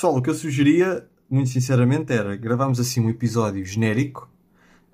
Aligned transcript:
Pessoal, 0.00 0.16
o 0.16 0.22
que 0.22 0.30
eu 0.30 0.34
sugeria, 0.34 1.06
muito 1.28 1.50
sinceramente, 1.50 2.10
era 2.10 2.34
gravarmos 2.34 2.80
assim 2.80 3.02
um 3.02 3.10
episódio 3.10 3.62
genérico 3.66 4.30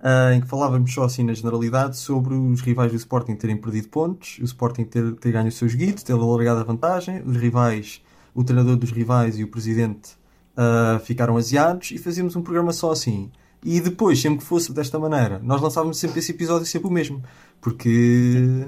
uh, 0.00 0.32
em 0.34 0.40
que 0.40 0.48
falávamos 0.48 0.92
só 0.92 1.04
assim 1.04 1.22
na 1.22 1.32
generalidade 1.32 1.96
sobre 1.96 2.34
os 2.34 2.61
rivais 2.61 2.90
do 2.90 2.96
Sporting 2.96 3.37
terem 3.37 3.56
perdido 3.56 3.87
pontos, 3.87 4.37
o 4.40 4.45
Sporting 4.45 4.82
ter, 4.82 5.14
ter 5.14 5.30
ganho 5.30 5.46
os 5.46 5.54
seus 5.54 5.77
guidos, 5.77 6.03
ter 6.03 6.12
alargado 6.12 6.58
a 6.58 6.64
vantagem, 6.64 7.22
os 7.24 7.37
rivais, 7.37 8.03
o 8.34 8.42
treinador 8.42 8.74
dos 8.74 8.90
rivais 8.90 9.38
e 9.38 9.45
o 9.45 9.48
presidente 9.48 10.14
uh, 10.56 10.98
ficaram 10.98 11.36
aziados 11.36 11.93
e 11.93 11.98
fazíamos 11.98 12.34
um 12.34 12.43
programa 12.43 12.73
só 12.73 12.91
assim. 12.91 13.30
E 13.64 13.80
depois, 13.80 14.20
sempre 14.20 14.41
que 14.41 14.45
fosse 14.45 14.73
desta 14.73 14.98
maneira, 14.98 15.38
nós 15.38 15.61
lançávamos 15.61 15.98
sempre 15.98 16.18
esse 16.18 16.32
episódio 16.32 16.66
sempre 16.66 16.88
o 16.88 16.91
mesmo. 16.91 17.23
Porque. 17.61 18.66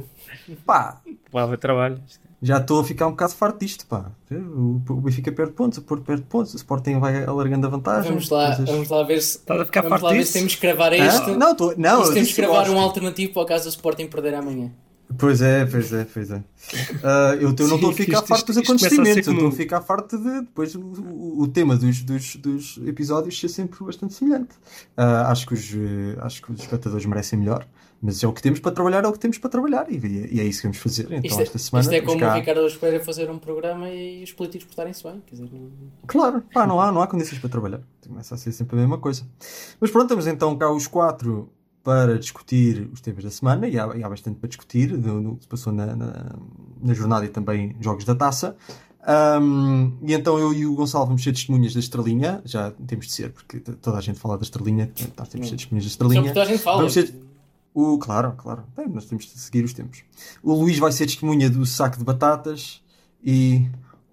pá. 0.64 1.02
Pá, 1.32 1.57
trabalho 1.57 2.00
já 2.41 2.59
estou 2.59 2.80
a 2.80 2.84
ficar 2.84 3.07
um 3.09 3.11
bocado 3.11 3.32
farto 3.32 3.59
disto, 3.59 3.84
pá. 3.86 4.12
O, 4.30 4.80
Benfica 5.00 5.32
perde 5.32 5.52
pontos, 5.52 5.79
o 5.79 5.82
Porto 5.82 6.05
perde 6.05 6.23
pontos, 6.23 6.55
o 6.55 6.57
Sporting 6.57 7.00
vai 7.00 7.25
alargando 7.25 7.66
a 7.66 7.70
vantagem. 7.70 8.11
Vamos 8.11 8.28
lá, 8.30 8.47
coisas... 8.48 8.70
vamos 8.70 8.88
lá 8.88 9.02
ver 9.02 9.20
se. 9.20 9.38
Estás 9.38 9.61
a 9.61 9.64
ficar 9.64 9.83
vamos 9.83 10.02
lá 10.02 10.12
ver 10.12 10.24
se 10.24 10.33
temos 10.34 10.55
que 10.55 10.61
gravar 10.61 10.92
isto. 10.92 11.30
Ah? 11.30 11.37
Não, 11.37 11.55
tô... 11.55 11.74
não, 11.77 12.05
se 12.05 12.14
temos 12.14 12.33
que 12.33 12.41
gravar 12.41 12.70
um 12.70 12.78
alternativo 12.78 13.33
para 13.33 13.42
o 13.42 13.47
caso 13.47 13.64
do 13.64 13.70
Sporting 13.70 14.06
perder 14.06 14.34
amanhã. 14.34 14.70
Pois 15.17 15.41
é, 15.41 15.65
pois 15.65 15.93
é, 15.93 16.05
pois 16.05 16.30
é. 16.30 16.37
Uh, 16.37 17.35
eu, 17.41 17.55
eu 17.59 17.69
não 17.69 17.77
estou 17.77 17.91
a 17.91 17.95
ficar 17.95 18.23
farto 18.23 18.47
dos 18.47 18.59
acontecimentos, 18.59 19.27
eu 19.27 19.33
estou 19.33 19.48
a 19.48 19.53
ficar 19.53 19.81
farto 19.81 20.19
de 20.19 20.41
depois 20.43 20.75
o, 20.75 20.81
o, 20.81 21.43
o 21.43 21.48
tema 21.48 21.77
dos, 21.77 22.03
dos, 22.03 22.37
dos, 22.37 22.79
episódios 22.87 23.39
ser 23.41 23.48
sempre 23.48 23.83
bastante 23.84 24.12
semelhante. 24.12 24.55
Uh, 24.97 25.27
acho, 25.27 25.47
que 25.47 25.55
os, 25.55 25.71
acho 26.21 26.43
que 26.43 26.53
os 26.53 26.61
espectadores 26.61 27.07
merecem 27.07 27.39
melhor. 27.39 27.67
Mas 28.01 28.23
é 28.23 28.29
o 28.29 28.33
que 28.33 28.41
temos 28.41 28.61
para 28.61 28.71
trabalhar, 28.71 29.05
é 29.05 29.09
o 29.09 29.12
que 29.12 29.19
temos 29.19 29.39
para 29.39 29.51
trabalhar 29.51 29.91
e, 29.91 29.97
e 30.31 30.41
é 30.41 30.45
isso 30.45 30.61
que 30.61 30.69
vamos 30.69 30.79
fazer. 30.79 31.07
Então, 31.07 31.20
isto, 31.25 31.41
é- 31.41 31.43
esta 31.43 31.59
semana. 31.59 31.83
Isto 31.83 31.95
é 31.95 32.01
como 32.01 32.20
cá... 32.20 32.33
o 32.33 32.34
Ricardo 32.37 32.67
Espera 32.67 33.01
fazer 33.01 33.29
um 33.29 33.39
programa 33.39 33.89
e 33.91 34.23
os 34.23 34.31
políticos 34.31 34.67
portarem-se 34.67 35.03
bem. 35.03 35.20
Quer 35.27 35.34
dizer, 35.34 35.51
Claro, 36.06 36.43
pá, 36.55 36.65
não, 36.65 36.81
há, 36.81 36.93
não 36.93 37.03
há 37.03 37.09
condições 37.09 37.41
para 37.41 37.51
trabalhar. 37.51 37.81
Começa 38.06 38.37
a 38.37 38.39
ser 38.39 38.53
sempre 38.53 38.77
a 38.77 38.81
mesma 38.81 38.98
coisa. 38.98 39.27
Mas 39.81 39.91
pronto, 39.91 40.05
estamos 40.05 40.28
então 40.28 40.56
cá 40.56 40.70
os 40.70 40.87
quatro 40.87 41.50
para 41.89 42.19
discutir 42.19 42.86
os 42.92 43.00
temas 43.00 43.25
da 43.25 43.31
semana 43.31 43.67
e 43.67 43.78
há, 43.78 43.97
e 43.97 44.05
há 44.05 44.08
bastante 44.11 44.39
para 44.39 44.47
discutir 44.47 44.94
do, 44.94 45.22
do 45.22 45.36
que 45.36 45.44
se 45.44 45.48
passou 45.48 45.72
na, 45.72 45.97
na, 45.97 46.36
na, 46.83 46.92
jornada 46.92 47.25
e 47.25 47.31
também 47.31 47.75
jogos 47.81 48.05
da 48.05 48.14
taça. 48.14 48.55
Um, 49.41 49.97
e 50.03 50.12
então 50.12 50.39
eu 50.39 50.53
e 50.53 50.66
o 50.66 50.75
Gonçalo 50.75 51.06
vamos 51.06 51.22
ser 51.22 51.33
testemunhas 51.33 51.72
da 51.72 51.81
estrelinha, 51.81 52.42
já 52.44 52.72
temos 52.86 53.06
de 53.06 53.12
ser, 53.12 53.33
porque 53.33 53.59
toda 53.61 53.97
a 53.97 54.03
gente 54.03 54.19
fala 54.19 54.36
da 54.36 54.42
estrelinha, 54.42 54.92
nós 55.16 55.31
temos 55.31 55.47
de 55.47 55.50
ser 55.50 55.56
testemunhas 55.56 55.84
da 55.86 55.89
estrelinha. 55.89 56.22
Só 56.25 56.28
toda 56.28 56.42
a 56.42 56.44
gente 56.44 56.62
fala. 56.62 56.77
Vamos 56.77 56.92
ser, 56.92 57.14
o, 57.72 57.97
claro, 57.97 58.34
claro. 58.36 58.64
Bem, 58.77 58.86
nós 58.86 59.06
temos 59.06 59.25
de 59.25 59.39
seguir 59.39 59.64
os 59.64 59.72
tempos. 59.72 60.03
O 60.42 60.53
Luís 60.53 60.78
vai 60.78 60.92
ser 60.92 61.06
testemunha 61.06 61.48
do 61.48 61.64
saco 61.64 61.97
de 61.97 62.05
batatas 62.05 62.83
e 63.25 63.66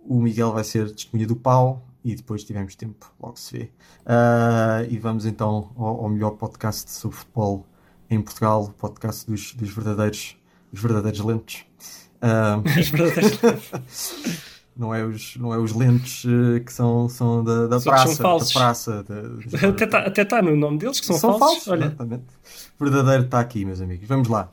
o 0.07 0.21
Miguel 0.21 0.53
vai 0.53 0.63
ser 0.63 0.93
testemunha 0.93 1.27
do 1.27 1.35
pau 1.35 1.84
e 2.05 2.15
depois 2.15 2.43
tivemos 2.43 2.75
tempo, 2.75 3.11
logo 3.19 3.35
se 3.35 3.57
vê. 3.57 3.63
Uh, 4.05 4.87
e 4.91 4.99
vamos 4.99 5.25
então 5.25 5.71
ao, 5.75 6.03
ao, 6.03 6.09
melhor 6.09 6.31
podcast 6.31 6.91
sobre 6.91 7.17
futebol 7.17 7.65
em 8.07 8.21
Portugal, 8.21 8.65
o 8.65 8.69
podcast 8.73 9.25
dos, 9.25 9.55
dos 9.55 9.71
verdadeiros, 9.71 10.37
dos 10.71 10.81
verdadeiros 10.83 11.19
lentes. 11.21 11.65
Uh, 12.21 12.79
os 12.79 12.89
verdadeiros 12.89 13.39
não 14.77 14.93
é 14.93 15.03
os, 15.03 15.35
não 15.37 15.51
é 15.51 15.57
os 15.57 15.73
lentes 15.73 16.25
uh, 16.25 16.63
que 16.63 16.71
são, 16.71 17.09
são 17.09 17.43
da, 17.43 17.65
da 17.65 17.81
praça. 17.81 18.13
São 18.13 18.15
falsos. 18.17 18.53
Da 18.53 18.59
praça 18.59 19.05
até 19.67 19.83
está 19.83 19.99
até 19.99 20.25
tá 20.25 20.41
no 20.43 20.55
nome 20.55 20.77
deles 20.77 20.99
que 20.99 21.07
são, 21.07 21.17
são 21.17 21.39
falsos. 21.39 21.65
falsos 21.65 21.99
Olha. 21.99 22.21
Verdadeiro 22.79 23.23
está 23.23 23.39
aqui, 23.39 23.65
meus 23.65 23.81
amigos. 23.81 24.07
Vamos 24.07 24.27
lá. 24.27 24.51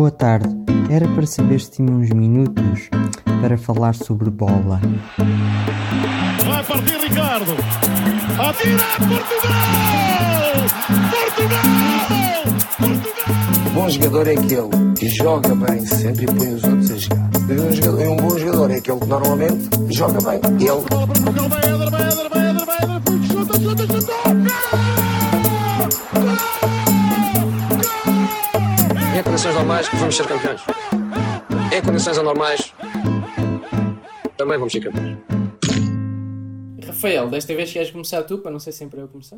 Boa 0.00 0.10
tarde. 0.10 0.48
Era 0.88 1.06
para 1.08 1.26
saber 1.26 1.60
se 1.60 1.72
tinha 1.72 1.92
uns 1.92 2.08
minutos 2.08 2.88
para 3.42 3.58
falar 3.58 3.94
sobre 3.94 4.30
bola. 4.30 4.80
Vai 6.46 6.64
partir 6.64 6.96
Ricardo. 7.06 7.52
Atira 8.38 8.82
Portugal! 8.96 10.54
Portugal! 11.10 11.60
Um 13.66 13.74
bom 13.74 13.90
jogador 13.90 14.26
é 14.26 14.32
aquele 14.32 14.70
que 14.98 15.08
joga 15.10 15.54
bem 15.54 15.84
sempre 15.84 16.24
e 16.24 16.28
põe 16.28 16.54
os 16.54 16.64
outros 16.64 16.92
a 16.92 16.96
jogar. 16.96 17.30
E 17.46 17.52
um, 17.60 17.70
jogador, 17.70 18.08
um 18.08 18.16
bom 18.16 18.38
jogador 18.38 18.70
é 18.70 18.76
aquele 18.76 19.00
que 19.00 19.06
normalmente 19.06 19.68
joga 19.90 20.18
bem. 20.22 20.40
Ele. 20.60 20.80
Em 29.20 29.22
condições 29.22 29.54
normais 29.54 29.86
vamos 29.92 30.16
ser 30.16 30.26
campeões. 30.26 30.62
Em 31.70 31.82
condições 31.82 32.16
anormais 32.16 32.72
também 34.34 34.56
vamos 34.56 34.72
ser 34.72 34.80
campeões. 34.80 35.18
Rafael, 36.86 37.28
desta 37.28 37.54
vez 37.54 37.70
queres 37.70 37.90
começar 37.90 38.22
tu, 38.22 38.38
para 38.38 38.50
não 38.50 38.58
ser 38.58 38.72
sempre 38.72 38.98
eu 38.98 39.08
começar? 39.08 39.36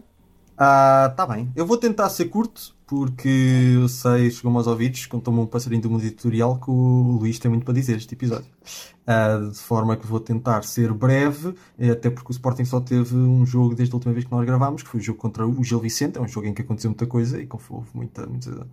Ah, 0.56 1.12
tá 1.16 1.26
bem. 1.26 1.50
Eu 1.56 1.66
vou 1.66 1.76
tentar 1.76 2.08
ser 2.10 2.26
curto, 2.26 2.76
porque 2.86 3.72
eu 3.74 3.88
sei, 3.88 4.30
chegou-me 4.30 4.56
aos 4.56 4.68
ouvidos, 4.68 5.06
contou-me 5.06 5.40
um 5.40 5.46
passarinho 5.46 5.82
do 5.82 5.90
mundo 5.90 6.04
editorial 6.04 6.60
que 6.60 6.70
o 6.70 7.18
Luís 7.18 7.40
tem 7.40 7.50
muito 7.50 7.64
para 7.64 7.74
dizer 7.74 7.96
este 7.96 8.14
episódio. 8.14 8.52
Uh, 9.02 9.50
de 9.50 9.58
forma 9.58 9.96
que 9.96 10.06
vou 10.06 10.20
tentar 10.20 10.62
ser 10.62 10.92
breve, 10.92 11.56
até 11.90 12.08
porque 12.08 12.30
o 12.30 12.34
Sporting 12.34 12.64
só 12.64 12.80
teve 12.80 13.16
um 13.16 13.44
jogo 13.44 13.74
desde 13.74 13.92
a 13.92 13.96
última 13.96 14.14
vez 14.14 14.24
que 14.24 14.30
nós 14.30 14.46
gravámos, 14.46 14.84
que 14.84 14.88
foi 14.88 15.00
o 15.00 15.02
jogo 15.02 15.18
contra 15.18 15.44
o 15.44 15.64
Gil 15.64 15.80
Vicente. 15.80 16.18
É 16.18 16.20
um 16.20 16.28
jogo 16.28 16.46
em 16.46 16.54
que 16.54 16.62
aconteceu 16.62 16.88
muita 16.88 17.06
coisa 17.06 17.40
e 17.40 17.46
que 17.48 17.56
houve 17.68 17.88
muita, 17.92 18.24
muita, 18.28 18.64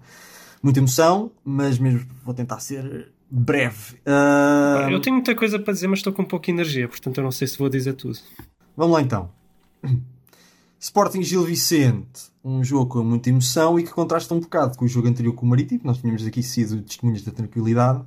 muita 0.61 0.79
emoção, 0.79 1.31
mas 1.43 1.79
mesmo 1.79 2.05
vou 2.23 2.33
tentar 2.33 2.59
ser 2.59 3.11
breve. 3.29 3.95
Uh... 4.05 4.89
Eu 4.89 5.01
tenho 5.01 5.15
muita 5.15 5.35
coisa 5.35 5.59
para 5.59 5.73
dizer, 5.73 5.87
mas 5.87 5.99
estou 5.99 6.13
com 6.13 6.23
pouca 6.23 6.49
energia, 6.49 6.87
portanto 6.87 7.17
eu 7.17 7.23
não 7.23 7.31
sei 7.31 7.47
se 7.47 7.57
vou 7.57 7.69
dizer 7.69 7.93
tudo. 7.93 8.17
Vamos 8.75 8.93
lá 8.93 9.01
então. 9.01 9.29
Sporting 10.79 11.21
Gil 11.21 11.43
Vicente, 11.43 12.31
um 12.43 12.63
jogo 12.63 12.85
com 12.87 13.03
muita 13.03 13.29
emoção 13.29 13.77
e 13.77 13.83
que 13.83 13.91
contrasta 13.91 14.33
um 14.33 14.39
bocado 14.39 14.77
com 14.77 14.85
o 14.85 14.87
jogo 14.87 15.09
anterior 15.09 15.33
com 15.33 15.45
o 15.45 15.49
Marítimo, 15.49 15.81
nós 15.83 15.97
tínhamos 15.97 16.25
aqui 16.25 16.41
sido 16.41 16.81
testemunhas 16.81 17.21
da 17.21 17.31
tranquilidade. 17.31 17.99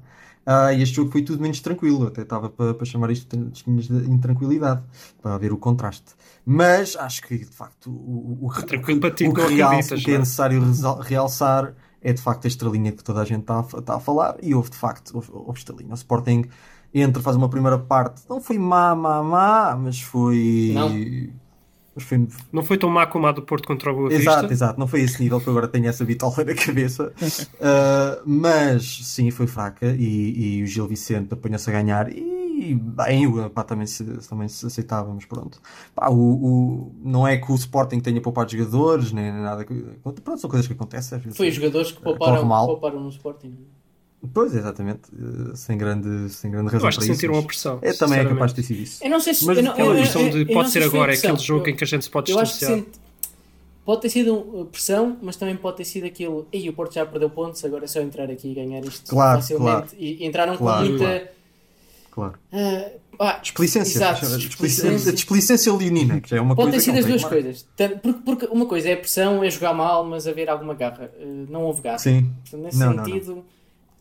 Uh, 0.44 0.72
e 0.76 0.82
este 0.82 0.96
jogo 0.96 1.10
foi 1.10 1.22
tudo 1.22 1.40
menos 1.40 1.60
tranquilo, 1.60 2.06
até 2.06 2.22
estava 2.22 2.50
para, 2.50 2.74
para 2.74 2.84
chamar 2.84 3.12
isto 3.12 3.36
de 3.36 3.50
testemunhas 3.50 3.86
de 3.86 4.10
intranquilidade, 4.10 4.82
para 5.20 5.38
ver 5.38 5.52
o 5.52 5.56
contraste. 5.56 6.14
Mas 6.44 6.96
acho 6.96 7.22
que 7.22 7.38
de 7.38 7.44
facto 7.44 7.90
o, 7.90 7.92
o, 7.92 8.38
o, 8.40 8.46
o, 8.46 8.46
o, 8.46 8.50
que, 8.50 9.54
real, 9.54 9.70
que 9.70 10.10
é, 10.10 10.14
é 10.14 10.19
necessário 10.19 10.60
realçar 11.02 11.74
é 12.02 12.12
de 12.12 12.20
facto 12.20 12.44
a 12.44 12.48
estrelinha 12.48 12.92
que 12.92 13.02
toda 13.02 13.20
a 13.20 13.24
gente 13.24 13.42
está 13.42 13.60
a, 13.60 13.78
está 13.78 13.94
a 13.96 14.00
falar 14.00 14.36
e 14.42 14.54
houve 14.54 14.70
de 14.70 14.76
facto 14.76 15.14
houve, 15.14 15.28
houve 15.32 15.58
estrelinha. 15.58 15.92
O 15.92 15.94
Sporting 15.94 16.44
entra, 16.94 17.22
faz 17.22 17.36
uma 17.36 17.48
primeira 17.48 17.78
parte, 17.78 18.22
não 18.28 18.40
foi 18.40 18.58
má, 18.58 18.94
má, 18.94 19.22
má, 19.22 19.76
mas 19.76 20.00
foi. 20.00 20.72
Não 20.74 22.02
foi... 22.02 22.26
Não 22.50 22.62
foi 22.62 22.78
tão 22.78 22.88
má 22.88 23.06
como 23.06 23.26
a 23.26 23.32
do 23.32 23.42
Porto 23.42 23.66
contra 23.66 23.92
o 23.92 23.94
Boa 23.94 24.08
Vista. 24.08 24.30
Exato, 24.30 24.52
exato. 24.52 24.80
Não 24.80 24.86
foi 24.86 25.02
esse 25.02 25.22
nível 25.22 25.38
que 25.40 25.50
agora 25.50 25.68
tenho 25.68 25.86
essa 25.88 26.04
bitola 26.04 26.42
na 26.42 26.54
cabeça. 26.54 27.12
uh, 27.60 28.22
mas 28.24 29.06
sim, 29.06 29.30
foi 29.30 29.46
fraca 29.46 29.94
e, 29.98 30.58
e 30.58 30.62
o 30.62 30.66
Gil 30.66 30.86
Vicente 30.86 31.34
apanhou-se 31.34 31.69
a 31.69 31.72
ganhar 31.72 32.10
e 32.10 32.31
bem, 32.74 33.48
pá, 33.50 33.64
também, 33.64 33.86
se, 33.86 34.04
também 34.28 34.48
se 34.48 34.66
aceitava, 34.66 35.12
mas 35.12 35.24
pronto. 35.24 35.60
Pá, 35.94 36.08
o, 36.08 36.14
o, 36.14 36.92
não 37.02 37.26
é 37.26 37.36
que 37.36 37.50
o 37.50 37.54
Sporting 37.54 38.00
tenha 38.00 38.20
poupado 38.20 38.52
jogadores, 38.52 39.12
nem 39.12 39.32
nada. 39.32 39.66
Pronto, 40.02 40.38
são 40.38 40.48
coisas 40.48 40.66
que 40.66 40.72
acontecem. 40.72 41.20
Foi 41.32 41.48
os 41.48 41.54
jogadores 41.54 41.92
que 41.92 42.00
pouparam, 42.00 42.48
pouparam 42.66 43.00
no 43.00 43.08
Sporting. 43.08 43.54
Pois, 44.32 44.54
exatamente, 44.54 45.02
sem 45.54 45.76
grande, 45.76 46.30
sem 46.30 46.50
grande 46.50 46.66
razão. 46.66 46.80
Eu 46.80 46.88
acho 46.88 47.00
que 47.00 47.06
sentiram 47.06 47.36
a 47.38 47.42
pressão. 47.42 47.78
É, 47.82 47.92
também 47.92 48.20
é 48.20 48.24
capaz 48.24 48.52
de 48.52 48.56
ter 48.56 48.62
sido 48.62 48.80
isso. 48.80 49.02
Eu 49.02 49.10
não 49.10 49.18
sei 49.18 49.34
se. 49.34 49.44
Mas 49.44 49.62
não, 49.62 49.72
aquela 49.72 49.96
questão 49.96 50.30
de 50.30 50.44
pode 50.44 50.70
ser 50.70 50.84
agora, 50.84 51.12
é 51.12 51.16
aquele 51.16 51.38
jogo 51.38 51.66
eu, 51.66 51.72
em 51.72 51.76
que 51.76 51.82
a 51.82 51.86
gente 51.86 52.04
se 52.04 52.10
pode 52.10 52.30
eu 52.30 52.40
distanciar. 52.40 52.72
Acho 52.72 52.82
que 52.82 52.90
sente, 52.90 53.00
pode 53.84 54.00
ter 54.02 54.10
sido 54.10 54.68
pressão, 54.70 55.16
mas 55.20 55.34
também 55.34 55.56
pode 55.56 55.78
ter 55.78 55.84
sido 55.84 56.06
aquilo. 56.06 56.46
E 56.52 56.68
o 56.68 56.72
Porto 56.72 56.94
já 56.94 57.04
perdeu 57.04 57.28
pontos, 57.30 57.64
agora 57.64 57.84
é 57.84 57.88
só 57.88 58.00
entrar 58.00 58.30
aqui 58.30 58.52
e 58.52 58.54
ganhar 58.54 58.84
isto 58.84 59.10
claro, 59.10 59.40
facilmente. 59.40 59.88
Claro, 59.88 59.96
e 59.98 60.24
entraram 60.24 60.56
claro, 60.56 60.86
com 60.86 60.90
muita. 60.90 61.32
Claro. 62.12 62.34
Uh, 62.52 63.00
ah, 63.19 63.38
desplicência. 63.42 63.96
Exato, 63.96 64.26
desplicência. 64.37 65.10
A 65.10 65.14
desplicência 65.14 65.72
leonina, 65.72 66.20
que 66.20 66.34
é 66.34 66.40
uma 66.40 66.54
Pode 66.54 66.70
coisa. 66.70 66.84
Pode 66.87 66.96
ter 66.96 67.02
sido 67.02 67.14
as 67.14 67.20
duas 67.20 67.25
coisas. 67.25 67.66
Porque, 68.02 68.20
porque, 68.25 68.46
uma 68.46 68.66
coisa 68.66 68.90
é 68.90 68.92
a 68.92 68.96
pressão, 68.98 69.42
é 69.42 69.50
jogar 69.50 69.72
mal, 69.72 70.04
mas 70.04 70.26
haver 70.26 70.50
alguma 70.50 70.75
garra. 70.75 71.10
Uh, 71.19 71.50
não 71.50 71.62
houve 71.62 71.81
garra. 71.81 71.98
Sim. 71.98 72.31
Portanto, 72.42 72.62
nesse 72.64 72.78
não, 72.78 73.04
sentido. 73.04 73.28
Não, 73.28 73.37
não 73.37 73.44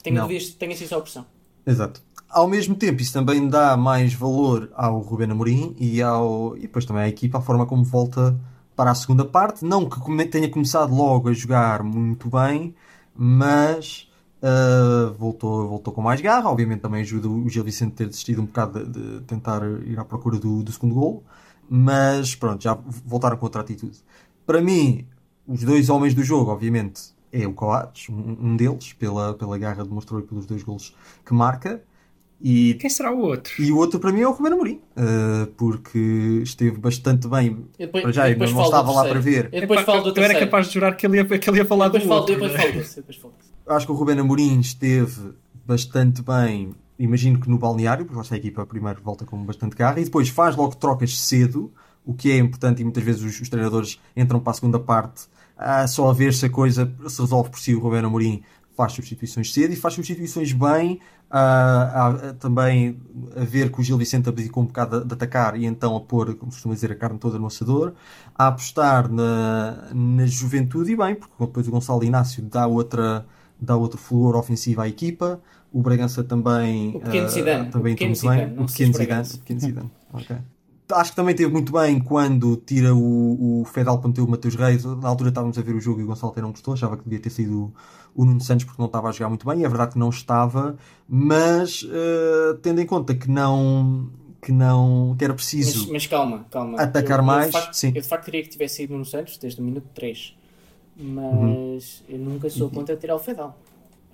tenha, 0.03 0.25
visto, 0.25 0.57
tenha 0.57 0.75
sido 0.75 0.89
só 0.89 0.97
opção. 0.97 1.25
Exato. 1.65 2.01
Ao 2.29 2.47
mesmo 2.47 2.75
tempo, 2.75 3.01
isso 3.01 3.13
também 3.13 3.47
dá 3.47 3.77
mais 3.77 4.13
valor 4.13 4.69
ao 4.73 4.99
Rubén 4.99 5.31
Amorim 5.31 5.75
e, 5.79 6.01
ao, 6.01 6.57
e 6.57 6.61
depois 6.61 6.85
também 6.85 7.03
à 7.03 7.07
equipa, 7.07 7.37
a 7.37 7.41
forma 7.41 7.65
como 7.65 7.83
volta 7.83 8.37
para 8.75 8.91
a 8.91 8.95
segunda 8.95 9.23
parte. 9.23 9.63
Não 9.63 9.87
que 9.87 10.25
tenha 10.25 10.49
começado 10.49 10.93
logo 10.93 11.29
a 11.29 11.33
jogar 11.33 11.81
muito 11.81 12.29
bem, 12.29 12.75
mas 13.15 14.10
uh, 14.41 15.13
voltou, 15.13 15.67
voltou 15.67 15.93
com 15.93 16.01
mais 16.01 16.19
garra. 16.21 16.49
Obviamente 16.49 16.81
também 16.81 17.01
ajuda 17.01 17.27
o 17.29 17.47
Gil 17.49 17.63
Vicente 17.63 17.93
a 17.93 17.97
ter 17.97 18.07
desistido 18.07 18.41
um 18.41 18.45
bocado 18.45 18.85
de, 18.85 19.19
de 19.19 19.21
tentar 19.21 19.61
ir 19.85 19.99
à 19.99 20.05
procura 20.05 20.37
do, 20.37 20.63
do 20.63 20.71
segundo 20.71 20.95
gol. 20.95 21.23
Mas 21.69 22.35
pronto, 22.35 22.61
já 22.61 22.77
voltaram 23.05 23.37
com 23.37 23.45
outra 23.45 23.61
atitude. 23.61 23.97
Para 24.45 24.61
mim, 24.61 25.05
os 25.47 25.63
dois 25.63 25.89
homens 25.89 26.13
do 26.13 26.23
jogo, 26.23 26.51
obviamente, 26.51 27.01
é 27.31 27.47
o 27.47 27.53
Coates, 27.53 28.09
um, 28.09 28.37
um, 28.41 28.57
deles, 28.57 28.93
pela, 28.93 29.33
pela 29.33 29.57
garra 29.57 29.83
demonstrou 29.83 30.19
e 30.19 30.23
pelos 30.23 30.45
dois 30.45 30.63
golos 30.63 30.93
que 31.25 31.33
marca. 31.33 31.81
E, 32.43 32.73
Quem 32.73 32.89
será 32.89 33.11
o 33.13 33.19
outro? 33.19 33.53
e 33.61 33.71
o 33.71 33.77
outro 33.77 33.99
para 33.99 34.11
mim 34.11 34.21
é 34.21 34.27
o 34.27 34.31
Ruben 34.31 34.53
Amorim, 34.53 34.81
uh, 34.97 35.45
porque 35.55 36.41
esteve 36.41 36.77
bastante 36.79 37.27
bem. 37.27 37.65
Eu 37.77 37.85
depois, 37.85 38.03
Para 38.03 38.11
já, 38.11 38.23
eu 38.23 38.29
eu 38.29 38.33
depois 38.33 38.51
não 38.51 38.63
estava 38.63 38.91
lá 38.91 39.03
para 39.03 39.19
ver. 39.19 39.49
Eu 39.51 39.61
depois 39.61 39.81
Epá, 39.81 39.91
falo 39.91 40.11
do 40.11 40.19
eu 40.19 40.23
era 40.23 40.39
capaz 40.39 40.67
de 40.67 40.73
jurar 40.73 40.97
que 40.97 41.05
ele 41.05 41.17
ia, 41.17 41.25
que 41.25 41.49
ele 41.49 41.57
ia 41.59 41.65
falar 41.65 41.89
depois 41.89 42.03
do 42.03 42.09
falo, 42.09 42.21
outro. 42.21 42.33
depois 42.33 42.53
né? 42.53 42.59
falo 42.59 42.95
depois 42.95 43.17
falo. 43.17 43.33
Acho 43.71 43.85
que 43.85 43.91
o 43.91 43.95
Ruben 43.95 44.19
Amorim 44.19 44.59
esteve 44.59 45.33
bastante 45.65 46.21
bem, 46.21 46.75
imagino 46.99 47.39
que 47.39 47.49
no 47.49 47.57
balneário, 47.57 48.05
porque 48.05 48.17
lá 48.17 48.21
está 48.21 48.35
a 48.35 48.37
equipa 48.37 48.65
primeiro 48.65 49.01
volta 49.01 49.25
com 49.25 49.41
bastante 49.45 49.75
garra, 49.75 49.99
e 49.99 50.03
depois 50.03 50.29
faz 50.29 50.55
logo 50.55 50.75
trocas 50.75 51.17
cedo, 51.17 51.71
o 52.05 52.13
que 52.13 52.31
é 52.31 52.37
importante 52.37 52.81
e 52.81 52.83
muitas 52.83 53.03
vezes 53.03 53.21
os, 53.21 53.39
os 53.39 53.49
treinadores 53.49 53.99
entram 54.15 54.39
para 54.39 54.51
a 54.51 54.53
segunda 54.55 54.79
parte 54.79 55.27
ah, 55.57 55.87
só 55.87 56.09
a 56.09 56.13
ver 56.13 56.33
se 56.33 56.47
a 56.47 56.49
coisa 56.49 56.91
se 57.07 57.21
resolve 57.21 57.51
por 57.51 57.59
si. 57.59 57.75
O 57.75 57.79
Ruben 57.79 58.03
Amorim 58.03 58.41
faz 58.75 58.93
substituições 58.93 59.53
cedo 59.53 59.71
e 59.73 59.75
faz 59.75 59.93
substituições 59.93 60.51
bem, 60.51 60.99
ah, 61.29 62.33
também 62.39 62.99
a 63.35 63.43
ver 63.43 63.71
que 63.71 63.79
o 63.79 63.83
Gil 63.83 63.97
Vicente 63.97 64.27
abdicou 64.27 64.63
um 64.63 64.65
bocado 64.65 65.01
de, 65.01 65.07
de 65.07 65.13
atacar 65.13 65.55
e 65.55 65.65
então 65.65 65.95
a 65.95 66.01
pôr, 66.01 66.35
como 66.35 66.51
costuma 66.51 66.73
dizer, 66.73 66.91
a 66.91 66.95
carne 66.95 67.19
toda 67.19 67.37
no 67.37 67.45
assador, 67.45 67.93
a 68.35 68.47
apostar 68.47 69.09
na, 69.11 69.89
na 69.93 70.25
juventude 70.25 70.91
e 70.91 70.95
bem, 70.95 71.15
porque 71.15 71.35
depois 71.39 71.67
o 71.67 71.71
Gonçalo 71.71 72.03
Inácio 72.03 72.43
dá 72.43 72.65
outra 72.65 73.25
dá 73.61 73.75
outro 73.75 73.97
flor 73.97 74.35
ofensivo 74.35 74.81
à 74.81 74.87
equipa. 74.87 75.39
O 75.71 75.81
Bragança 75.81 76.23
também, 76.23 76.89
O 76.95 76.99
pequeno 76.99 77.25
ah, 77.25 77.29
Zidane, 77.29 77.69
também 77.71 77.93
o 77.93 77.95
pequeno 77.95 78.09
muito 78.09 78.19
Zidane, 78.19 78.45
bem. 78.45 78.55
não 78.55 78.63
O 78.63 78.67
pequeno 78.67 78.93
Zidane. 78.93 79.27
O 79.27 79.37
pequeno 79.37 79.59
Zidane. 79.59 79.91
ok. 80.13 80.35
Acho 80.93 81.11
que 81.11 81.15
também 81.15 81.33
teve 81.33 81.49
muito 81.49 81.71
bem 81.71 81.99
quando 82.01 82.57
tira 82.57 82.93
o, 82.93 83.61
o 83.61 83.65
Fedal 83.65 83.99
para 83.99 84.09
meter 84.09 84.19
o 84.19 84.27
Mateus 84.27 84.55
Reis. 84.55 84.83
Na 84.83 85.07
altura 85.07 85.29
estávamos 85.29 85.57
a 85.57 85.61
ver 85.61 85.73
o 85.73 85.79
jogo 85.79 86.01
e 86.01 86.03
o 86.03 86.07
Gonçalo 86.07 86.33
não 86.37 86.51
gostou, 86.51 86.73
achava 86.73 86.97
que 86.97 87.03
devia 87.05 87.19
ter 87.21 87.29
sido 87.29 87.73
o, 88.13 88.25
Nuno 88.25 88.41
Santos 88.41 88.65
porque 88.65 88.81
não 88.81 88.87
estava 88.87 89.07
a 89.07 89.11
jogar 89.13 89.29
muito 89.29 89.47
bem. 89.47 89.61
E 89.61 89.63
é 89.63 89.69
verdade 89.69 89.93
que 89.93 89.99
não 89.99 90.09
estava, 90.09 90.75
mas 91.07 91.87
ah, 91.89 92.57
tendo 92.61 92.81
em 92.81 92.85
conta 92.85 93.15
que 93.15 93.29
não 93.31 94.09
que 94.41 94.51
não 94.51 95.15
que 95.17 95.23
era 95.23 95.33
Mas, 95.33 95.41
preciso 95.43 95.93
mas 95.93 96.07
calma, 96.07 96.45
calma. 96.51 96.77
Atacar 96.77 97.19
Eu- 97.19 97.21
eu, 97.21 97.25
mais, 97.25 97.45
de 97.45 97.51
facto, 97.53 97.73
sim. 97.73 97.93
Eu 97.95 98.01
de 98.01 98.07
facto 98.09 98.25
queria 98.25 98.43
que 98.43 98.49
tivesse 98.49 98.83
ido 98.83 98.97
no 98.97 99.05
Santos 99.05 99.37
desde 99.37 99.61
o 99.61 99.63
minuto 99.63 99.87
3. 99.93 100.35
Mas 100.95 102.03
Uhum. 102.09 102.15
eu 102.15 102.19
nunca 102.19 102.49
sou 102.49 102.69
contra 102.69 102.95
tirar 102.95 103.15
o 103.15 103.19
Fedal. 103.19 103.57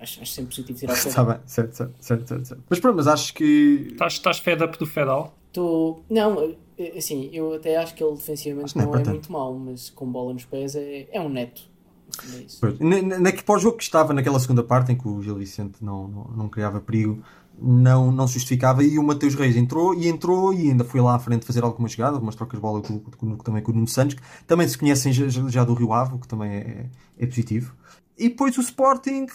Acho, 0.00 0.20
acho 0.22 0.32
sempre 0.32 0.50
positivo 0.54 0.78
tirar 0.78 0.92
o 0.92 0.96
Está 0.96 1.10
Fedal. 1.10 1.26
bem, 1.26 1.38
certo, 1.46 1.72
certo, 1.76 1.94
certo, 2.00 2.28
certo, 2.28 2.46
certo. 2.46 2.64
Mas 2.70 2.80
pronto, 2.80 2.96
mas 2.96 3.06
acho 3.08 3.34
que 3.34 3.88
Estás, 3.92 4.12
estás 4.14 4.38
fed 4.38 4.62
up 4.62 4.78
do 4.78 4.86
Fedal? 4.86 5.34
Tu... 5.52 5.98
Não, 6.08 6.54
eh, 6.78 6.92
assim, 6.96 7.28
eu 7.32 7.54
até 7.54 7.76
acho 7.76 7.94
que 7.94 8.02
ele 8.04 8.14
defensivamente 8.14 8.76
não 8.76 8.82
é 8.84 8.86
não 8.86 8.94
é 8.94 8.96
tanto. 8.98 9.10
muito 9.10 9.32
mau, 9.32 9.54
mas 9.58 9.90
com 9.90 10.06
bola 10.06 10.32
nos 10.32 10.44
pés 10.44 10.76
é, 10.76 11.08
é 11.10 11.20
um 11.20 11.28
neto. 11.28 11.62
Fundo 12.10 12.36
é 12.36 12.40
isso. 12.40 12.58
Pois, 12.60 12.78
na, 12.78 13.02
na, 13.02 13.18
na- 13.18 13.32
para 13.32 13.54
o 13.54 13.58
jogo 13.58 13.76
que 13.76 13.82
estava 13.82 14.12
naquela 14.14 14.38
segunda 14.38 14.62
parte 14.62 14.92
em 14.92 14.96
que 14.96 15.06
o 15.08 15.20
Gil 15.22 15.34
Vicente 15.36 15.82
não, 15.84 16.06
não, 16.08 16.24
não 16.36 16.48
criava 16.48 16.80
perigo, 16.80 17.22
não, 17.60 18.10
não 18.12 18.26
se 18.26 18.34
justificava 18.34 18.82
e 18.84 18.98
o 18.98 19.02
Mateus 19.02 19.34
Reis 19.34 19.56
entrou 19.56 19.94
e 19.94 20.08
entrou 20.08 20.52
e 20.54 20.70
ainda 20.70 20.84
foi 20.84 21.00
lá 21.00 21.14
à 21.14 21.18
frente 21.18 21.44
fazer 21.46 21.64
algumas 21.64 21.92
jogadas, 21.92 22.14
algumas 22.14 22.34
trocas 22.34 22.58
de 22.58 22.62
bola 22.62 22.80
com, 22.80 23.00
com- 23.00 23.36
também 23.38 23.62
com 23.62 23.72
o 23.72 23.74
Nuno 23.74 23.88
Santos, 23.88 24.14
que 24.14 24.22
também 24.46 24.66
se 24.68 24.78
conhecem 24.78 25.12
já, 25.12 25.64
do 25.64 25.74
Rio 25.74 25.92
Ave, 25.92 26.18
que 26.18 26.28
também 26.28 26.50
é, 26.52 26.86
é 27.18 27.26
positivo. 27.26 27.74
E 28.16 28.28
depois 28.28 28.56
o 28.56 28.60
Sporting 28.60 29.26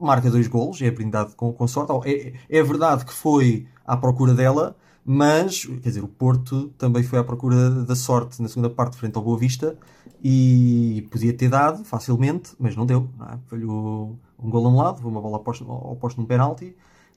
marca 0.00 0.30
dois 0.30 0.46
golos, 0.48 0.80
é 0.82 0.90
brindado 0.90 1.34
com, 1.36 1.52
com 1.52 1.66
sorte. 1.66 1.92
É, 2.08 2.34
é 2.48 2.62
verdade 2.62 3.04
que 3.04 3.12
foi 3.12 3.66
à 3.86 3.96
procura 3.96 4.34
dela, 4.34 4.76
mas, 5.04 5.64
quer 5.66 5.88
dizer, 5.88 6.02
o 6.02 6.08
Porto 6.08 6.68
também 6.78 7.02
foi 7.02 7.18
à 7.18 7.24
procura 7.24 7.70
da 7.70 7.94
sorte 7.94 8.40
na 8.42 8.48
segunda 8.48 8.70
parte, 8.70 8.96
frente 8.96 9.16
ao 9.16 9.22
Boa 9.22 9.38
Vista, 9.38 9.76
e 10.22 11.06
podia 11.10 11.32
ter 11.32 11.48
dado 11.48 11.84
facilmente, 11.84 12.52
mas 12.58 12.74
não 12.74 12.86
deu. 12.86 13.08
Não 13.18 13.26
é? 13.26 13.38
Falhou 13.46 14.18
um 14.38 14.50
gol 14.50 14.96
foi 14.96 15.10
uma 15.10 15.20
bola 15.20 15.36
oposta, 15.36 15.64
ao 15.64 15.96
posto 15.96 16.20
num 16.20 16.26
penalti, 16.26 16.74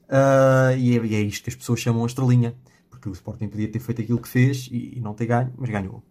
ah, 0.08 0.72
e, 0.76 0.96
é, 0.98 1.04
e 1.04 1.14
é 1.14 1.20
isto 1.20 1.44
que 1.44 1.50
as 1.50 1.56
pessoas 1.56 1.80
chamam 1.80 2.02
a 2.04 2.06
estrelinha, 2.06 2.54
porque 2.90 3.08
o 3.08 3.12
Sporting 3.12 3.48
podia 3.48 3.68
ter 3.70 3.78
feito 3.80 4.02
aquilo 4.02 4.20
que 4.20 4.28
fez 4.28 4.68
e, 4.70 4.98
e 4.98 5.00
não 5.00 5.14
ter 5.14 5.26
ganho, 5.26 5.52
mas 5.56 5.70
ganhou. 5.70 6.02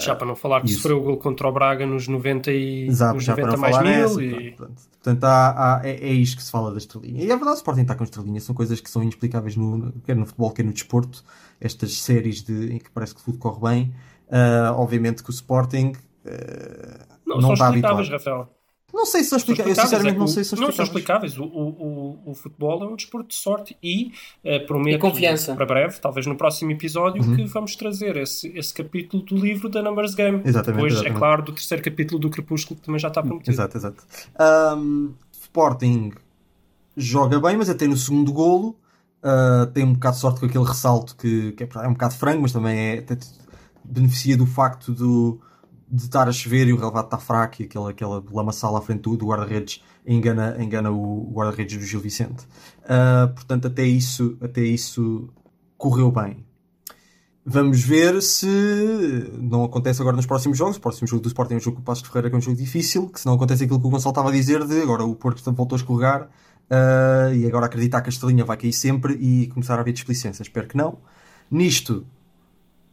Já 0.00 0.16
para 0.16 0.26
não 0.26 0.34
falar 0.34 0.62
que 0.62 0.66
isso. 0.68 0.76
sofreu 0.76 0.98
o 0.98 1.02
gol 1.02 1.18
contra 1.18 1.46
o 1.46 1.52
Braga 1.52 1.86
nos 1.86 2.08
90, 2.08 2.50
e, 2.50 2.86
Exato, 2.88 3.16
nos 3.16 3.24
já 3.24 3.34
para 3.34 3.46
90 3.48 3.56
não 3.56 3.70
mais 3.70 3.78
mil. 3.86 4.02
nessa. 4.08 4.22
e... 4.22 4.50
Portanto, 4.52 4.82
portanto, 4.92 5.24
há- 5.24 5.76
há- 5.76 5.86
é, 5.86 5.90
é 6.08 6.12
isto 6.12 6.36
que 6.38 6.42
se 6.42 6.50
fala 6.50 6.72
da 6.72 6.78
estrelinha. 6.78 7.20
E 7.22 7.24
é 7.26 7.36
verdade, 7.36 7.50
o 7.50 7.54
Sporting 7.54 7.82
está 7.82 7.94
com 7.94 8.02
estrelinha, 8.02 8.40
são 8.40 8.54
coisas 8.54 8.80
que 8.80 8.90
são 8.90 9.02
inexplicáveis 9.02 9.56
no, 9.56 9.92
quer 10.04 10.16
no 10.16 10.24
futebol, 10.24 10.50
quer 10.52 10.64
no 10.64 10.72
desporto. 10.72 11.22
Estas 11.60 12.00
séries 12.00 12.42
de, 12.42 12.72
em 12.72 12.78
que 12.78 12.90
parece 12.90 13.14
que 13.14 13.22
tudo 13.22 13.36
corre 13.38 13.60
bem. 13.60 13.94
Ah, 14.30 14.72
obviamente 14.74 15.22
que 15.22 15.28
o 15.28 15.32
Sporting 15.32 15.92
Não, 17.26 17.36
não, 17.36 17.40
são 17.42 17.52
está 17.52 17.66
explicáveis, 17.66 18.08
habituado. 18.08 18.38
Rafael. 18.38 18.54
Não 18.94 19.04
sei 19.06 19.22
se 19.24 19.30
são 19.30 19.36
explicáveis. 19.38 19.76
Eu 19.76 19.82
sinceramente 19.84 20.14
é 20.16 20.18
não 20.18 20.24
o- 20.24 20.28
sei 20.28 20.44
se 20.44 20.50
são 20.50 20.58
não 20.60 20.72
são 20.72 20.84
explicáveis. 20.84 21.32
explicáveis. 21.32 21.54
O, 21.56 22.24
o, 22.24 22.30
o, 22.30 22.34
futebol 22.34 22.82
é 22.82 22.86
um 22.86 22.94
desporto 22.96 23.28
de 23.28 23.34
sorte 23.34 23.76
e 23.82 24.12
eh, 24.44 24.60
prometo 24.60 24.94
E 24.94 24.98
confiança. 24.98 25.54
para 25.54 25.66
breve, 25.66 25.98
talvez 26.00 26.26
no 26.26 26.36
próximo 26.36 26.70
episódio, 26.70 27.22
Uhum. 27.22 27.36
que 27.36 27.44
vamos 27.44 27.74
trazer 27.76 28.16
esse, 28.16 28.48
esse 28.56 28.72
capítulo 28.72 29.22
do 29.24 29.36
livro 29.36 29.68
da 29.68 29.82
Numbers 29.82 30.14
Game. 30.14 30.40
Exatamente, 30.44 30.76
Depois, 30.76 30.92
exatamente. 30.92 31.16
é 31.16 31.18
claro, 31.18 31.42
do 31.42 31.52
terceiro 31.52 31.82
capítulo 31.82 32.20
do 32.20 32.30
Crepúsculo, 32.30 32.78
que 32.80 32.86
também 32.86 32.98
já 33.00 33.08
está 33.08 33.22
prometido. 33.22 33.50
Exato, 33.50 33.76
exato. 33.76 34.04
Ahm, 34.38 35.10
Sporting 35.32 36.12
joga 36.96 37.40
bem, 37.40 37.56
mas 37.56 37.68
até 37.68 37.86
no 37.86 37.96
segundo 37.96 38.32
golo 38.32 38.76
ah, 39.22 39.68
tem 39.74 39.84
um 39.84 39.94
bocado 39.94 40.14
de 40.14 40.20
sorte 40.20 40.40
com 40.40 40.46
aquele 40.46 40.64
ressalto 40.64 41.16
que, 41.16 41.52
que 41.52 41.64
é, 41.64 41.68
é 41.82 41.88
um 41.88 41.92
bocado 41.94 42.14
frango, 42.14 42.42
mas 42.42 42.52
também 42.52 42.78
é, 42.78 43.04
beneficia 43.84 44.36
do 44.36 44.46
facto 44.46 44.92
do, 44.92 45.40
de 45.94 46.02
estar 46.02 46.28
a 46.28 46.32
chover 46.32 46.66
e 46.66 46.72
o 46.72 46.76
relevado 46.76 47.04
está 47.04 47.18
fraco 47.18 47.62
e 47.62 47.66
aquela, 47.66 47.90
aquela 47.90 48.24
lamaçal 48.32 48.76
à 48.76 48.82
frente 48.82 49.02
do, 49.02 49.16
do 49.16 49.26
guarda-redes 49.26 49.80
engana, 50.04 50.56
engana 50.60 50.90
o 50.90 51.30
guarda-redes 51.32 51.78
do 51.78 51.84
Gil 51.84 52.00
Vicente. 52.00 52.44
Ah, 52.84 53.30
portanto, 53.32 53.68
até 53.68 53.84
isso, 53.84 54.36
até 54.40 54.60
isso 54.60 55.28
correu 55.78 56.10
bem. 56.10 56.44
Vamos 57.46 57.82
ver 57.82 58.20
se 58.22 58.46
não 59.38 59.64
acontece 59.64 60.00
agora 60.00 60.16
nos 60.16 60.26
próximos 60.26 60.58
jogos. 60.58 60.78
O 60.78 60.80
próximo 60.80 61.06
jogo 61.06 61.22
do 61.22 61.28
Sporting 61.28 61.54
é 61.54 61.56
um 61.58 61.60
jogo 61.60 61.76
com 61.76 61.82
o 61.82 61.84
Passos 61.84 62.02
de 62.02 62.08
Ferreira, 62.08 62.30
que 62.30 62.34
é 62.34 62.38
um 62.38 62.42
jogo 62.42 62.56
difícil. 62.56 63.08
Que 63.08 63.20
se 63.20 63.26
não 63.26 63.34
acontece 63.34 63.64
aquilo 63.64 63.78
que 63.78 63.86
o 63.86 63.90
Gonçalo 63.90 64.12
estava 64.12 64.30
a 64.30 64.32
dizer, 64.32 64.66
de 64.66 64.80
agora 64.80 65.04
o 65.04 65.14
Porto 65.14 65.52
voltou 65.52 65.76
a 65.76 65.78
escorregar 65.78 66.28
ah, 66.70 67.30
e 67.32 67.46
agora 67.46 67.66
acreditar 67.66 68.00
que 68.00 68.08
a 68.08 68.12
estrelinha 68.12 68.44
vai 68.44 68.56
cair 68.56 68.72
sempre 68.72 69.14
e 69.14 69.46
começar 69.48 69.76
a 69.76 69.80
haver 69.80 69.92
displicência. 69.92 70.42
Espero 70.42 70.66
que 70.66 70.76
não. 70.76 70.98
Nisto, 71.50 72.04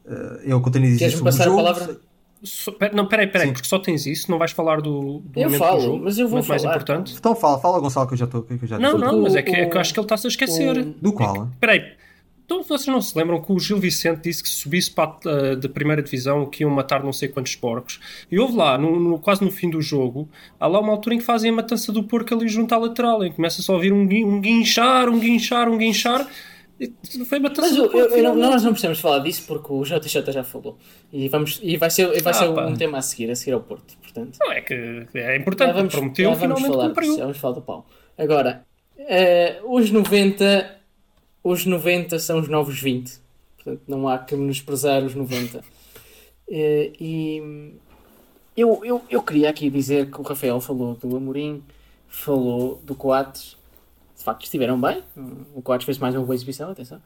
o 0.05 0.61
que 0.61 0.67
eu 0.67 0.71
tenho 0.71 0.85
a 0.85 0.89
dizer 0.89 0.99
Queres-me 0.99 1.17
sobre 1.17 1.21
o 1.21 1.23
passar 1.31 1.43
a 1.43 1.45
jogo. 1.45 1.57
palavra? 1.57 2.10
Só- 2.43 2.71
pera- 2.71 2.93
não, 2.95 3.05
peraí, 3.07 3.27
peraí, 3.27 3.47
Sim. 3.47 3.53
porque 3.53 3.67
só 3.67 3.77
tens 3.77 4.05
isso, 4.07 4.29
não 4.31 4.39
vais 4.39 4.51
falar 4.51 4.81
do, 4.81 5.19
do 5.19 5.39
Eu 5.39 5.43
momento 5.45 5.59
falo, 5.59 5.77
do 5.79 5.85
jogo, 5.85 6.03
mas 6.05 6.17
eu 6.17 6.27
vou 6.27 6.37
muito 6.37 6.49
mais 6.49 6.61
falar. 6.63 6.73
importante. 6.75 7.13
Então 7.17 7.35
fala, 7.35 7.59
fala 7.59 7.79
Gonçalo 7.79 8.07
que 8.07 8.13
eu 8.13 8.17
já 8.17 8.25
estou. 8.25 8.41
que 8.41 8.53
eu 8.53 8.67
já 8.67 8.79
Não, 8.79 8.93
disse. 8.95 9.05
não, 9.05 9.19
O- 9.19 9.21
mas 9.21 9.35
é 9.35 9.41
que, 9.43 9.51
é 9.51 9.65
que 9.67 9.77
eu 9.77 9.81
acho 9.81 9.93
que 9.93 9.99
ele 9.99 10.05
está-se 10.05 10.25
a 10.25 10.29
esquecer. 10.29 10.77
o- 10.77 10.85
Do 10.85 11.13
qual? 11.13 11.49
Peraí, 11.59 11.83
então 12.43 12.63
vocês 12.63 12.87
não 12.87 12.99
se 12.99 13.15
lembram 13.15 13.39
que 13.41 13.51
o 13.51 13.59
Gil 13.59 13.77
Vicente 13.77 14.21
disse 14.23 14.41
que 14.41 14.49
se 14.49 14.55
subisse 14.55 14.89
para 14.89 15.15
a 15.51 15.55
da 15.55 15.69
primeira 15.69 16.01
divisão 16.01 16.45
que 16.47 16.63
iam 16.63 16.71
matar 16.71 17.03
não 17.03 17.13
sei 17.13 17.29
quantos 17.29 17.55
porcos? 17.55 17.99
E 18.31 18.39
houve 18.39 18.55
lá, 18.57 18.75
no, 18.77 18.99
no- 18.99 19.19
quase 19.19 19.43
no 19.43 19.51
fim 19.51 19.69
do 19.69 19.79
jogo, 19.81 20.27
há 20.59 20.65
lá 20.65 20.79
uma 20.79 20.91
altura 20.93 21.15
em 21.15 21.19
que 21.19 21.23
fazem 21.23 21.51
a 21.51 21.53
matança 21.53 21.91
do 21.91 22.01
porco 22.03 22.33
ali 22.33 22.47
junto 22.49 22.73
à 22.73 22.77
lateral, 22.79 23.23
em 23.23 23.29
que 23.29 23.35
começa-se 23.35 23.69
a 23.69 23.73
ouvir 23.75 23.93
um, 23.93 24.01
um 24.01 24.41
guinchar, 24.41 25.07
um 25.09 25.19
guinchar, 25.19 25.69
um 25.69 25.77
guinchar. 25.77 26.27
Foi 27.27 27.37
a 27.37 27.41
matança 27.41 27.61
Mas 27.69 27.77
eu, 27.77 27.85
eu- 27.91 28.09
eu 28.17 28.23
não- 28.23 28.35
nós 28.35 28.63
não 28.63 28.71
precisamos 28.71 28.99
falar 28.99 29.19
disso 29.19 29.43
porque 29.47 29.71
o 29.71 29.83
JJ 29.83 30.31
já 30.31 30.43
falou. 30.43 30.77
E, 31.13 31.27
vamos, 31.29 31.59
e 31.61 31.77
vai 31.77 31.89
ser, 31.89 32.07
vai 32.21 32.31
Ah, 32.31 32.35
ser 32.35 32.53
pá. 32.53 32.65
um 32.65 32.73
tema 32.75 32.97
a 32.97 33.01
seguir, 33.01 33.29
a 33.29 33.35
seguir 33.35 33.51
ao 33.53 33.61
Porto. 33.61 33.95
Portanto, 33.97 34.37
Não, 34.41 34.51
é 34.51 34.61
que 34.61 34.73
é 34.73 35.07
já 35.13 35.35
importante, 35.35 35.73
vamos, 35.73 35.93
prometeu, 35.93 36.29
já 36.31 36.35
vamos 36.35 36.41
finalmente 36.59 36.67
falar 36.77 36.87
cumpriu. 36.89 37.15
já 37.17 37.21
vamos 37.23 37.37
falar 37.37 37.53
do 37.55 37.61
pau. 37.61 37.85
Agora, 38.17 38.65
eh, 38.97 39.59
os 39.65 39.91
90 39.91 40.77
os 41.43 41.65
90 41.65 42.19
são 42.19 42.39
os 42.39 42.47
novos 42.47 42.79
20. 42.79 43.19
Portanto, 43.55 43.81
não 43.87 44.07
há 44.07 44.17
que 44.19 44.35
menosprezar 44.35 45.03
os 45.03 45.13
90. 45.15 45.63
Eh, 46.49 46.91
e 46.99 47.73
eu, 48.57 48.83
eu, 48.83 49.01
eu 49.09 49.21
queria 49.23 49.49
aqui 49.49 49.69
dizer 49.69 50.09
que 50.11 50.19
o 50.19 50.23
Rafael 50.23 50.59
falou 50.59 50.95
do 50.95 51.15
Amorim, 51.15 51.63
falou 52.07 52.81
do 52.83 52.93
Coates. 52.95 53.55
De 54.21 54.25
facto, 54.25 54.43
estiveram 54.43 54.79
bem. 54.79 55.03
O 55.55 55.63
Coates 55.63 55.83
fez 55.83 55.97
mais 55.97 56.13
uma 56.13 56.23
boa 56.23 56.35
exibição, 56.35 56.69
atenção. 56.69 57.01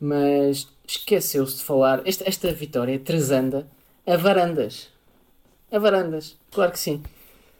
Mas 0.00 0.68
esqueceu-se 0.86 1.56
de 1.56 1.64
falar. 1.64 2.06
Esta, 2.06 2.28
esta 2.28 2.52
vitória 2.52 2.96
transanda 3.00 3.66
a 4.06 4.16
varandas. 4.16 4.88
A 5.72 5.78
varandas, 5.80 6.38
claro 6.52 6.70
que 6.70 6.78
sim. 6.78 7.02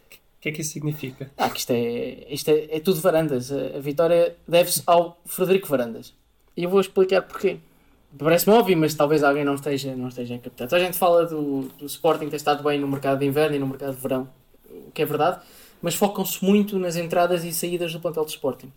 O 0.07 0.41
que 0.41 0.51
é 0.51 0.53
que 0.53 0.61
isso 0.61 0.71
significa? 0.71 1.29
Ah, 1.37 1.51
que 1.51 1.59
isto 1.59 1.71
é, 1.73 2.33
isto 2.33 2.49
é, 2.49 2.77
é 2.77 2.81
tudo 2.81 3.01
Varandas. 3.01 3.51
A, 3.51 3.77
a 3.77 3.81
vitória 3.81 4.37
deve-se 4.47 4.85
ao 4.87 5.21
Frederico 5.25 5.67
Varandas. 5.67 6.15
E 6.57 6.63
eu 6.63 6.71
vou 6.71 6.81
explicar 6.81 7.23
porquê. 7.23 7.59
Parece-me 8.17 8.55
óbvio, 8.55 8.77
mas 8.77 8.95
talvez 8.95 9.25
alguém 9.25 9.45
não 9.45 9.57
esteja, 9.57 9.97
não 9.97 10.09
esteja 10.09 10.37
a 10.37 10.39
captar. 10.39 10.67
Então 10.69 10.79
a 10.79 10.83
gente 10.83 10.97
fala 10.97 11.27
do, 11.27 11.63
do 11.77 11.87
Sporting 11.87 12.29
ter 12.29 12.37
estado 12.37 12.63
bem 12.63 12.79
no 12.79 12.87
mercado 12.87 13.19
de 13.19 13.27
inverno 13.27 13.57
e 13.57 13.59
no 13.59 13.67
mercado 13.67 13.97
de 13.97 14.01
verão, 14.01 14.29
o 14.71 14.93
que 14.93 15.03
é 15.03 15.05
verdade, 15.05 15.41
mas 15.83 15.95
focam-se 15.95 16.43
muito 16.45 16.79
nas 16.79 16.97
entradas 16.97 17.45
e 17.45 17.53
saídas 17.53 17.93
do 17.93 18.01
plantel 18.01 18.25
de 18.25 18.31
Sporting. 18.31 18.73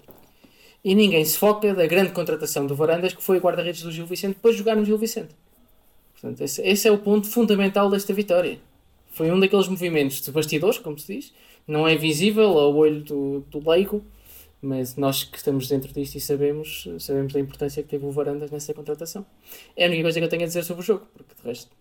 E 0.83 0.93
ninguém 0.93 1.23
se 1.23 1.37
foca 1.37 1.73
da 1.73 1.87
grande 1.87 2.11
contratação 2.11 2.67
do 2.67 2.75
Varandas, 2.75 3.13
que 3.13 3.23
foi 3.23 3.37
o 3.37 3.41
guarda-redes 3.41 3.81
do 3.81 3.91
Gil 3.91 4.05
Vicente, 4.05 4.35
depois 4.35 4.55
de 4.55 4.59
jogar 4.59 4.75
no 4.75 4.83
Gil 4.83 4.97
Vicente. 4.97 5.35
Portanto, 6.13 6.41
esse, 6.41 6.61
esse 6.61 6.87
é 6.87 6.91
o 6.91 6.97
ponto 6.97 7.27
fundamental 7.27 7.89
desta 7.89 8.13
vitória. 8.13 8.59
Foi 9.11 9.31
um 9.31 9.39
daqueles 9.39 9.67
movimentos 9.67 10.21
de 10.21 10.31
bastidores, 10.31 10.77
como 10.77 10.97
se 10.99 11.13
diz, 11.15 11.33
não 11.67 11.87
é 11.87 11.95
visível 11.95 12.57
ao 12.59 12.75
olho 12.75 13.01
do, 13.01 13.39
do 13.49 13.69
leigo, 13.69 14.03
Mas 14.61 14.95
nós 14.95 15.23
que 15.23 15.37
estamos 15.37 15.67
dentro 15.67 15.93
disto 15.93 16.15
e 16.15 16.19
sabemos, 16.19 16.87
sabemos 16.99 17.33
da 17.33 17.39
importância 17.39 17.83
que 17.83 17.89
teve 17.89 18.05
o 18.05 18.11
Varandas 18.11 18.49
nessa 18.49 18.73
contratação. 18.73 19.25
É 19.75 19.85
a 19.85 19.87
única 19.87 20.03
coisa 20.03 20.19
que 20.19 20.25
eu 20.25 20.29
tenho 20.29 20.43
a 20.43 20.47
dizer 20.47 20.63
sobre 20.63 20.81
o 20.81 20.85
jogo, 20.85 21.05
porque 21.13 21.33
de 21.39 21.47
resto, 21.47 21.71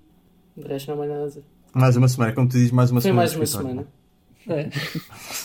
de 0.56 0.66
resto 0.66 0.88
não 0.88 0.94
há 0.94 0.98
mais 0.98 1.10
nada 1.10 1.24
a 1.24 1.28
dizer. 1.28 1.44
Mais 1.72 1.96
uma 1.96 2.08
semana, 2.08 2.32
como 2.32 2.48
tu 2.48 2.52
dizes, 2.52 2.70
mais 2.70 2.90
uma 2.90 3.00
Foi 3.00 3.08
semana. 3.10 3.20
mais 3.20 3.30
de 3.30 3.36
uma 3.38 3.46
semana. 3.46 3.86
É. 4.48 4.70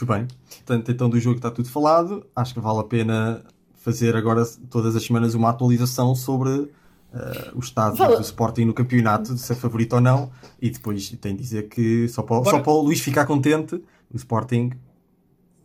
Muito 0.00 0.06
bem. 0.06 0.28
Portanto, 0.48 0.90
então 0.90 1.10
do 1.10 1.20
jogo 1.20 1.36
está 1.36 1.50
tudo 1.50 1.68
falado. 1.68 2.26
Acho 2.34 2.54
que 2.54 2.60
vale 2.60 2.80
a 2.80 2.84
pena 2.84 3.44
fazer 3.74 4.16
agora 4.16 4.44
todas 4.70 4.94
as 4.96 5.04
semanas 5.04 5.34
uma 5.34 5.50
atualização 5.50 6.14
sobre 6.14 6.70
eh, 7.12 7.50
o 7.54 7.60
estado 7.60 7.96
Fala. 7.96 8.16
do 8.16 8.22
Sporting 8.22 8.64
no 8.64 8.74
campeonato, 8.74 9.34
de 9.34 9.40
ser 9.40 9.56
favorito 9.56 9.94
ou 9.94 10.00
não. 10.00 10.30
E 10.60 10.70
depois 10.70 11.08
tem 11.20 11.34
de 11.34 11.42
dizer 11.42 11.68
que 11.68 12.08
só 12.08 12.22
para, 12.22 12.40
Bora. 12.40 12.50
só 12.50 12.62
para 12.62 12.72
o 12.72 12.80
Luís 12.82 13.00
ficar 13.00 13.26
contente, 13.26 13.74
o 14.12 14.16
Sporting 14.16 14.70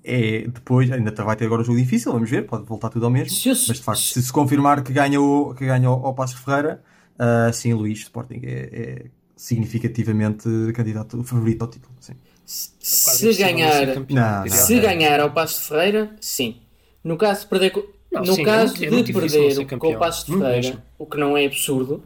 é 0.04 0.48
depois, 0.48 0.92
ainda 0.92 1.12
vai 1.24 1.36
ter 1.36 1.46
agora 1.46 1.62
um 1.62 1.66
jogo 1.66 1.80
difícil, 1.80 2.12
vamos 2.12 2.30
ver, 2.30 2.46
pode 2.46 2.64
voltar 2.66 2.90
tudo 2.90 3.06
ao 3.06 3.12
mesmo. 3.12 3.30
Se 3.30 3.50
Mas 3.50 3.78
de 3.78 3.84
facto, 3.84 4.02
se 4.02 4.22
se 4.22 4.32
confirmar 4.32 4.84
que 4.84 4.94
ganha 4.94 5.20
o, 5.20 5.54
que 5.56 5.66
ganha 5.66 5.90
o, 5.90 5.94
ao 5.94 6.14
Passos 6.14 6.40
Ferreira, 6.40 6.84
ah, 7.18 7.52
sim, 7.52 7.74
Luís, 7.74 8.00
Sporting 8.00 8.42
é, 8.44 8.70
é 8.72 9.06
significativamente 9.36 10.48
candidato 10.74 11.24
favorito 11.24 11.62
ao 11.62 11.68
título. 11.68 11.94
Sim. 12.00 12.14
Se, 12.46 13.26
não 13.26 13.34
ganhar, 13.36 13.88
Não, 14.10 14.48
se 14.48 14.80
ganhar 14.80 15.20
ao 15.20 15.32
Passo 15.32 15.62
de 15.62 15.68
Ferreira, 15.68 16.16
sim. 16.22 16.62
No 17.04 17.18
caso 17.18 17.42
de 17.42 17.48
perder, 17.48 17.74
Não, 18.12 18.22
no 18.22 18.34
sim, 18.34 18.44
caso 18.44 18.74
de 18.76 18.90
não 18.90 19.06
ser 19.06 19.14
perder 19.14 19.56
com 19.56 19.62
o 19.62 19.66
campeão. 19.68 20.00
Passo 20.00 20.26
de 20.26 20.32
Muito 20.32 20.44
Ferreira, 20.46 20.84
o 20.98 21.06
que 21.06 21.18
não 21.18 21.36
é 21.36 21.46
absurdo, 21.46 22.04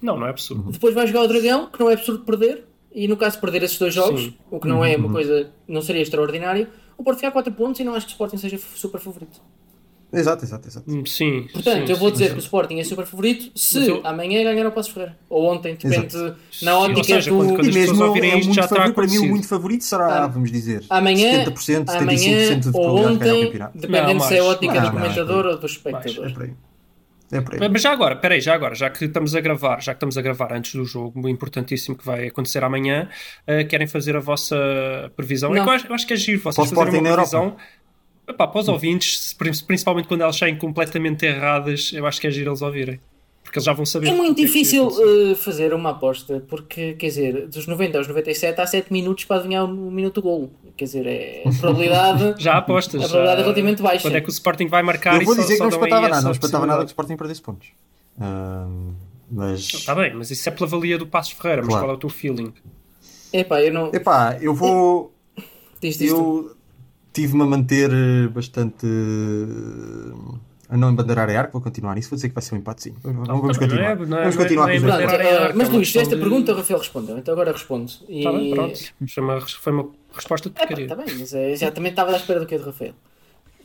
Não, 0.00 0.16
não 0.16 0.26
é 0.26 0.30
absurdo. 0.30 0.70
depois 0.70 0.94
vai 0.94 1.06
jogar 1.06 1.22
o 1.22 1.28
Dragão, 1.28 1.66
que 1.70 1.80
não 1.80 1.90
é 1.90 1.94
absurdo 1.94 2.24
perder, 2.24 2.64
e 2.92 3.08
no 3.08 3.16
caso 3.16 3.36
de 3.36 3.40
perder 3.40 3.64
esses 3.64 3.78
dois 3.78 3.92
jogos, 3.92 4.22
Sim. 4.22 4.34
o 4.50 4.60
que 4.60 4.68
não 4.68 4.84
é 4.84 4.96
uma 4.96 5.10
coisa, 5.10 5.50
não 5.66 5.82
seria 5.82 6.02
extraordinário, 6.02 6.68
o 6.96 7.02
Porto 7.02 7.18
fica 7.18 7.28
a 7.28 7.32
4 7.32 7.52
pontos 7.52 7.80
e 7.80 7.84
não 7.84 7.94
acho 7.94 8.06
que 8.06 8.12
o 8.12 8.14
Sporting 8.14 8.36
seja 8.38 8.58
super 8.74 9.00
favorito. 9.00 9.40
Exato, 10.10 10.42
exato, 10.44 10.66
exato. 10.68 10.90
Hum, 10.90 11.04
Sim. 11.04 11.46
Portanto, 11.52 11.86
sim, 11.86 11.92
eu 11.92 11.98
vou 11.98 12.08
sim, 12.08 12.12
dizer 12.14 12.24
sim. 12.28 12.32
que 12.32 12.38
o 12.38 12.40
Sporting 12.42 12.78
é 12.78 12.84
super 12.84 13.04
favorito 13.04 13.50
se 13.54 13.86
eu- 13.88 14.00
amanhã 14.04 14.42
ganhar 14.42 14.64
ao 14.64 14.72
Passo 14.72 14.92
Ferreira. 14.94 15.18
Ou 15.28 15.44
ontem, 15.52 15.74
depende 15.74 16.16
Exato. 16.16 16.36
na 16.62 16.78
ótica 16.78 16.98
ou 16.98 17.04
seja, 17.04 17.30
do. 17.30 17.36
quando- 17.36 17.48
quando 17.56 17.64
E 17.68 17.72
mesmo 17.72 17.80
é 17.80 17.82
isto, 17.82 18.46
muito 18.46 18.68
favorito, 18.68 18.94
para 18.94 19.06
mim 19.06 19.18
o 19.18 19.26
muito 19.28 19.46
favorito 19.48 19.84
será, 19.84 20.24
Ah, 20.24 20.26
vamos 20.26 20.50
dizer, 20.50 20.82
Amanhã, 20.88 21.30
70%, 21.44 21.90
75% 21.90 22.02
amanhã 22.02 22.60
de 22.60 22.68
ou 22.68 22.72
probabilidade 22.72 23.12
de 23.12 23.18
ganhar 23.18 23.32
o 23.32 23.36
ontem, 23.36 23.44
campeonato. 23.46 23.78
dependendo 23.78 24.14
Não, 24.14 24.20
se 24.20 24.34
é 24.34 24.38
a 24.38 24.42
mais. 24.42 24.54
ótica 24.54 24.74
Não, 24.74 24.80
do 24.80 24.86
não, 24.86 24.92
comentador 25.02 25.44
é 25.44 25.48
ou 25.50 25.58
do 25.58 25.66
espectador. 25.66 26.26
É 26.26 26.30
por 26.32 26.42
aí. 26.44 26.50
É 27.30 27.40
por 27.42 27.54
aí. 27.62 27.68
Mas 27.70 27.82
já 27.82 27.92
agora, 27.92 28.16
peraí, 28.16 28.40
já 28.40 28.54
agora, 28.54 28.74
já 28.74 28.88
que 28.88 29.04
estamos 29.04 29.34
a 29.34 29.40
gravar, 29.42 29.82
já 29.82 29.92
que 29.92 29.96
estamos 29.98 30.16
a 30.16 30.22
gravar 30.22 30.50
antes 30.54 30.74
do 30.74 30.86
jogo, 30.86 31.28
importantíssimo 31.28 31.94
que 31.98 32.06
vai 32.06 32.28
acontecer 32.28 32.64
amanhã, 32.64 33.06
eh, 33.46 33.64
querem 33.64 33.86
fazer 33.86 34.16
a 34.16 34.20
vossa 34.20 34.56
previsão? 35.14 35.54
É 35.54 35.58
eu 35.58 35.70
acho, 35.70 35.86
eu 35.86 35.94
acho 35.94 36.06
que 36.06 36.14
é 36.14 36.16
giro 36.16 36.40
vocês 36.40 36.54
Para 36.54 36.62
o 36.62 36.66
fazerem 36.66 36.84
Sporting 36.86 36.96
uma 37.00 37.10
na 37.10 37.14
previsão. 37.16 37.56
Epá, 38.28 38.46
para 38.46 38.60
os 38.60 38.68
ouvintes, 38.68 39.32
prin- 39.32 39.52
principalmente 39.66 40.06
quando 40.06 40.20
elas 40.20 40.36
saem 40.36 40.56
completamente 40.56 41.24
erradas, 41.24 41.90
eu 41.94 42.06
acho 42.06 42.20
que 42.20 42.26
é 42.26 42.30
giro 42.30 42.50
eles 42.50 42.62
ouvirem. 42.62 43.00
Porque 43.42 43.58
eles 43.58 43.64
já 43.64 43.72
vão 43.72 43.86
saber. 43.86 44.08
É 44.08 44.12
muito 44.12 44.36
que 44.36 44.44
difícil 44.44 44.86
uh, 44.88 45.34
fazer 45.34 45.72
uma 45.72 45.90
aposta, 45.92 46.44
porque, 46.48 46.92
quer 46.92 47.06
dizer, 47.06 47.46
dos 47.48 47.66
90 47.66 47.96
aos 47.96 48.06
97 48.06 48.60
há 48.60 48.66
7 48.66 48.92
minutos 48.92 49.24
para 49.24 49.36
adivinhar 49.38 49.64
o 49.64 49.90
minuto 49.90 50.16
do 50.16 50.22
golo. 50.22 50.50
Quer 50.76 50.84
dizer, 50.84 51.06
é 51.06 51.42
a 51.48 51.50
probabilidade. 51.58 52.34
Já 52.42 52.58
apostas. 52.58 53.02
A 53.02 53.08
probabilidade 53.08 53.36
já- 53.36 53.40
é 53.40 53.42
relativamente 53.44 53.82
baixa. 53.82 54.02
Quando 54.02 54.16
é 54.16 54.20
que 54.20 54.28
o 54.28 54.30
Sporting 54.30 54.66
vai 54.66 54.82
marcar 54.82 55.14
Eu 55.18 55.24
vou 55.24 55.32
e 55.32 55.36
só- 55.36 55.42
dizer 55.42 55.54
que 55.54 55.60
não 55.60 55.68
espantava 55.70 56.08
nada, 56.08 56.20
não 56.22 56.30
espantava 56.32 56.66
nada 56.66 56.80
que 56.80 56.84
o. 56.84 56.88
Sporting 56.88 57.16
perdesse 57.16 57.40
pontos. 57.40 57.68
Mas, 59.30 59.60
Está 59.60 59.94
bem, 59.94 60.14
mas 60.14 60.30
isso 60.30 60.48
é 60.48 60.52
pela 60.52 60.66
valia 60.66 60.96
do 60.98 61.06
Passos 61.06 61.32
Ferreira, 61.32 61.62
mas 61.62 61.68
Claro. 61.70 61.84
qual 61.86 61.94
é 61.94 61.96
o 61.96 62.00
teu 62.00 62.08
feeling? 62.08 62.52
Epá, 63.32 63.62
eu 63.62 63.72
não. 63.72 63.90
epá, 63.94 64.38
eu 64.40 64.54
vou. 64.54 65.12
Diz, 65.80 65.98
diz 65.98 66.10
tu. 66.12 66.16
Eu 66.50 66.56
tive-me 67.12 67.42
a 67.42 67.46
manter 67.46 67.90
eh, 67.92 68.28
bastante. 68.28 68.86
eh, 68.86 70.48
a 70.70 70.76
não 70.76 70.90
embandeirar 70.90 71.30
a 71.30 71.38
arco, 71.38 71.52
vou 71.54 71.62
continuar 71.62 71.94
nisso, 71.94 72.10
vou 72.10 72.16
dizer 72.16 72.28
que 72.28 72.34
vai 72.34 72.42
ser 72.42 72.54
um 72.54 72.58
empatezinho. 72.58 72.96
Vamos, 73.02 73.26
vamos 73.26 73.56
também 73.58 73.74
não 73.78 73.84
é- 73.86 73.96
continuar. 73.96 74.06
não 74.06 74.18
é- 74.18 74.20
vamos 74.20 74.34
não 74.36 74.42
é- 74.42 74.44
continuar 74.44 74.66
não 74.66 74.72
é 74.74 74.78
com 74.80 74.86
os 74.86 74.92
uh, 74.92 75.56
mas 75.56 75.66
é 75.66 75.70
uma 75.70 75.76
Luís, 75.78 75.96
esta 75.96 76.14
de- 76.14 76.20
pergunta 76.20 76.52
o 76.52 76.56
Rafael 76.56 76.78
respondeu, 76.78 77.18
então 77.18 77.32
agora 77.32 77.52
respondo. 77.52 77.90
E... 78.08 78.18
Está 78.18 78.32
bem, 78.32 78.50
pronto. 78.54 78.78
Foi 79.08 79.22
uma, 79.22 79.40
foi 79.40 79.72
uma 79.72 79.88
resposta 80.12 80.50
de 80.50 80.54
Epá, 80.56 80.66
porcaria. 80.66 80.88
tá 80.88 80.94
bem, 80.94 81.06
mas 81.18 81.32
é, 81.32 81.56
já 81.56 81.70
também 81.70 81.90
estava 81.90 82.12
à 82.12 82.16
espera 82.16 82.38
do 82.40 82.44
que 82.46 82.54
é 82.54 82.58
do 82.58 82.64
Rafael. 82.66 82.92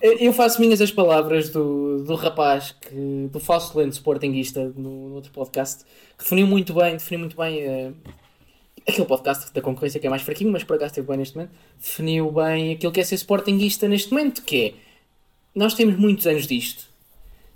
Eu- 0.00 0.32
faço 0.34 0.60
minhas 0.60 0.80
as 0.80 0.90
palavras 0.90 1.48
do, 1.48 2.02
do 2.04 2.14
rapaz, 2.16 2.72
que, 2.78 3.28
do 3.32 3.40
falso 3.40 3.78
lento 3.78 3.92
sportinguista 3.92 4.72
no, 4.76 5.08
no 5.08 5.14
outro 5.14 5.30
podcast, 5.32 5.84
que 6.18 6.24
definiu 6.24 6.46
muito 6.46 6.74
bem, 6.74 6.92
definiu 6.96 7.20
muito 7.20 7.36
bem 7.36 7.60
eh, 7.60 7.92
aquele 8.86 9.06
podcast 9.06 9.52
da 9.52 9.60
concorrência 9.60 9.98
que 10.00 10.06
é 10.06 10.10
mais 10.10 10.22
fraquinho, 10.22 10.52
mas 10.52 10.62
por 10.64 10.76
acaso 10.76 10.90
esteve 10.90 11.06
bem 11.08 11.16
neste 11.18 11.36
momento, 11.36 11.52
definiu 11.80 12.30
bem 12.30 12.72
aquilo 12.72 12.92
que 12.92 13.00
é 13.00 13.04
ser 13.04 13.14
sportinguista 13.16 13.88
neste 13.88 14.10
momento, 14.12 14.42
que 14.42 14.56
é 14.66 14.74
nós 15.54 15.74
temos 15.74 15.96
muitos 15.96 16.26
anos 16.26 16.46
disto, 16.46 16.88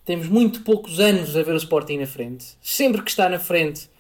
temos 0.04 0.26
muito 0.28 0.62
poucos 0.62 1.00
anos 1.00 1.37
a 1.37 1.42
ver 1.42 1.52
o 1.52 1.56
Sporting 1.58 1.99
na 1.99 2.06
frente. 2.06 2.47
Sempre 2.62 3.02
que 3.02 3.11
está 3.11 3.28
na 3.28 3.38
frente, 3.38 3.90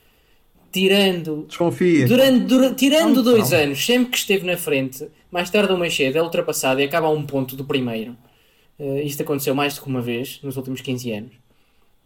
tirando 0.72 1.44
Desconfia. 1.48 2.06
Durante, 2.06 2.44
dura- 2.46 2.74
tirando 2.74 3.14
Calma, 3.16 3.22
dois 3.22 3.50
calma. 3.50 3.64
anos, 3.64 3.84
sempre 3.84 4.10
que 4.12 4.16
esteve 4.18 4.46
na 4.46 4.56
frente, 4.56 5.08
mais 5.30 5.50
tarde 5.50 5.72
ou 5.72 5.78
mais 5.78 5.94
cedo 5.94 6.16
é 6.16 6.22
ultrapassado 6.22 6.80
e 6.80 6.84
acaba 6.84 7.06
a 7.08 7.10
um 7.10 7.24
ponto 7.26 7.56
do 7.56 7.64
primeiro. 7.64 8.16
Eh, 8.78 9.02
isto 9.02 9.22
aconteceu 9.22 9.54
mais 9.54 9.74
do 9.74 9.82
que 9.82 9.88
uma 9.88 10.00
vez 10.00 10.40
nos 10.42 10.56
últimos 10.56 10.80
15 10.80 11.10
anos. 11.12 11.32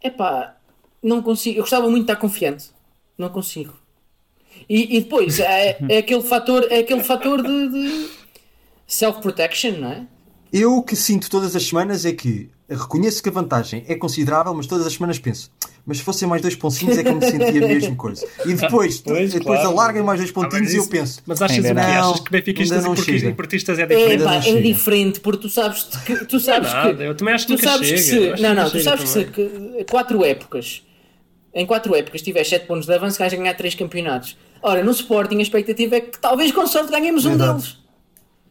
Epá, 0.03 0.57
não 1.03 1.23
consigo. 1.23 1.59
Eu 1.59 1.63
gostava 1.63 1.85
muito 1.89 2.07
de 2.07 2.13
estar 2.13 2.17
confiante. 2.21 2.71
Não 3.19 3.29
consigo. 3.29 3.75
E, 4.69 4.97
e 4.97 5.01
depois 5.01 5.39
é, 5.41 5.77
é 5.89 5.99
aquele 5.99 6.23
fator, 6.23 6.67
é 6.71 6.79
aquele 6.79 7.03
fator 7.03 7.43
de, 7.43 7.69
de 7.69 8.07
self-protection, 8.87 9.73
não 9.79 9.93
é? 9.93 10.07
Eu 10.53 10.77
o 10.77 10.83
que 10.83 10.95
sinto 10.95 11.31
todas 11.31 11.57
as 11.57 11.63
semanas 11.67 12.05
é 12.05 12.13
que 12.13 12.51
reconheço 12.69 13.23
que 13.23 13.29
a 13.29 13.33
vantagem 13.33 13.85
é 13.89 13.95
considerável, 13.95 14.53
mas 14.55 14.67
todas 14.67 14.87
as 14.87 14.93
semanas 14.93 15.19
penso, 15.19 15.51
mas 15.87 15.99
se 15.99 16.05
fossem 16.05 16.29
mais 16.29 16.43
dois 16.43 16.55
pontinhos 16.55 16.97
é 16.99 17.03
que 17.03 17.09
eu 17.09 17.15
me 17.17 17.25
sentia 17.25 17.65
a 17.65 17.69
mesma 17.69 17.97
coisa. 17.97 18.27
E 18.45 18.53
depois, 18.55 18.99
Pois, 19.01 19.33
depois 19.33 19.61
claro. 19.61 19.79
alarguem 19.79 20.03
mais 20.03 20.21
dois 20.21 20.31
Ah, 20.31 20.35
pontinhos 20.35 20.73
e 20.75 20.77
eu 20.77 20.87
penso, 20.87 21.23
Mas 21.27 21.41
achas 21.41 21.65
não. 21.65 21.83
Achas 21.83 22.21
que 22.21 22.31
benfiquistas 22.31 22.77
Ainda 22.79 22.85
e 22.87 22.89
não 22.89 22.95
portistas, 22.95 23.21
chega. 23.21 23.33
e 23.33 23.35
portistas 23.35 23.79
é 23.79 23.83
É, 23.83 23.87
diferente? 23.87 24.25
pá, 24.25 24.41
não 24.41 24.57
é 24.59 24.61
diferente 24.61 25.21
porque 25.21 25.41
tu 25.43 25.49
sabes 25.49 25.85
que 26.05 26.25
tu 26.27 26.39
sabes 26.39 26.71
nada, 26.73 26.95
que 26.95 27.03
eu 27.03 27.15
também 27.17 27.35
acho 27.35 27.47
que 27.47 27.57
tu 27.57 27.59
nunca 27.59 27.71
sabes 27.73 27.91
que 27.91 27.99
chega. 27.99 28.27
Eu 28.27 28.37
se 28.37 28.43
não 28.43 28.51
que 28.51 28.57
não 28.57 28.71
tu 28.71 28.81
sabes 28.83 29.13
que, 29.15 29.25
que 29.25 29.85
quatro 29.91 30.23
épocas 30.25 30.83
em 31.55 31.67
quatro 31.67 31.95
épocas 31.95 32.23
tiver 32.23 32.45
7 32.45 32.67
pontos 32.67 32.87
de 32.87 32.95
avanço 32.95 33.19
vais 33.19 33.33
ganhar 33.33 33.55
3 33.55 33.75
campeonatos 33.75 34.37
ora 34.63 34.83
no 34.83 34.91
Sporting 34.93 35.39
a 35.39 35.43
expectativa 35.43 35.97
é 35.97 36.01
que 36.01 36.19
talvez 36.19 36.51
com 36.53 36.67
sorte 36.67 36.91
ganhemos 36.91 37.25
um 37.27 37.33
Exato. 37.33 37.53
deles 37.61 37.83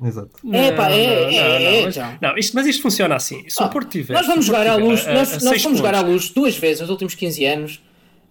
exato. 0.04 0.32
É, 0.52 0.72
pá, 0.72 0.90
é, 0.90 0.96
não, 1.08 1.30
é, 1.30 1.32
não, 1.32 1.70
é, 1.70 1.82
mas- 1.84 1.96
João. 1.96 2.18
não, 2.22 2.38
isto, 2.38 2.56
mas 2.56 2.66
isto 2.66 2.82
funciona 2.82 3.16
assim. 3.16 3.48
Se 3.48 3.62
Ah, 3.62 3.68
o 3.68 3.70
Porto 3.70 3.90
tiver. 3.90 4.14
nós 4.14 4.26
vamos 4.26 4.46
jogar 4.46 4.66
à 4.66 4.76
luz 4.76 5.08
a- 5.08 5.14
nós, 5.14 5.34
a 5.46 5.50
nós 5.50 5.62
fomos 5.62 5.78
jogar 5.78 5.94
à 5.94 6.02
luz 6.02 6.32
duas 6.32 6.58
vezes 6.58 6.82
nos 6.82 6.90
últimos 6.90 7.14
15 7.16 7.46
anos 7.46 7.82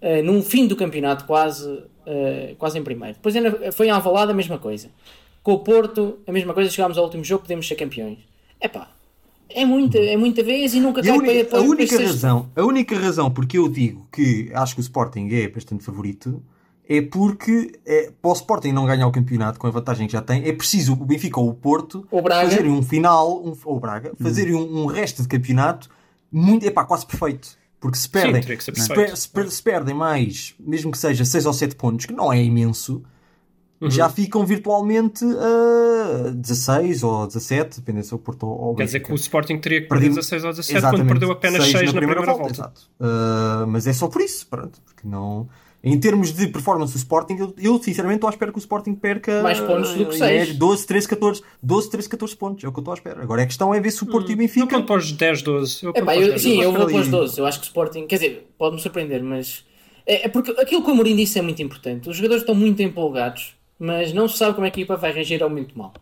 eh, 0.03 0.21
num 0.23 0.43
fim 0.43 0.67
do 0.67 0.75
campeonato 0.75 1.25
quase 1.27 1.83
eh, 2.07 2.55
quase 2.59 2.79
em 2.79 2.83
primeiro 2.83 3.15
depois 3.15 3.37
ainda 3.37 3.71
foi 3.73 3.87
em 3.87 3.91
Alvalade 3.91 4.33
a 4.33 4.35
mesma 4.35 4.59
coisa 4.59 4.89
com 5.43 5.53
o 5.53 5.59
Porto 5.61 6.19
a 6.27 6.33
mesma 6.33 6.53
coisa 6.55 6.71
chegámos 6.71 6.97
ao 6.99 7.05
último 7.05 7.23
jogo 7.23 7.43
podemos 7.43 7.69
ser 7.69 7.75
campeões 7.77 8.19
é 8.61 8.67
pá 8.67 8.89
é 9.55 9.65
muita, 9.65 9.99
é 9.99 10.17
muita 10.17 10.43
vez 10.43 10.75
e 10.75 10.81
nunca 10.81 11.01
E 11.01 11.09
a, 11.11 11.13
cai 11.13 11.19
única, 11.19 11.45
para, 11.51 11.59
a 11.59 11.63
única 11.63 11.97
para 11.97 12.07
razão, 12.07 12.51
a 12.57 12.63
única 12.65 12.99
razão 12.99 13.31
porque 13.31 13.59
eu 13.59 13.69
digo 13.69 14.07
que 14.13 14.51
acho 14.55 14.75
que 14.75 14.81
o 14.81 14.83
Sporting 14.83 15.29
é 15.31 15.49
bastante 15.49 15.85
favorito 15.85 16.43
é 16.89 17.01
porque 17.01 17.79
é, 17.87 18.11
para 18.21 18.31
o 18.31 18.35
Sporting 18.35 18.73
não 18.73 18.85
ganhar 18.85 19.07
o 19.07 19.13
campeonato 19.13 19.59
com 19.61 19.67
a 19.67 19.71
vantagem 19.71 20.07
que 20.07 20.13
já 20.13 20.21
tem, 20.21 20.45
é 20.49 20.53
preciso 20.53 20.93
o 20.95 20.97
Benfica 20.97 21.39
ou 21.39 21.49
o 21.49 21.55
Porto 21.55 22.07
fazerem 22.51 22.71
um 22.73 22.83
final, 22.83 23.41
um, 23.45 23.55
ou 23.65 23.77
o 23.77 23.81
Braga, 23.81 24.13
fazerem 24.21 24.55
um, 24.55 24.83
um 24.83 24.87
resto 24.87 25.23
de 25.23 25.29
campeonato 25.29 25.89
muito, 26.33 26.67
epá, 26.67 26.85
quase 26.85 27.07
perfeito. 27.07 27.59
Porque 27.81 27.97
se 27.97 28.09
perdem, 28.09 28.43
ser 28.43 28.61
se, 28.61 28.73
perfeito. 28.73 28.95
per- 28.95 29.17
se 29.17 29.29
per- 29.29 29.51
se 29.51 29.63
perdem 29.63 29.95
mais, 29.95 30.55
mesmo 30.61 30.91
que 30.91 30.99
seja 30.99 31.25
6 31.25 31.47
ou 31.47 31.53
7 31.53 31.75
pontos, 31.77 32.07
que 32.07 32.13
não 32.13 32.33
é 32.33 32.43
imenso, 32.43 33.03
Uhum. 33.81 33.91
já 33.91 34.09
ficam 34.11 34.45
virtualmente 34.45 35.25
a 35.25 35.90
16 36.35 37.03
ou 37.03 37.27
17, 37.27 37.81
dependendo 37.81 38.07
se 38.07 38.13
é 38.13 38.17
o 38.17 38.19
Porto 38.19 38.47
ou 38.47 38.75
Quer 38.75 38.85
dizer 38.85 39.01
que 39.01 39.13
o. 39.13 39.15
Sporting 39.15 39.59
teria 39.59 39.83
que 39.83 39.89
Perdi- 39.89 40.07
perder 40.07 40.17
16 40.21 40.45
ou 40.45 40.51
17 40.51 40.79
Exatamente. 40.79 41.01
quando 41.03 41.09
perdeu 41.09 41.31
apenas 41.33 41.65
6 41.65 41.93
na, 41.93 41.99
primeira, 41.99 42.23
volta. 42.23 42.51
Exato. 42.53 42.83
Uh, 43.01 43.67
mas 43.67 43.87
é 43.87 43.93
só 43.93 44.09
por 44.09 44.23
isso, 44.23 44.47
pronto. 44.47 44.81
Porque 44.85 45.07
não... 45.07 45.49
Em 45.83 45.99
termos 45.99 46.35
de 46.35 46.47
performance 46.47 46.93
do 46.93 46.99
Sporting, 46.99 47.37
eu, 47.39 47.55
eu, 47.57 47.83
sinceramente 47.83 48.19
estou 48.19 48.29
à 48.29 48.33
espera 48.33 48.53
que 48.53 48.59
o 48.59 48.61
Sporting 48.61 48.95
perca 48.95 49.43
Mais 49.43 49.59
pontos 49.59 49.95
do 49.95 50.05
que 50.07 50.15
eh, 50.23 50.45
seis. 50.45 50.55
12, 50.55 50.87
13, 50.87 51.09
14, 51.09 51.43
12, 51.63 51.91
13, 51.91 52.09
14 52.11 52.37
pontos. 52.37 52.65
É 52.65 52.69
o 52.69 52.73
que 52.73 52.79
eu 52.79 52.83
estou 52.83 52.93
à 52.93 52.97
espera. 52.97 53.23
Agora 53.23 53.43
a 53.43 53.47
questão 53.47 53.75
é 53.75 53.81
ver 53.81 53.91
se 53.91 54.03
o 54.03 54.07
Porto 54.07 54.29
e 54.29 54.33
o 54.33 54.35
Eu 54.35 54.37
Benfica. 54.37 54.67
conto 54.67 54.87
para 54.87 54.97
os 54.99 55.11
10, 55.11 55.41
12. 55.41 55.87
Eu 55.87 55.93
para 55.95 56.05
os 56.05 56.23
eu, 56.23 56.29
10, 56.29 56.43
sim, 56.43 56.57
12. 56.57 56.63
eu 56.63 56.73
vou 56.73 56.87
para 56.87 56.97
os 56.97 57.09
12. 57.09 57.39
Eu 57.39 57.47
acho 57.47 57.61
que 57.61 57.65
o 57.65 57.69
Sporting, 57.69 58.07
quer 58.07 58.17
dizer, 58.17 58.51
pode-me 58.59 58.83
surpreender, 58.83 59.23
mas 59.23 59.65
é, 60.07 60.27
é 60.27 60.29
porque 60.29 60.51
aquilo 60.51 60.85
que 60.85 60.91
o 60.91 60.95
Mourinho 60.95 61.17
disse 61.17 61.39
é 61.39 61.43
muito 61.43 61.63
importante. 61.63 62.11
Os 62.11 62.17
jogadores 62.17 62.43
estão 62.43 62.55
muito 62.55 62.83
empolgados, 62.83 63.55
mas 63.81 64.13
não 64.13 64.29
se 64.29 64.37
sabe 64.39 64.55
como 64.55 64.67
a 64.67 64.69
equipa 64.69 64.97
vai 64.97 65.11
reagir 65.13 65.43
ao 65.43 65.49
momento 65.49 65.77
mal. 65.77 65.93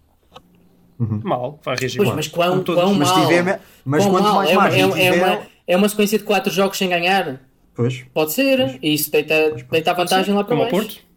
Mal, 1.22 1.60
vai 1.64 1.76
reagir 1.76 1.96
Pois, 1.98 2.08
mal. 2.08 2.16
mas 2.16 2.26
quão, 2.28 2.64
quão 2.64 2.94
Mas 2.94 3.08
mal. 3.08 3.20
tiver- 3.28 3.60
mas 3.84 4.02
quão 4.04 4.12
quanto 4.14 4.24
mal. 4.24 4.34
mais 4.34 4.50
é, 4.50 4.56
uma, 4.84 4.98
é, 4.98 5.06
é 5.06 5.12
uma, 5.12 5.42
é 5.68 5.76
uma 5.76 5.88
sequência 5.88 6.18
de 6.18 6.24
4 6.24 6.52
jogos 6.52 6.76
sem 6.76 6.88
ganhar. 6.88 7.40
Pois, 7.72 8.04
Pode 8.12 8.32
ser, 8.32 8.80
e 8.82 8.92
isso 8.94 9.08
deita, 9.12 9.52
deita 9.70 9.92
a 9.92 9.94
vantagem 9.94 10.34
lá 10.34 10.42
para 10.42 10.56
Como 10.56 10.64
ao 10.64 10.70
baixo. 10.72 10.86
Porto. 10.88 11.08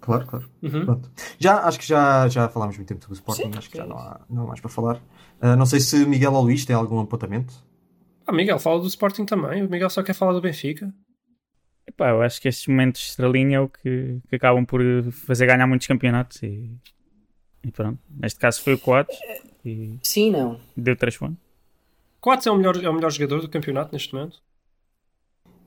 Claro, 0.00 0.26
claro. 0.26 0.50
Uhum. 0.62 0.84
Pronto. 0.86 1.10
Já, 1.38 1.58
acho 1.64 1.78
que 1.78 1.86
já, 1.86 2.26
já 2.28 2.48
falámos 2.48 2.76
muito 2.78 2.88
tempo 2.88 3.02
sobre 3.02 3.12
o 3.12 3.18
Sporting, 3.18 3.52
Sim, 3.52 3.58
acho 3.58 3.68
que 3.70 3.76
já 3.76 3.82
sim. 3.82 3.90
não 3.90 3.98
há, 3.98 4.20
não 4.30 4.42
há 4.44 4.46
mais 4.46 4.60
para 4.60 4.70
falar. 4.70 4.98
Ah, 5.38 5.54
não 5.54 5.66
sei 5.66 5.80
se 5.80 6.06
Miguel 6.06 6.32
ou 6.32 6.42
Luís 6.42 6.64
tem 6.64 6.74
algum 6.74 6.98
apontamento. 7.00 7.52
Ah, 8.26 8.32
Miguel, 8.32 8.58
fala 8.58 8.80
do 8.80 8.86
Sporting 8.86 9.26
também. 9.26 9.62
O 9.62 9.68
Miguel 9.68 9.90
só 9.90 10.02
quer 10.02 10.14
falar 10.14 10.32
do 10.32 10.40
Benfica. 10.40 10.90
Epá, 11.90 12.10
eu 12.10 12.22
acho 12.22 12.40
que 12.40 12.48
estes 12.48 12.68
momentos 12.68 13.00
de 13.00 13.08
estrelinha 13.08 13.56
é 13.56 13.60
o 13.60 13.68
que, 13.68 14.20
que 14.28 14.36
acabam 14.36 14.64
por 14.64 14.80
fazer 15.10 15.46
ganhar 15.46 15.66
muitos 15.66 15.88
campeonatos 15.88 16.40
e, 16.42 16.70
e 17.64 17.70
pronto. 17.72 17.98
Neste 18.08 18.38
caso 18.38 18.62
foi 18.62 18.74
o 18.74 18.78
Coates 18.78 19.18
e 19.64 19.98
Sim, 20.02 20.30
não. 20.30 20.60
deu 20.76 20.94
3 20.94 21.16
pontos. 21.16 21.36
Coates 22.20 22.46
é 22.46 22.50
o 22.50 22.56
melhor, 22.56 22.76
é 22.82 22.88
o 22.88 22.94
melhor 22.94 23.10
jogador 23.10 23.40
do 23.40 23.48
campeonato 23.48 23.92
neste 23.92 24.14
momento. 24.14 24.40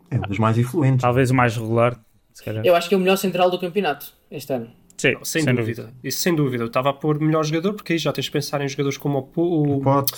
É 0.09 0.17
um 0.17 0.21
dos 0.21 0.39
mais 0.39 0.57
influentes. 0.57 1.01
Talvez 1.01 1.29
o 1.29 1.35
mais 1.35 1.57
regular, 1.57 1.99
se 2.33 2.43
calhar. 2.43 2.65
Eu 2.65 2.73
acho 2.73 2.87
que 2.87 2.95
é 2.95 2.97
o 2.97 3.01
melhor 3.01 3.17
central 3.17 3.51
do 3.51 3.59
campeonato 3.59 4.13
este 4.31 4.53
ano. 4.53 4.71
Sim, 4.95 5.15
Sem, 5.23 5.43
dúvida. 5.43 5.93
Isso 6.03 6.21
sem 6.21 6.33
dúvida. 6.33 6.63
Eu 6.63 6.67
estava 6.67 6.91
a 6.91 6.93
pôr 6.93 7.19
melhor 7.19 7.43
jogador 7.43 7.73
porque 7.73 7.93
aí 7.93 7.99
já 7.99 8.13
tens 8.13 8.25
de 8.25 8.31
pensar 8.31 8.61
em 8.61 8.69
jogadores 8.69 8.97
como 8.97 9.29
o, 9.35 9.77
o, 9.77 9.81
Pode. 9.81 10.13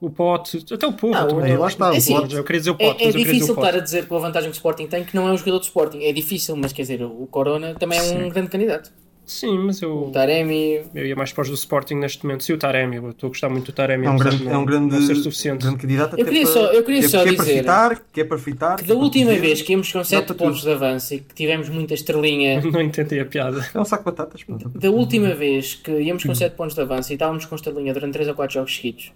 O 0.00 0.08
Pote, 0.10 0.64
até 0.72 0.86
o 0.86 0.92
Porro. 0.92 1.14
Ah. 1.40 1.44
Aí 1.44 1.56
lá 1.56 1.68
está, 1.68 1.88
É 1.88 1.90
o 1.92 1.96
assim, 1.96 2.14
Pote. 2.14 2.34
Eu 2.34 2.44
queria 2.44 2.60
dizer 2.60 2.70
o 2.70 2.76
É, 2.78 2.86
Pote, 2.88 3.02
é 3.04 3.08
eu 3.08 3.12
dizer 3.12 3.24
difícil 3.24 3.54
estar 3.54 3.74
a 3.74 3.80
dizer 3.80 4.06
pela 4.08 4.20
vantagem 4.20 4.50
que 4.50 4.54
o 4.54 4.58
Sporting 4.58 4.86
tem 4.86 5.04
que 5.04 5.14
não 5.14 5.28
é 5.28 5.32
um 5.32 5.36
jogador 5.36 5.58
de 5.58 5.66
Sporting. 5.66 5.98
É 6.04 6.12
difícil, 6.12 6.56
mas 6.56 6.72
quer 6.72 6.82
dizer, 6.82 7.02
o 7.02 7.26
Corona 7.30 7.74
também 7.74 7.98
é 7.98 8.02
um 8.02 8.28
grande 8.28 8.48
candidato. 8.50 8.90
Sim, 9.26 9.58
mas 9.58 9.80
eu, 9.80 10.06
O 10.08 10.10
Taremi. 10.10 10.80
eu 10.92 11.06
ia 11.06 11.14
mais 11.14 11.32
para 11.32 11.42
os 11.42 11.48
do 11.48 11.54
Sporting 11.54 11.94
neste 11.94 12.24
momento. 12.26 12.42
Sim, 12.42 12.54
o 12.54 12.58
Taremi. 12.58 12.96
Eu 12.96 13.10
estou 13.10 13.28
a 13.28 13.30
gostar 13.30 13.48
muito 13.48 13.66
do 13.66 13.72
Taremi. 13.72 14.04
É 14.04 14.10
um 14.10 14.14
apesar 14.14 14.30
grande, 14.30 14.42
de 14.42 14.48
é 14.48 14.50
um 14.50 14.54
não- 14.54 14.64
grande, 14.64 14.92
não 14.98 15.06
ser 15.06 15.14
suficiente. 15.14 15.62
grande 15.62 15.78
candidato. 15.78 16.18
Eu 16.18 16.24
queria 16.24 16.42
para- 16.42 16.52
só- 16.52 16.72
eu 16.72 16.82
queria 16.82 17.00
que 17.00 17.06
é- 17.06 17.08
só 17.08 17.22
que 17.22 17.28
é 17.28 17.32
para 17.34 17.44
dizer 17.44 17.58
fitar, 17.60 18.02
que 18.12 18.20
é 18.20 18.24
para 18.24 18.38
fitar. 18.38 18.76
Que 18.76 18.82
que 18.82 18.88
da 18.88 18.94
é 18.94 18.96
última 18.98 19.30
dizer. 19.30 19.40
vez 19.40 19.62
que 19.62 19.70
íamos 19.70 19.92
com 19.92 20.02
7 20.02 20.24
para 20.26 20.34
pontos 20.34 20.62
de 20.62 20.72
avanço 20.72 21.14
e 21.14 21.20
que 21.20 21.32
tivemos 21.32 21.68
muita 21.68 21.94
estrelinha. 21.94 22.60
Não 22.66 22.80
entendi 22.80 23.20
a 23.20 23.24
piada. 23.24 23.64
É 23.72 23.78
um 23.78 23.84
saco 23.84 24.02
de 24.02 24.16
batatas. 24.16 24.40
Da 24.74 24.90
última 24.90 25.32
vez 25.32 25.74
que 25.74 25.92
íamos 25.92 26.24
com 26.24 26.34
7 26.34 26.56
pontos 26.56 26.74
de 26.74 26.80
avanço 26.80 27.12
e 27.12 27.14
estávamos 27.14 27.44
com 27.44 27.54
estrelinha 27.54 27.94
durante 27.94 28.14
3 28.14 28.26
ou 28.26 28.34
4 28.34 28.54
jogos 28.54 28.74
seguidos, 28.74 29.12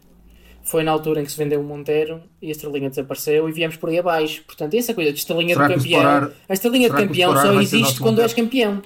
foi 0.64 0.82
na 0.82 0.90
altura 0.90 1.20
em 1.20 1.24
que 1.24 1.30
se 1.30 1.38
vendeu 1.38 1.60
o 1.60 1.64
Monteiro 1.64 2.22
e 2.42 2.48
a 2.48 2.50
estrelinha 2.50 2.88
desapareceu 2.90 3.48
e 3.48 3.52
viemos 3.52 3.76
por 3.76 3.90
aí 3.90 3.98
abaixo. 3.98 4.42
Portanto, 4.46 4.74
essa 4.74 4.92
coisa 4.94 5.12
de 5.12 5.18
estrelinha 5.18 5.54
Será 5.54 5.68
de 5.68 5.74
campeão. 5.74 6.00
Sporar- 6.00 6.30
a 6.48 6.52
estrelinha 6.52 6.90
de 6.90 6.96
campeão 6.96 7.36
só 7.36 7.52
existe 7.60 7.98
quando 8.00 8.16
Monteiro? 8.18 8.22
és 8.22 8.32
campeão. 8.34 8.82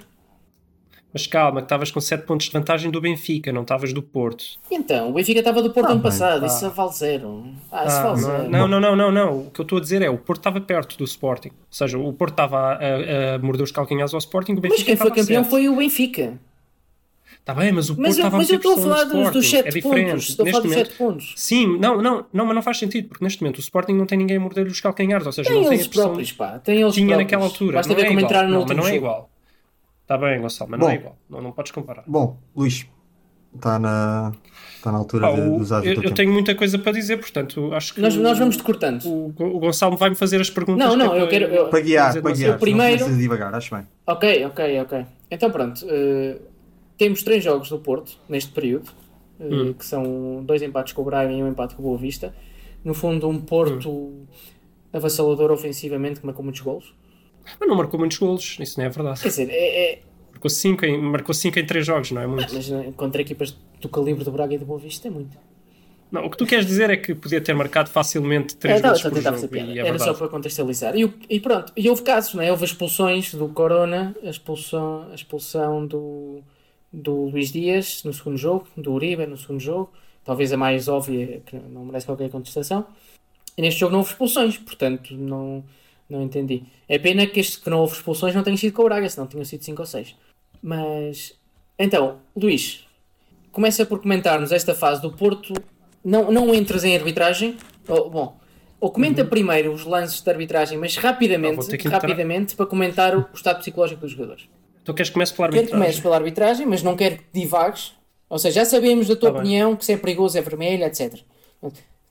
Mas 1.10 1.26
calma, 1.26 1.62
que 1.62 1.64
estavas 1.64 1.90
com 1.90 2.00
7 2.02 2.26
pontos 2.26 2.46
de 2.48 2.52
vantagem 2.52 2.90
do 2.90 3.00
Benfica, 3.00 3.50
não 3.50 3.62
estavas 3.62 3.94
do 3.94 4.02
Porto. 4.02 4.44
Então, 4.70 5.08
o 5.08 5.14
Benfica 5.14 5.38
estava 5.38 5.62
do 5.62 5.70
Porto 5.70 5.88
Ah, 5.88 5.92
ano 5.92 6.02
passado, 6.02 6.40
pá. 6.42 6.46
isso 6.46 6.70
vale 6.70 6.92
zero. 6.92 7.44
Ah, 7.72 7.86
isso 7.86 7.96
Ah, 7.96 8.02
vale 8.02 8.20
não, 8.20 8.28
zero. 8.28 8.50
não, 8.50 8.68
não, 8.68 8.80
não, 8.80 8.96
não, 8.96 9.10
não. 9.12 9.38
O 9.46 9.50
que 9.50 9.58
eu 9.58 9.62
estou 9.62 9.78
a 9.78 9.80
dizer 9.80 10.02
é 10.02 10.10
o 10.10 10.18
Porto 10.18 10.40
estava 10.40 10.60
perto 10.60 10.98
do 10.98 11.04
Sporting. 11.04 11.48
Ou 11.48 11.54
seja, 11.70 11.96
o 11.98 12.12
Porto 12.12 12.32
estava 12.34 12.58
a, 12.58 12.72
a- 12.74 13.34
a 13.36 13.38
morder 13.38 13.62
os 13.64 13.72
calcanhares 13.72 14.12
ao 14.12 14.18
Sporting, 14.18 14.52
o 14.52 14.60
Benfica 14.60 14.74
Mas 14.80 14.84
quem 14.86 14.96
foi 14.96 15.10
campeão 15.10 15.42
sete. 15.44 15.50
foi 15.50 15.68
o 15.70 15.76
Benfica. 15.76 16.38
Está 17.48 17.54
bem, 17.62 17.72
mas 17.72 17.88
o 17.88 17.94
Porto 17.94 18.06
Mas 18.06 18.18
eu, 18.18 18.24
estava 18.26 18.36
a 18.36 18.38
mas 18.40 18.50
eu 18.50 18.56
estou 18.56 18.72
a 18.72 18.74
pressão 18.74 18.90
falar 18.92 19.04
dos, 19.04 19.32
dos 19.32 19.44
Sporting. 19.46 19.70
7 19.70 19.78
é 19.78 19.80
pontos. 19.80 20.28
Estou 20.28 20.46
a 20.46 20.50
falar 20.50 20.62
Neste 20.64 20.68
dos 20.68 20.70
momento- 20.70 20.86
7 20.88 20.98
pontos. 20.98 21.32
Sim, 21.34 21.78
não, 21.78 22.02
não, 22.02 22.26
não, 22.30 22.44
mas 22.46 22.54
não 22.54 22.60
faz 22.62 22.78
sentido, 22.78 23.08
porque 23.08 23.24
neste 23.24 23.40
momento 23.42 23.56
o 23.56 23.60
Sporting 23.60 23.92
não 23.94 24.04
tem 24.04 24.18
ninguém 24.18 24.36
a 24.36 24.40
morder 24.40 24.66
os 24.66 24.80
calcanhares, 24.82 25.24
ou 25.24 25.32
seja, 25.32 25.48
Tem 25.48 25.56
não 25.56 25.64
tem 25.64 25.72
eles 25.72 25.86
a 25.86 25.88
pressão 25.88 26.04
próprios, 26.08 26.32
pá. 26.32 26.58
Tem 26.58 26.80
eles 26.82 26.92
tinha 26.94 27.06
próprios. 27.06 27.26
naquela 27.26 27.44
altura. 27.44 27.72
Basta 27.76 27.88
não 27.88 27.96
ver 27.96 28.02
é 28.02 28.08
como 28.08 28.18
igual. 28.20 28.30
entraram 28.30 28.48
no 28.48 28.52
não, 28.54 28.60
último 28.60 28.76
mas 28.76 28.84
não 28.84 28.90
é 28.90 28.94
jogo. 28.94 29.06
igual. 29.06 29.30
Está 30.02 30.18
bem, 30.18 30.40
Gonçalo, 30.42 30.70
mas 30.70 30.80
não 30.80 30.90
é 30.90 30.92
Bom. 30.92 31.00
igual. 31.00 31.18
Não, 31.30 31.40
não 31.42 31.52
podes 31.52 31.72
comparar. 31.72 32.04
Bom, 32.06 32.36
Luís, 32.54 32.86
está 33.54 33.78
na, 33.78 34.32
está 34.76 34.92
na 34.92 34.98
altura 34.98 35.28
Pá, 35.30 35.34
de, 35.34 35.40
de 35.42 35.48
usar 35.48 35.80
o 35.82 35.86
eu, 35.86 35.94
teu 35.94 36.02
eu 36.04 36.10
tenho 36.14 36.30
muita 36.30 36.54
coisa 36.54 36.78
para 36.78 36.92
dizer, 36.92 37.16
portanto, 37.16 37.72
acho 37.72 37.94
que 37.94 38.00
Nós, 38.02 38.14
o- 38.14 38.20
nós 38.20 38.38
vamos 38.38 38.58
te 38.58 38.62
cortando. 38.62 39.04
o, 39.06 39.28
o 39.38 39.58
Gonçalo 39.58 39.96
vai-me 39.96 40.16
fazer 40.16 40.38
as 40.38 40.50
perguntas. 40.50 40.86
Não, 40.86 40.94
não, 40.94 41.14
é 41.14 41.22
eu 41.22 41.28
quero- 41.28 41.46
eu- 41.46 41.68
Para 41.68 41.80
guiar, 41.80 42.20
para 42.20 42.30
guiar. 42.32 42.52
Eu 42.52 42.58
primeiro- 42.58 43.06
Não 43.08 43.14
a 43.14 43.18
divagar, 43.18 43.54
acho 43.54 43.74
bem. 43.74 43.86
Ok, 44.06 44.44
ok, 44.44 44.80
ok. 44.82 45.06
Então 45.30 45.50
pronto. 45.50 45.82
eh, 45.88 46.36
temos 46.98 47.22
três 47.22 47.42
jogos 47.42 47.70
do 47.70 47.78
Porto 47.78 48.18
neste 48.28 48.50
período, 48.52 48.90
eh, 49.40 49.44
Hum. 49.44 49.72
que 49.72 49.84
são 49.86 50.42
dois 50.44 50.60
empates 50.60 50.92
com 50.92 51.02
o 51.02 51.04
Braga 51.04 51.32
e 51.32 51.42
um 51.42 51.48
empate 51.48 51.74
com 51.74 51.82
o 51.82 51.86
Boa 51.86 51.98
Vista. 51.98 52.34
No 52.84 52.92
fundo, 52.92 53.28
um 53.28 53.40
Porto 53.40 53.88
Hum. 53.90 54.26
avassalador 54.92 55.50
ofensivamente 55.50 56.20
que 56.20 56.26
marcou 56.26 56.42
muitos 56.44 56.60
golos. 56.60 56.94
Mas 57.58 57.68
não 57.68 57.76
marcou 57.76 57.98
muitos 57.98 58.18
golos, 58.18 58.56
isso 58.60 58.78
não 58.78 58.86
é 58.86 58.88
verdade. 58.90 59.20
Quer 59.22 59.28
dizer, 59.28 59.48
é, 59.50 59.92
é- 59.94 59.98
Marcou 60.32 60.50
5 60.50 60.84
em, 60.86 60.96
marcou 61.02 61.34
cinco 61.34 61.58
em 61.58 61.66
3 61.66 61.84
jogos, 61.84 62.12
não 62.12 62.22
é 62.22 62.26
muito. 62.26 62.54
mas 62.54 62.70
eh, 62.70 62.92
contra 62.96 63.20
equipas 63.22 63.56
do 63.80 63.88
calibre 63.88 64.22
do 64.24 64.30
Braga 64.30 64.54
e 64.54 64.58
do 64.58 64.64
Boa 64.64 64.78
Vista 64.78 65.08
é 65.08 65.10
muito. 65.10 65.36
Não, 66.12 66.24
o 66.24 66.30
que 66.30 66.36
tu 66.38 66.46
queres 66.46 66.64
dizer 66.64 66.88
é 66.90 66.96
que 66.96 67.12
podia 67.14 67.40
ter 67.40 67.52
marcado 67.54 67.90
facilmente 67.90 68.54
É, 68.54 68.58
3 68.58 68.76
estava 68.76 68.88
golos 68.94 69.00
só 69.02 69.08
a 69.08 69.10
por 69.10 69.20
jogo, 69.20 69.56
e 69.56 69.58
é 69.58 69.80
Era 69.80 69.90
verdade. 69.90 70.04
só 70.04 70.14
para 70.14 70.28
contextualizar. 70.28 70.96
E, 70.96 71.12
e 71.28 71.40
pronto, 71.40 71.72
e 71.76 71.88
houve 71.90 72.02
casos, 72.02 72.34
não 72.34 72.42
é? 72.42 72.50
Houve 72.52 72.64
expulsões 72.64 73.34
do 73.34 73.48
Corona, 73.48 74.14
a 74.22 74.28
expulsão, 74.30 75.08
a 75.10 75.14
expulsão 75.14 75.84
do, 75.86 76.40
do 76.92 77.26
Luís 77.26 77.52
Dias 77.52 78.02
no 78.04 78.12
segundo 78.12 78.36
jogo, 78.36 78.66
do 78.76 78.92
Uribe 78.92 79.26
no 79.26 79.36
segundo 79.36 79.60
jogo, 79.60 79.90
talvez 80.24 80.52
a 80.52 80.56
mais 80.56 80.88
óbvia, 80.88 81.42
que 81.44 81.56
não 81.56 81.84
merece 81.84 82.06
qualquer 82.06 82.30
contestação. 82.30 82.86
E 83.56 83.62
neste 83.62 83.80
jogo 83.80 83.92
não 83.92 83.98
houve 84.00 84.10
expulsões, 84.10 84.56
portanto 84.56 85.14
não, 85.14 85.64
não 86.08 86.22
entendi. 86.22 86.62
É 86.88 86.98
pena 86.98 87.26
que 87.26 87.40
este 87.40 87.60
que 87.60 87.68
não 87.68 87.80
houve 87.80 87.94
expulsões 87.94 88.34
não 88.34 88.42
tenha 88.42 88.56
sido 88.56 88.72
com 88.72 88.82
o 88.82 88.84
Braga, 88.84 89.08
senão 89.08 89.26
tinham 89.26 89.44
sido 89.44 89.64
5 89.64 89.82
ou 89.82 89.86
6. 89.86 90.16
Mas, 90.62 91.38
então, 91.78 92.18
Luís, 92.36 92.86
começa 93.52 93.84
por 93.84 94.00
comentar-nos 94.00 94.52
esta 94.52 94.74
fase 94.74 95.02
do 95.02 95.12
Porto. 95.12 95.54
Não, 96.04 96.30
não 96.30 96.54
entres 96.54 96.84
em 96.84 96.96
arbitragem. 96.96 97.56
Ou, 97.88 98.10
bom, 98.10 98.38
ou 98.80 98.90
comenta 98.90 99.24
primeiro 99.24 99.72
os 99.72 99.84
lances 99.84 100.20
de 100.20 100.30
arbitragem, 100.30 100.78
mas 100.78 100.96
Uhum. 100.96 101.02
Ah, 101.02 101.10
rapidamente, 101.10 101.74
entrar. 101.74 101.90
rapidamente 101.90 102.54
para 102.54 102.66
comentar 102.66 103.16
o 103.16 103.28
estado 103.34 103.58
psicológico 103.58 104.00
dos 104.00 104.12
jogadores. 104.12 104.48
Então 104.88 104.94
queres 104.94 105.10
que 105.10 105.14
comece 105.14 105.34
pela 105.34 105.48
Quero 105.48 105.52
que 105.52 105.58
arbitragem? 105.58 105.82
comeces 105.84 106.00
pela 106.00 106.16
arbitragem, 106.16 106.66
mas 106.66 106.82
não 106.82 106.96
quero 106.96 107.18
que 107.18 107.24
divagues. 107.34 107.92
Ou 108.30 108.38
seja, 108.38 108.60
já 108.60 108.64
sabemos 108.64 109.06
da 109.06 109.14
tua 109.16 109.28
Tá 109.28 109.32
bem. 109.34 109.40
opinião 109.42 109.76
que 109.76 109.84
se 109.84 109.92
é 109.92 109.96
perigoso 109.98 110.38
é 110.38 110.40
vermelho, 110.40 110.84
etc. 110.84 111.14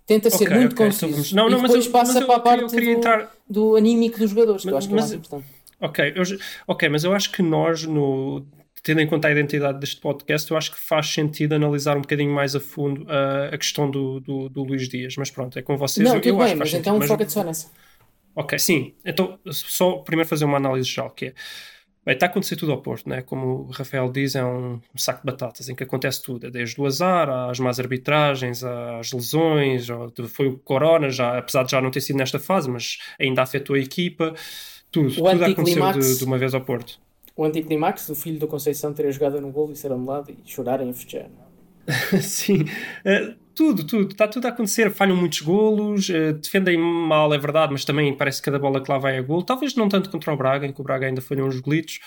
Tenta 0.05 0.29
ser 0.29 0.45
Ok, 0.45 0.55
muito 0.57 0.73
ok, 0.73 0.85
conciso. 0.85 1.05
então 1.05 1.15
vamos- 1.15 1.33
não, 1.33 1.49
não, 1.49 1.57
e 1.57 1.61
mas 1.61 1.71
depois 1.71 1.85
eu- 1.87 1.91
passa 1.91 2.13
mas 2.13 2.21
eu 2.21 2.27
para 2.27 2.35
a 2.35 2.39
parte 2.39 2.75
do, 2.75 2.79
entrar- 2.89 3.31
do 3.49 3.75
anímico 3.75 4.19
dos 4.19 4.29
jogadores, 4.29 4.61
que 4.61 4.69
eu 4.69 4.73
Mas- 4.73 4.83
acho 4.85 4.87
que 4.87 4.93
é 4.93 4.95
mas- 4.95 5.09
mais 5.11 5.19
importante. 5.19 5.45
Ok, 5.81 6.13
eu, 6.15 6.23
ok, 6.67 6.89
mas 6.89 7.03
eu 7.03 7.13
acho 7.13 7.31
que 7.31 7.41
nós, 7.41 7.83
no, 7.83 8.45
tendo 8.83 9.01
em 9.01 9.07
conta 9.07 9.27
a 9.27 9.31
identidade 9.31 9.79
deste 9.79 9.99
podcast, 9.99 10.49
eu 10.49 10.55
acho 10.57 10.71
que 10.71 10.79
faz 10.79 11.07
sentido 11.07 11.53
analisar 11.55 11.97
um 11.97 12.01
bocadinho 12.01 12.31
mais 12.31 12.55
a 12.55 12.59
fundo 12.59 13.05
ah, 13.09 13.49
a 13.53 13.57
questão 13.57 13.89
do, 13.89 14.19
do, 14.19 14.49
do 14.49 14.63
Luís 14.63 14.87
Dias. 14.87 15.15
Mas 15.17 15.29
pronto, 15.29 15.57
é 15.59 15.61
com 15.61 15.75
vocês. 15.77 16.07
Não, 16.07 16.15
eu, 16.15 16.21
tudo 16.21 16.29
eu 16.29 16.37
bem, 16.45 16.55
mas 16.55 16.69
então 16.73 16.93
sentido, 16.93 16.99
mas- 16.99 17.07
foca-te 17.09 17.31
só 17.33 17.43
nessa. 17.43 17.67
Ok, 18.35 18.57
sim. 18.59 18.93
Então, 19.03 19.37
só 19.51 19.93
primeiro 19.97 20.29
fazer 20.29 20.45
uma 20.45 20.57
análise 20.57 20.87
geral, 20.87 21.09
que 21.09 21.25
é... 21.27 21.33
Bem, 22.07 22.13
está 22.13 22.27
a 22.27 22.29
acontecer 22.29 22.55
tudo 22.55 22.71
ao 22.71 22.77
Porto, 22.77 23.09
né? 23.09 23.21
como 23.21 23.63
o 23.63 23.69
Rafael 23.69 24.09
diz, 24.09 24.33
é 24.33 24.41
um 24.41 24.79
saco 24.95 25.19
de 25.19 25.25
batatas 25.25 25.67
em 25.67 25.75
que 25.75 25.83
acontece 25.83 26.23
tudo, 26.23 26.47
é 26.47 26.49
desde 26.49 26.79
o 26.79 26.85
azar, 26.85 27.29
às 27.29 27.59
más 27.59 27.81
arbitragens, 27.81 28.63
às 28.63 29.11
lesões, 29.11 29.87
foi 30.29 30.47
o 30.47 30.57
Corona, 30.57 31.09
já, 31.09 31.37
apesar 31.37 31.63
de 31.63 31.71
já 31.71 31.81
não 31.81 31.91
ter 31.91 31.99
sido 31.99 32.15
nesta 32.15 32.39
fase, 32.39 32.69
mas 32.69 32.97
ainda 33.19 33.41
afetou 33.41 33.75
a 33.75 33.79
equipa, 33.79 34.33
tudo, 34.89 35.13
tudo 35.13 35.43
aconteceu 35.43 35.91
de, 35.91 36.17
de 36.19 36.23
uma 36.23 36.37
vez 36.37 36.53
ao 36.53 36.61
Porto. 36.61 36.97
O 37.35 37.43
anticlimax 37.43 38.07
do 38.07 38.15
filho 38.15 38.39
do 38.39 38.47
Conceição 38.47 38.93
ter 38.93 39.11
jogado 39.11 39.41
no 39.41 39.51
gol 39.51 39.69
e 39.73 39.75
ser 39.75 39.91
anulado 39.91 40.31
e 40.31 40.49
chorarem 40.49 40.89
e 40.89 40.93
festejar. 40.93 41.46
Sim, 42.21 42.65
eh, 43.05 43.35
tudo, 43.55 43.85
tudo, 43.85 44.11
está 44.11 44.27
tudo 44.27 44.45
a 44.45 44.49
acontecer. 44.49 44.91
Falham 44.91 45.15
muitos 45.15 45.41
golos, 45.41 46.09
eh, 46.09 46.33
defendem 46.33 46.77
mal, 46.77 47.33
é 47.33 47.37
verdade, 47.37 47.71
mas 47.71 47.85
também 47.85 48.15
parece 48.15 48.41
que 48.41 48.45
cada 48.45 48.59
bola 48.59 48.83
que 48.83 48.91
lá 48.91 48.97
vai 48.97 49.17
é 49.17 49.21
golo. 49.21 49.43
Talvez 49.43 49.75
não 49.75 49.87
tanto 49.87 50.09
contra 50.09 50.33
o 50.33 50.37
Braga, 50.37 50.65
em 50.67 50.73
que 50.73 50.81
o 50.81 50.83
Braga 50.83 51.07
ainda 51.07 51.21
falhou 51.21 51.47
uns 51.47 51.59
golitos. 51.59 51.99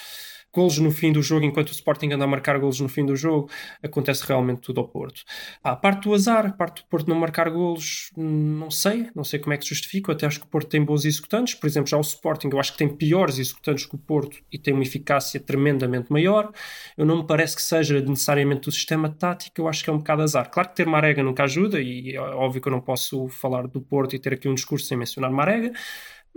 Golos 0.52 0.78
no 0.78 0.90
fim 0.90 1.12
do 1.12 1.22
jogo, 1.22 1.44
enquanto 1.44 1.68
o 1.68 1.72
Sporting 1.72 2.12
anda 2.12 2.24
a 2.24 2.26
marcar 2.26 2.58
golos 2.58 2.80
no 2.80 2.88
fim 2.88 3.06
do 3.06 3.14
jogo, 3.14 3.48
acontece 3.82 4.26
realmente 4.26 4.60
tudo 4.60 4.80
ao 4.80 4.88
Porto. 4.88 5.22
Ah, 5.62 5.72
a 5.72 5.76
parte 5.76 6.04
do 6.04 6.14
azar, 6.14 6.46
a 6.46 6.52
parte 6.52 6.82
do 6.82 6.88
Porto 6.88 7.08
não 7.08 7.16
marcar 7.16 7.48
golos, 7.50 8.10
não 8.16 8.70
sei, 8.70 9.08
não 9.14 9.22
sei 9.22 9.38
como 9.38 9.52
é 9.52 9.56
que 9.56 9.64
se 9.64 9.70
justifica. 9.70 10.12
Até 10.12 10.26
acho 10.26 10.40
que 10.40 10.46
o 10.46 10.48
Porto 10.48 10.68
tem 10.68 10.84
bons 10.84 11.04
executantes, 11.04 11.54
por 11.54 11.66
exemplo, 11.66 11.88
já 11.88 11.96
o 11.96 12.00
Sporting, 12.00 12.48
eu 12.52 12.58
acho 12.58 12.72
que 12.72 12.78
tem 12.78 12.88
piores 12.88 13.38
executantes 13.38 13.86
que 13.86 13.94
o 13.94 13.98
Porto 13.98 14.38
e 14.50 14.58
tem 14.58 14.74
uma 14.74 14.82
eficácia 14.82 15.38
tremendamente 15.38 16.10
maior. 16.12 16.50
Eu 16.96 17.06
não 17.06 17.18
me 17.18 17.26
parece 17.26 17.56
que 17.56 17.62
seja 17.62 18.00
necessariamente 18.00 18.62
do 18.62 18.72
sistema 18.72 19.08
tático, 19.08 19.60
eu 19.60 19.68
acho 19.68 19.84
que 19.84 19.90
é 19.90 19.92
um 19.92 19.98
bocado 19.98 20.22
azar. 20.22 20.50
Claro 20.50 20.70
que 20.70 20.76
ter 20.76 20.86
Marega 20.86 21.22
nunca 21.22 21.44
ajuda, 21.44 21.80
e 21.80 22.16
é 22.16 22.20
óbvio 22.20 22.60
que 22.60 22.68
eu 22.68 22.72
não 22.72 22.80
posso 22.80 23.28
falar 23.28 23.66
do 23.66 23.80
Porto 23.80 24.16
e 24.16 24.18
ter 24.18 24.34
aqui 24.34 24.48
um 24.48 24.54
discurso 24.54 24.86
sem 24.86 24.98
mencionar 24.98 25.30
Marega, 25.30 25.72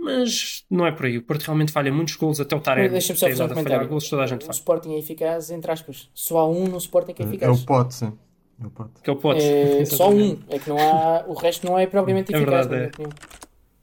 mas 0.04 0.64
não 0.70 0.86
é 0.86 0.92
por 0.92 1.06
aí. 1.06 1.18
O 1.18 1.22
Porto 1.22 1.42
realmente 1.42 1.72
falha 1.72 1.92
muitos 1.92 2.14
golos, 2.16 2.40
até 2.40 2.54
o 2.54 2.60
Taremi 2.60 2.90
Deixa-me 2.90 3.18
só 3.18 3.26
fazer 3.28 3.42
um 3.44 3.48
comentário. 3.48 3.88
golos, 3.88 4.08
toda 4.08 4.22
a 4.22 4.26
gente 4.26 4.42
o 4.42 4.46
faz. 4.46 4.58
Sporting 4.58 4.94
é 4.94 4.98
eficaz, 4.98 5.50
entre 5.50 5.70
aspas. 5.72 6.08
Só 6.14 6.38
há 6.38 6.48
um 6.48 6.66
no 6.68 6.76
Sporting 6.78 7.12
que 7.14 7.22
é 7.22 7.26
É 7.26 7.28
eficaz. 7.28 7.62
o 7.62 7.66
pote, 7.66 7.94
sim. 7.94 8.12
É 8.62 8.66
o 8.66 8.70
pote. 8.70 8.90
Que 9.02 9.10
é 9.10 9.12
o 9.12 9.16
Pote. 9.16 9.42
É 9.42 9.84
só 9.86 10.10
um. 10.10 10.38
É 10.48 10.58
que 10.60 10.68
não 10.68 10.78
há. 10.78 11.24
O 11.26 11.34
resto 11.34 11.66
não 11.66 11.76
é 11.78 11.86
propriamente 11.88 12.32
É 12.32 12.36
eficaz, 12.36 12.66
verdade, 12.66 12.70
na 12.70 12.76
minha 12.76 12.86
é. 12.86 12.88
opinião. 12.88 13.12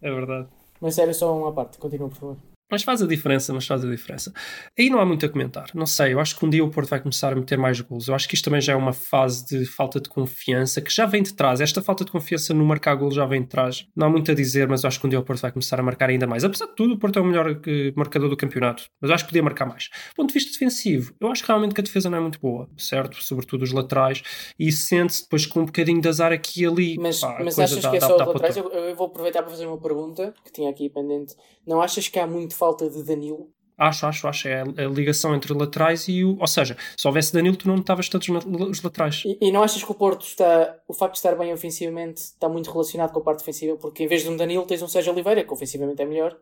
É 0.01 0.11
verdade. 0.11 0.47
Mas 0.79 0.95
sério, 0.95 1.13
só 1.13 1.37
uma 1.37 1.51
parte. 1.51 1.77
Continua, 1.77 2.07
por 2.07 2.15
favor. 2.17 2.37
Mas 2.71 2.83
faz 2.83 3.01
a 3.01 3.07
diferença, 3.07 3.53
mas 3.53 3.67
faz 3.67 3.83
a 3.83 3.89
diferença. 3.89 4.31
Aí 4.79 4.89
não 4.89 4.99
há 4.99 5.05
muito 5.05 5.25
a 5.25 5.29
comentar. 5.29 5.67
Não 5.75 5.85
sei, 5.85 6.13
eu 6.13 6.19
acho 6.19 6.37
que 6.37 6.45
um 6.45 6.49
dia 6.49 6.63
o 6.63 6.69
Porto 6.69 6.87
vai 6.89 6.99
começar 7.01 7.33
a 7.33 7.35
meter 7.35 7.57
mais 7.57 7.79
golos. 7.81 8.07
Eu 8.07 8.15
acho 8.15 8.27
que 8.29 8.35
isto 8.35 8.45
também 8.45 8.61
já 8.61 8.73
é 8.73 8.75
uma 8.75 8.93
fase 8.93 9.45
de 9.45 9.65
falta 9.65 9.99
de 9.99 10.07
confiança 10.09 10.81
que 10.81 10.91
já 10.93 11.05
vem 11.05 11.21
de 11.21 11.33
trás. 11.33 11.59
Esta 11.59 11.81
falta 11.81 12.05
de 12.05 12.11
confiança 12.11 12.53
no 12.53 12.63
marcar 12.65 12.95
golos 12.95 13.15
já 13.15 13.25
vem 13.25 13.41
de 13.41 13.47
trás. 13.47 13.85
Não 13.95 14.07
há 14.07 14.09
muito 14.09 14.31
a 14.31 14.33
dizer, 14.33 14.67
mas 14.67 14.83
eu 14.83 14.87
acho 14.87 14.99
que 14.99 15.05
um 15.05 15.09
dia 15.09 15.19
o 15.19 15.23
Porto 15.23 15.41
vai 15.41 15.51
começar 15.51 15.79
a 15.79 15.83
marcar 15.83 16.09
ainda 16.09 16.25
mais. 16.25 16.43
Apesar 16.43 16.67
de 16.67 16.75
tudo, 16.75 16.93
o 16.93 16.97
Porto 16.97 17.19
é 17.19 17.21
o 17.21 17.25
melhor 17.25 17.49
eh, 17.67 17.91
marcador 17.95 18.29
do 18.29 18.37
campeonato. 18.37 18.83
Mas 19.01 19.09
eu 19.09 19.15
acho 19.15 19.25
que 19.25 19.29
podia 19.31 19.43
marcar 19.43 19.65
mais. 19.65 19.89
Do 20.11 20.15
ponto 20.15 20.27
de 20.29 20.33
vista 20.33 20.51
defensivo, 20.51 21.13
eu 21.19 21.29
acho 21.31 21.43
realmente 21.45 21.75
que 21.75 21.81
a 21.81 21.83
defesa 21.83 22.09
não 22.09 22.17
é 22.17 22.21
muito 22.21 22.39
boa, 22.39 22.69
certo? 22.77 23.21
Sobretudo 23.23 23.63
os 23.63 23.71
laterais. 23.71 24.21
E 24.57 24.71
sente-se 24.71 25.23
depois 25.23 25.45
com 25.45 25.61
um 25.61 25.65
bocadinho 25.65 25.99
de 26.01 26.07
azar 26.07 26.31
aqui 26.31 26.61
e 26.61 26.65
ali. 26.65 26.97
Mas, 26.97 27.19
Pá, 27.19 27.39
mas 27.43 27.59
achas 27.59 27.81
dá- 27.81 27.89
que 27.91 27.97
é 27.97 27.99
dá- 27.99 28.07
só 28.07 28.17
dá 28.17 28.23
os 28.25 28.31
para 28.31 28.47
laterais? 28.47 28.57
Eu, 28.57 28.69
eu 28.71 28.95
vou 28.95 29.07
aproveitar 29.07 29.41
para 29.43 29.51
fazer 29.51 29.65
uma 29.65 29.77
pergunta 29.77 30.33
que 30.45 30.51
tinha 30.51 30.69
aqui 30.69 30.89
pendente. 30.89 31.35
Não 31.67 31.81
achas 31.81 32.07
que 32.07 32.17
há 32.17 32.25
muito 32.25 32.55
falta 32.61 32.87
de 32.89 33.03
Danilo? 33.03 33.49
Acho, 33.77 34.05
acho, 34.05 34.27
acho. 34.27 34.47
É 34.47 34.61
a 34.61 34.63
a 34.85 34.87
ligação 34.89 35.33
entre 35.33 35.51
laterais 35.53 36.07
e 36.07 36.23
o. 36.23 36.37
Ou 36.39 36.45
seja, 36.45 36.77
se 36.95 37.07
houvesse 37.07 37.33
Danilo, 37.33 37.55
tu 37.57 37.67
não 37.67 37.77
estavas 37.77 38.07
tantos 38.07 38.27
na- 38.29 38.39
os 38.69 38.81
laterais. 38.83 39.23
E, 39.25 39.37
e 39.47 39.51
não 39.51 39.63
achas 39.63 39.83
que 39.83 39.91
o 39.91 39.95
Porto 39.95 40.21
está. 40.23 40.77
O 40.87 40.93
facto 40.93 41.13
de 41.13 41.17
estar 41.19 41.35
bem 41.35 41.51
ofensivamente 41.51 42.17
está 42.21 42.47
muito 42.47 42.69
relacionado 42.71 43.11
com 43.11 43.19
a 43.19 43.23
parte 43.23 43.39
defensiva? 43.39 43.75
Porque 43.77 44.03
em 44.03 44.07
vez 44.07 44.21
de 44.21 44.29
um 44.29 44.37
Danilo 44.37 44.65
tens 44.67 44.81
um 44.83 44.87
Sérgio 44.87 45.11
Oliveira, 45.11 45.43
que 45.43 45.51
ofensivamente 45.51 45.99
é 46.01 46.05
melhor. 46.05 46.37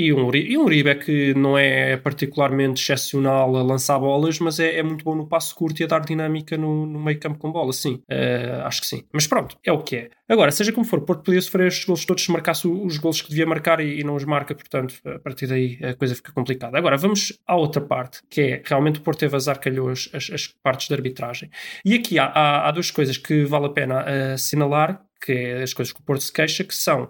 E 0.00 0.12
um, 0.12 0.32
e 0.32 0.56
um 0.56 0.62
Uribe 0.62 0.94
que 0.94 1.34
não 1.34 1.58
é 1.58 1.96
particularmente 1.96 2.80
excepcional 2.80 3.56
a 3.56 3.64
lançar 3.64 3.98
bolas, 3.98 4.38
mas 4.38 4.60
é, 4.60 4.76
é 4.76 4.82
muito 4.82 5.04
bom 5.04 5.16
no 5.16 5.26
passo 5.26 5.52
curto 5.56 5.80
e 5.80 5.84
a 5.84 5.88
dar 5.88 6.02
dinâmica 6.02 6.56
no, 6.56 6.86
no 6.86 7.00
meio 7.00 7.18
campo 7.18 7.36
com 7.36 7.50
bola, 7.50 7.72
sim. 7.72 8.00
Eh, 8.08 8.62
acho 8.62 8.80
que 8.80 8.86
sim. 8.86 9.02
Mas 9.12 9.26
pronto, 9.26 9.58
é 9.66 9.72
o 9.72 9.82
que 9.82 9.96
é. 9.96 10.10
Agora, 10.28 10.52
seja 10.52 10.72
como 10.72 10.86
for, 10.86 11.00
Porto 11.00 11.24
podia 11.24 11.42
sofrer 11.42 11.66
estes 11.66 11.84
golos 11.84 12.04
todos 12.04 12.22
se 12.22 12.30
marcasse 12.30 12.68
os 12.68 12.96
golos 12.96 13.20
que 13.20 13.28
devia 13.28 13.44
marcar 13.44 13.80
e, 13.80 13.98
e 13.98 14.04
não 14.04 14.14
os 14.14 14.24
marca, 14.24 14.54
portanto, 14.54 14.94
a 15.04 15.18
partir 15.18 15.48
daí 15.48 15.80
a 15.82 15.94
coisa 15.94 16.14
fica 16.14 16.30
complicada. 16.30 16.78
Agora, 16.78 16.96
vamos 16.96 17.36
à 17.44 17.56
outra 17.56 17.82
parte, 17.82 18.20
que 18.30 18.40
é 18.40 18.62
realmente 18.64 19.00
o 19.00 19.02
Porto 19.02 19.18
teve 19.18 19.34
azar, 19.34 19.58
calhou 19.58 19.88
as, 19.88 20.08
as, 20.12 20.30
as 20.30 20.46
partes 20.46 20.86
de 20.86 20.94
arbitragem. 20.94 21.50
E 21.84 21.94
aqui 21.94 22.20
há, 22.20 22.26
há, 22.26 22.68
há 22.68 22.70
duas 22.70 22.92
coisas 22.92 23.16
que 23.16 23.44
vale 23.46 23.66
a 23.66 23.70
pena 23.70 24.04
eh, 24.06 24.32
assinalar, 24.34 25.02
que 25.20 25.32
é 25.32 25.62
as 25.64 25.74
coisas 25.74 25.92
que 25.92 26.00
o 26.00 26.04
Porto 26.04 26.22
se 26.22 26.32
queixa, 26.32 26.62
que 26.62 26.74
são 26.74 27.08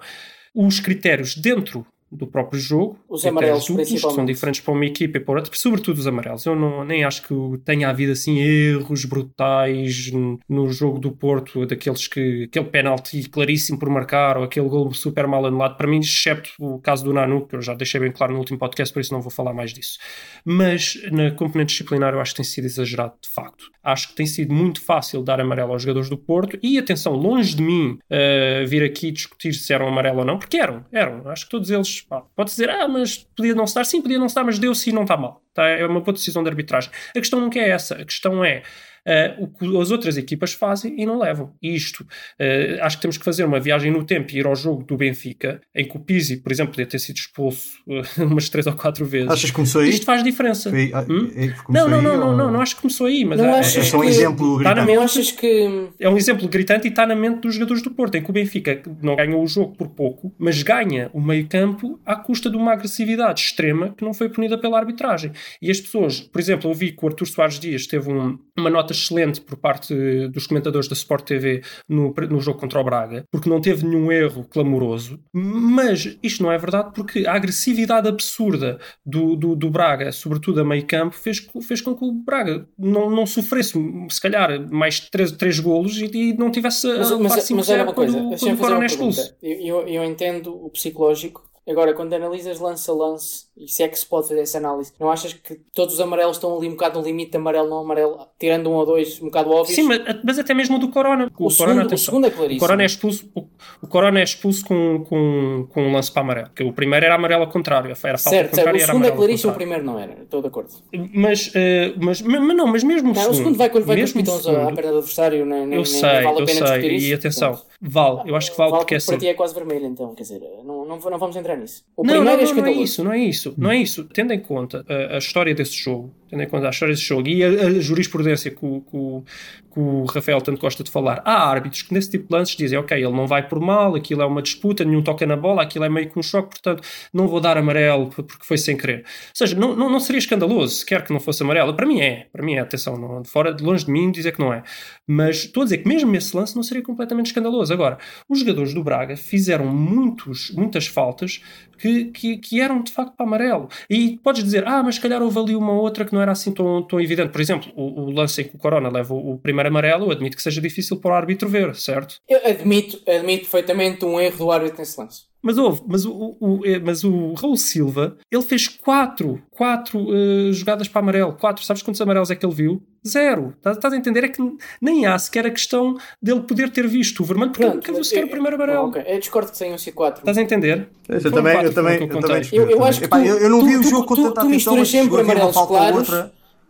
os 0.55 0.81
critérios 0.81 1.37
dentro 1.37 1.87
do 2.11 2.27
próprio 2.27 2.61
jogo, 2.61 2.99
Os 3.09 3.25
amarelos, 3.25 3.66
duplos, 3.66 3.88
que 3.88 3.99
são 3.99 4.25
diferentes 4.25 4.61
para 4.61 4.73
uma 4.73 4.87
equipa 4.87 5.18
e 5.18 5.21
para 5.21 5.37
outra, 5.37 5.55
sobretudo 5.55 5.99
os 5.99 6.07
amarelos. 6.07 6.44
Eu 6.47 6.57
não, 6.57 6.85
nem 6.85 7.05
acho 7.05 7.23
que 7.23 7.35
tenha 7.64 7.88
havido 7.88 8.12
assim 8.12 8.38
erros 8.38 9.05
brutais 9.05 10.11
no, 10.12 10.38
no 10.49 10.71
jogo 10.71 10.99
do 10.99 11.12
Porto, 11.12 11.66
daqueles 11.66 12.07
que 12.09 12.44
aquele 12.44 12.66
penalti 12.66 13.29
claríssimo 13.29 13.79
por 13.79 13.88
marcar 13.88 14.37
ou 14.37 14.44
aquele 14.44 14.68
gol 14.68 14.92
super 14.92 15.27
mal 15.27 15.44
anulado, 15.44 15.77
para 15.77 15.87
mim, 15.87 16.01
excepto 16.01 16.51
o 16.59 16.79
caso 16.79 17.05
do 17.05 17.12
Nanu, 17.12 17.47
que 17.47 17.57
eu 17.57 17.62
já 17.62 17.75
deixei 17.75 18.01
bem 18.01 18.12
claro 18.12 18.33
no 18.33 18.38
último 18.38 18.59
podcast, 18.59 18.92
por 18.92 19.01
isso 19.01 19.12
não 19.12 19.21
vou 19.21 19.31
falar 19.31 19.53
mais 19.53 19.73
disso. 19.73 19.99
Mas 20.44 21.01
na 21.11 21.31
componente 21.31 21.73
disciplinar 21.73 22.14
eu 22.14 22.21
acho 22.21 22.33
que 22.33 22.37
tem 22.37 22.44
sido 22.44 22.64
exagerado 22.64 23.14
de 23.21 23.29
facto. 23.29 23.71
Acho 23.83 24.09
que 24.09 24.14
tem 24.14 24.27
sido 24.27 24.53
muito 24.53 24.83
fácil 24.83 25.23
dar 25.23 25.40
amarelo 25.40 25.73
aos 25.73 25.83
jogadores 25.83 26.11
do 26.11 26.16
Porto 26.16 26.59
e 26.62 26.79
atenção, 26.79 27.14
longe 27.14 27.57
de 27.57 27.62
mim 27.62 27.99
uh, 28.11 28.66
vir 28.66 28.83
aqui 28.83 29.11
discutir 29.11 29.55
se 29.55 29.73
eram 29.73 29.88
amarelo 29.88 30.18
ou 30.18 30.25
não, 30.25 30.38
porque 30.38 30.57
eram, 30.57 30.85
eram. 30.92 31.29
Acho 31.29 31.44
que 31.44 31.51
todos 31.51 31.71
eles, 31.71 31.97
pode 32.02 32.50
dizer, 32.50 32.70
ah, 32.70 32.87
mas 32.88 33.16
podia 33.18 33.54
não 33.54 33.64
estar, 33.64 33.84
sim, 33.84 34.00
podia 34.00 34.18
não 34.18 34.26
estar, 34.26 34.44
mas 34.44 34.58
deu-se 34.58 34.90
e 34.90 34.92
não 34.92 35.02
está 35.02 35.16
mal. 35.16 35.42
Tá? 35.54 35.66
É 35.66 35.87
uma 35.87 36.00
boa 36.00 36.12
decisão 36.12 36.42
de 36.42 36.48
arbitragem. 36.48 36.90
A 37.11 37.18
questão 37.18 37.40
não 37.40 37.50
é 37.52 37.68
essa, 37.68 37.94
a 37.94 38.04
questão 38.04 38.44
é 38.44 38.62
Uh, 39.09 39.44
o 39.44 39.49
que 39.49 39.64
as 39.81 39.90
outras 39.90 40.18
equipas 40.18 40.53
fazem 40.53 41.01
e 41.01 41.07
não 41.07 41.18
levam. 41.18 41.55
E 41.62 41.75
isto, 41.75 42.01
uh, 42.03 42.83
acho 42.83 42.97
que 42.97 43.03
temos 43.03 43.16
que 43.16 43.25
fazer 43.25 43.44
uma 43.44 43.59
viagem 43.59 43.90
no 43.90 44.05
tempo 44.05 44.31
e 44.33 44.38
ir 44.38 44.47
ao 44.47 44.55
jogo 44.55 44.85
do 44.85 44.97
Benfica, 44.99 45.61
em 45.75 45.88
que 45.88 45.97
o 45.97 46.01
Pizzi, 46.01 46.37
por 46.37 46.53
exemplo, 46.53 46.73
podia 46.73 46.85
ter 46.87 46.99
sido 46.99 47.16
expulso 47.16 47.68
uh, 47.87 48.03
umas 48.25 48.49
três 48.51 48.66
ou 48.66 48.75
quatro 48.75 49.07
vezes. 49.07 49.31
Achas 49.31 49.51
que 49.51 49.57
começou 49.57 49.81
aí? 49.81 49.88
Isto 49.90 50.05
faz 50.05 50.23
diferença. 50.23 50.68
Foi- 50.71 50.90
ah, 50.92 51.07
Hum? 51.09 51.31
é- 51.35 51.55
Não, 51.71 51.88
não, 51.88 51.99
aí, 51.99 52.05
não, 52.05 52.16
não, 52.18 52.29
ou- 52.33 52.37
não, 52.37 52.53
não 52.53 52.61
acho 52.61 52.77
que 52.77 52.83
começou 52.83 53.07
aí, 53.07 53.25
mas 53.25 53.38
Não 53.38 53.47
é, 53.47 53.61
achas 53.61 53.77
É 53.77 53.83
só 53.90 53.97
um 53.99 54.01
que- 54.03 54.09
exemplo 54.09 54.62
Tá 54.62 54.75
na 54.75 54.75
gritante. 54.83 54.97
Não 54.97 55.03
achas 55.03 55.31
que. 55.33 55.88
é 55.99 56.09
um 56.11 56.16
exemplo 56.18 56.49
gritante 56.49 56.87
e 56.87 56.90
está 56.90 57.07
na 57.07 57.14
mente 57.16 57.40
dos 57.40 57.55
jogadores 57.55 57.83
do 57.83 57.90
Porto, 57.90 58.14
em 58.16 58.23
que 58.23 58.29
o 58.31 58.33
Benfica 58.33 58.83
não 59.03 59.16
ganhou 59.16 59.42
o 59.42 59.47
jogo 59.47 59.75
por 59.75 59.88
pouco, 59.88 60.35
mas 60.38 60.62
ganha 60.62 61.09
o 61.14 61.21
meio-campo 61.21 61.99
à 62.05 62.14
custa 62.16 62.51
de 62.51 62.57
uma 62.57 62.73
agressividade 62.73 63.40
extrema 63.40 63.94
que 63.97 64.05
não 64.05 64.12
foi 64.12 64.29
punida 64.29 64.59
pela 64.59 64.79
arbitragem. 64.79 65.33
E 65.62 65.71
as 65.71 65.81
pessoas, 65.81 66.21
por 66.21 66.40
exemplo, 66.40 66.71
eu 66.71 66.75
vi 66.75 66.92
que 66.92 67.05
o 67.05 67.09
Artur 67.09 67.27
Soares 67.27 67.59
Dias 67.59 67.87
teve 67.87 68.11
um- 68.12 68.38
uma 68.57 68.68
nota 68.71 68.92
excelente 68.98 69.40
por 69.40 69.56
parte 69.56 69.94
dos 70.28 70.46
comentadores 70.46 70.88
da 70.88 70.94
Sport 70.94 71.24
TV 71.26 71.62
no, 71.88 72.12
no 72.30 72.40
jogo 72.40 72.58
contra 72.61 72.80
o 72.80 72.84
Braga, 72.84 73.24
porque 73.30 73.48
não 73.48 73.61
teve 73.61 73.87
nenhum 73.87 74.11
erro 74.12 74.44
clamoroso, 74.44 75.18
mas 75.32 76.16
isto 76.22 76.42
não 76.42 76.52
é 76.52 76.58
verdade 76.58 76.92
porque 76.94 77.26
a 77.26 77.34
agressividade 77.34 78.08
absurda 78.08 78.78
do, 79.04 79.37
do, 79.37 79.54
do 79.56 79.70
Braga, 79.70 80.12
sobretudo 80.12 80.61
a 80.61 80.64
meio-campo, 80.64 81.14
fez, 81.14 81.40
co- 81.40 81.61
fez 81.61 81.80
com 81.80 81.94
que 81.94 82.04
o 82.04 82.12
Braga 82.12 82.66
não, 82.78 83.11
não 83.11 83.26
sofresse, 83.26 83.72
se 84.11 84.20
calhar, 84.20 84.70
mais 84.72 85.00
três, 85.00 85.32
três 85.32 85.58
golos 85.58 85.96
e, 85.98 86.04
e 86.12 86.32
não 86.37 86.50
tivesse 86.50 86.87
a 86.90 86.98
Mas, 86.98 87.11
levar 87.11 87.22
mas, 87.37 87.44
5-0 87.48 87.56
mas 87.56 87.68
olha 87.70 87.82
uma 87.84 87.92
quando, 87.94 87.94
coisa, 88.12 88.18
quando 88.18 88.28
deixa-me 88.30 88.52
o 88.52 88.56
Corona 88.58 88.82
é 88.82 88.87
expulso. 88.87 89.37
Eu, 89.42 89.58
eu, 89.61 89.88
eu 89.88 90.04
entendo 90.04 90.54
o 90.54 90.70
psicológico. 90.70 91.47
Agora, 91.68 91.92
quando 91.94 92.12
analisas 92.14 92.59
lance 92.61 92.90
a 92.90 92.94
lance, 92.94 93.44
e 93.57 93.68
se 93.68 93.83
é 93.83 93.88
que 93.88 93.98
se 93.98 94.07
pode 94.07 94.28
fazer 94.28 94.40
essa 94.40 94.59
análise, 94.59 94.92
não 94.98 95.11
achas 95.11 95.33
que 95.35 95.54
todos 95.74 95.94
os 95.94 96.00
amarelos 96.00 96.37
estão 96.37 96.57
ali 96.57 96.66
um 96.68 96.72
bocado 96.72 96.98
no 96.98 97.04
limite 97.04 97.33
de 97.33 97.37
amarelo, 97.37 97.68
não 97.68 97.81
amarelo, 97.81 98.18
tirando 98.38 98.70
um 98.70 98.74
ou 98.74 98.87
dois 98.87 99.20
um 99.20 99.26
bocado 99.26 99.50
óbvios? 99.50 99.74
Sim, 99.76 99.83
mas, 99.83 100.00
mas 100.24 100.38
até 100.38 100.54
mesmo 100.54 100.76
o 100.76 100.78
do 100.78 100.88
Corona. 100.88 101.26
o, 101.26 101.31
Corona, 101.31 101.50
segundo, 101.52 101.76
o 101.83 101.87
atenção. 101.87 102.04
segundo 102.07 102.24
é 102.24 102.28
O 102.28 102.33
claríssimo. 102.33 102.61
Corona 102.61 102.83
é 102.83 102.87
expulso, 102.87 103.31
o, 103.35 103.44
o 103.83 103.87
Corona 103.87 104.20
é 104.20 104.22
expulso 104.22 104.64
com, 104.64 105.04
com, 105.04 105.68
com 105.72 105.83
um 105.83 105.92
lance 105.92 106.11
para 106.11 106.22
amarelo. 106.22 106.46
Porque 106.48 106.64
o 106.64 106.72
primeiro 106.72 107.04
era 107.04 107.14
amarelo 107.14 107.42
ao 107.44 107.50
contrário. 107.50 107.87
Era 107.88 107.94
falta 107.96 108.20
Certo, 108.20 108.31
certo. 108.54 108.57
contrária 108.57 108.76
O 108.76 108.78
e 108.78 108.83
era 108.83 108.92
segundo 108.92 109.07
é 109.07 109.11
claríssimo, 109.11 109.52
o 109.52 109.54
primeiro 109.54 109.85
não 109.85 109.98
era. 109.98 110.12
Estou 110.22 110.40
de 110.40 110.48
acordo. 110.48 110.70
Mas, 111.14 111.50
eh, 111.54 111.92
mas, 112.00 112.22
mas, 112.22 112.57
não, 112.57 112.66
mas 112.66 112.83
mesmo 112.83 113.11
o 113.11 113.14
Não, 113.14 113.20
segundo. 113.20 113.33
o 113.35 113.37
segundo 113.37 113.59
vai 113.59 113.68
quando 113.68 113.85
vai 113.85 113.96
com 113.98 114.04
os 114.04 114.14
mesmo 114.14 114.20
o 114.20 114.24
pitons 114.37 114.46
à 114.46 114.72
perna 114.72 114.90
do 114.92 114.98
adversário, 114.98 115.44
nem, 115.44 115.61
nem, 115.66 115.70
Eu 115.78 115.83
nem 115.83 115.85
sei, 115.85 116.00
vale 116.22 116.26
a 116.28 116.33
pena 116.33 116.44
discutir 116.46 116.81
sei. 116.81 116.94
isso. 116.96 117.07
E 117.09 117.12
atenção, 117.14 117.50
Pronto. 117.52 117.66
vale. 117.83 118.31
Eu 118.31 118.37
acho 118.37 118.50
que 118.52 118.57
vale 118.57 118.70
porque 118.72 118.94
é 118.94 118.98
para 118.98 119.04
assim. 119.14 119.18
ti 119.18 119.26
é 119.28 119.35
quase 119.35 119.54
vermelho, 119.54 119.85
então, 119.87 120.14
quer 120.14 120.22
dizer, 120.22 120.40
não, 120.64 120.85
não, 120.87 120.98
não 120.98 121.18
vamos 121.18 121.37
entrar 121.37 121.58
nisso. 121.59 121.85
O 121.97 122.05
Não, 122.05 122.14
não, 122.14 122.23
primeiro 122.23 122.25
não, 122.25 122.33
é 122.33 122.37
não 122.37 122.40
é 122.40 122.44
escandaloso. 122.44 122.83
isso, 122.83 123.05
não 123.05 123.12
é 123.12 123.18
isso, 123.18 123.55
não 123.59 123.71
é 123.71 123.77
isso. 123.77 124.05
Tendo 124.05 124.33
em 124.33 124.40
conta 124.40 124.85
a, 124.88 125.16
a 125.16 125.18
história 125.18 125.55
desse 125.55 125.77
jogo, 125.77 126.14
tendo 126.29 126.42
em 126.42 126.49
conta 126.49 126.66
a 126.66 126.71
história 126.71 126.94
desse 126.94 127.07
jogo 127.07 127.29
e 127.29 127.42
a, 127.42 127.49
a 127.49 127.81
jurisprudência 127.81 128.51
que 128.51 128.64
o, 128.64 128.81
que, 128.83 128.97
o, 128.97 129.25
que 129.73 129.81
o 129.81 130.05
Rafael 130.05 130.40
tanto 130.40 130.61
gosta 130.61 130.85
de 130.85 130.90
falar, 130.90 131.23
há 131.25 131.49
árbitros 131.49 131.83
que 131.83 131.92
nesse 131.92 132.11
tipo 132.11 132.29
de 132.29 132.35
lances 132.35 132.57
dizem, 132.57 132.79
ok, 132.79 132.97
ele 132.97 133.12
não 133.12 133.27
vai 133.27 133.47
por 133.49 133.61
mal, 133.61 133.94
aquilo 133.94 134.23
é 134.23 134.27
uma 134.27 134.42
disputa, 134.42 134.85
nenhum 134.85 135.03
toca 135.03 135.27
na 135.27 135.37
bola, 135.37 135.62
aquilo 135.62 135.85
é 135.85 135.88
meio 135.88 136.11
que 136.11 136.18
um 136.18 136.23
choque, 136.23 136.51
portanto 136.51 136.83
não 137.12 137.27
vou 137.27 137.40
dar 137.40 137.57
amarelo 137.57 138.09
porque 138.11 138.44
foi 138.44 138.59
sem 138.59 138.77
querer. 138.77 138.99
Ou 138.99 139.05
seja, 139.35 139.57
não, 139.57 139.75
não, 139.75 139.90
não 139.90 140.01
seria 140.01 140.18
escandaloso 140.18 140.77
sequer 140.77 141.05
que 141.05 141.12
não 141.12 141.21
fosse 141.21 141.42
amarelo. 141.42 141.75
Para 141.75 141.87
mim 141.87 142.01
é, 142.01 142.27
para 142.33 142.44
mim 142.44 142.55
é, 142.55 142.61
atenção, 142.61 142.97
não, 142.97 143.25
fora 143.25 143.53
de 143.53 143.62
longe 143.62 143.85
de 143.85 143.90
mim 143.90 144.11
dizer 144.11 144.33
que 144.33 144.40
não 144.40 144.53
é. 144.53 144.62
Mas 145.07 145.44
estou 145.44 145.62
a 145.62 145.64
dizer 145.64 145.79
que 145.79 145.88
mesmo 145.88 146.14
esse 146.14 146.37
lance 146.37 146.55
não 146.55 146.62
seria 146.62 146.83
completamente 146.83 147.27
escandaloso. 147.27 147.73
Agora, 147.73 147.99
os 148.29 148.40
jogadores 148.40 148.75
do 148.75 148.83
Braga 148.83 149.16
fizeram 149.16 149.66
muitos, 149.66 150.51
muitas 150.55 150.87
faltas 150.87 151.40
que, 151.78 152.06
que, 152.06 152.37
que 152.37 152.61
eram 152.61 152.82
de 152.82 152.92
facto 152.92 153.14
para 153.16 153.24
amarelo. 153.24 153.68
E 153.88 154.18
podes 154.18 154.42
dizer, 154.42 154.66
ah, 154.66 154.82
mas 154.82 154.96
se 154.96 155.00
calhar 155.00 155.22
houve 155.22 155.38
ali 155.38 155.56
uma 155.56 155.72
outra 155.72 156.04
que 156.04 156.12
não 156.12 156.20
era 156.20 156.32
assim 156.32 156.52
tão, 156.52 156.82
tão 156.82 157.00
evidente. 157.00 157.30
Por 157.30 157.40
exemplo, 157.40 157.72
o, 157.74 158.02
o 158.02 158.11
lance 158.11 158.42
em 158.42 158.44
que 158.44 158.56
o 158.56 158.58
Corona 158.58 158.90
leva 158.90 159.14
o, 159.14 159.34
o 159.34 159.38
primeiro 159.38 159.68
amarelo, 159.68 160.06
eu 160.06 160.11
admito 160.11 160.37
que 160.37 160.42
seja 160.42 160.61
difícil 160.61 160.98
para 161.00 161.12
o 161.12 161.14
árbitro 161.14 161.48
ver, 161.48 161.74
certo? 161.76 162.16
Eu 162.28 162.44
admito, 162.44 163.00
admito 163.08 163.42
perfeitamente 163.42 164.04
um 164.04 164.20
erro 164.20 164.37
do 164.37 164.50
árbitro 164.50 164.78
nesse 164.78 165.00
lance. 165.00 165.28
Mas 165.40 165.57
houve, 165.57 165.83
mas 165.87 166.05
o, 166.05 166.37
o, 166.40 166.61
eh, 166.64 166.81
mas 166.81 167.05
o 167.05 167.33
Raul 167.35 167.57
Silva, 167.57 168.16
ele 168.31 168.42
fez 168.42 168.66
quatro, 168.66 169.40
quatro 169.51 170.07
eh, 170.12 170.53
jogadas 170.53 170.88
para 170.88 171.01
amarelo. 171.01 171.35
Quatro, 171.35 171.64
sabes 171.64 171.81
quantos 171.83 172.01
amarelos 172.01 172.31
é 172.31 172.35
que 172.37 172.44
ele 172.44 172.55
viu? 172.55 172.83
Zero. 173.07 173.55
Estás, 173.57 173.77
estás 173.77 173.94
a 173.94 173.96
entender? 173.96 174.24
É 174.24 174.29
que 174.29 174.42
nem 174.83 175.07
há 175.07 175.16
sequer 175.18 175.46
a 175.46 175.51
questão 175.51 175.96
dele 176.20 176.40
poder 176.40 176.70
ter 176.70 176.87
visto 176.88 177.20
o 177.20 177.24
vermelho, 177.24 177.53
porque 177.53 177.64
ele 177.64 177.74
nunca 177.77 177.92
viu 177.92 178.03
sequer 178.03 178.22
eu- 178.22 178.27
o 178.27 178.31
primeiro 178.31 178.57
amarelo. 178.57 178.88
Ok, 178.88 179.03
eu 179.07 179.18
discordo 179.20 179.53
que 179.53 179.59
tenham 179.59 179.79
sido 179.79 179.94
quatro. 179.94 180.20
Estás 180.22 180.37
a 180.38 180.42
entender? 180.42 180.88
Eu 181.09 181.20
Foram 181.20 181.37
também, 181.37 181.62
eu 181.62 181.72
também, 181.74 181.98
o 181.98 182.03
eu 182.03 182.20
também. 182.20 182.42
Eu, 182.53 182.70
eu 182.70 182.85
acho 182.85 183.01
que 183.01 183.09
tu, 183.09 183.16
eu, 183.18 183.38
eu 183.38 183.48
não 183.51 183.61
tu- 183.61 183.66
vi 183.66 183.77
o 183.77 183.83
tu- 183.83 183.88
jogo 183.90 184.07
com 184.07 184.14
tanta 184.16 184.40
tu 184.40 184.48
misturas 184.51 184.88
sempre 184.88 185.20
amarelos 185.20 185.57
claros 185.57 186.11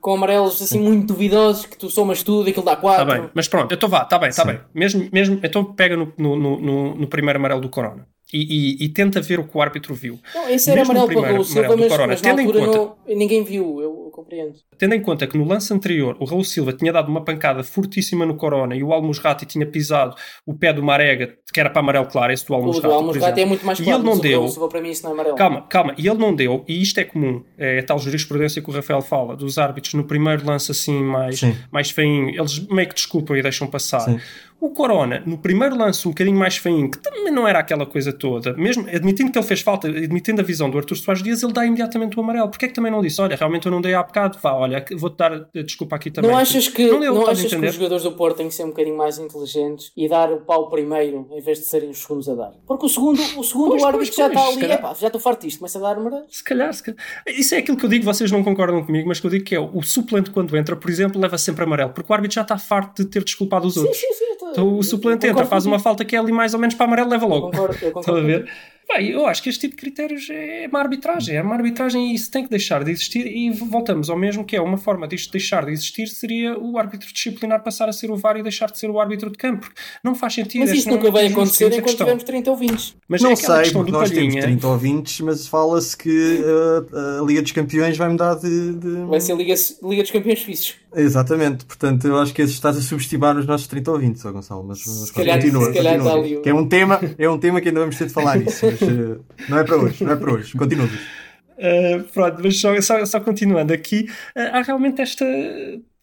com 0.00 0.14
amarelos 0.14 0.62
assim 0.62 0.78
muito 0.78 1.06
duvidosos 1.08 1.66
que 1.66 1.76
tu 1.76 1.88
somas 1.90 2.22
tudo 2.22 2.46
e 2.48 2.50
aquilo 2.50 2.64
dá 2.64 2.72
Está 2.72 2.80
quatro. 2.82 3.06
Tá 3.06 3.18
bem, 3.18 3.30
mas 3.34 3.48
pronto, 3.48 3.74
então 3.74 3.88
vá, 3.88 4.02
está 4.02 4.16
bem, 4.18 4.28
está 4.28 4.44
bem. 4.44 4.60
Mesmo, 4.72 5.08
mesmo, 5.12 5.40
então 5.42 5.64
pega 5.64 5.96
no, 5.96 6.12
no, 6.16 6.36
no, 6.36 6.94
no 6.94 7.06
primeiro 7.08 7.38
amarelo 7.38 7.60
do 7.60 7.68
Corona 7.68 8.06
e, 8.32 8.76
e, 8.82 8.84
e 8.84 8.88
tenta 8.90 9.20
ver 9.20 9.40
o 9.40 9.44
que 9.48 9.56
o 9.56 9.62
árbitro 9.62 9.94
viu. 9.94 10.18
Não, 10.34 10.48
esse 10.48 10.70
era 10.70 10.80
Mesmo 10.80 10.94
o 10.94 10.96
amarelo 10.96 11.06
para 11.06 11.18
o 11.18 11.22
primeiro 11.22 11.34
Raul 11.34 11.44
Silva, 11.44 11.60
amarelo 11.60 11.76
do 11.76 11.82
mas, 11.82 11.92
Corona, 11.92 12.12
mas 12.12 12.22
na 12.22 12.28
tendo 12.28 12.40
em 12.40 12.46
altura 12.46 12.64
conta- 12.66 12.78
não, 13.08 13.16
ninguém 13.16 13.44
viu, 13.44 13.80
eu, 13.80 14.10
compreendo. 14.12 14.54
Tendo 14.76 14.94
em 14.94 15.00
conta 15.00 15.26
que 15.26 15.38
no 15.38 15.44
lance 15.46 15.72
anterior 15.72 16.16
o 16.20 16.24
Raul 16.24 16.44
Silva 16.44 16.72
tinha 16.72 16.92
dado 16.92 17.08
uma 17.08 17.24
pancada 17.24 17.62
fortíssima 17.62 18.26
no 18.26 18.34
Corona 18.36 18.74
e 18.76 18.82
o 18.82 18.92
Almusrati 18.92 19.46
tinha 19.46 19.64
pisado 19.66 20.14
o 20.44 20.52
pé 20.54 20.72
do 20.72 20.82
Marega, 20.82 21.34
que 21.52 21.58
era 21.60 21.70
para 21.70 21.80
amarelo 21.80 22.06
claro, 22.06 22.32
esse 22.32 22.44
do 22.46 22.52
O 22.52 22.56
Almusrati. 22.56 22.86
do 22.88 22.92
Almosrati 22.92 23.40
é 23.40 23.44
muito 23.46 23.64
mais 23.64 23.78
E 23.78 23.84
claro, 23.84 23.98
ele 24.00 24.06
não 24.06 24.16
o 24.16 24.20
deu. 24.20 24.40
Raul 24.40 24.50
Silva 24.50 24.68
para 24.68 24.80
mim 24.80 24.90
isso 24.90 25.02
não 25.04 25.10
é 25.10 25.14
amarelo. 25.14 25.36
Calma, 25.36 25.62
calma, 25.62 25.94
e 25.96 26.06
ele 26.06 26.18
não 26.18 26.34
deu, 26.34 26.64
e 26.68 26.82
isto 26.82 26.98
é 27.00 27.04
comum, 27.04 27.42
é 27.56 27.78
a 27.78 27.82
tal 27.82 27.98
jurisprudência 27.98 28.60
que 28.60 28.68
o 28.68 28.72
Rafael 28.72 29.00
fala, 29.00 29.34
dos 29.36 29.56
árbitros 29.58 29.94
no 29.94 30.04
primeiro 30.04 30.44
lance 30.46 30.70
assim 30.70 31.02
mais, 31.02 31.38
Sim. 31.40 31.56
mais 31.72 31.90
feinho, 31.90 32.28
eles 32.30 32.58
meio 32.68 32.88
que 32.88 32.94
desculpam 32.94 33.36
e 33.36 33.42
deixam 33.42 33.66
passar. 33.66 34.00
Sim. 34.00 34.18
O 34.60 34.70
Corona, 34.70 35.22
no 35.24 35.38
primeiro 35.38 35.76
lance 35.76 36.06
um 36.08 36.10
bocadinho 36.10 36.36
mais 36.36 36.56
feinho, 36.56 36.90
que 36.90 36.98
também 36.98 37.30
não 37.30 37.46
era 37.46 37.60
aquela 37.60 37.86
coisa 37.86 38.12
toda, 38.12 38.54
mesmo 38.54 38.88
admitindo 38.88 39.30
que 39.30 39.38
ele 39.38 39.46
fez 39.46 39.60
falta, 39.60 39.86
admitindo 39.86 40.40
a 40.40 40.44
visão 40.44 40.68
do 40.68 40.76
Arthur 40.76 40.96
Soares 40.96 41.22
Dias, 41.22 41.42
ele 41.44 41.52
dá 41.52 41.64
imediatamente 41.64 42.18
o 42.18 42.22
amarelo. 42.22 42.48
Porquê 42.48 42.64
é 42.64 42.68
que 42.68 42.74
também 42.74 42.90
não 42.90 43.00
disse, 43.00 43.20
olha, 43.20 43.36
realmente 43.36 43.66
eu 43.66 43.72
não 43.72 43.80
dei 43.80 43.94
há 43.94 44.02
bocado, 44.02 44.36
vá, 44.42 44.52
olha, 44.54 44.84
vou-te 44.96 45.16
dar 45.16 45.46
desculpa 45.54 45.94
aqui 45.94 46.10
também. 46.10 46.30
Não 46.30 46.36
achas 46.36 46.68
que, 46.68 46.86
Não 46.86 46.98
não 46.98 47.26
achas 47.28 47.54
que 47.54 47.66
os 47.66 47.74
jogadores 47.74 48.02
do 48.02 48.12
Porto 48.12 48.38
têm 48.38 48.48
que 48.48 48.54
ser 48.54 48.64
um 48.64 48.68
bocadinho 48.68 48.96
mais 48.96 49.18
inteligentes 49.18 49.92
e 49.96 50.08
dar 50.08 50.32
o 50.32 50.40
pau 50.40 50.68
primeiro 50.68 51.28
em 51.30 51.40
vez 51.40 51.58
de 51.58 51.64
serem 51.64 51.90
os 51.90 51.98
segundos 51.98 52.28
a 52.28 52.34
dar? 52.34 52.52
Porque 52.66 52.84
o 52.84 52.88
segundo, 52.88 53.20
o, 53.36 53.44
segundo 53.44 53.70
Pois, 53.70 53.82
o 53.82 53.86
árbitro 53.86 54.14
pois, 54.14 54.16
já 54.16 54.28
pois, 54.28 54.56
está 54.56 54.66
ali, 54.66 54.72
epá, 54.72 54.94
já 54.94 55.06
estou 55.06 55.20
farto 55.20 55.42
disto, 55.46 55.58
começa 55.58 55.78
a 55.78 55.82
dar 55.82 55.96
amarelo. 55.96 56.24
Se 56.28 56.42
calhar, 56.42 56.72
se 56.72 56.82
calhar. 56.82 57.00
Isso 57.28 57.54
é 57.54 57.58
aquilo 57.58 57.76
que 57.76 57.84
eu 57.84 57.88
digo, 57.88 58.04
vocês 58.04 58.30
não 58.32 58.42
concordam 58.42 58.84
comigo, 58.84 59.06
mas 59.06 59.20
que 59.20 59.26
eu 59.26 59.30
digo 59.30 59.44
que 59.44 59.54
é 59.54 59.60
o 59.60 59.82
suplente 59.82 60.30
quando 60.30 60.56
entra, 60.56 60.74
por 60.74 60.90
exemplo, 60.90 61.20
leva 61.20 61.38
sempre 61.38 61.62
amarelo, 61.62 61.90
porque 61.90 62.12
o 62.12 62.14
árbitro 62.14 62.34
já 62.34 62.42
está 62.42 62.58
farto 62.58 63.04
de 63.04 63.08
ter 63.08 63.22
desculpado 63.22 63.68
os 63.68 63.74
Sim, 63.74 63.80
outros. 63.80 63.98
sim, 63.98 64.12
sim. 64.14 64.28
Eu 64.48 64.52
Então 64.52 64.64
eu 64.68 64.76
o 64.78 64.82
suplente 64.82 65.26
entra, 65.26 65.28
concordo 65.30 65.50
faz 65.50 65.66
uma 65.66 65.78
falta 65.78 66.04
que 66.04 66.16
é 66.16 66.18
ali 66.18 66.32
mais 66.32 66.54
ou 66.54 66.60
menos 66.60 66.74
para 66.74 66.86
amarelo, 66.86 67.10
leva 67.10 67.24
Eu 67.24 67.28
logo. 67.28 67.50
concordo, 67.50 67.74
eu 67.82 67.88
Estão 67.98 67.98
a 67.98 68.04
concordo. 68.04 68.26
ver? 68.26 68.50
Bem, 68.90 69.10
eu 69.10 69.26
acho 69.26 69.42
que 69.42 69.50
este 69.50 69.60
tipo 69.62 69.76
de 69.76 69.80
critérios 69.82 70.28
é 70.30 70.66
uma 70.66 70.80
arbitragem, 70.80 71.36
é 71.36 71.42
uma 71.42 71.54
arbitragem 71.54 72.10
e 72.10 72.14
isso 72.14 72.30
tem 72.30 72.42
que 72.42 72.48
deixar 72.50 72.82
de 72.82 72.90
existir 72.90 73.26
e 73.26 73.50
voltamos 73.50 74.08
ao 74.08 74.18
mesmo 74.18 74.44
que 74.44 74.56
é 74.56 74.60
uma 74.62 74.78
forma 74.78 75.06
disto 75.06 75.30
deixar 75.30 75.66
de 75.66 75.72
existir 75.72 76.06
seria 76.08 76.58
o 76.58 76.78
árbitro 76.78 77.12
disciplinar 77.12 77.62
passar 77.62 77.88
a 77.88 77.92
ser 77.92 78.10
o 78.10 78.16
VAR 78.16 78.38
e 78.38 78.42
deixar 78.42 78.70
de 78.70 78.78
ser 78.78 78.88
o 78.88 78.98
árbitro 78.98 79.30
de 79.30 79.36
campo. 79.36 79.66
porque 79.66 79.78
Não 80.02 80.14
faz 80.14 80.32
sentido. 80.34 80.60
Mas 80.60 80.70
este 80.70 80.80
isso 80.80 80.88
nunca 80.88 81.08
é 81.08 81.10
vai 81.10 81.26
acontecer 81.26 81.64
temos 81.64 81.74
a 81.74 81.78
enquanto 81.78 81.84
questão. 81.88 82.06
tivermos 82.06 82.24
30 82.24 82.50
ouvintes. 82.50 82.96
Mas 83.06 83.20
é 83.20 83.24
Não 83.24 83.32
aquela 83.34 83.54
sei, 83.56 83.62
questão 83.64 83.80
porque 83.82 83.92
do 83.92 83.98
nós 83.98 84.10
temos 84.10 84.24
Palhinha. 84.24 84.42
30 84.42 84.66
ouvintes, 84.68 85.20
mas 85.20 85.46
fala-se 85.46 85.94
que 85.96 86.40
uh, 86.40 87.20
a 87.22 87.26
Liga 87.26 87.42
dos 87.42 87.52
Campeões 87.52 87.96
vai 87.96 88.08
mudar 88.08 88.36
de. 88.36 88.72
de- 88.72 89.04
Vai 89.06 89.20
ser 89.20 89.36
Liga, 89.36 89.54
Liga 89.82 90.02
dos 90.02 90.10
Campeões 90.10 90.40
Suíços. 90.40 90.74
Exatamente, 90.96 91.66
portanto 91.66 92.06
eu 92.08 92.18
acho 92.18 92.32
que 92.32 92.40
estás 92.40 92.74
a 92.78 92.80
subestimar 92.80 93.36
os 93.36 93.44
nossos 93.46 93.66
30 93.66 93.92
ouvintes, 93.92 94.22
Gonçalo, 94.22 94.64
mas, 94.66 94.82
mas 94.86 95.10
calhar- 95.10 95.36
continua, 95.38 95.66
se 95.66 95.72
calhar 95.74 96.00
continua. 96.00 96.42
Que 96.42 96.48
é 96.48 96.54
um 96.54 96.66
tema, 96.66 96.98
é 97.18 97.28
um 97.28 97.38
tema 97.38 97.60
que 97.60 97.68
ainda 97.68 97.80
vamos 97.80 97.96
ter 97.98 98.06
de 98.06 98.12
falar 98.14 98.38
nisso, 98.38 98.64
mas 98.80 98.90
uh, 98.90 99.24
não 99.48 99.58
é 99.58 99.64
para 99.64 99.76
hoje, 99.76 100.04
não 100.04 100.12
é 100.12 100.16
para 100.16 100.32
hoje. 100.32 100.56
Continua. 100.56 100.86
Uh, 100.86 102.04
pronto, 102.12 102.40
mas 102.42 102.60
só, 102.60 102.80
só, 102.80 103.04
só 103.04 103.20
continuando 103.20 103.72
aqui, 103.72 104.08
uh, 104.36 104.56
há 104.56 104.62
realmente 104.62 105.02
esta. 105.02 105.24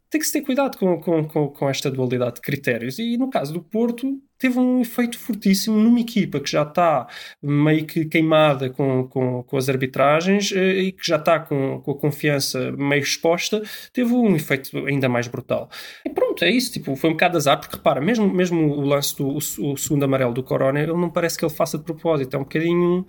Tem 0.09 0.19
que 0.19 0.27
se 0.27 0.33
ter 0.33 0.41
cuidado 0.41 0.77
com, 0.77 0.99
com, 0.99 1.27
com, 1.27 1.47
com 1.49 1.69
esta 1.69 1.89
dualidade 1.89 2.35
de 2.35 2.41
critérios. 2.41 2.99
E 2.99 3.17
no 3.17 3.29
caso 3.29 3.53
do 3.53 3.61
Porto, 3.61 4.21
teve 4.38 4.60
um 4.60 4.82
efeito 4.82 5.17
fortíssimo 5.17 5.78
numa 5.78 6.00
equipa 6.00 6.39
que 6.39 6.50
já 6.50 6.63
está 6.63 7.08
meio 7.41 7.86
que 7.86 8.06
queimada 8.06 8.69
com, 8.69 9.08
com, 9.08 9.43
com 9.43 9.58
as 9.58 9.69
arbitragens 9.69 10.52
eh, 10.52 10.76
e 10.76 10.91
que 10.91 11.06
já 11.06 11.15
está 11.17 11.39
com, 11.39 11.82
com 11.82 11.91
a 11.91 11.98
confiança 11.98 12.71
meio 12.71 13.02
exposta, 13.02 13.62
teve 13.93 14.13
um 14.13 14.36
efeito 14.36 14.86
ainda 14.86 15.08
mais 15.10 15.28
brutal. 15.28 15.69
E 16.06 16.10
pronto, 16.10 16.43
é 16.43 16.50
isso. 16.50 16.71
Tipo, 16.71 16.95
foi 16.95 17.10
um 17.10 17.13
bocado 17.13 17.38
azar, 17.38 17.60
porque 17.60 17.76
repara, 17.76 18.02
mesmo, 18.02 18.32
mesmo 18.32 18.71
o 18.71 18.82
lance 18.82 19.15
do 19.15 19.28
o, 19.28 19.38
o 19.38 19.78
segundo 19.78 20.04
amarelo 20.04 20.34
do 20.34 20.43
Corona, 20.43 20.80
ele 20.80 20.93
não 20.93 21.10
parece 21.10 21.38
que 21.38 21.45
ele 21.45 21.54
faça 21.54 21.78
de 21.78 21.84
propósito, 21.84 22.36
é 22.36 22.39
um 22.39 22.43
bocadinho. 22.43 23.06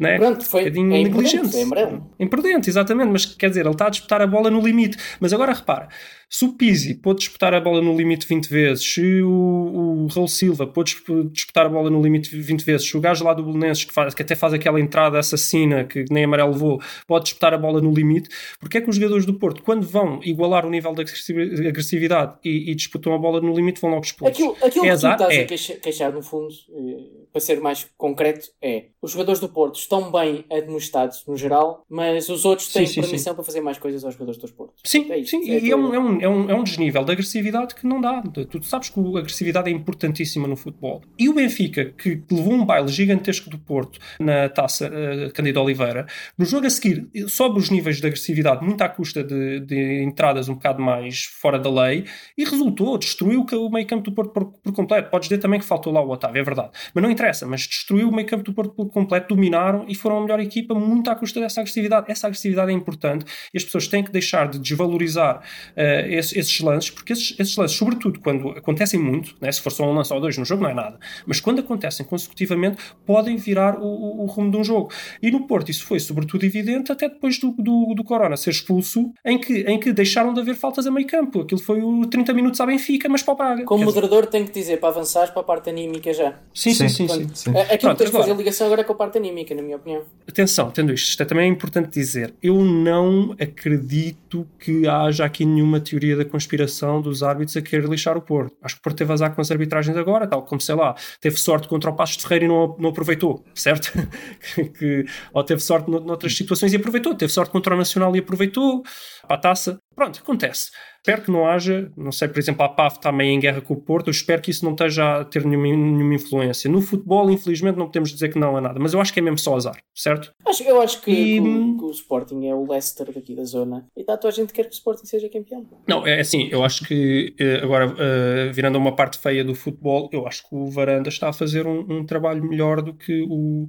Né? 0.00 0.16
Pronto, 0.18 0.44
foi- 0.46 0.62
um 0.62 0.64
bocadinho 0.64 0.92
é 0.94 1.00
imprudente, 1.00 1.34
negligente. 1.36 1.58
é 1.58 1.62
amarelo. 1.62 2.10
Imprudente, 2.18 2.70
exatamente, 2.70 3.10
mas 3.10 3.24
quer 3.26 3.48
dizer, 3.50 3.60
ele 3.60 3.70
está 3.70 3.86
a 3.86 3.90
disputar 3.90 4.22
a 4.22 4.26
bola 4.26 4.50
no 4.50 4.60
limite. 4.60 4.96
Mas 5.20 5.32
agora 5.32 5.52
repara, 5.52 5.88
se 6.28 6.44
o 6.44 6.52
Pizzi 6.54 6.94
pôde 6.94 7.18
disputar 7.20 7.52
a 7.52 7.60
bola 7.60 7.82
no 7.82 7.94
limite 7.96 8.26
20 8.26 8.46
vezes, 8.48 8.84
se 8.84 9.20
o, 9.22 9.28
o 9.30 10.06
Raul 10.06 10.28
Silva 10.28 10.66
pôde 10.66 10.92
disp- 10.94 11.30
disputar 11.32 11.66
a 11.66 11.68
bola 11.68 11.90
no 11.90 12.00
limite 12.02 12.34
20 12.34 12.62
vezes, 12.64 12.88
se 12.88 12.96
o 12.96 13.00
gajo 13.00 13.24
lá 13.24 13.34
do 13.34 13.42
Belenenses, 13.42 13.84
que, 13.84 13.92
faz- 13.92 14.14
que 14.14 14.22
até 14.22 14.34
faz 14.34 14.52
aquela 14.54 14.80
entrada 14.80 15.18
assassina 15.18 15.84
que 15.84 16.04
nem 16.10 16.24
amarelo 16.24 16.52
levou, 16.52 16.80
pode 17.06 17.24
disputar 17.24 17.52
a 17.52 17.58
bola 17.58 17.80
no 17.80 17.92
limite, 17.92 18.28
porque 18.58 18.78
é 18.78 18.80
que 18.80 18.88
os 18.88 18.96
jogadores 18.96 19.26
do 19.26 19.34
Porto, 19.34 19.62
quando 19.62 19.86
vão 19.86 20.20
igualar 20.24 20.64
o 20.64 20.70
nível 20.70 20.94
de 20.94 21.02
agressi- 21.02 21.66
agressividade 21.68 22.34
e, 22.44 22.70
e 22.70 22.74
disputam 22.74 23.12
a 23.12 23.18
bola 23.18 23.40
no 23.40 23.52
limite, 23.54 23.80
vão 23.80 23.90
logo 23.90 24.04
expulsos? 24.04 24.34
Aquilo, 24.34 24.56
aquilo 24.64 24.84
É 24.86 24.88
que 24.94 25.00
tu 25.00 25.06
estás 25.08 25.34
É. 25.34 25.40
a 25.42 25.46
queixa- 25.46 25.74
queixar, 25.74 26.12
no 26.12 26.22
fundo, 26.22 26.48
eh, 26.72 27.26
para 27.32 27.40
ser 27.40 27.60
mais 27.60 27.86
concreto, 27.96 28.48
é 28.62 28.86
os 29.02 29.10
jogadores 29.12 29.40
do 29.40 29.48
Porto 29.48 29.76
estão 29.90 30.12
bem 30.12 30.44
administrados 30.48 31.24
no 31.26 31.36
geral, 31.36 31.84
mas 31.90 32.28
os 32.28 32.44
outros 32.44 32.72
têm 32.72 32.86
Sim, 32.86 32.94
sim, 32.94 33.00
permissão 33.00 33.34
para 33.34 33.42
fazer 33.42 33.60
mais 33.60 33.76
coisas 33.76 34.04
aos 34.04 34.14
jogadores 34.14 34.40
do 34.40 34.52
Porto. 34.52 34.74
Sim, 34.84 35.10
É 35.10 35.24
sim, 35.24 35.50
é 35.50 35.58
e 35.58 35.70
é 35.70 35.76
um, 35.76 35.82
tudo. 35.82 35.94
é, 35.94 35.98
um, 35.98 36.20
é, 36.20 36.28
um, 36.28 36.50
é 36.50 36.54
um 36.54 36.62
desnível 36.62 37.04
de 37.04 37.10
agressividade 37.10 37.74
que 37.74 37.84
não 37.84 38.00
dá. 38.00 38.22
Tu 38.22 38.62
sabes 38.62 38.88
que 38.88 39.00
a 39.00 39.18
agressividade 39.18 39.68
é 39.68 39.72
importantíssima 39.72 40.46
no 40.46 40.54
futebol. 40.54 41.02
E 41.18 41.28
o 41.28 41.34
Benfica, 41.34 41.86
que 41.86 42.22
levou 42.30 42.52
um 42.52 42.64
baile 42.64 42.88
gigantesco 42.88 43.50
do 43.50 43.58
Porto 43.58 43.98
na 44.20 44.48
taça 44.48 44.88
uh, 44.88 45.32
Candido 45.32 45.60
Oliveira, 45.60 46.06
no 46.38 46.44
jogo 46.44 46.66
a 46.66 46.70
seguir 46.70 47.08
sobe 47.26 47.58
os 47.58 47.68
níveis 47.68 48.00
de 48.00 48.06
agressividade 48.06 48.64
muito 48.64 48.80
à 48.82 48.88
custa 48.88 49.24
de, 49.24 49.60
de 49.60 50.02
entradas 50.04 50.48
um 50.48 50.54
bocado 50.54 50.80
mais 50.80 51.24
fora 51.24 51.58
da 51.58 51.70
lei 51.70 52.04
e 52.38 52.44
resultou, 52.44 52.96
destruiu 52.96 53.44
o 53.50 53.70
meio 53.70 53.86
campo 53.86 54.04
do 54.04 54.12
Porto 54.12 54.32
por, 54.32 54.44
por 54.44 54.72
completo. 54.72 55.10
Podes 55.10 55.28
dizer 55.28 55.40
também 55.40 55.58
que 55.58 55.66
faltou 55.66 55.92
lá 55.92 56.00
o 56.00 56.10
Otávio, 56.10 56.40
é 56.40 56.44
verdade. 56.44 56.70
Mas 56.94 57.02
não 57.02 57.10
interessa, 57.10 57.44
mas 57.44 57.66
destruiu 57.66 58.08
o 58.08 58.14
meio 58.14 58.28
campo 58.28 58.44
do 58.44 58.52
Porto 58.52 58.72
por 58.72 58.88
completo, 58.90 59.34
dominaram 59.34 59.79
e 59.88 59.94
foram 59.94 60.18
a 60.18 60.20
melhor 60.22 60.40
equipa 60.40 60.74
muito 60.74 61.10
à 61.10 61.14
custa 61.14 61.40
dessa 61.40 61.60
agressividade. 61.60 62.06
Essa 62.10 62.26
agressividade 62.26 62.70
é 62.70 62.74
importante 62.74 63.24
e 63.52 63.58
as 63.58 63.64
pessoas 63.64 63.86
têm 63.88 64.02
que 64.04 64.10
deixar 64.10 64.48
de 64.48 64.58
desvalorizar 64.58 65.38
uh, 65.76 65.80
esses, 66.08 66.36
esses 66.36 66.60
lances, 66.60 66.90
porque 66.90 67.12
esses, 67.12 67.34
esses 67.38 67.56
lances, 67.56 67.76
sobretudo 67.76 68.20
quando 68.20 68.50
acontecem 68.50 68.98
muito, 69.00 69.34
né, 69.40 69.50
se 69.52 69.60
for 69.60 69.70
só 69.70 69.84
um 69.84 69.92
lance 69.92 70.12
ou 70.12 70.20
dois 70.20 70.36
no 70.36 70.44
jogo, 70.44 70.62
não 70.62 70.70
é 70.70 70.74
nada, 70.74 70.98
mas 71.26 71.40
quando 71.40 71.60
acontecem 71.60 72.04
consecutivamente, 72.06 72.78
podem 73.06 73.36
virar 73.36 73.78
o, 73.78 73.84
o, 73.84 74.22
o 74.22 74.26
rumo 74.26 74.50
de 74.50 74.56
um 74.56 74.64
jogo. 74.64 74.90
E 75.22 75.30
no 75.30 75.46
Porto 75.46 75.70
isso 75.70 75.84
foi 75.84 75.98
sobretudo 76.00 76.44
evidente 76.44 76.92
até 76.92 77.08
depois 77.08 77.38
do, 77.38 77.50
do, 77.58 77.94
do 77.94 78.04
Corona 78.04 78.36
ser 78.36 78.50
expulso, 78.50 79.12
em 79.24 79.38
que, 79.38 79.60
em 79.62 79.78
que 79.78 79.92
deixaram 79.92 80.32
de 80.34 80.40
haver 80.40 80.54
faltas 80.54 80.86
a 80.86 80.90
meio 80.90 81.06
campo. 81.06 81.40
Aquilo 81.42 81.60
foi 81.60 81.80
o 81.82 82.06
30 82.06 82.32
minutos 82.32 82.60
à 82.60 82.66
Benfica, 82.66 83.08
mas 83.08 83.22
para 83.22 83.34
o 83.34 83.36
Braga. 83.36 83.64
Como 83.64 83.84
dizer, 83.84 84.00
moderador, 84.00 84.26
tenho 84.26 84.46
que 84.46 84.52
dizer 84.52 84.78
para 84.78 84.88
avançares 84.90 85.30
para 85.30 85.40
a 85.40 85.44
parte 85.44 85.70
anímica 85.70 86.12
já. 86.12 86.34
Sim, 86.54 86.72
sim, 86.74 86.88
sim. 86.88 87.08
sim, 87.08 87.30
sim. 87.34 87.50
a- 87.56 87.60
Aquilo 87.62 87.78
Pronto, 87.78 87.92
que 87.92 87.98
tens 88.04 88.10
de 88.10 88.16
fazer 88.16 88.36
ligação 88.36 88.66
agora 88.66 88.80
é 88.82 88.84
com 88.84 88.92
a 88.92 88.96
parte 88.96 89.18
anímica, 89.18 89.54
na 89.54 89.62
minha 89.62 89.69
opinião. 89.76 90.02
Atenção, 90.28 90.70
tendo 90.70 90.92
isto, 90.92 91.08
isto 91.10 91.22
é 91.22 91.26
também 91.26 91.50
importante 91.50 91.90
dizer. 91.90 92.32
Eu 92.42 92.62
não 92.64 93.34
acredito 93.40 94.46
que 94.58 94.86
haja 94.86 95.24
aqui 95.24 95.44
nenhuma 95.44 95.80
teoria 95.80 96.16
da 96.16 96.24
conspiração 96.24 97.00
dos 97.00 97.22
árbitros 97.22 97.56
a 97.56 97.62
querer 97.62 97.88
lixar 97.88 98.16
o 98.16 98.22
Porto. 98.22 98.54
Acho 98.62 98.76
que 98.76 98.80
o 98.80 98.82
Porto 98.82 98.96
teve 98.98 99.12
azar 99.12 99.34
com 99.34 99.40
as 99.40 99.50
arbitragens 99.50 99.96
agora, 99.96 100.26
tal 100.26 100.42
como, 100.44 100.60
sei 100.60 100.74
lá, 100.74 100.94
teve 101.20 101.36
sorte 101.36 101.66
contra 101.68 101.90
o 101.90 101.94
Passos 101.96 102.16
de 102.16 102.22
Ferreira 102.22 102.44
e 102.44 102.48
não, 102.48 102.76
não 102.78 102.90
aproveitou, 102.90 103.44
certo? 103.54 103.92
que, 104.78 105.04
ou 105.32 105.42
teve 105.44 105.60
sorte 105.60 105.90
no- 105.90 106.00
noutras 106.00 106.36
situações 106.36 106.72
e 106.72 106.76
aproveitou. 106.76 107.14
Teve 107.14 107.32
sorte 107.32 107.50
contra 107.50 107.74
o 107.74 107.78
Nacional 107.78 108.14
e 108.14 108.20
aproveitou. 108.20 108.82
Para 109.26 109.36
a 109.36 109.40
taça. 109.40 109.78
Pronto, 110.00 110.18
acontece. 110.18 110.70
Espero 110.96 111.20
que 111.20 111.30
não 111.30 111.46
haja, 111.46 111.92
não 111.94 112.10
sei, 112.10 112.26
por 112.26 112.38
exemplo, 112.38 112.62
a 112.64 112.70
PAF 112.70 112.96
está 112.96 113.12
meio 113.12 113.32
em 113.32 113.38
guerra 113.38 113.60
com 113.60 113.74
o 113.74 113.76
Porto, 113.76 114.06
eu 114.08 114.12
espero 114.12 114.40
que 114.40 114.50
isso 114.50 114.64
não 114.64 114.72
esteja 114.72 115.20
a 115.20 115.24
ter 115.26 115.44
nenhuma, 115.44 115.66
nenhuma 115.66 116.14
influência. 116.14 116.70
No 116.70 116.80
futebol, 116.80 117.30
infelizmente, 117.30 117.76
não 117.76 117.84
podemos 117.84 118.08
dizer 118.10 118.30
que 118.32 118.38
não 118.38 118.56
é 118.56 118.62
nada, 118.62 118.78
mas 118.80 118.94
eu 118.94 119.00
acho 119.00 119.12
que 119.12 119.18
é 119.18 119.22
mesmo 119.22 119.36
só 119.38 119.54
azar, 119.54 119.76
certo? 119.94 120.32
Acho, 120.46 120.62
eu 120.62 120.80
acho 120.80 121.02
que, 121.02 121.10
E- 121.10 121.38
que 121.38 121.40
o, 121.46 121.76
que 121.76 121.84
o 121.84 121.90
Sporting 121.90 122.46
é 122.46 122.54
o 122.54 122.66
Leicester 122.66 123.12
daqui 123.12 123.34
da 123.36 123.44
zona. 123.44 123.86
E 123.94 124.00
está 124.00 124.16
toda 124.16 124.32
a 124.32 124.36
gente 124.36 124.54
quer 124.54 124.62
que 124.62 124.70
o 124.70 124.72
Sporting 124.72 125.04
seja 125.04 125.28
campeão. 125.28 125.66
Não, 125.86 126.06
é 126.06 126.18
assim, 126.20 126.48
eu 126.50 126.64
acho 126.64 126.82
que 126.86 127.34
eh, 127.38 127.60
agora, 127.62 127.94
eh, 127.98 128.50
virando 128.54 128.76
a 128.76 128.80
uma 128.80 128.96
parte 128.96 129.18
feia 129.18 129.44
do 129.44 129.54
futebol, 129.54 130.08
eu 130.14 130.26
acho 130.26 130.48
que 130.48 130.54
o 130.54 130.70
Varanda 130.70 131.10
está 131.10 131.28
a 131.28 131.32
fazer 131.34 131.66
um, 131.66 131.80
um 131.98 132.06
trabalho 132.06 132.42
melhor 132.42 132.80
do 132.80 132.94
que 132.94 133.20
o, 133.28 133.68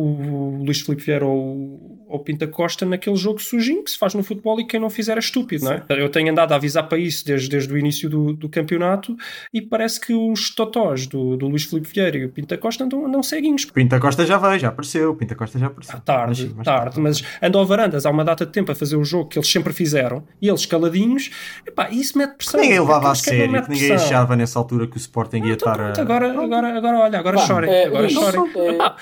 o 0.00 0.62
Luís 0.64 0.80
Filipe 0.80 1.02
Vieira 1.04 1.24
ou 1.26 1.98
o 2.08 2.18
Pinta 2.18 2.46
Costa 2.46 2.84
naquele 2.84 3.14
jogo 3.16 3.40
sujinho 3.40 3.84
que 3.84 3.90
se 3.92 3.96
faz 3.98 4.14
no 4.14 4.22
futebol 4.24 4.58
e 4.60 4.66
quem 4.66 4.80
não 4.80 4.90
fizer 4.90 5.16
é 5.16 5.20
estúpido, 5.20 5.64
não 5.64 5.72
é? 5.72 5.82
Eu 5.90 6.08
tenho 6.08 6.30
andado 6.32 6.50
a 6.52 6.56
avisar 6.56 6.88
para 6.88 6.98
isso 6.98 7.24
desde, 7.24 7.48
desde 7.48 7.72
o 7.72 7.78
início 7.78 8.10
do, 8.10 8.32
do 8.32 8.48
campeonato 8.48 9.16
e 9.54 9.62
parece 9.62 10.00
que 10.00 10.12
os 10.12 10.52
totós 10.54 11.06
do, 11.06 11.36
do 11.36 11.46
Luís 11.46 11.64
Filipe 11.64 11.88
Vieira 11.92 12.18
e 12.18 12.24
o 12.24 12.28
Pinta 12.30 12.58
Costa 12.58 12.82
andam, 12.84 13.06
andam 13.06 13.22
ceguinhos. 13.22 13.64
Pinta 13.66 14.00
Costa 14.00 14.26
já 14.26 14.38
veio, 14.38 14.58
já 14.58 14.68
apareceu. 14.68 15.14
Pinta 15.14 15.34
Costa 15.36 15.58
já 15.58 15.66
apareceu. 15.66 15.94
Ah, 15.96 16.00
tarde, 16.00 16.44
Mas 16.46 16.54
mas- 16.56 16.64
tarde, 16.64 17.00
mas 17.00 17.22
andam 17.40 17.60
a 17.60 17.64
varandas 17.64 18.04
há 18.04 18.10
uma 18.10 18.24
data 18.24 18.44
de 18.44 18.50
tempo 18.52 18.72
a 18.72 18.74
fazer 18.74 18.96
o 18.96 19.04
jogo 19.04 19.28
que 19.28 19.38
eles 19.38 19.48
sempre 19.48 19.72
fizeram 19.72 20.24
e 20.42 20.48
eles 20.48 20.66
caladinhos, 20.66 21.30
epá, 21.66 21.90
isso 21.90 22.18
mete 22.18 22.34
pressão. 22.36 22.60
Ninguém 22.60 22.80
levava 22.80 23.04
a 23.06 23.06
é 23.06 23.08
não 23.08 23.14
sério, 23.14 23.62
que 23.62 23.70
ninguém 23.70 23.92
achava 23.92 24.34
nessa 24.34 24.58
altura 24.58 24.86
que 24.88 24.96
o 24.96 24.98
Sporting 24.98 25.38
ia 25.44 25.52
Então, 25.52 25.70
estar 25.72 25.80
a. 25.80 26.00
agora, 26.02 26.32
agora, 26.42 26.76
agora, 26.76 26.98
olha, 26.98 27.18
agora 27.20 27.36
Vá, 27.36 27.46
chorem, 27.46 27.70
eh, 27.70 27.84
agora 27.86 28.08
chorem. 28.08 28.40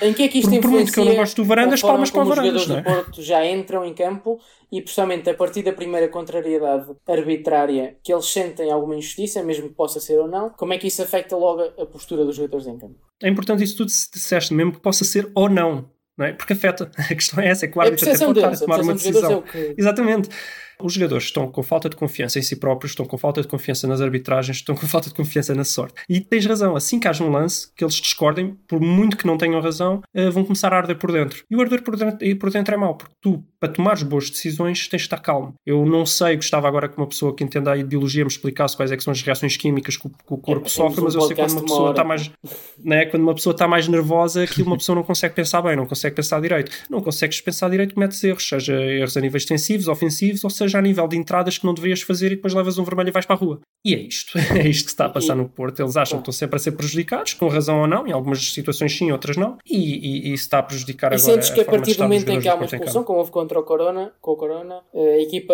eh, 0.01 0.07
em 0.09 0.13
que 0.13 0.23
é 0.23 0.27
que 0.27 0.37
isto 0.39 0.49
por- 0.59 0.69
muito 0.89 0.93
que 0.93 0.99
eu 0.99 1.05
não 1.05 1.15
gosto 1.15 1.35
do 1.35 1.45
Varandas, 1.45 1.81
palmas 1.81 2.11
para 2.11 2.21
o 2.21 2.25
Varandas, 2.25 2.61
Os 2.61 2.67
jogadores 2.67 2.85
não 2.85 2.93
do 2.93 2.99
é? 2.99 3.03
Porto 3.03 3.21
já 3.21 3.45
entram 3.45 3.85
em 3.85 3.93
campo 3.93 4.39
e, 4.71 4.81
precisamente, 4.81 5.29
a 5.29 5.33
partir 5.33 5.63
da 5.63 5.73
primeira 5.73 6.07
contrariedade 6.07 6.85
arbitrária 7.07 7.97
que 8.03 8.13
eles 8.13 8.25
sentem 8.25 8.71
alguma 8.71 8.95
injustiça, 8.95 9.41
mesmo 9.43 9.69
que 9.69 9.75
possa 9.75 9.99
ser 9.99 10.19
ou 10.19 10.27
não, 10.27 10.49
como 10.49 10.73
é 10.73 10.77
que 10.77 10.87
isso 10.87 11.01
afeta 11.01 11.35
logo 11.35 11.61
a 11.61 11.85
postura 11.85 12.25
dos 12.25 12.35
jogadores 12.35 12.67
em 12.67 12.77
campo? 12.77 12.95
É 13.21 13.29
importante 13.29 13.63
isso 13.63 13.77
tudo 13.77 13.89
se 13.89 14.09
disseste, 14.11 14.53
mesmo 14.53 14.73
que 14.73 14.79
possa 14.79 15.03
ser 15.03 15.29
ou 15.33 15.49
não, 15.49 15.89
não 16.17 16.25
é? 16.25 16.33
Porque 16.33 16.53
afeta. 16.53 16.91
A 16.97 17.15
questão 17.15 17.43
é 17.43 17.47
essa, 17.47 17.65
é 17.65 17.67
que 17.67 17.77
o 17.77 17.81
árbitro 17.81 18.09
até 18.09 18.25
pode 18.25 18.39
estar 18.39 18.53
a 18.53 18.57
tomar 18.57 18.81
uma 18.81 18.93
dos 18.93 19.03
decisão. 19.03 19.43
é 19.47 19.51
que... 19.51 19.75
Exatamente. 19.77 20.29
Os 20.81 20.93
jogadores 20.93 21.25
estão 21.25 21.51
com 21.51 21.61
falta 21.61 21.89
de 21.89 21.95
confiança 21.95 22.39
em 22.39 22.41
si 22.41 22.55
próprios, 22.55 22.91
estão 22.91 23.05
com 23.05 23.17
falta 23.17 23.41
de 23.41 23.47
confiança 23.47 23.85
nas 23.85 23.99
arbitragens, 23.99 24.57
estão 24.57 24.75
com 24.75 24.87
falta 24.87 25.09
de 25.09 25.15
confiança 25.15 25.53
na 25.53 25.65
sorte. 25.65 26.01
E 26.07 26.21
tens 26.21 26.45
razão, 26.45 26.75
assim 26.75 26.99
que 26.99 27.07
haja 27.07 27.23
um 27.23 27.31
lance 27.31 27.69
que 27.75 27.83
eles 27.83 27.95
discordem, 27.95 28.57
por 28.67 28.79
muito 28.79 29.17
que 29.17 29.27
não 29.27 29.37
tenham 29.37 29.59
razão, 29.61 30.01
uh, 30.15 30.31
vão 30.31 30.43
começar 30.43 30.73
a 30.73 30.77
arder 30.77 30.97
por 30.97 31.11
dentro. 31.11 31.43
E 31.49 31.55
o 31.55 31.61
arder 31.61 31.83
por 31.83 31.97
dentro, 31.97 32.37
por 32.37 32.49
dentro 32.49 32.73
é 32.73 32.77
mau, 32.77 32.95
porque 32.95 33.13
tu, 33.19 33.43
para 33.59 33.69
tomares 33.73 34.03
boas 34.03 34.29
decisões, 34.29 34.87
tens 34.87 35.01
de 35.01 35.05
estar 35.05 35.17
calmo. 35.19 35.53
Eu 35.65 35.85
não 35.85 36.05
sei, 36.05 36.35
gostava 36.35 36.67
agora 36.67 36.87
que 36.87 36.97
uma 36.97 37.07
pessoa 37.07 37.35
que 37.35 37.43
entenda 37.43 37.71
a 37.73 37.77
ideologia 37.77 38.23
me 38.23 38.29
explicasse 38.31 38.75
quais 38.75 38.91
é 38.91 38.97
que 38.97 39.03
são 39.03 39.11
as 39.11 39.21
reações 39.21 39.57
químicas 39.57 39.97
que 39.97 40.07
o, 40.07 40.09
que 40.09 40.15
o 40.29 40.37
corpo 40.37 40.67
É, 40.67 40.69
sofre, 40.69 41.01
mas 41.01 41.15
um 41.15 41.19
eu 41.19 41.27
sei 41.27 41.35
quando 41.35 41.51
uma 41.51 41.61
pessoa 41.63 41.89
está 41.91 42.03
mais 42.03 42.31
né, 42.83 43.05
quando 43.05 43.23
uma 43.23 43.35
pessoa 43.35 43.51
está 43.53 43.67
mais 43.67 43.87
nervosa, 43.87 44.43
aquilo 44.43 44.67
uma 44.67 44.77
pessoa 44.77 44.95
não 44.95 45.03
consegue 45.03 45.33
pensar 45.35 45.61
bem, 45.61 45.75
não 45.75 45.85
consegue 45.85 46.15
pensar 46.15 46.41
direito. 46.41 46.71
Não 46.89 47.01
consegues 47.01 47.41
pensar 47.41 47.69
direito, 47.69 47.93
cometes 47.93 48.23
erros, 48.23 48.47
seja 48.47 48.73
erros 48.73 49.17
a 49.17 49.21
níveis 49.21 49.43
defensivos, 49.43 49.87
ofensivos, 49.87 50.43
ou 50.43 50.49
seja 50.49 50.79
a 50.79 50.81
nível 50.81 51.07
de 51.07 51.17
entradas 51.17 51.57
que 51.57 51.65
não 51.65 51.73
deverias 51.73 52.01
fazer 52.01 52.27
e 52.27 52.35
depois 52.35 52.53
levas 52.53 52.77
um 52.77 52.83
vermelho 52.83 53.09
e 53.09 53.11
vais 53.11 53.25
para 53.25 53.35
a 53.35 53.39
rua. 53.39 53.59
E 53.85 53.93
é 53.93 53.99
isto. 53.99 54.37
É 54.59 54.67
isto 54.67 54.85
que 54.85 54.91
está 54.91 55.05
a 55.05 55.09
passar 55.09 55.33
E- 55.33 55.37
no 55.37 55.47
Porto. 55.47 55.79
Eles 55.81 55.95
acham 55.95 56.17
que 56.17 56.23
estão 56.23 56.33
sempre 56.33 56.55
a 56.57 56.59
ser 56.59 56.71
prejudicados, 56.73 57.33
com 57.33 57.47
razão 57.47 57.81
ou 57.81 57.87
não, 57.87 58.05
em 58.07 58.11
algumas 58.11 58.51
situações 58.51 58.95
sim, 58.97 59.11
outras 59.11 59.37
não, 59.37 59.57
e, 59.65 59.77
e, 59.77 60.29
e 60.29 60.33
está 60.33 60.59
a 60.59 60.63
prejudicar 60.63 61.11
E 61.11 61.15
agora 61.15 61.19
sentes 61.19 61.49
que 61.49 61.61
a 61.61 61.63
de 61.63 61.69
partir 61.69 61.95
do 61.95 62.03
momento 62.03 62.29
em 62.29 62.39
que 62.39 62.47
há 62.47 62.55
uma 62.55 62.65
expulsão, 62.65 63.03
como 63.03 63.19
houve 63.19 63.31
contra 63.49 63.59
o 63.59 63.63
Corona, 63.63 64.13
com 64.21 64.31
o 64.31 64.35
Corona, 64.35 64.81
a 64.93 65.19
equipa 65.19 65.53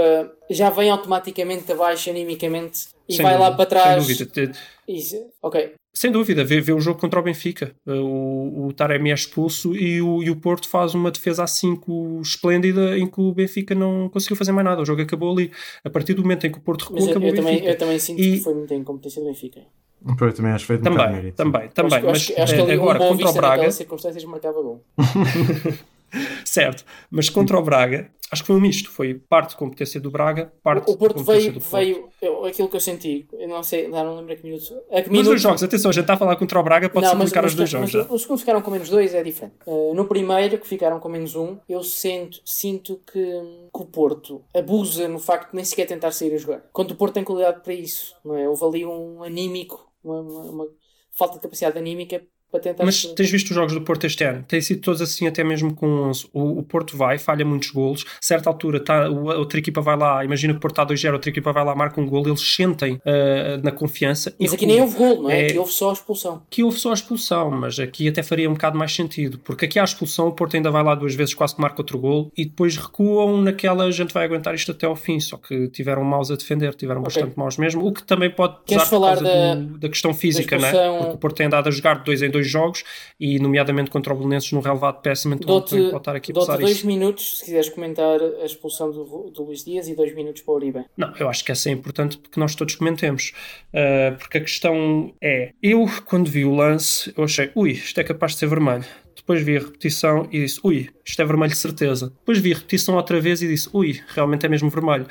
já 0.49 0.69
vem 0.69 0.89
automaticamente 0.89 1.71
abaixo 1.71 2.09
animicamente 2.09 2.89
e 3.07 3.15
Sem 3.15 3.23
vai 3.23 3.33
lá 3.37 3.49
dúvida, 3.49 3.55
para 3.57 3.65
trás. 3.65 4.05
Sem 4.05 4.17
dúvida. 4.25 4.51
Isso, 4.87 5.15
ok. 5.41 5.73
Sem 5.93 6.11
dúvida, 6.11 6.43
vê, 6.43 6.59
vê 6.59 6.73
o 6.73 6.79
jogo 6.81 6.99
contra 6.99 7.17
o 7.19 7.23
Benfica. 7.23 7.73
Uh, 7.87 7.93
O, 7.93 8.67
o 8.67 8.73
Taremi 8.73 9.11
é 9.11 9.13
expulso 9.13 9.73
e 9.73 10.01
o, 10.01 10.21
e 10.21 10.29
o 10.29 10.35
Porto 10.35 10.67
faz 10.67 10.93
uma 10.93 11.09
defesa 11.09 11.43
a 11.43 11.47
5 11.47 12.19
esplêndida 12.21 12.97
em 12.97 13.07
que 13.07 13.21
o 13.21 13.31
Benfica 13.31 13.73
não 13.73 14.09
conseguiu 14.09 14.35
fazer 14.35 14.51
mais 14.51 14.65
nada. 14.65 14.81
O 14.81 14.85
jogo 14.85 15.01
acabou 15.01 15.31
ali. 15.31 15.51
A 15.85 15.89
partir 15.89 16.13
do 16.13 16.21
momento 16.21 16.45
em 16.47 16.51
que 16.51 16.57
o 16.57 16.61
Porto 16.61 16.81
recuou, 16.81 16.99
Mas 16.99 17.05
eu, 17.07 17.11
acabou 17.11 17.29
eu 17.29 17.33
o 17.33 17.35
também, 17.37 17.53
Benfica. 17.53 17.71
eu 17.71 17.77
também 17.77 17.99
sinto 17.99 18.21
E- 18.21 18.31
que 18.33 18.39
foi 18.43 18.53
muito 18.53 18.73
em 18.73 18.83
competência 18.83 19.21
do 19.21 19.27
Benfica. 19.27 19.61
Pois, 20.19 20.33
também 20.33 20.51
acho 20.51 20.65
feito 20.65 20.87
um 20.87 20.91
bocado 20.91 21.21
de 21.21 21.31
Também, 21.31 21.69
também, 21.69 21.69
também. 21.69 21.93
acho, 21.93 22.01
que- 22.01 22.05
mas 22.07 22.15
acho, 22.17 22.41
acho 22.41 22.53
que 22.55 22.59
eh, 22.59 22.63
ali 22.63 22.71
agora, 22.73 23.03
um 23.05 23.07
contra 23.07 23.29
o 23.29 23.33
Braga, 23.33 23.71
circunstâncias 23.71 24.23
marcava 24.25 24.61
gol. 24.61 24.83
certo, 26.45 26.85
mas 27.09 27.29
contra 27.29 27.57
o 27.57 27.61
Braga, 27.61 28.11
acho 28.31 28.43
que 28.43 28.47
foi 28.47 28.55
um 28.55 28.61
misto. 28.61 28.89
Foi 28.89 29.13
parte 29.13 29.51
de 29.51 29.55
competência 29.57 29.99
do 29.99 30.09
Braga, 30.11 30.51
parte 30.63 30.89
O 30.91 30.97
Porto 30.97 31.17
de 31.19 31.23
competência 31.25 31.51
veio, 31.51 31.53
do 31.53 31.59
Porto. 31.61 31.75
veio 31.75 32.09
eu- 32.21 32.45
aquilo 32.45 32.69
que 32.69 32.75
eu 32.75 32.79
senti, 32.79 33.27
eu 33.33 33.47
não 33.47 33.61
sei, 33.63 33.87
não 33.87 34.15
lembro 34.17 34.33
a 34.33 34.35
que 34.35 34.43
minuto. 34.43 34.63
A 34.91 35.01
que 35.01 35.09
minuto 35.09 35.25
dois 35.27 35.41
jogos, 35.41 35.63
atenção, 35.63 35.89
a 35.89 35.93
gente 35.93 36.01
está 36.03 36.13
a 36.13 36.17
falar 36.17 36.35
contra 36.35 36.59
o 36.59 36.63
Braga, 36.63 36.89
pode-se 36.89 37.13
mas, 37.13 37.21
aplicar 37.21 37.41
mas, 37.43 37.51
os 37.51 37.55
dois 37.57 37.73
mas 37.73 37.89
jogos 37.89 38.07
já. 38.07 38.13
os 38.13 38.21
segundos 38.21 38.41
ficaram 38.41 38.61
com 38.61 38.71
menos 38.71 38.89
dois 38.89 39.13
é 39.13 39.21
diferente. 39.23 39.55
Uh, 39.65 39.93
no 39.93 40.05
primeiro, 40.05 40.57
que 40.57 40.67
ficaram 40.67 40.99
com 40.99 41.09
menos 41.09 41.35
um, 41.35 41.57
eu 41.69 41.83
sinto, 41.83 42.39
sinto 42.45 43.01
que, 43.11 43.19
que 43.21 43.81
o 43.81 43.85
Porto 43.85 44.43
abusa 44.53 45.07
no 45.07 45.19
facto 45.19 45.49
de 45.51 45.55
nem 45.55 45.65
sequer 45.65 45.85
tentar 45.85 46.11
sair 46.11 46.33
a 46.33 46.37
jogar. 46.37 46.63
Quando 46.73 46.91
o 46.91 46.95
Porto 46.95 47.13
tem 47.13 47.23
qualidade 47.23 47.61
para 47.61 47.73
isso, 47.73 48.15
não 48.23 48.35
é? 48.35 48.47
Houve 48.47 48.63
ali 48.65 48.85
um 48.85 49.21
anímico, 49.23 49.91
uma, 50.03 50.19
uma- 50.21 50.51
uma 50.51 50.67
falta 51.17 51.35
de 51.35 51.41
capacidade 51.41 51.77
anímica 51.77 52.21
para 52.55 52.71
tentar. 52.71 52.85
Mas 52.85 53.03
tens 53.05 53.29
visto 53.29 53.49
os 53.49 53.55
jogos 53.55 53.73
do 53.73 53.81
Porto 53.81 54.05
este 54.05 54.23
ano? 54.23 54.43
Têm 54.47 54.61
sido 54.61 54.81
todos 54.81 55.01
assim, 55.01 55.27
até 55.27 55.43
mesmo 55.43 55.73
com 55.73 55.87
11. 55.87 56.27
O, 56.33 56.59
o 56.59 56.63
Porto 56.63 56.95
vai, 56.97 57.17
falha 57.17 57.43
muitos 57.45 57.69
golos. 57.71 58.05
A 58.07 58.17
certa 58.21 58.49
altura, 58.49 58.79
tá, 58.79 59.09
o- 59.09 59.31
a 59.31 59.37
outra 59.37 59.59
equipa 59.59 59.81
vai 59.81 59.97
lá, 59.97 60.23
imagina 60.23 60.53
que 60.53 60.57
o 60.57 60.61
Porto 60.61 60.73
está 60.73 60.83
a 60.83 60.85
2-0, 60.87 61.09
a 61.09 61.13
outra 61.13 61.29
equipa 61.29 61.51
vai 61.51 61.63
lá, 61.65 61.75
marca 61.75 61.99
um 61.99 62.05
golo, 62.05 62.27
eles 62.29 62.41
sentem 62.41 62.99
ah, 63.05 63.59
na 63.63 63.71
confiança. 63.71 64.33
Mas 64.39 64.53
aqui 64.53 64.65
nem 64.65 64.81
houve 64.81 64.95
gol, 64.97 65.23
não 65.23 65.29
é? 65.29 65.41
É- 65.41 65.45
Aqui 65.47 65.57
houve 65.59 65.71
só 65.71 65.89
a 65.89 65.93
expulsão. 65.93 66.41
Aqui 66.49 66.63
houve 66.63 66.79
só 66.79 66.91
a 66.91 66.93
expulsão, 66.93 67.51
mas 67.51 67.79
aqui 67.79 68.07
até 68.07 68.23
faria 68.23 68.49
um 68.49 68.53
bocado 68.53 68.77
mais 68.77 68.93
sentido, 68.93 69.37
porque 69.39 69.65
aqui 69.65 69.79
há 69.79 69.83
a 69.83 69.85
expulsão, 69.85 70.27
o 70.27 70.31
Porto 70.31 70.55
ainda 70.55 70.71
vai 70.71 70.83
lá 70.83 70.95
duas 70.95 71.13
vezes, 71.15 71.33
quase 71.33 71.55
que 71.55 71.61
marca 71.61 71.81
outro 71.81 71.97
gol, 71.99 72.31
e 72.37 72.45
depois 72.45 72.77
recuam 72.77 73.41
naquela, 73.41 73.85
a 73.85 73.91
gente 73.91 74.13
vai 74.13 74.25
aguentar 74.25 74.53
isto 74.55 74.71
até 74.71 74.85
ao 74.85 74.95
fim, 74.95 75.19
só 75.19 75.37
que 75.37 75.67
tiveram 75.69 76.03
maus 76.03 76.31
a 76.31 76.35
defender, 76.35 76.73
tiveram 76.73 77.01
Ok. 77.01 77.13
bastante 77.13 77.37
maus 77.37 77.57
mesmo, 77.57 77.85
o 77.85 77.91
que 77.93 78.03
também 78.03 78.29
pode 78.29 78.55
Queres 78.65 78.83
pesar 78.83 78.85
falar 78.99 79.15
da- 79.15 79.55
do- 79.55 79.77
da 79.77 79.89
questão 79.89 80.13
física, 80.13 80.55
da 80.57 80.61
né? 80.63 80.67
expulsão- 80.69 80.97
porque 80.99 81.15
o 81.15 81.17
Porto 81.17 81.35
tem 81.37 81.45
andado 81.47 81.67
a 81.67 81.71
jogar 81.71 81.99
de 81.99 82.03
dois 82.05 82.21
em 82.21 82.29
dois 82.29 82.44
jogos, 82.49 82.83
e 83.19 83.39
nomeadamente 83.39 83.89
contra 83.89 84.13
o 84.13 84.17
Belenenses 84.17 84.51
no 84.51 84.59
relevado 84.59 85.01
péssimo, 85.01 85.33
então 85.35 85.47
Dou-te 85.47 85.75
pode 85.75 85.97
estar 85.97 86.15
aqui 86.15 86.31
a 86.31 86.57
dois 86.57 86.77
isso. 86.77 86.87
minutos 86.87 87.39
se 87.39 87.45
quiseres 87.45 87.69
comentar 87.69 88.19
a 88.21 88.45
expulsão 88.45 88.91
do, 88.91 89.31
do 89.31 89.43
Luís 89.43 89.63
Dias 89.63 89.87
e 89.87 89.95
dois 89.95 90.13
minutos 90.13 90.41
para 90.41 90.53
o 90.53 90.55
Uribe. 90.57 90.85
Não, 90.97 91.13
eu 91.17 91.29
acho 91.29 91.43
que 91.43 91.51
essa 91.51 91.69
é 91.69 91.71
importante 91.71 92.17
porque 92.17 92.39
nós 92.39 92.55
todos 92.55 92.75
comentemos. 92.75 93.33
Uh, 93.69 94.17
porque 94.17 94.37
a 94.37 94.41
questão 94.41 95.13
é: 95.21 95.51
eu, 95.61 95.85
quando 96.05 96.29
vi 96.29 96.45
o 96.45 96.55
lance, 96.55 97.13
eu 97.17 97.23
achei, 97.23 97.51
ui, 97.55 97.71
isto 97.71 97.99
é 97.99 98.03
capaz 98.03 98.33
de 98.33 98.39
ser 98.39 98.47
vermelho. 98.47 98.85
Depois 99.15 99.41
vi 99.41 99.57
a 99.57 99.59
repetição 99.59 100.27
e 100.31 100.41
disse, 100.41 100.59
ui, 100.63 100.89
isto 101.03 101.21
é 101.21 101.25
vermelho 101.25 101.51
de 101.51 101.57
certeza. 101.57 102.09
Depois 102.19 102.37
vi 102.37 102.53
a 102.53 102.55
repetição 102.55 102.95
outra 102.95 103.19
vez 103.19 103.41
e 103.41 103.47
disse, 103.47 103.69
ui, 103.73 103.99
realmente 104.09 104.45
é 104.45 104.49
mesmo 104.49 104.69
vermelho. 104.69 105.07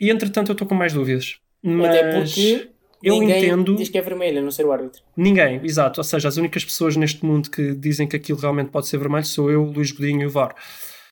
E 0.00 0.10
entretanto 0.10 0.50
eu 0.50 0.54
estou 0.54 0.66
com 0.66 0.74
mais 0.74 0.92
dúvidas. 0.92 1.36
Mas 1.62 1.90
Até 1.90 2.18
porque 2.18 2.70
eu 3.02 3.18
ninguém 3.18 3.44
entendo. 3.44 3.76
diz 3.76 3.88
que 3.88 3.98
é 3.98 4.02
vermelho, 4.02 4.38
a 4.38 4.42
não 4.42 4.50
ser 4.50 4.64
o 4.64 4.72
árbitro. 4.72 5.02
Ninguém, 5.16 5.60
exato. 5.64 6.00
Ou 6.00 6.04
seja, 6.04 6.28
as 6.28 6.36
únicas 6.36 6.64
pessoas 6.64 6.96
neste 6.96 7.24
mundo 7.24 7.50
que 7.50 7.74
dizem 7.74 8.06
que 8.06 8.16
aquilo 8.16 8.38
realmente 8.38 8.70
pode 8.70 8.86
ser 8.86 8.98
vermelho 8.98 9.24
sou 9.24 9.50
eu, 9.50 9.64
Luís 9.64 9.92
Godinho 9.92 10.22
e 10.22 10.26
o 10.26 10.30
VAR. 10.30 10.54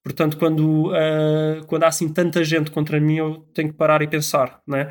Portanto, 0.02 0.38
quando, 0.38 0.90
ah, 0.94 1.60
quando 1.66 1.84
há 1.84 1.88
assim 1.88 2.08
tanta 2.08 2.42
gente 2.42 2.70
contra 2.70 2.98
mim, 3.00 3.16
eu 3.16 3.44
tenho 3.52 3.68
que 3.68 3.74
parar 3.74 4.02
e 4.02 4.08
pensar. 4.08 4.60
Né? 4.66 4.88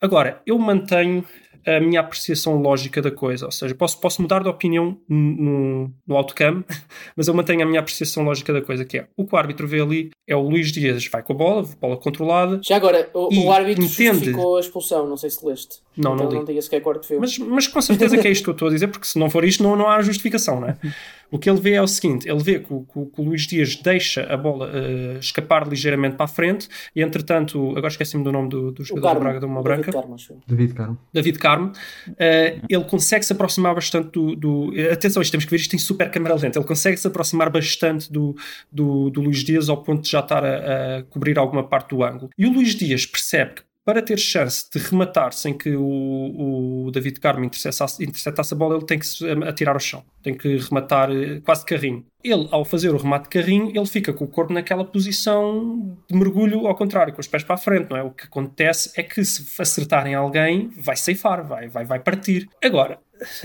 Agora, 0.00 0.40
eu 0.46 0.58
mantenho 0.58 1.24
a 1.66 1.80
minha 1.80 2.00
apreciação 2.00 2.60
lógica 2.60 3.00
da 3.00 3.10
coisa, 3.10 3.46
ou 3.46 3.52
seja, 3.52 3.74
posso, 3.74 3.98
posso 4.00 4.20
mudar 4.20 4.42
de 4.42 4.48
opinião 4.48 4.98
no, 5.08 5.90
no 6.06 6.16
outcome, 6.16 6.64
mas 7.16 7.28
eu 7.28 7.34
mantenho 7.34 7.62
a 7.62 7.66
minha 7.66 7.80
apreciação 7.80 8.24
lógica 8.24 8.52
da 8.52 8.60
coisa, 8.62 8.84
que 8.84 8.98
é 8.98 9.06
o 9.16 9.24
que 9.26 9.34
o 9.34 9.38
árbitro 9.38 9.66
vê 9.66 9.80
ali 9.80 10.10
é 10.26 10.36
o 10.36 10.40
Luís 10.40 10.72
Dias, 10.72 11.06
vai 11.06 11.22
com 11.22 11.32
a 11.32 11.36
bola, 11.36 11.68
bola 11.80 11.96
controlada, 11.96 12.60
Já 12.62 12.76
agora, 12.76 13.08
o, 13.12 13.32
E 13.32 13.38
o 13.38 13.52
árbitro 13.52 13.84
entende- 13.84 14.32
a 14.34 14.60
expulsão, 14.60 15.06
não 15.08 15.16
sei 15.16 15.30
se 15.30 15.44
leste. 15.44 15.80
Não, 15.96 16.14
então 16.14 16.24
não 16.26 16.32
li. 16.32 16.38
não 16.38 16.44
diga 16.44 16.62
sequer 16.62 16.80
quarto 16.80 17.06
viu. 17.06 17.20
Mas, 17.20 17.36
mas 17.38 17.66
com 17.66 17.80
certeza 17.80 18.16
que 18.16 18.26
é 18.26 18.30
isto 18.30 18.44
que 18.44 18.50
eu 18.50 18.52
estou 18.52 18.68
a 18.68 18.70
dizer, 18.70 18.88
porque 18.88 19.06
se 19.06 19.18
não 19.18 19.28
for 19.28 19.44
isto, 19.44 19.62
não, 19.62 19.76
não 19.76 19.88
há 19.88 20.00
justificação, 20.00 20.60
não 20.60 20.68
é? 20.68 20.76
O 21.32 21.38
que 21.38 21.48
ele 21.50 21.58
vê 21.60 21.72
é 21.72 21.82
o 21.82 21.86
seguinte: 21.88 22.28
ele 22.28 22.42
vê 22.42 22.58
que 22.60 22.72
o, 22.72 22.82
que 22.84 22.98
o- 22.98 23.06
que 23.06 23.20
o 23.20 23.24
Luís 23.24 23.46
Dias 23.46 23.74
deixa 23.74 24.22
a 24.32 24.36
bola 24.36 24.70
eh, 24.72 25.16
escapar 25.18 25.66
ligeiramente 25.66 26.14
para 26.16 26.26
a 26.26 26.28
frente, 26.28 26.68
e 26.94 27.02
entretanto, 27.02 27.70
agora 27.70 27.88
esqueci-me 27.88 28.22
do 28.22 28.30
nome 28.30 28.48
do, 28.50 28.70
do 28.70 28.84
jogador 28.84 29.00
do 29.00 29.08
Carmo, 29.08 29.20
Braga 29.24 29.40
da 29.40 29.46
Uma 29.46 29.62
David 29.62 29.82
Branca. 29.82 29.92
Carmo, 29.98 30.14
acho 30.14 30.32
eu. 30.34 30.40
David 30.46 30.74
Carmo. 30.74 30.98
David 31.12 31.38
Carmo, 31.38 31.72
eh, 32.18 32.58
ele 32.68 32.84
consegue 32.84 33.24
se 33.24 33.32
aproximar 33.32 33.74
bastante 33.74 34.10
do, 34.12 34.36
do- 34.36 34.72
Atenção, 34.92 35.22
isto 35.22 35.32
temos 35.32 35.44
que 35.46 35.50
ver 35.50 35.56
isto 35.56 35.74
em 35.74 35.78
super 35.78 36.10
câmera 36.10 36.34
lenta. 36.34 36.58
Ele 36.58 36.66
consegue 36.66 36.96
se 36.98 37.06
aproximar 37.06 37.50
bastante 37.50 38.12
do, 38.12 38.36
do, 38.70 39.08
do 39.10 39.20
Luís 39.22 39.42
Dias 39.42 39.68
ao 39.68 39.82
ponto 39.82 40.02
de 40.02 40.10
já 40.10 40.20
estar 40.20 40.44
a, 40.44 40.98
a 40.98 41.02
cobrir 41.04 41.38
alguma 41.38 41.64
parte 41.66 41.90
do 41.90 42.04
ângulo. 42.04 42.28
E 42.36 42.44
o 42.46 42.52
Luís 42.52 42.74
Dias 42.74 43.06
percebe 43.06 43.54
que 43.54 43.62
para 43.84 44.02
ter 44.02 44.18
chance 44.18 44.68
de 44.70 44.78
rematar 44.78 45.32
sem 45.32 45.56
que 45.56 45.74
o, 45.74 46.86
o 46.86 46.90
David 46.90 47.18
Carmo 47.20 47.44
interceptasse, 47.44 48.54
a 48.54 48.56
bola, 48.56 48.76
ele 48.76 48.86
tem 48.86 48.98
que 48.98 49.06
se 49.06 49.28
atirar 49.46 49.74
ao 49.74 49.80
chão, 49.80 50.04
tem 50.22 50.36
que 50.36 50.56
rematar 50.56 51.10
eh, 51.10 51.40
quase 51.40 51.64
carrinho. 51.64 52.06
Ele, 52.24 52.48
ao 52.50 52.64
fazer 52.64 52.90
o 52.90 52.96
remate 52.96 53.24
de 53.24 53.30
carrinho, 53.30 53.70
ele 53.74 53.86
fica 53.86 54.12
com 54.12 54.24
o 54.24 54.28
corpo 54.28 54.52
naquela 54.52 54.84
posição 54.84 55.96
de 56.08 56.16
mergulho 56.16 56.66
ao 56.66 56.74
contrário, 56.74 57.12
com 57.12 57.20
os 57.20 57.26
pés 57.26 57.42
para 57.42 57.54
a 57.54 57.58
frente, 57.58 57.90
não 57.90 57.96
é? 57.96 58.02
O 58.02 58.10
que 58.10 58.24
acontece 58.24 58.92
é 58.96 59.02
que 59.02 59.24
se 59.24 59.60
acertarem 59.60 60.14
alguém, 60.14 60.70
vai 60.76 60.96
ceifar, 60.96 61.44
vai, 61.44 61.68
vai, 61.68 61.84
vai 61.84 61.98
partir. 61.98 62.48
Agora, 62.62 62.98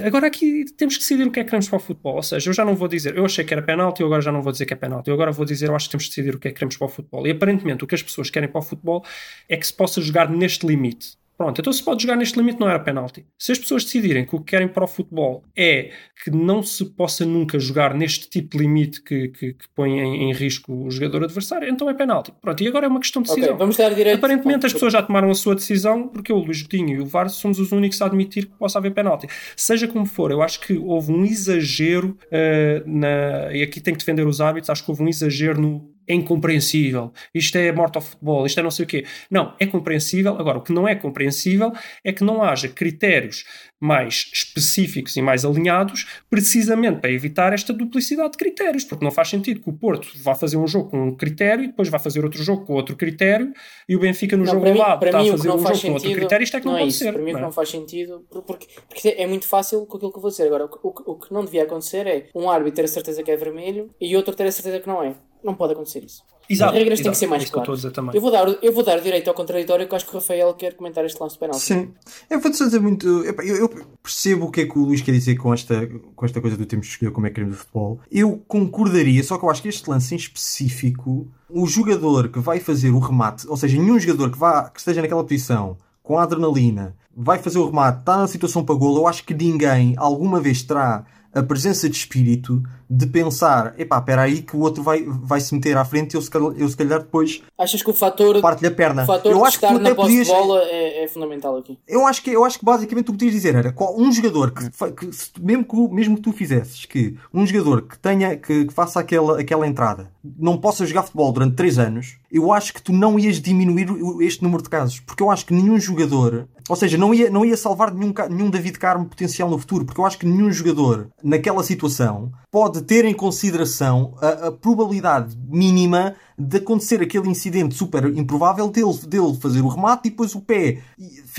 agora 0.03 0.27
aqui 0.27 0.65
temos 0.77 0.95
que 0.95 1.01
decidir 1.01 1.27
o 1.27 1.31
que 1.31 1.39
é 1.39 1.43
que 1.43 1.49
queremos 1.49 1.67
para 1.67 1.77
o 1.77 1.79
futebol. 1.79 2.15
Ou 2.15 2.23
seja, 2.23 2.49
eu 2.49 2.53
já 2.53 2.63
não 2.63 2.75
vou 2.75 2.87
dizer, 2.87 3.17
eu 3.17 3.25
achei 3.25 3.43
que 3.43 3.53
era 3.53 3.61
penalti, 3.61 4.01
eu 4.01 4.07
agora 4.07 4.21
já 4.21 4.31
não 4.31 4.41
vou 4.41 4.51
dizer 4.51 4.65
que 4.65 4.73
é 4.73 4.77
penalti. 4.77 5.07
Eu 5.07 5.13
agora 5.13 5.31
vou 5.31 5.45
dizer, 5.45 5.69
eu 5.69 5.75
acho 5.75 5.87
que 5.87 5.91
temos 5.91 6.05
que 6.05 6.09
decidir 6.11 6.35
o 6.35 6.39
que 6.39 6.47
é 6.47 6.51
que 6.51 6.55
queremos 6.55 6.77
para 6.77 6.85
o 6.85 6.89
futebol. 6.89 7.25
E 7.25 7.31
aparentemente 7.31 7.83
o 7.83 7.87
que 7.87 7.95
as 7.95 8.03
pessoas 8.03 8.29
querem 8.29 8.49
para 8.49 8.59
o 8.59 8.63
futebol 8.63 9.03
é 9.49 9.57
que 9.57 9.65
se 9.65 9.73
possa 9.73 10.01
jogar 10.01 10.29
neste 10.29 10.65
limite. 10.65 11.17
Pronto, 11.37 11.61
então 11.61 11.71
se 11.71 11.83
pode 11.83 12.01
jogar 12.01 12.15
neste 12.15 12.37
limite 12.37 12.59
não 12.59 12.67
era 12.67 12.79
penalti. 12.79 13.23
Se 13.37 13.51
as 13.51 13.59
pessoas 13.59 13.83
decidirem 13.83 14.25
que 14.25 14.35
o 14.35 14.39
que 14.39 14.45
querem 14.45 14.67
para 14.67 14.83
o 14.83 14.87
futebol 14.87 15.43
é 15.55 15.91
que 16.23 16.31
não 16.31 16.63
se 16.63 16.83
possa 16.83 17.25
nunca 17.25 17.59
jogar 17.59 17.93
neste 17.93 18.27
tipo 18.27 18.57
de 18.57 18.63
limite 18.63 19.03
que, 19.03 19.27
que, 19.27 19.53
que 19.53 19.69
põe 19.75 19.99
em, 19.99 20.29
em 20.29 20.33
risco 20.33 20.73
o 20.73 20.89
jogador 20.89 21.25
adversário, 21.25 21.69
então 21.69 21.87
é 21.87 21.93
penalti. 21.93 22.33
Pronto, 22.41 22.63
e 22.63 22.67
agora 22.67 22.87
é 22.87 22.89
uma 22.89 22.99
questão 22.99 23.21
de 23.21 23.29
decisão. 23.29 23.49
Ok, 23.49 23.59
vamos 23.59 23.77
dar 23.77 23.93
direito. 23.93 24.17
Aparentemente 24.17 24.65
as 24.65 24.73
pessoas 24.73 24.93
já 24.93 25.03
tomaram 25.03 25.29
a 25.29 25.35
sua 25.35 25.53
decisão 25.53 26.07
porque 26.07 26.31
eu, 26.31 26.37
o 26.37 26.43
Luís 26.43 26.63
Godinho 26.63 26.95
e 26.95 26.99
o 27.01 27.05
VAR 27.05 27.29
somos 27.29 27.59
os 27.59 27.71
únicos 27.71 28.01
a 28.01 28.07
admitir 28.07 28.47
que 28.47 28.55
possa 28.57 28.79
haver 28.79 28.93
penalti. 28.93 29.27
Seja 29.55 29.87
como 29.87 30.07
for, 30.07 30.31
eu 30.31 30.41
acho 30.41 30.59
que 30.61 30.73
houve 30.73 31.11
um 31.11 31.23
exagero 31.23 32.17
eh, 32.31 32.81
na... 32.85 33.53
e 33.53 33.61
aqui 33.61 33.79
tenho 33.79 33.95
que 33.95 34.03
defender 34.03 34.25
os 34.25 34.41
árbitros, 34.41 34.71
acho 34.71 34.83
que 34.83 34.89
houve 34.89 35.03
um 35.03 35.07
exagero 35.07 35.61
no 35.61 35.96
é 36.07 36.13
incompreensível, 36.13 37.11
isto 37.33 37.57
é 37.57 37.71
morte 37.71 37.97
ao 37.97 38.01
futebol, 38.01 38.45
isto 38.45 38.59
é 38.59 38.63
não 38.63 38.71
sei 38.71 38.85
o 38.85 38.87
quê. 38.87 39.05
Não, 39.29 39.53
é 39.59 39.65
compreensível. 39.65 40.35
Agora, 40.39 40.57
o 40.59 40.61
que 40.61 40.71
não 40.73 40.87
é 40.87 40.95
compreensível 40.95 41.71
é 42.03 42.13
que 42.13 42.23
não 42.23 42.41
haja 42.41 42.67
critérios 42.69 43.43
mais 43.79 44.29
específicos 44.33 45.15
e 45.17 45.21
mais 45.21 45.45
alinhados 45.45 46.07
precisamente 46.29 46.99
para 47.01 47.11
evitar 47.11 47.53
esta 47.53 47.71
duplicidade 47.73 48.31
de 48.31 48.37
critérios, 48.37 48.83
porque 48.83 49.03
não 49.03 49.11
faz 49.11 49.29
sentido 49.29 49.59
que 49.61 49.69
o 49.69 49.73
Porto 49.73 50.07
vá 50.17 50.33
fazer 50.33 50.57
um 50.57 50.65
jogo 50.67 50.89
com 50.89 51.07
um 51.09 51.15
critério 51.15 51.63
e 51.63 51.67
depois 51.67 51.87
vá 51.89 51.99
fazer 51.99 52.23
outro 52.23 52.41
jogo 52.41 52.65
com 52.65 52.73
outro 52.73 52.95
critério 52.95 53.53
e 53.87 53.95
o 53.95 53.99
Benfica 53.99 54.35
no 54.35 54.45
Não, 54.45 54.53
jogo 54.53 54.67
ao 54.67 54.73
lado 54.75 55.05
está 55.05 55.19
mim 55.21 55.29
a 55.29 55.33
o 55.33 55.37
fazer 55.37 55.47
não 55.49 55.55
um 55.55 55.59
jogo 55.59 55.81
com 55.81 55.91
outro 55.93 56.11
critério, 56.11 56.43
isto 56.43 56.57
é 56.57 56.59
que 56.59 56.65
não, 56.65 56.75
é 56.75 56.79
pode 56.79 56.89
isso. 56.89 56.99
ser. 56.99 57.13
Para 57.13 57.21
mim 57.21 57.29
o 57.29 57.33
não 57.33 57.39
que 57.39 57.43
é? 57.43 57.45
não 57.45 57.51
faz 57.51 57.69
sentido, 57.69 58.25
por- 58.31 58.41
porque, 58.43 58.67
porque 58.89 59.09
é 59.09 59.27
muito 59.27 59.47
fácil 59.47 59.85
com 59.85 59.97
aquilo 59.97 60.11
que 60.11 60.17
eu 60.17 60.21
vou 60.21 60.31
dizer. 60.31 60.47
Agora, 60.47 60.65
o, 60.65 60.69
que- 60.91 61.03
o 61.05 61.15
que 61.15 61.33
não 61.33 61.43
devia 61.45 61.63
acontecer 61.63 62.07
é 62.07 62.25
um 62.33 62.49
árbitro 62.49 62.77
ter 62.77 62.85
a 62.85 62.87
certeza 62.87 63.21
que 63.23 63.29
é 63.31 63.35
vermelho 63.35 63.91
e 64.01 64.15
outro 64.15 64.33
ter 64.35 64.45
a 64.45 64.51
certeza 64.51 64.79
que 64.79 64.87
não 64.87 65.03
é. 65.03 65.15
Não 65.47 65.55
pode 65.55 65.73
acontecer 65.73 66.03
isso. 66.03 66.23
Exato, 66.49 66.71
As 66.71 66.77
regras 66.77 66.99
têm 66.99 67.03
exato, 67.03 67.13
que 67.13 67.17
ser 67.17 67.27
mais 67.27 67.43
eu 67.43 67.51
claras. 67.51 67.81
também. 67.93 68.15
Eu 68.15 68.21
vou, 68.21 68.31
dar, 68.31 68.47
eu 68.47 68.71
vou 68.71 68.83
dar 68.83 68.99
direito 69.01 69.27
ao 69.27 69.33
contraditório 69.33 69.87
que 69.87 69.93
eu 69.93 69.95
acho 69.95 70.05
que 70.05 70.11
o 70.11 70.19
Rafael 70.19 70.53
quer 70.53 70.75
comentar 70.75 71.03
este 71.05 71.19
lance 71.19 71.33
de 71.33 71.39
penalti. 71.39 71.61
Sim. 71.61 71.93
Eu 72.29 72.39
vou 72.39 72.51
dizer 72.51 72.79
muito. 72.79 73.07
Eu, 73.07 73.55
eu 73.55 73.69
percebo 74.01 74.45
o 74.45 74.51
que 74.51 74.61
é 74.61 74.65
que 74.65 74.77
o 74.77 74.83
Luís 74.83 75.01
quer 75.01 75.11
dizer 75.11 75.35
com 75.35 75.53
esta, 75.53 75.87
com 76.15 76.25
esta 76.25 76.39
coisa 76.39 76.55
do 76.55 76.65
temos 76.65 76.85
de 76.85 76.93
escolher 76.93 77.11
como 77.11 77.25
é 77.25 77.29
que 77.29 77.35
queremos 77.35 77.57
o 77.57 77.59
futebol. 77.59 77.99
Eu 78.11 78.41
concordaria, 78.47 79.23
só 79.23 79.37
que 79.37 79.43
eu 79.43 79.49
acho 79.49 79.61
que 79.61 79.69
este 79.69 79.89
lance 79.89 80.13
em 80.13 80.17
específico, 80.17 81.27
o 81.49 81.65
jogador 81.65 82.29
que 82.29 82.39
vai 82.39 82.59
fazer 82.59 82.91
o 82.91 82.99
remate, 82.99 83.47
ou 83.47 83.57
seja, 83.57 83.77
nenhum 83.77 83.99
jogador 83.99 84.31
que, 84.31 84.37
vá, 84.37 84.69
que 84.69 84.79
esteja 84.79 85.01
naquela 85.01 85.23
posição 85.23 85.77
com 86.01 86.17
a 86.17 86.23
adrenalina 86.23 86.95
vai 87.15 87.39
fazer 87.39 87.57
o 87.57 87.65
remate, 87.65 87.99
está 87.99 88.17
na 88.17 88.27
situação 88.27 88.63
para 88.63 88.75
golo, 88.75 88.99
eu 88.99 89.07
acho 89.07 89.25
que 89.25 89.33
ninguém 89.33 89.95
alguma 89.97 90.39
vez 90.39 90.61
terá 90.61 91.03
a 91.33 91.43
presença 91.43 91.89
de 91.89 91.95
espírito 91.95 92.63
de 92.89 93.05
pensar, 93.05 93.73
epá, 93.77 93.97
espera 93.97 94.21
aí 94.21 94.41
que 94.41 94.55
o 94.55 94.59
outro 94.59 94.81
vai, 94.81 95.03
vai 95.03 95.41
se 95.41 95.53
meter 95.53 95.77
à 95.77 95.83
frente 95.83 96.13
e 96.13 96.17
eu 96.17 96.21
se 96.21 96.29
calhar, 96.29 96.53
eu, 96.55 96.69
se 96.69 96.77
calhar 96.77 96.99
depois 96.99 97.41
Achas 97.57 97.83
que 97.83 97.89
o 97.89 97.93
fator, 97.93 98.39
parte-lhe 98.39 98.67
a 98.67 98.71
perna. 98.71 99.03
o 99.03 99.05
fator 99.05 99.31
eu 99.31 99.39
de 99.39 99.43
acho 99.43 99.59
que 99.59 99.65
estar 99.65 99.77
tu 99.77 99.83
na 99.83 99.95
posse 99.95 100.07
podias... 100.07 100.27
de 100.27 100.33
bola 100.33 100.61
é, 100.63 101.03
é 101.03 101.07
fundamental 101.07 101.57
aqui. 101.57 101.77
Eu 101.87 102.07
acho 102.07 102.23
que, 102.23 102.31
eu 102.31 102.45
acho 102.45 102.59
que 102.59 102.65
basicamente 102.65 103.09
o 103.09 103.13
que 103.13 103.19
podias 103.19 103.33
dizer 103.33 103.55
era 103.55 103.73
um 103.97 104.11
jogador 104.11 104.51
que, 104.51 104.69
que 104.69 105.09
mesmo, 105.41 105.65
que, 105.65 105.93
mesmo 105.93 106.15
que 106.15 106.21
tu 106.21 106.31
fizesses 106.31 106.85
que 106.85 107.17
um 107.33 107.45
jogador 107.45 107.81
que 107.81 107.99
tenha 107.99 108.37
que, 108.37 108.65
que 108.65 108.73
faça 108.73 108.99
aquela, 108.99 109.39
aquela 109.39 109.67
entrada 109.67 110.09
não 110.37 110.57
possa 110.57 110.85
jogar 110.85 111.03
futebol 111.03 111.31
durante 111.31 111.55
3 111.55 111.79
anos, 111.79 112.17
eu 112.31 112.51
acho 112.51 112.73
que 112.73 112.81
tu 112.81 112.91
não 112.91 113.17
ias 113.17 113.41
diminuir 113.41 113.87
este 114.21 114.43
número 114.43 114.61
de 114.61 114.69
casos, 114.69 114.99
porque 114.99 115.23
eu 115.23 115.31
acho 115.31 115.45
que 115.45 115.53
nenhum 115.53 115.79
jogador, 115.79 116.47
ou 116.67 116.75
seja, 116.75 116.97
não 116.97 117.13
ia, 117.13 117.29
não 117.29 117.45
ia 117.45 117.55
salvar 117.55 117.93
nenhum, 117.93 118.13
nenhum 118.29 118.49
David 118.49 118.77
Carmo 118.77 119.05
potencial 119.05 119.49
no 119.49 119.57
futuro, 119.57 119.85
porque 119.85 119.99
eu 119.99 120.05
acho 120.05 120.17
que 120.17 120.25
nenhum 120.25 120.51
jogador 120.51 121.09
naquela 121.23 121.63
situação 121.63 122.31
pode 122.51 122.76
ter 122.81 123.05
em 123.05 123.13
consideração 123.13 124.15
a, 124.21 124.47
a 124.47 124.51
probabilidade 124.51 125.37
mínima 125.47 126.15
de 126.37 126.57
acontecer 126.57 127.01
aquele 127.01 127.29
incidente 127.29 127.75
super 127.75 128.05
improvável 128.15 128.69
dele, 128.69 128.97
dele 129.07 129.37
fazer 129.41 129.61
o 129.61 129.67
remate 129.67 130.07
e 130.07 130.11
depois 130.11 130.35
o 130.35 130.41
pé 130.41 130.81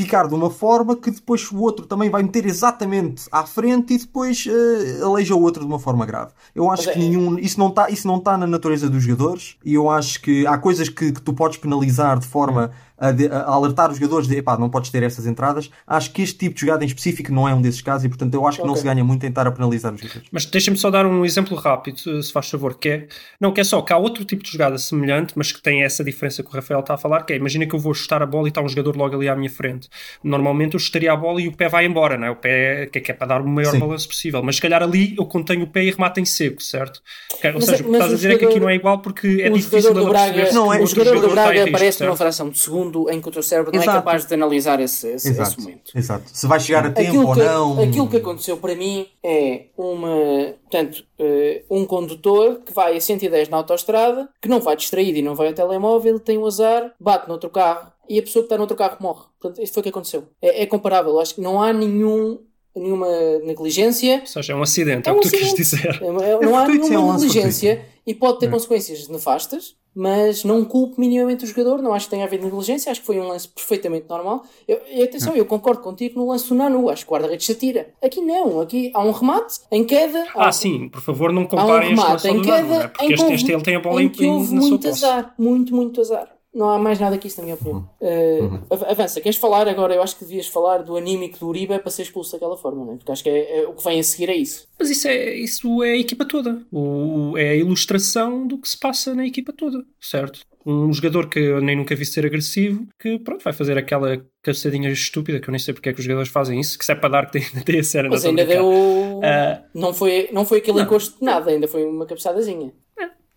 ficar 0.02 0.28
de 0.28 0.34
uma 0.34 0.48
forma 0.50 0.94
que 0.96 1.10
depois 1.10 1.50
o 1.50 1.58
outro 1.60 1.84
também 1.86 2.08
vai 2.08 2.22
meter 2.22 2.46
exatamente 2.46 3.24
à 3.32 3.44
frente 3.44 3.94
e 3.94 3.98
depois 3.98 4.46
eh, 4.46 5.02
aleija 5.02 5.34
o 5.34 5.42
outro 5.42 5.62
de 5.62 5.66
uma 5.68 5.78
forma 5.78 6.06
grave. 6.06 6.30
Eu 6.54 6.70
acho 6.70 6.84
Mas 6.86 6.94
que 6.94 7.00
é- 7.00 7.02
nenhum, 7.02 7.36
isso 7.38 7.58
não 7.58 7.68
está 7.68 7.90
isso 7.90 8.06
não 8.06 8.20
tá 8.20 8.38
na 8.38 8.46
natureza 8.46 8.88
dos 8.88 9.02
jogadores 9.02 9.56
e 9.64 9.74
eu 9.74 9.90
acho 9.90 10.20
que 10.22 10.46
há 10.46 10.56
coisas 10.56 10.88
que, 10.88 11.10
que 11.12 11.20
tu 11.20 11.32
podes 11.32 11.58
penalizar 11.58 12.18
de 12.18 12.26
forma 12.26 12.70
a, 13.00 13.12
de- 13.12 13.28
a 13.28 13.44
alertar 13.44 13.92
os 13.92 13.96
jogadores 13.98 14.26
de 14.26 14.36
epá, 14.38 14.58
não 14.58 14.68
podes 14.68 14.90
ter 14.90 15.04
essas 15.04 15.24
entradas. 15.24 15.70
Acho 15.86 16.12
que 16.12 16.20
este 16.22 16.36
tipo 16.36 16.54
de 16.56 16.62
jogada 16.62 16.82
em 16.82 16.86
específico 16.88 17.32
não 17.32 17.48
é 17.48 17.54
um 17.54 17.62
desses 17.62 17.80
casos 17.80 18.04
e 18.04 18.08
portanto 18.08 18.34
eu 18.34 18.44
acho 18.46 18.58
que 18.58 18.64
não 18.64 18.70
Ok. 18.72 18.82
se 18.82 18.88
ganha 18.88 19.04
muito 19.04 19.24
em 19.24 19.28
estar 19.28 19.46
a 19.46 19.52
penalizar 19.52 19.94
os 19.94 20.00
jogadores. 20.00 20.28
Mas 20.32 20.44
deixa-me 20.46 20.76
só 20.76 20.90
dar 20.90 21.06
um 21.06 21.24
exemplo 21.24 21.56
rápido, 21.56 21.98
se 22.22 22.32
faz 22.32 22.50
favor, 22.50 22.74
que 22.74 22.88
é, 22.88 23.08
não, 23.40 23.52
que 23.52 23.60
é 23.60 23.64
só 23.64 23.80
que 23.82 23.92
há 23.92 23.96
outro 23.96 24.24
tipo 24.24 24.42
de 24.42 24.50
jogada 24.50 24.76
semelhante, 24.78 25.32
mas 25.36 25.52
que 25.52 25.62
tem 25.62 25.82
essa 25.84 26.02
diferença 26.02 26.42
que 26.42 26.48
o 26.48 26.52
Rafael 26.52 26.80
está 26.80 26.94
a 26.94 26.98
falar, 26.98 27.22
que 27.22 27.32
é, 27.32 27.36
imagina 27.36 27.66
que 27.66 27.74
eu 27.74 27.78
vou 27.78 27.94
chutar 27.94 28.20
a 28.22 28.26
bola 28.26 28.48
e 28.48 28.50
está 28.50 28.60
um 28.62 28.68
jogador 28.68 28.96
logo 28.96 29.14
ali 29.14 29.28
à 29.28 29.36
minha 29.36 29.50
frente. 29.50 29.87
Normalmente 30.22 30.74
eu 30.74 30.80
chutaria 30.80 31.12
a 31.12 31.16
bola 31.16 31.40
e 31.40 31.48
o 31.48 31.56
pé 31.56 31.68
vai 31.68 31.84
embora, 31.86 32.16
não 32.18 32.26
é? 32.26 32.30
O 32.30 32.36
pé 32.36 32.86
que 32.86 32.98
é, 32.98 33.00
que 33.00 33.10
é 33.10 33.14
para 33.14 33.26
dar 33.28 33.40
o 33.40 33.48
maior 33.48 33.72
Sim. 33.72 33.78
balanço 33.78 34.08
possível, 34.08 34.42
mas 34.42 34.56
se 34.56 34.62
calhar 34.62 34.82
ali 34.82 35.14
eu 35.18 35.24
contenho 35.26 35.64
o 35.64 35.66
pé 35.66 35.84
e 35.84 35.90
remato 35.90 36.20
em 36.20 36.24
seco, 36.24 36.62
certo? 36.62 37.00
Ou 37.44 37.52
Mas- 37.54 37.64
seja, 37.64 37.82
o 37.82 37.86
que 37.86 37.92
estás 37.92 38.12
a 38.12 38.14
dizer 38.14 38.28
é 38.28 38.30
que 38.30 38.44
aqui 38.44 38.54
jogador- 38.54 38.60
não 38.60 38.70
é 38.70 38.74
igual 38.74 38.98
porque 39.00 39.26
é 39.42 39.50
o 39.50 39.52
difícil 39.54 39.80
jogador 39.82 40.00
do 40.00 40.04
de 40.06 40.10
Braga, 40.10 40.52
Não, 40.52 40.72
é- 40.72 40.80
o 40.80 40.86
se 40.86 40.94
jogador 40.94 41.20
do 41.20 41.30
Braga 41.30 41.64
aparece 41.64 42.04
numa 42.04 42.16
fração 42.16 42.48
de 42.50 42.58
segundo 42.58 43.10
em 43.10 43.20
que 43.20 43.28
o 43.28 43.30
teu 43.30 43.42
cérebro 43.42 43.72
não 43.72 43.80
é 43.80 43.84
Exato. 43.84 43.98
capaz 43.98 44.24
de 44.26 44.34
analisar 44.34 44.80
esse, 44.80 45.06
esse, 45.08 45.28
esse 45.28 45.40
Exato, 45.40 45.60
momento. 45.60 45.92
exato. 45.94 46.24
Se 46.32 46.46
vai 46.46 46.60
chegar 46.60 46.86
a 46.86 46.90
tempo 46.90 47.08
Aquilo 47.08 47.26
ou 47.28 47.34
que, 47.34 47.40
não. 47.42 47.82
aquilo 47.82 48.08
que 48.08 48.16
aconteceu 48.16 48.56
para 48.56 48.74
mim 48.74 49.06
é 49.22 49.66
uma, 49.76 50.54
portanto, 50.62 51.04
eh, 51.18 51.62
um 51.70 51.84
condutor 51.84 52.60
que 52.64 52.72
vai 52.72 52.96
a 52.96 53.00
110 53.00 53.48
na 53.48 53.56
autoestrada, 53.58 54.28
que 54.40 54.48
não 54.48 54.60
vai 54.60 54.76
distraído 54.76 55.18
e 55.18 55.22
não 55.22 55.34
vai 55.34 55.48
ao 55.48 55.52
telemóvel, 55.54 56.18
tem 56.18 56.36
um 56.38 56.46
azar, 56.46 56.92
bate 57.00 57.28
noutro 57.28 57.50
carro 57.50 57.90
e 58.08 58.18
a 58.18 58.22
pessoa 58.22 58.42
que 58.42 58.46
está 58.46 58.56
noutro 58.58 58.76
carro 58.76 58.96
morre. 59.00 59.24
Portanto, 59.40 59.62
isto 59.62 59.74
foi 59.74 59.80
o 59.80 59.84
que 59.84 59.88
aconteceu. 59.90 60.24
É, 60.40 60.62
é 60.62 60.66
comparável. 60.66 61.18
Acho 61.20 61.34
que 61.34 61.40
não 61.40 61.60
há 61.60 61.72
nenhum, 61.72 62.38
nenhuma 62.74 63.08
negligência. 63.44 64.20
Ou 64.20 64.26
seja, 64.26 64.52
é 64.52 64.56
um 64.56 64.62
acidente, 64.62 65.08
É 65.08 65.12
é, 65.12 65.14
um 65.14 65.18
o 65.18 65.20
que 65.20 65.28
tu 65.30 65.34
acidente. 65.36 65.56
dizer. 65.56 66.00
É- 66.02 66.06
é- 66.06 66.10
não 66.46 66.56
há 66.56 66.64
é 66.64 66.66
um 66.68 66.72
nenhuma 66.74 67.12
negligência 67.14 67.84
e 68.06 68.14
pode 68.14 68.38
ter 68.38 68.46
É. 68.46 68.50
consequências 68.50 69.08
nefastas, 69.08 69.76
mas 69.94 70.44
não 70.44 70.64
culpo 70.64 71.00
minimamente 71.00 71.44
o 71.44 71.46
jogador. 71.46 71.82
Não 71.82 71.92
acho 71.92 72.06
que 72.06 72.10
tenha 72.12 72.24
havido 72.24 72.44
negligência. 72.44 72.90
Acho 72.92 73.00
que 73.00 73.06
foi 73.06 73.18
um 73.18 73.26
lance 73.26 73.48
perfeitamente 73.48 74.06
normal. 74.08 74.44
Eu- 74.68 74.80
e 74.92 75.02
atenção, 75.02 75.34
eu 75.34 75.44
concordo 75.44 75.82
contigo 75.82 76.20
no 76.20 76.28
lance 76.28 76.48
do 76.48 76.54
Nanu. 76.54 76.88
Acho 76.88 77.04
que 77.04 77.10
o 77.10 77.14
guarda-redes 77.14 77.44
se 77.46 77.52
atira. 77.52 77.88
Aqui 78.00 78.20
não. 78.20 78.60
Aqui 78.60 78.92
há 78.94 79.02
um 79.02 79.10
remate 79.10 79.58
em 79.72 79.82
queda. 79.84 80.24
Ah, 80.36 80.48
um- 80.48 80.52
sim, 80.52 80.88
por 80.88 81.00
favor, 81.00 81.32
não 81.32 81.42
Há 81.42 81.44
um 81.44 81.48
comparem 81.48 81.90
este 81.92 82.00
remate 82.00 82.12
lance 82.12 82.28
em 82.28 82.32
do 82.42 82.46
Nanu, 82.46 82.52
queda 82.52 82.68
não 82.68 82.80
é? 82.82 82.88
porque 82.88 83.04
em 83.04 83.12
este, 83.12 83.32
este 83.32 83.52
ele 83.52 83.62
tem 83.62 83.74
a 83.76 83.80
bola 83.80 84.00
em, 84.02 84.06
em 84.06 84.08
que 84.08 84.24
houve 84.26 84.54
na 84.54 84.60
sua 84.60 84.70
muito 84.70 84.88
posse. 84.88 85.04
azar. 85.04 85.34
Muito, 85.36 85.74
muito 85.74 86.00
azar. 86.00 86.37
Não 86.58 86.68
há 86.70 86.78
mais 86.78 86.98
nada 86.98 87.16
que 87.16 87.28
isso, 87.28 87.38
na 87.38 87.44
minha 87.44 87.54
opinião. 87.54 87.88
Uh, 88.00 88.60
av- 88.68 88.84
avança, 88.90 89.20
queres 89.20 89.38
falar 89.38 89.68
agora? 89.68 89.94
Eu 89.94 90.02
acho 90.02 90.16
que 90.18 90.24
devias 90.24 90.48
falar 90.48 90.78
do 90.82 90.96
anímico 90.96 91.38
do 91.38 91.46
Uribe 91.46 91.78
para 91.78 91.90
ser 91.90 92.02
expulso 92.02 92.32
daquela 92.32 92.56
forma, 92.56 92.84
não 92.84 92.94
é? 92.94 92.96
Porque 92.96 93.12
acho 93.12 93.22
que 93.22 93.30
é, 93.30 93.60
é- 93.60 93.68
o 93.68 93.72
que 93.74 93.84
vem 93.84 94.00
a 94.00 94.02
seguir 94.02 94.28
é 94.28 94.34
isso. 94.36 94.66
Mas 94.78 94.90
isso 94.90 95.06
é, 95.06 95.34
isso 95.36 95.84
é 95.84 95.92
a 95.92 95.96
equipa 95.98 96.24
toda. 96.24 96.60
O, 96.72 97.38
é 97.38 97.50
a 97.50 97.54
ilustração 97.54 98.44
do 98.46 98.58
que 98.58 98.68
se 98.68 98.76
passa 98.78 99.14
na 99.14 99.24
equipa 99.26 99.52
toda, 99.52 99.84
certo? 100.00 100.40
Um 100.66 100.92
jogador 100.92 101.28
que 101.28 101.38
eu 101.38 101.60
nem 101.62 101.76
nunca 101.76 101.94
vi 101.94 102.04
ser 102.04 102.26
agressivo, 102.26 102.86
que 103.00 103.18
pronto, 103.20 103.42
vai 103.42 103.52
fazer 103.52 103.78
aquela 103.78 104.20
cabeçadinha 104.42 104.90
estúpida, 104.90 105.40
que 105.40 105.48
eu 105.48 105.52
nem 105.52 105.58
sei 105.58 105.72
porque 105.72 105.88
é 105.88 105.92
que 105.92 106.00
os 106.00 106.04
jogadores 106.04 106.30
fazem 106.30 106.60
isso, 106.60 106.76
que 106.78 106.84
se 106.84 106.92
é 106.92 106.94
para 106.94 107.08
dar 107.08 107.26
que 107.30 107.32
tem, 107.32 107.42
tem 107.64 107.78
a 107.78 107.84
sério. 107.84 108.10
Mas 108.10 108.24
não 108.24 108.30
ainda 108.30 108.44
deu. 108.44 109.20
Ah, 109.22 109.62
Não 109.74 109.94
foi, 109.94 110.28
não 110.32 110.44
foi 110.44 110.58
aquele 110.58 110.82
encosto 110.82 111.18
de 111.20 111.24
nada, 111.24 111.50
ainda 111.50 111.68
foi 111.68 111.84
uma 111.84 112.04
cabeçadazinha. 112.04 112.72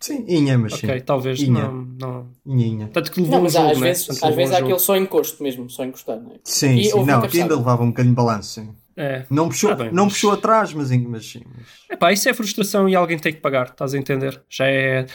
Sim, 0.02 0.24
inha, 0.26 0.58
mas 0.58 0.74
sim. 0.74 0.86
ok, 0.86 1.00
talvez 1.02 1.40
Inha. 1.40 1.68
não, 1.68 1.72
não. 2.00 2.26
Inha, 2.44 2.66
inha. 2.66 2.88
Tanto 2.92 3.12
que 3.12 3.20
levou 3.20 3.34
Não, 3.34 3.40
um 3.40 3.42
mas 3.44 3.52
jogo, 3.52 3.70
às 3.70 3.78
né? 3.80 3.86
vezes, 3.86 4.06
Tanto 4.06 4.16
às 4.16 4.22
levou 4.22 4.36
vezes 4.36 4.52
um 4.52 4.56
há 4.56 4.58
aquele 4.58 4.78
só 4.80 4.96
encosto 4.96 5.42
mesmo, 5.42 5.70
só 5.70 5.84
encostar, 5.84 6.20
não 6.20 6.32
é? 6.32 6.34
Sim, 6.44 6.74
E 6.74 6.84
sim. 6.84 7.04
Não, 7.04 7.22
aqui 7.22 7.40
ainda 7.40 7.56
levava 7.56 7.82
um 7.84 7.88
bocadinho 7.88 8.14
de 8.14 8.16
balanço, 8.16 8.60
sim. 8.60 8.74
É. 8.96 9.24
Não 9.30 9.48
puxou, 9.48 9.70
Tá 9.70 9.76
bem, 9.76 9.92
não 9.92 10.04
mas- 10.04 10.12
puxou 10.14 10.32
atrás, 10.32 10.72
mas, 10.72 10.90
mas 10.90 11.24
sim. 11.26 11.42
mas- 11.54 11.66
Epá, 11.90 12.12
isso 12.12 12.28
é 12.28 12.34
frustração 12.34 12.88
e 12.88 12.94
alguém 12.96 13.18
tem 13.18 13.32
que 13.32 13.40
pagar, 13.40 13.68
estás 13.68 13.94
a 13.94 13.98
entender? 13.98 14.40
Já 14.48 14.66
é. 14.66 15.06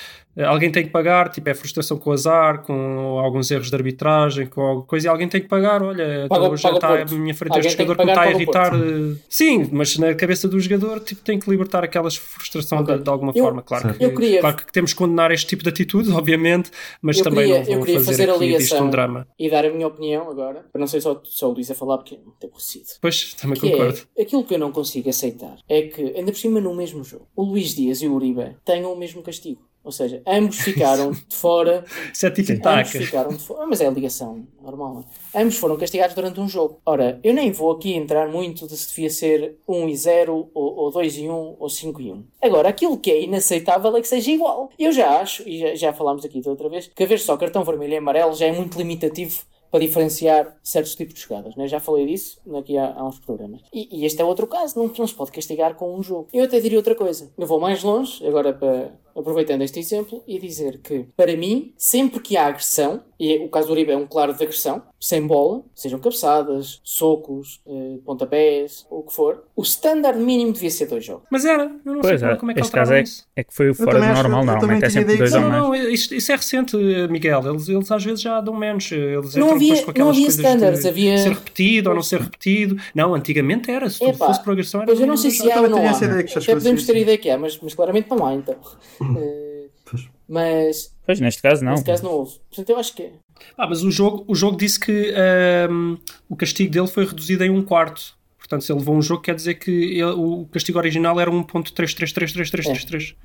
Alguém 0.46 0.72
tem 0.72 0.84
que 0.84 0.92
pagar, 0.92 1.30
tipo, 1.30 1.50
é 1.50 1.54
frustração 1.56 1.98
com 1.98 2.12
o 2.12 2.14
azar, 2.14 2.62
com 2.62 3.18
alguns 3.18 3.50
erros 3.50 3.72
de 3.72 3.76
arbitragem, 3.76 4.46
com 4.46 4.62
alguma 4.62 4.86
coisa, 4.86 5.08
e 5.08 5.10
alguém 5.10 5.28
tem 5.28 5.42
que 5.42 5.48
pagar. 5.48 5.82
Olha, 5.82 6.28
Paga- 6.30 6.56
já 6.56 6.70
está 6.74 6.90
à 7.02 7.06
minha 7.06 7.34
frente 7.34 7.54
Alguém 7.54 7.66
este 7.68 7.76
que 7.78 7.84
jogador 7.84 7.98
que 8.00 8.06
me 8.06 8.12
está 8.12 8.22
a 8.22 8.32
irritar. 8.32 8.74
eh, 8.76 9.16
Sim, 9.28 9.68
mas 9.72 9.98
na 9.98 10.14
cabeça 10.14 10.48
do 10.48 10.60
jogador 10.60 11.00
tipo, 11.00 11.24
tem 11.24 11.40
que 11.40 11.50
libertar 11.50 11.84
aquela 11.84 12.12
frustração 12.12 12.82
Ok. 12.82 12.98
de, 12.98 13.04
de 13.04 13.10
alguma 13.10 13.32
Eu- 13.36 13.44
forma. 13.44 13.64
Claro 13.64 13.96
que, 13.96 14.04
eu 14.06 14.14
queria- 14.14 14.42
claro 14.42 14.56
que 14.58 14.72
temos 14.72 14.94
que 14.94 15.00
condenar 15.00 15.32
este 15.32 15.48
tipo 15.48 15.64
de 15.64 15.70
atitude, 15.70 16.08
obviamente, 16.14 16.70
mas 17.02 17.18
Eu 17.18 17.24
também 17.24 17.40
queria- 17.48 17.58
não 17.58 17.66
vou 17.66 17.74
eu 17.74 17.80
queria 17.82 18.00
fazer, 18.02 18.12
fazer 18.12 18.30
a 18.30 18.36
aqui 18.36 18.58
disto 18.60 18.84
um 18.84 18.90
drama. 18.92 19.28
E 19.40 19.50
dar 19.50 19.66
a 19.66 19.72
minha 19.72 19.88
opinião 19.88 20.30
agora, 20.30 20.66
para 20.72 20.80
não 20.80 20.86
ser 20.86 21.02
só, 21.02 21.20
só 21.24 21.50
o 21.50 21.54
Luís 21.54 21.72
a 21.72 21.74
falar, 21.74 21.98
porque 21.98 22.14
é 22.14 22.20
muito 22.20 22.46
aborrecido. 22.46 22.86
Pois, 23.02 23.34
também 23.34 23.60
Que 23.70 23.78
concordo. 23.78 24.00
é, 24.16 24.22
aquilo 24.22 24.44
que 24.44 24.54
eu 24.56 24.60
não 24.60 24.72
consigo 24.72 25.10
aceitar 25.10 25.58
é 25.68 25.84
que, 25.84 26.02
ainda 26.16 26.32
por 26.32 26.38
cima 26.38 26.60
no 26.62 26.74
mesmo 26.76 27.04
jogo, 27.04 27.28
o 27.36 27.44
Luís 27.44 27.76
Dias 27.76 28.02
e 28.02 28.08
o 28.08 28.14
Uribe 28.14 28.56
tenham 28.66 28.92
o 28.92 28.98
mesmo 28.98 29.22
castigo. 29.22 29.62
Ou 29.84 29.92
seja, 29.92 30.22
ambos 30.28 30.60
ficaram 30.60 31.12
de 31.30 31.34
fora. 31.34 31.86
Isso 32.14 32.26
é 32.26 32.30
ambos 32.30 32.46
tic-tac. 32.46 32.90
ficaram 32.90 33.30
de 33.30 33.40
fora. 33.40 33.66
Mas 33.66 33.80
é 33.80 33.88
a 33.88 33.90
ligação 33.90 34.46
normal. 34.62 34.94
não 34.96 35.06
é? 35.34 35.42
Ambos 35.42 35.56
foram 35.56 35.78
castigados 35.78 36.14
durante 36.14 36.42
um 36.42 36.50
jogo. 36.50 36.82
Ora, 36.86 37.22
eu 37.24 37.34
nem 37.34 37.54
vou 37.54 37.72
aqui 37.72 37.94
entrar 37.94 38.28
muito 38.28 38.68
de 38.68 38.76
se 38.76 38.90
devia 38.90 39.10
ser 39.10 39.56
1 39.66 39.88
e 39.88 39.96
0, 39.96 40.50
ou, 40.54 40.76
ou 40.76 40.92
2 40.92 41.18
e 41.20 41.30
1, 41.30 41.56
ou 41.58 41.70
5 41.70 42.02
e 42.02 42.12
1. 42.12 42.24
Agora, 42.42 42.68
aquilo 42.68 42.98
que 42.98 43.10
é 43.10 43.22
inaceitável 43.24 43.96
é 43.96 44.02
que 44.02 44.08
seja 44.10 44.30
igual. 44.30 44.70
Eu 44.78 44.92
já 44.92 45.22
acho, 45.22 45.48
e 45.48 45.58
já, 45.58 45.76
já 45.76 45.94
falámos 45.94 46.26
aqui 46.26 46.42
da 46.42 46.50
outra 46.50 46.68
vez, 46.68 46.92
que 46.94 47.04
haver 47.04 47.20
só 47.20 47.38
cartão 47.38 47.64
vermelho 47.64 47.94
e 47.94 47.98
amarelo 47.98 48.36
já 48.36 48.48
é 48.48 48.52
muito 48.52 48.78
limitativo 48.78 49.42
para 49.70 49.80
diferenciar 49.80 50.58
certos 50.64 50.96
tipos 50.96 51.14
de 51.14 51.22
jogadas. 51.22 51.56
Né? 51.56 51.68
Já 51.68 51.80
falei 51.80 52.06
disso 52.06 52.40
aqui 52.58 52.78
há, 52.78 52.94
há 52.94 53.08
uns 53.08 53.20
programas. 53.20 53.62
E, 53.74 54.00
e 54.00 54.06
este 54.06 54.22
é 54.22 54.26
outro 54.26 54.48
caso, 54.48 54.78
não, 54.78 54.88
não 54.88 55.08
se 55.08 55.14
pode 55.14 55.32
castigar 55.32 55.76
com 55.76 55.96
um 55.96 56.04
jogo. 56.04 56.28
Eu 56.34 56.46
até 56.46 56.60
diria 56.60 56.78
outra 56.78 56.96
coisa. 56.96 57.32
Eu 57.38 57.48
vou 57.48 57.60
mais 57.60 57.84
longe, 57.84 58.26
agora 58.26 58.54
para, 58.54 58.92
aproveitando 59.16 59.62
este 59.62 59.80
exemplo, 59.80 60.24
e 60.28 60.40
dizer 60.40 60.80
que, 60.82 61.08
para 61.16 61.36
mim, 61.36 61.74
sempre 61.78 62.20
que 62.20 62.38
há 62.38 62.48
agressão, 62.48 63.04
e 63.20 63.38
o 63.40 63.50
caso 63.50 63.68
do 63.68 63.74
Uribe 63.74 63.92
é 63.92 63.98
um 63.98 64.06
claro 64.06 64.34
de 64.34 64.44
agressão, 64.44 64.82
sem 65.00 65.26
bola, 65.26 65.64
sejam 65.76 66.00
cabeçadas, 66.00 66.80
socos, 66.84 67.62
eh, 67.68 67.98
pontapés, 68.06 68.86
ou 68.90 69.00
o 69.00 69.04
que 69.04 69.14
for, 69.14 69.44
o 69.56 69.62
standard 69.64 70.20
mínimo 70.20 70.54
devia 70.54 70.70
ser 70.70 70.86
dois 70.88 71.04
jogos. 71.06 71.24
Mas 71.32 71.46
era, 71.46 71.64
eu 71.86 71.94
não 71.94 72.02
Pois 72.02 72.20
sei 72.20 72.30
é, 72.30 72.36
como 72.36 72.52
é 72.52 72.54
que 72.56 72.62
este 72.62 72.72
caso 72.72 72.94
é, 72.94 73.02
isso. 73.02 73.26
é 73.36 73.44
que 73.44 73.54
foi 73.54 73.70
o 73.70 73.76
fora 73.76 74.00
do 74.00 74.06
normal. 74.06 74.46
Normalmente 74.46 74.86
é 74.86 74.90
sempre 74.90 75.18
dois 75.18 75.32
que 75.32 75.36
ou 75.38 75.42
Não, 75.44 75.50
mais. 75.50 75.62
não, 75.64 75.70
não, 75.88 75.94
isto- 75.94 76.14
isso 76.16 76.32
é 76.32 76.36
recente, 76.36 76.78
Miguel. 77.10 77.42
Eles, 77.48 77.68
eles 77.70 77.92
às 77.92 78.04
vezes 78.04 78.22
já 78.22 78.40
dão 78.42 78.56
menos. 78.56 78.92
Eles 78.92 79.36
Não 79.36 79.48
entram 79.48 79.56
havia- 79.56 79.68
depois 79.70 79.86
com 79.86 79.92
aquelas 79.92 80.06
não 80.08 80.10
havia 80.14 80.26
coisas 80.26 80.46
standards, 80.46 80.82
de 80.82 80.88
havia- 80.90 81.18
ser 81.18 81.30
repetido 81.30 81.90
ou 81.90 81.96
não 81.96 82.02
ser 82.04 82.22
repetido. 82.22 82.78
Não, 82.94 83.14
antigamente 83.16 83.72
era. 83.72 83.90
Se 83.90 84.00
tudo 84.00 84.18
fosse 84.18 84.44
por 84.44 84.52
agressão, 84.52 84.82
era. 84.82 84.88
Pois 84.88 85.00
eu 85.00 85.08
não 85.08 85.18
sei 85.18 85.32
se 85.32 85.42
há 85.42 85.46
ou 85.46 85.52
também 85.68 85.70
não 85.72 85.78
tenho 86.00 86.14
há. 86.16 86.38
Até 86.40 86.54
podemos 86.56 86.86
ter 86.86 86.96
ideia 86.98 87.18
que 87.18 87.30
há, 87.30 87.38
mas, 87.38 87.60
mas 87.62 87.74
claramente 87.74 88.10
não 88.10 88.26
há, 88.26 88.34
então. 88.34 88.56
Eh, 89.18 89.68
Pois. 89.90 90.06
mas, 90.28 90.94
Pois, 91.08 91.20
neste 91.20 91.42
caso 91.42 91.64
não. 91.66 91.72
nesse 91.72 91.84
caso, 91.86 92.04
não 92.04 92.12
houve. 92.12 92.34
Portanto, 92.50 92.70
eu 92.70 92.78
acho 92.78 92.94
que 92.94 93.02
é. 93.04 93.12
Ah, 93.58 93.66
mas 93.68 93.82
o 93.82 93.90
jogo, 93.90 94.24
o 94.28 94.36
jogo 94.36 94.58
disse 94.58 94.80
que 94.80 95.14
ahm, 95.16 95.96
o 96.30 96.36
castigo 96.36 96.70
dele 96.72 96.88
foi 96.88 97.06
reduzido 97.06 97.44
em 97.44 97.50
um 97.50 97.64
quarto. 97.64 98.16
Portanto, 98.38 98.64
se 98.64 98.72
ele 98.72 98.80
levou 98.80 98.96
um 98.96 99.02
jogo, 99.02 99.22
quer 99.22 99.34
dizer 99.36 99.56
que 99.56 99.72
ele- 99.72 100.04
o 100.04 100.46
castigo 100.52 100.78
original 100.78 101.20
era 101.20 101.32
1.33333333. 101.32 103.16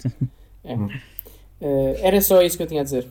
É. 0.65 0.75
Eh, 1.61 2.01
era 2.03 2.21
só 2.21 2.41
isso 2.43 2.57
que 2.57 2.63
eu 2.63 2.67
tinha 2.67 2.81
a 2.81 2.85
dizer. 2.85 3.09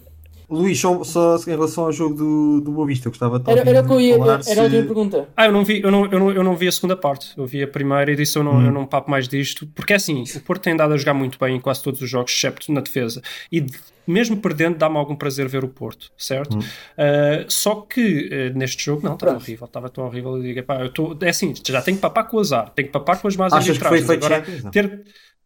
Luís, 0.52 0.80
só, 0.80 1.04
só 1.04 1.38
em 1.38 1.52
relação 1.52 1.86
ao 1.86 1.92
jogo 1.92 2.16
do, 2.16 2.62
do 2.62 2.72
Boa 2.72 2.86
Vista, 2.86 3.08
eu 3.08 3.12
gostava 3.12 3.40
de 3.40 3.50
Era, 3.50 3.62
era, 3.70 3.82
o 3.82 3.86
que 3.88 3.94
eu 3.94 4.02
ia, 4.02 4.18
falar 4.18 4.34
era 4.34 4.44
se- 4.44 4.60
a 4.60 4.64
última 4.64 4.84
pergunta. 4.84 5.30
Ah, 5.36 5.46
eu 5.46 5.52
não 5.52 5.64
vi, 5.64 5.82
eu 5.82 5.90
não, 5.90 6.06
eu, 6.06 6.20
não, 6.20 6.32
eu 6.32 6.44
não 6.44 6.56
vi 6.56 6.68
a 6.68 6.72
segunda 6.72 6.98
parte. 6.98 7.32
Eu 7.38 7.46
vi 7.46 7.64
a 7.64 7.68
primeira 7.68 8.12
e 8.12 8.16
disse 8.16 8.38
eu 8.38 8.44
não, 8.44 8.58
Hum. 8.58 8.66
eu 8.66 8.72
não 8.72 8.86
papo 8.86 9.10
mais 9.10 9.28
disto. 9.28 9.66
Porque 9.68 9.94
é 9.94 9.96
assim, 9.96 10.24
o 10.36 10.40
Porto 10.42 10.64
tem 10.64 10.76
dado 10.76 10.94
a 10.94 10.98
jogar 10.98 11.14
muito 11.14 11.40
bem 11.40 11.56
em 11.56 11.60
quase 11.60 11.82
todos 11.82 12.02
os 12.02 12.10
jogos, 12.10 12.32
excepto 12.34 12.72
na 12.72 12.82
defesa. 12.82 13.22
E 13.52 13.66
mesmo 14.06 14.38
perdendo, 14.38 14.78
dá-me 14.78 14.98
algum 14.98 15.16
prazer 15.16 15.48
ver 15.48 15.64
o 15.64 15.70
Porto, 15.70 16.12
certo? 16.18 16.58
Hum. 16.58 16.62
Ah, 16.98 17.46
só 17.48 17.76
que 17.82 18.28
eh, 18.32 18.50
neste 18.50 18.84
jogo, 18.84 19.06
não, 19.08 19.14
estava 19.14 19.36
horrível. 19.38 19.66
Estava 19.66 19.90
tão 19.90 20.06
horrível. 20.06 20.36
Eu 20.38 20.44
digo, 20.44 20.64
pá, 20.64 20.82
eu 20.82 20.90
tô, 20.90 21.18
é 21.22 21.30
assim, 21.30 21.54
já 21.66 21.82
tenho 21.82 21.98
que 21.98 22.02
papar 22.02 22.28
com 22.28 22.38
o 22.38 22.40
azar, 22.40 22.70
tenho 22.76 22.88
que 22.88 22.92
papar 22.94 23.22
com 23.22 23.28
as 23.28 23.36
más 23.38 23.54
Achas 23.54 23.78
que 23.78 23.84
foi 23.88 24.00
arbitragens. 24.00 24.60
Agora, 24.60 24.72
ter, 24.72 25.04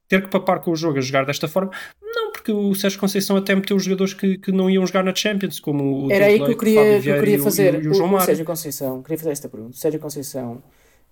ter 0.08 0.22
que 0.24 0.30
papar 0.30 0.60
com 0.62 0.72
o 0.72 0.76
jogo 0.76 0.98
a 0.98 1.02
jogar 1.02 1.26
desta 1.26 1.48
forma, 1.48 1.72
não, 2.02 2.32
porque 2.46 2.52
o 2.52 2.76
Sérgio 2.76 3.00
Conceição 3.00 3.36
até 3.38 3.56
meteu 3.56 3.76
os 3.76 3.84
jogadores 3.84 4.14
que, 4.14 4.38
que 4.38 4.52
não 4.52 4.70
iam 4.70 4.86
jogar 4.86 5.04
na 5.04 5.16
Champions, 5.16 5.60
como 5.60 6.06
o 6.06 6.12
Era 6.12 6.28
aí 6.28 6.38
que 6.38 6.52
eu 6.52 6.56
queria, 6.56 7.02
que 7.02 7.10
eu 7.10 7.20
queria 7.20 7.42
fazer. 7.42 7.74
E 7.74 7.78
o, 7.78 7.84
e 7.86 7.88
o 7.88 7.94
João 7.96 8.14
o. 8.14 8.22
Sérgio 8.22 8.46
Conceição, 8.46 9.02
queria 9.02 9.18
fazer 9.18 9.32
esta 9.32 9.50
pergunta. 9.50 9.74
O 9.74 9.80
Sérgio 9.80 10.00
Conceição 10.00 10.62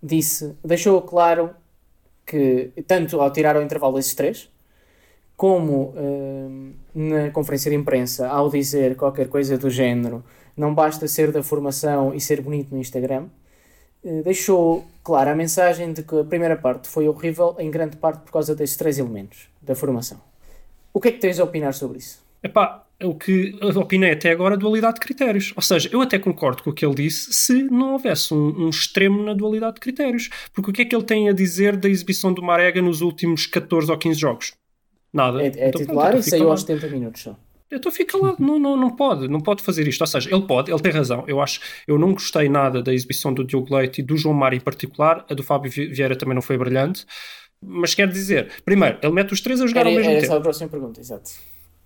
disse, 0.01 0.53
deixou 0.63 1.01
claro 1.01 1.49
que, 2.23 2.69
tanto 2.85 3.19
ao 3.19 3.31
tirar 3.31 3.57
o 3.57 3.63
intervalo 3.63 3.95
desses 3.95 4.13
três, 4.13 4.47
como 5.35 5.95
hum, 5.97 6.73
na 6.93 7.31
conferência 7.31 7.71
de 7.71 7.77
imprensa, 7.77 8.27
ao 8.27 8.47
dizer 8.51 8.95
qualquer 8.95 9.27
coisa 9.27 9.57
do 9.57 9.71
género, 9.71 10.23
não 10.55 10.71
basta 10.75 11.07
ser 11.07 11.31
da 11.31 11.41
formação 11.41 12.13
e 12.13 12.21
ser 12.21 12.41
bonito 12.41 12.75
no 12.75 12.79
Instagram, 12.79 13.25
eh, 14.05 14.21
deixou 14.21 14.85
clara 15.03 15.31
a 15.31 15.35
mensagem 15.35 15.93
de 15.93 16.03
que 16.03 16.15
a 16.15 16.23
primeira 16.23 16.55
parte 16.55 16.87
foi 16.87 17.07
horrível, 17.07 17.55
em 17.57 17.71
grande 17.71 17.97
parte 17.97 18.21
por 18.21 18.31
causa 18.31 18.53
desses 18.53 18.77
três 18.77 18.99
elementos 18.99 19.49
da 19.59 19.73
formação. 19.73 20.21
O 20.93 21.01
que 21.01 21.07
é 21.09 21.11
que 21.11 21.19
tens 21.19 21.39
a 21.39 21.43
opinar 21.43 21.73
sobre 21.73 21.97
isso? 21.97 22.21
Epá, 22.43 22.85
o 23.01 23.15
que 23.15 23.57
opinei 23.75 24.11
até 24.11 24.31
agora 24.31 24.55
é 24.55 24.57
dualidade 24.57 24.95
de 24.95 25.01
critérios. 25.01 25.53
Ou 25.55 25.61
seja, 25.61 25.89
eu 25.91 26.01
até 26.01 26.19
concordo 26.19 26.61
com 26.61 26.69
o 26.69 26.73
que 26.73 26.85
ele 26.85 26.95
disse 26.95 27.33
se 27.33 27.63
não 27.63 27.93
houvesse 27.93 28.33
um, 28.33 28.65
um 28.65 28.69
extremo 28.69 29.23
na 29.23 29.33
dualidade 29.33 29.75
de 29.75 29.81
critérios. 29.81 30.29
Porque 30.53 30.69
o 30.69 30.73
que 30.73 30.81
é 30.81 30.85
que 30.85 30.95
ele 30.95 31.05
tem 31.05 31.29
a 31.29 31.33
dizer 31.33 31.75
da 31.77 31.89
exibição 31.89 32.33
do 32.33 32.43
Marega 32.43 32.81
nos 32.81 33.01
últimos 33.01 33.45
14 33.45 33.89
ou 33.91 33.97
15 33.97 34.19
jogos? 34.19 34.53
Nada. 35.11 35.41
É, 35.41 35.45
é 35.45 35.49
Então, 35.49 35.59
pronto, 35.71 35.77
titular 35.79 36.07
então 36.09 36.19
e 36.19 36.23
saiu 36.23 36.51
aos 36.51 36.61
70 36.61 36.87
minutos 36.89 37.21
só. 37.21 37.35
Então 37.71 37.91
fica 37.91 38.15
lá, 38.17 38.35
não, 38.37 38.59
não, 38.59 38.77
não 38.77 38.95
pode, 38.95 39.27
não 39.27 39.39
pode 39.41 39.63
fazer 39.63 39.87
isto. 39.87 40.01
Ou 40.01 40.07
seja, 40.07 40.29
ele 40.31 40.43
pode, 40.43 40.71
ele 40.71 40.79
tem 40.79 40.91
razão. 40.91 41.23
Eu 41.27 41.41
acho, 41.41 41.59
eu 41.87 41.97
não 41.97 42.13
gostei 42.13 42.47
nada 42.47 42.83
da 42.83 42.93
exibição 42.93 43.33
do 43.33 43.43
Diogo 43.43 43.75
Leite 43.75 43.99
e 44.01 44.03
do 44.03 44.15
João 44.15 44.35
Mário 44.35 44.57
em 44.57 44.59
particular. 44.59 45.25
A 45.29 45.33
do 45.33 45.41
Fábio 45.41 45.71
Vi- 45.71 45.87
Vieira 45.87 46.15
também 46.15 46.35
não 46.35 46.41
foi 46.41 46.55
brilhante. 46.57 47.03
Mas 47.65 47.93
quer 47.95 48.07
dizer, 48.07 48.49
primeiro, 48.65 48.97
ele 49.01 49.13
mete 49.13 49.33
os 49.33 49.41
três 49.41 49.61
a 49.61 49.67
jogar 49.67 49.81
Era, 49.81 49.89
ao 49.89 49.95
mesmo 49.95 50.11
era 50.11 50.19
tempo. 50.19 50.31
só 50.31 50.37
a 50.37 50.41
próxima 50.41 50.69
pergunta, 50.69 50.99
exato. 50.99 51.31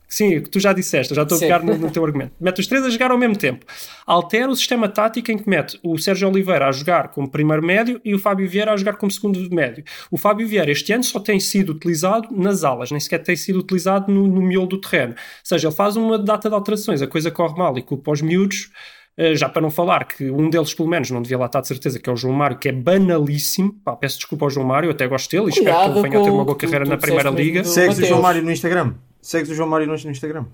Sim, 0.10 0.42
que 0.42 0.50
tu 0.50 0.58
já 0.58 0.72
disseste, 0.72 1.12
eu 1.12 1.16
já 1.18 1.24
estou 1.24 1.38
a 1.38 1.40
pegar 1.42 1.62
no, 1.62 1.78
no 1.78 1.92
teu 1.92 2.04
argumento. 2.06 2.32
Mete 2.40 2.62
os 2.62 2.68
três 2.68 2.86
a 2.86 2.90
jogar 2.90 3.12
ao 3.12 3.18
mesmo 3.18 3.36
tempo. 3.36 3.66
Altera 4.06 4.50
o 4.50 4.56
sistema 4.56 4.88
tático 4.88 5.32
em 5.32 5.38
que 5.38 5.50
mete 5.50 5.78
o 5.84 5.98
Sérgio 5.98 6.30
Oliveira 6.30 6.68
a 6.68 6.72
jogar 6.72 7.10
como 7.10 7.30
primeiro 7.30 7.62
médio 7.62 8.00
e 8.06 8.16
o 8.16 8.20
Fábio 8.20 8.48
Vieira 8.48 8.72
a 8.72 8.78
jogar 8.78 8.96
como 8.96 9.12
segundo 9.12 9.38
médio. 9.54 9.84
O 10.10 10.18
Fábio 10.18 10.48
Vieira 10.48 10.72
este 10.72 10.94
ano 10.94 11.04
só 11.04 11.20
tem 11.20 11.40
sido 11.42 11.74
utilizado 11.74 12.30
nas 12.32 12.64
alas, 12.64 12.90
nem 12.90 13.02
sequer 13.02 13.22
tem 13.22 13.36
sido 13.36 13.60
utilizado 13.60 14.10
no, 14.10 14.28
no 14.28 14.42
miolo 14.42 14.68
do 14.68 14.80
terreno. 14.80 15.12
Ou 15.14 15.18
seja, 15.44 15.68
ele 15.68 15.76
faz 15.76 15.98
uma 15.98 16.18
data 16.18 16.48
de 16.48 16.56
alterações, 16.56 17.02
a 17.02 17.08
coisa 17.08 17.30
corre 17.30 17.58
mal 17.58 17.78
e 17.78 17.82
culpa 17.82 18.12
os 18.12 18.22
miúdos. 18.22 18.72
Eh, 19.18 19.36
Já 19.36 19.50
para 19.50 19.62
não 19.62 19.70
falar 19.72 20.06
que 20.06 20.30
um 20.32 20.50
deles, 20.50 20.74
pelo 20.74 20.88
menos, 20.88 21.10
não 21.12 21.22
devia 21.22 21.38
lá 21.38 21.48
estar 21.48 21.62
de 21.62 21.68
certeza, 21.68 22.00
que 22.00 22.10
é 22.10 22.14
o 22.14 22.16
João 22.16 22.34
Mário, 22.34 22.58
que 22.58 22.70
é 22.70 22.72
banalíssimo. 22.72 23.74
Pá, 23.84 23.96
peço 23.96 24.18
desculpa 24.18 24.46
ao 24.46 24.50
João 24.50 24.66
Mário, 24.68 24.88
eu 24.88 24.92
até 24.92 25.08
gosto 25.08 25.30
dele 25.32 25.48
e 25.48 25.50
espero 25.50 25.76
que 25.78 26.00
ele 26.00 26.02
venha 26.10 26.20
a 26.20 26.24
ter 26.24 26.30
uma 26.30 26.46
boa 26.46 26.56
que 26.58 26.66
tu- 26.66 26.70
carreira 26.70 26.86
tu 26.86 26.90
na 26.90 26.98
Primeira 26.98 27.30
Liga. 27.30 27.64
Segues 27.64 27.98
o. 28.00 28.06
João 28.06 28.22
Mário 28.22 28.42
no 28.44 28.52
Instagram? 28.52 28.94
Segues 29.22 29.50
o 29.50 29.56
João 29.56 29.68
Mário 29.70 29.88
no 29.88 29.94
no 29.94 30.12
Instagram? 30.12 30.46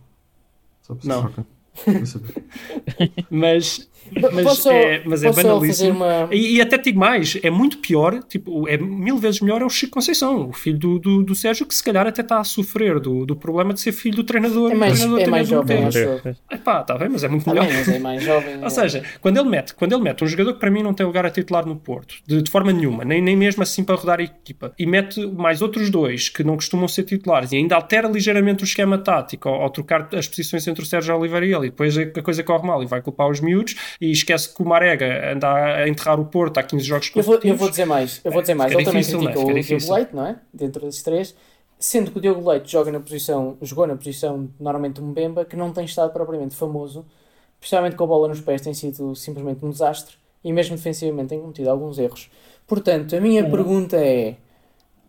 Só 0.82 0.95
para 0.95 1.07
Não. 1.07 1.22
saber. 1.24 1.45
Mas, 3.30 3.90
mas, 4.32 4.44
Posso 4.44 4.70
é, 4.70 5.02
mas 5.06 5.24
é 5.24 5.32
banalíssimo. 5.32 5.68
fazer 5.68 5.92
uma- 5.92 6.30
E, 6.32 6.58
e 6.58 6.62
até 6.62 6.78
te 6.78 6.86
digo 6.86 7.00
mais, 7.00 7.38
é 7.42 7.50
muito 7.50 7.78
pior, 7.80 8.22
tipo, 8.24 8.68
é 8.68 8.78
mil 8.78 9.18
vezes 9.18 9.42
melhor 9.42 9.62
é 9.62 9.66
o 9.66 9.70
Chico 9.70 9.94
Conceição, 9.94 10.50
o 10.50 10.54
filho 10.54 10.78
do, 10.78 11.00
do, 11.00 11.24
do 11.24 11.34
Sérgio, 11.36 11.66
que 11.66 11.74
se 11.74 11.84
calhar 11.84 12.06
até 12.06 12.22
está 12.22 12.40
a 12.40 12.44
sofrer 12.44 13.00
do, 13.00 13.26
do 13.26 13.36
problema 13.36 13.74
de 13.74 13.80
ser 13.82 13.92
filho 13.92 14.18
do 14.18 14.24
treinador. 14.24 14.72
É 14.72 14.76
mais, 14.76 15.00
treinador, 15.00 15.22
é 15.22 15.28
mais 15.28 15.48
treinador 15.48 15.92
jovem, 15.92 16.36
eu. 16.52 16.56
Epá, 16.58 16.82
está 16.82 16.98
bem, 16.98 17.10
mas 17.10 17.24
é 17.24 17.28
muito 17.28 17.46
Tá 17.46 17.54
melhor. 17.54 17.66
bem, 17.68 17.76
mas 17.78 17.88
é 17.90 18.00
mais 18.00 18.24
jovem. 18.24 18.62
Ou 18.64 18.70
seja, 18.70 19.04
quando 19.22 19.38
ele 19.40 19.50
mete, 19.50 19.74
quando 19.74 19.94
ele 19.94 20.02
mete 20.04 20.24
um 20.24 20.28
jogador 20.28 20.54
que 20.54 20.60
para 20.60 20.70
mim 20.70 20.84
não 20.84 20.94
tem 20.94 21.06
lugar 21.06 21.26
a 21.26 21.30
titular 21.32 21.66
no 21.66 21.76
Porto, 21.76 22.16
de, 22.28 22.42
de 22.42 22.52
forma 22.52 22.72
nenhuma, 22.72 23.04
nem, 23.04 23.22
nem 23.22 23.36
mesmo 23.36 23.64
assim 23.64 23.84
para 23.84 23.96
rodar 23.96 24.20
a 24.20 24.24
equipa, 24.24 24.74
e 24.78 24.86
mete 24.86 25.26
mais 25.28 25.62
outros 25.62 25.90
dois 25.90 26.30
que 26.30 26.44
não 26.44 26.56
costumam 26.56 26.88
ser 26.88 27.04
titulares 27.04 27.52
e 27.52 27.56
ainda 27.56 27.76
altera 27.76 28.08
ligeiramente 28.08 28.64
o 28.64 28.66
esquema 28.66 28.98
tático 28.98 29.50
ao, 29.50 29.62
ao 29.64 29.70
trocar 29.70 30.08
as 30.14 30.28
posições 30.28 30.68
entre 30.68 30.84
o 30.84 30.86
Sérgio 30.86 31.16
Oliveira 31.18 31.46
e 31.46 31.54
ele, 31.54 31.62
e 31.66 31.70
depois 31.70 31.97
a, 31.97 32.01
a 32.01 32.22
coisa 32.22 32.43
corre 32.43 32.66
mal 32.66 32.82
e 32.84 32.86
vai 32.86 33.01
culpar 33.01 33.30
os 33.30 33.39
miúdos 33.39 33.76
e 33.99 34.11
esquece 34.11 34.53
que 34.53 34.61
o 34.61 34.66
Marega 34.66 35.34
anda 35.34 35.47
a 35.53 35.88
enterrar 35.88 36.20
o 36.20 36.26
Porto 36.26 36.57
há 36.57 36.64
15 36.64 36.84
jogos 36.86 37.11
eu 37.16 37.24
vou, 37.24 37.39
eu 37.43 37.55
vou 37.55 37.70
dizer 37.70 37.86
mais. 37.86 38.22
Eu 38.24 38.32
vou 38.32 38.41
dizer 38.41 38.53
mais. 38.55 38.72
Fica 38.72 38.82
Ele 38.82 38.86
também 38.86 39.01
difícil, 39.01 39.20
é? 39.20 39.24
critica 39.24 39.39
Fica 39.39 39.51
o 39.51 39.55
difícil. 39.61 39.78
Diogo 39.80 39.93
Leite, 39.95 40.16
não 40.16 40.26
é? 40.28 40.36
Dentro 40.53 40.82
desses 40.86 41.03
três. 41.03 41.36
Sendo 41.80 42.11
que 42.11 42.18
o 42.18 42.22
Diogo 42.22 42.49
Leite 42.49 42.72
joga 42.72 42.91
na 42.91 42.99
posição, 42.99 43.57
jogou 43.61 43.86
na 43.86 43.95
posição 43.95 44.49
normalmente 44.59 45.01
um 45.01 45.07
Mbemba, 45.07 45.43
que 45.43 45.55
não 45.55 45.72
tem 45.74 45.84
estado 45.86 46.14
propriamente 46.14 46.55
famoso, 46.55 47.05
especialmente 47.59 47.95
com 47.95 48.03
a 48.05 48.07
bola 48.07 48.28
nos 48.30 48.39
pés, 48.39 48.61
tem 48.61 48.74
sido 48.74 49.14
simplesmente 49.16 49.64
um 49.66 49.70
desastre 49.70 50.16
e 50.43 50.53
mesmo 50.53 50.76
defensivamente 50.78 51.30
tem 51.30 51.39
cometido 51.41 51.70
alguns 51.70 51.97
erros. 51.99 52.30
Portanto, 52.66 53.16
a 53.16 53.20
minha 53.20 53.43
pergunta 53.49 53.97
é: 53.97 54.36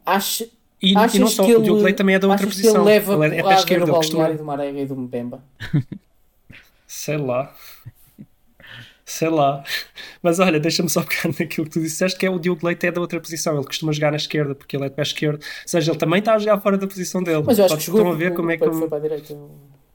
acha, 0.05 0.44
E, 0.82 0.90
e 0.90 1.18
não 1.18 1.28
só, 1.28 1.44
que 1.44 1.52
o 1.52 1.57
ele, 1.57 1.64
Diogo 1.64 1.82
Leite 1.82 1.96
também 1.96 2.16
é 2.16 2.18
da 2.18 2.26
outra 2.28 2.44
achas 2.46 2.57
que 2.57 2.62
posição. 2.62 2.82
ele 2.82 2.94
leva 2.94 3.26
Ele 3.26 3.36
é, 3.36 3.40
é 3.40 3.55
esquerdo, 3.55 3.80
no 3.82 3.86
ele 3.88 3.96
costuma... 3.96 4.18
balneário 4.24 4.38
do 4.38 4.44
Marega 4.44 4.80
e 4.80 4.86
do 4.86 4.96
Mbemba? 4.96 5.42
Sei 7.05 7.18
lá. 7.18 7.55
Sei 9.05 9.28
lá. 9.28 9.62
Mas 10.22 10.40
olha, 10.40 10.59
deixa-me 10.59 10.88
só 10.88 11.02
pegar 11.02 11.34
naquilo 11.38 11.66
que 11.66 11.72
tu 11.72 11.80
disseste, 11.82 12.18
que 12.18 12.24
é 12.24 12.30
o 12.30 12.38
Diogo 12.38 12.66
Leite 12.66 12.86
é 12.86 12.90
da 12.90 12.98
outra 12.98 13.20
posição. 13.20 13.55
Ele 13.57 13.66
costuma 13.66 13.92
jogar 13.92 14.11
na 14.11 14.16
esquerda, 14.16 14.55
porque 14.55 14.74
ele 14.74 14.86
é 14.86 14.88
de 14.88 14.94
pé 14.94 15.02
esquerdo. 15.02 15.34
Ou 15.34 15.68
seja, 15.68 15.92
ele 15.92 15.98
também 15.98 16.20
está 16.20 16.34
a 16.34 16.38
jogar 16.38 16.59
fora 16.62 16.78
da 16.78 16.86
posição 16.86 17.22
dele. 17.22 17.42
Mas 17.44 17.59
eu 17.59 17.66
acho 17.66 17.76
que 17.76 17.82
Vocês 17.82 17.86
jogou 17.94 18.00
estão 18.00 18.14
a 18.14 18.16
ver 18.16 18.34
como 18.34 18.50
é 18.50 18.57
que... 18.57 18.70
Foi 18.70 18.88
para 18.88 18.96
a 18.96 19.00
direita. 19.02 19.36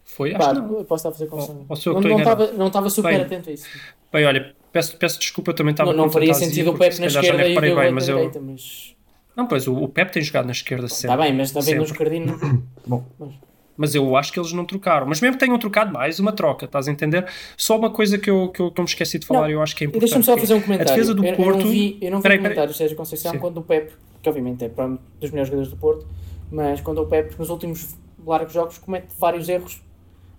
Foi? 0.03 0.35
Acho 0.35 0.49
que 0.49 0.55
não. 0.55 0.83
posso 0.83 0.95
estar 0.95 1.09
a 1.09 1.11
fazer 1.13 1.25
confusão. 1.25 1.65
Não 1.67 2.01
que 2.01 2.57
não 2.57 2.67
estava 2.67 2.89
super 2.91 3.11
Bem, 3.11 3.21
atento 3.21 3.49
a 3.49 3.53
isso. 3.53 3.67
Bem, 4.13 4.25
olha, 4.25 4.55
peço, 4.71 4.95
peço 4.95 5.19
desculpa, 5.19 5.49
eu 5.49 5.55
também 5.55 5.71
estava 5.71 5.91
Não, 5.91 6.05
não 6.05 6.11
faria 6.11 6.35
sentido 6.35 6.69
o 6.69 6.77
Pepe 6.77 6.99
na 6.99 7.07
esquerda 7.07 7.47
e 7.47 7.57
o 7.57 7.61
Diogo 7.61 7.79
bem, 7.81 7.89
na 7.89 7.91
mas 7.91 8.07
eu... 8.07 8.17
direita, 8.17 8.39
mas... 8.39 8.95
Não, 9.35 9.47
pois, 9.47 9.67
o, 9.67 9.73
o 9.73 9.87
Pepe 9.89 10.11
tem 10.11 10.21
jogado 10.21 10.45
na 10.45 10.51
esquerda 10.51 10.87
sempre. 10.87 11.15
Está 11.15 11.17
bem, 11.17 11.33
mas 11.35 11.51
também 11.51 11.73
no 11.73 11.87
Sempre. 11.87 11.91
Escardino... 11.91 12.63
Bom, 12.85 13.03
Mas 13.17 13.48
eu 13.95 14.15
acho 14.17 14.33
que 14.33 14.39
eles 14.39 14.51
não 14.51 14.65
trocaram. 14.65 15.07
Mas 15.07 15.21
mesmo 15.21 15.37
que 15.37 15.45
tenham 15.45 15.57
trocado 15.57 15.93
mais, 15.93 16.19
uma 16.19 16.31
troca, 16.31 16.65
estás 16.65 16.87
a 16.87 16.91
entender? 16.91 17.25
Só 17.55 17.77
uma 17.77 17.89
coisa 17.89 18.17
que 18.17 18.29
eu, 18.29 18.49
que 18.49 18.61
eu, 18.61 18.71
que 18.71 18.79
eu 18.79 18.83
me 18.83 18.89
esqueci 18.89 19.17
de 19.19 19.25
falar 19.25 19.41
Não, 19.41 19.49
e 19.49 19.53
eu 19.53 19.61
acho 19.61 19.75
que 19.75 19.83
é 19.83 19.87
importante. 19.87 20.09
deixa-me 20.09 20.23
só 20.25 20.35
é 20.35 20.37
fazer 20.39 20.53
um 20.53 20.61
comentário. 20.61 20.91
A 20.91 20.95
defesa 20.95 21.13
do 21.13 21.25
eu, 21.25 21.35
Porto... 21.35 21.59
eu 21.59 21.65
não 21.65 21.71
vi, 21.71 21.97
eu 22.01 22.11
não 22.11 22.17
vi 22.17 22.23
Peraí, 22.23 22.37
comentário 22.37 22.71
do 22.71 22.75
Sérgio 22.75 22.97
Conceição 22.97 23.31
Sim. 23.31 23.39
quando 23.39 23.57
o 23.57 23.63
Pepe, 23.63 23.93
que 24.21 24.29
obviamente 24.29 24.65
é 24.65 24.69
para 24.69 24.85
um 24.87 24.97
dos 25.19 25.31
melhores 25.31 25.47
jogadores 25.49 25.69
do 25.71 25.77
Porto, 25.77 26.05
mas 26.51 26.81
quando 26.81 27.01
o 27.01 27.05
Pepe, 27.05 27.35
nos 27.39 27.49
últimos 27.49 27.95
largos 28.25 28.53
jogos, 28.53 28.77
comete 28.77 29.07
vários 29.17 29.47
erros 29.47 29.81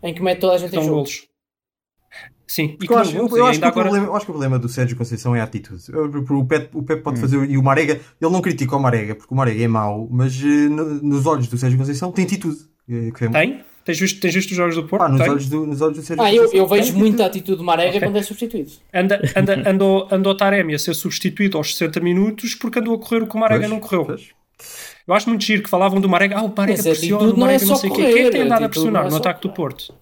em 0.02 0.12
que 0.12 0.22
mete 0.22 0.40
toda 0.40 0.54
a 0.54 0.58
gente 0.58 0.76
em 0.76 0.80
jogo. 0.82 0.94
golos. 0.96 1.26
Sim, 2.46 2.76
e 2.82 2.86
eu, 2.92 2.98
acho, 2.98 3.16
eu, 3.16 3.24
acho 3.46 3.60
que 3.60 3.64
ainda 3.64 3.66
o 3.66 3.68
agora... 3.68 3.84
problema, 3.88 4.06
eu 4.06 4.16
acho 4.16 4.24
que 4.26 4.30
o 4.32 4.34
problema 4.34 4.58
do 4.58 4.68
Sérgio 4.68 4.96
Conceição 4.96 5.36
é 5.36 5.40
a 5.40 5.44
atitude. 5.44 5.84
O 5.94 6.44
Pep, 6.44 6.76
o 6.76 6.82
Pep 6.82 7.00
pode 7.00 7.20
fazer, 7.20 7.48
e 7.48 7.56
o 7.56 7.62
Marega, 7.62 8.00
ele 8.20 8.30
não 8.32 8.40
critica 8.42 8.74
o 8.74 8.80
Marega, 8.80 9.14
porque 9.14 9.32
o 9.32 9.36
Marega 9.36 9.62
é 9.62 9.68
mau, 9.68 10.08
mas 10.10 10.34
eh, 10.42 10.68
no- 10.68 11.00
nos 11.00 11.26
olhos 11.26 11.46
do 11.46 11.56
Sérgio 11.56 11.78
Conceição 11.78 12.10
tem 12.10 12.24
atitude. 12.24 12.58
Eh, 12.90 13.10
que 13.16 13.24
é- 13.24 13.28
Tem? 13.28 13.60
Tens 13.84 13.98
visto, 13.98 14.20
tens 14.20 14.34
visto 14.34 14.50
os 14.50 14.56
jogos 14.56 14.74
do 14.76 14.84
Porto? 14.84 15.02
Pá, 15.02 15.08
nos, 15.08 15.20
Tem? 15.20 15.30
olhos 15.30 15.48
do, 15.48 15.66
nos 15.66 15.80
olhos 15.80 15.96
do 15.96 16.02
Sérgio 16.02 16.22
Ah, 16.24 16.32
eu, 16.32 16.52
eu 16.52 16.66
vejo 16.66 16.92
tem 16.92 17.00
muita 17.00 17.24
atitude 17.26 17.56
do 17.58 17.64
Marega 17.64 17.96
Ok. 17.96 18.00
quando 18.00 18.16
é 18.18 18.22
substituído. 18.22 18.70
Anda, 18.92 19.20
anda, 19.34 19.70
andou, 19.70 20.08
andou 20.10 20.32
o 20.32 20.36
Taremi 20.36 20.74
a 20.74 20.78
ser 20.78 20.94
substituído 20.94 21.56
aos 21.56 21.72
60 21.74 21.98
minutos 22.00 22.54
porque 22.54 22.78
andou 22.78 22.94
a 22.94 22.98
correr 22.98 23.22
o 23.22 23.26
que 23.26 23.34
o 23.34 23.38
Marega 23.38 23.60
Pois, 23.60 23.70
não 23.70 23.80
correu. 23.80 24.04
pois. 24.04 24.28
Eu 25.08 25.14
acho 25.14 25.28
muito 25.28 25.42
giro 25.42 25.62
que 25.62 25.70
falavam 25.70 26.00
do 26.00 26.08
Marega. 26.08 26.36
Ah, 26.38 26.42
o 26.42 26.52
Marega 26.54 26.82
Mas 26.84 26.98
pressiona, 26.98 27.24
o 27.24 27.26
não 27.28 27.36
é 27.36 27.40
Marega 27.40 27.64
não, 27.64 27.74
só 27.74 27.80
sei 27.80 27.90
o 27.90 27.94
quê. 27.94 28.02
Quem 28.02 28.04
é 28.04 28.12
que 28.12 28.18
correr, 28.18 28.30
tem 28.30 28.42
andado 28.42 28.64
a 28.64 28.68
pressionar 28.68 29.06
é 29.06 29.10
no 29.10 29.16
ataque 29.16 29.42
do. 29.42 29.50
Porto? 29.54 29.94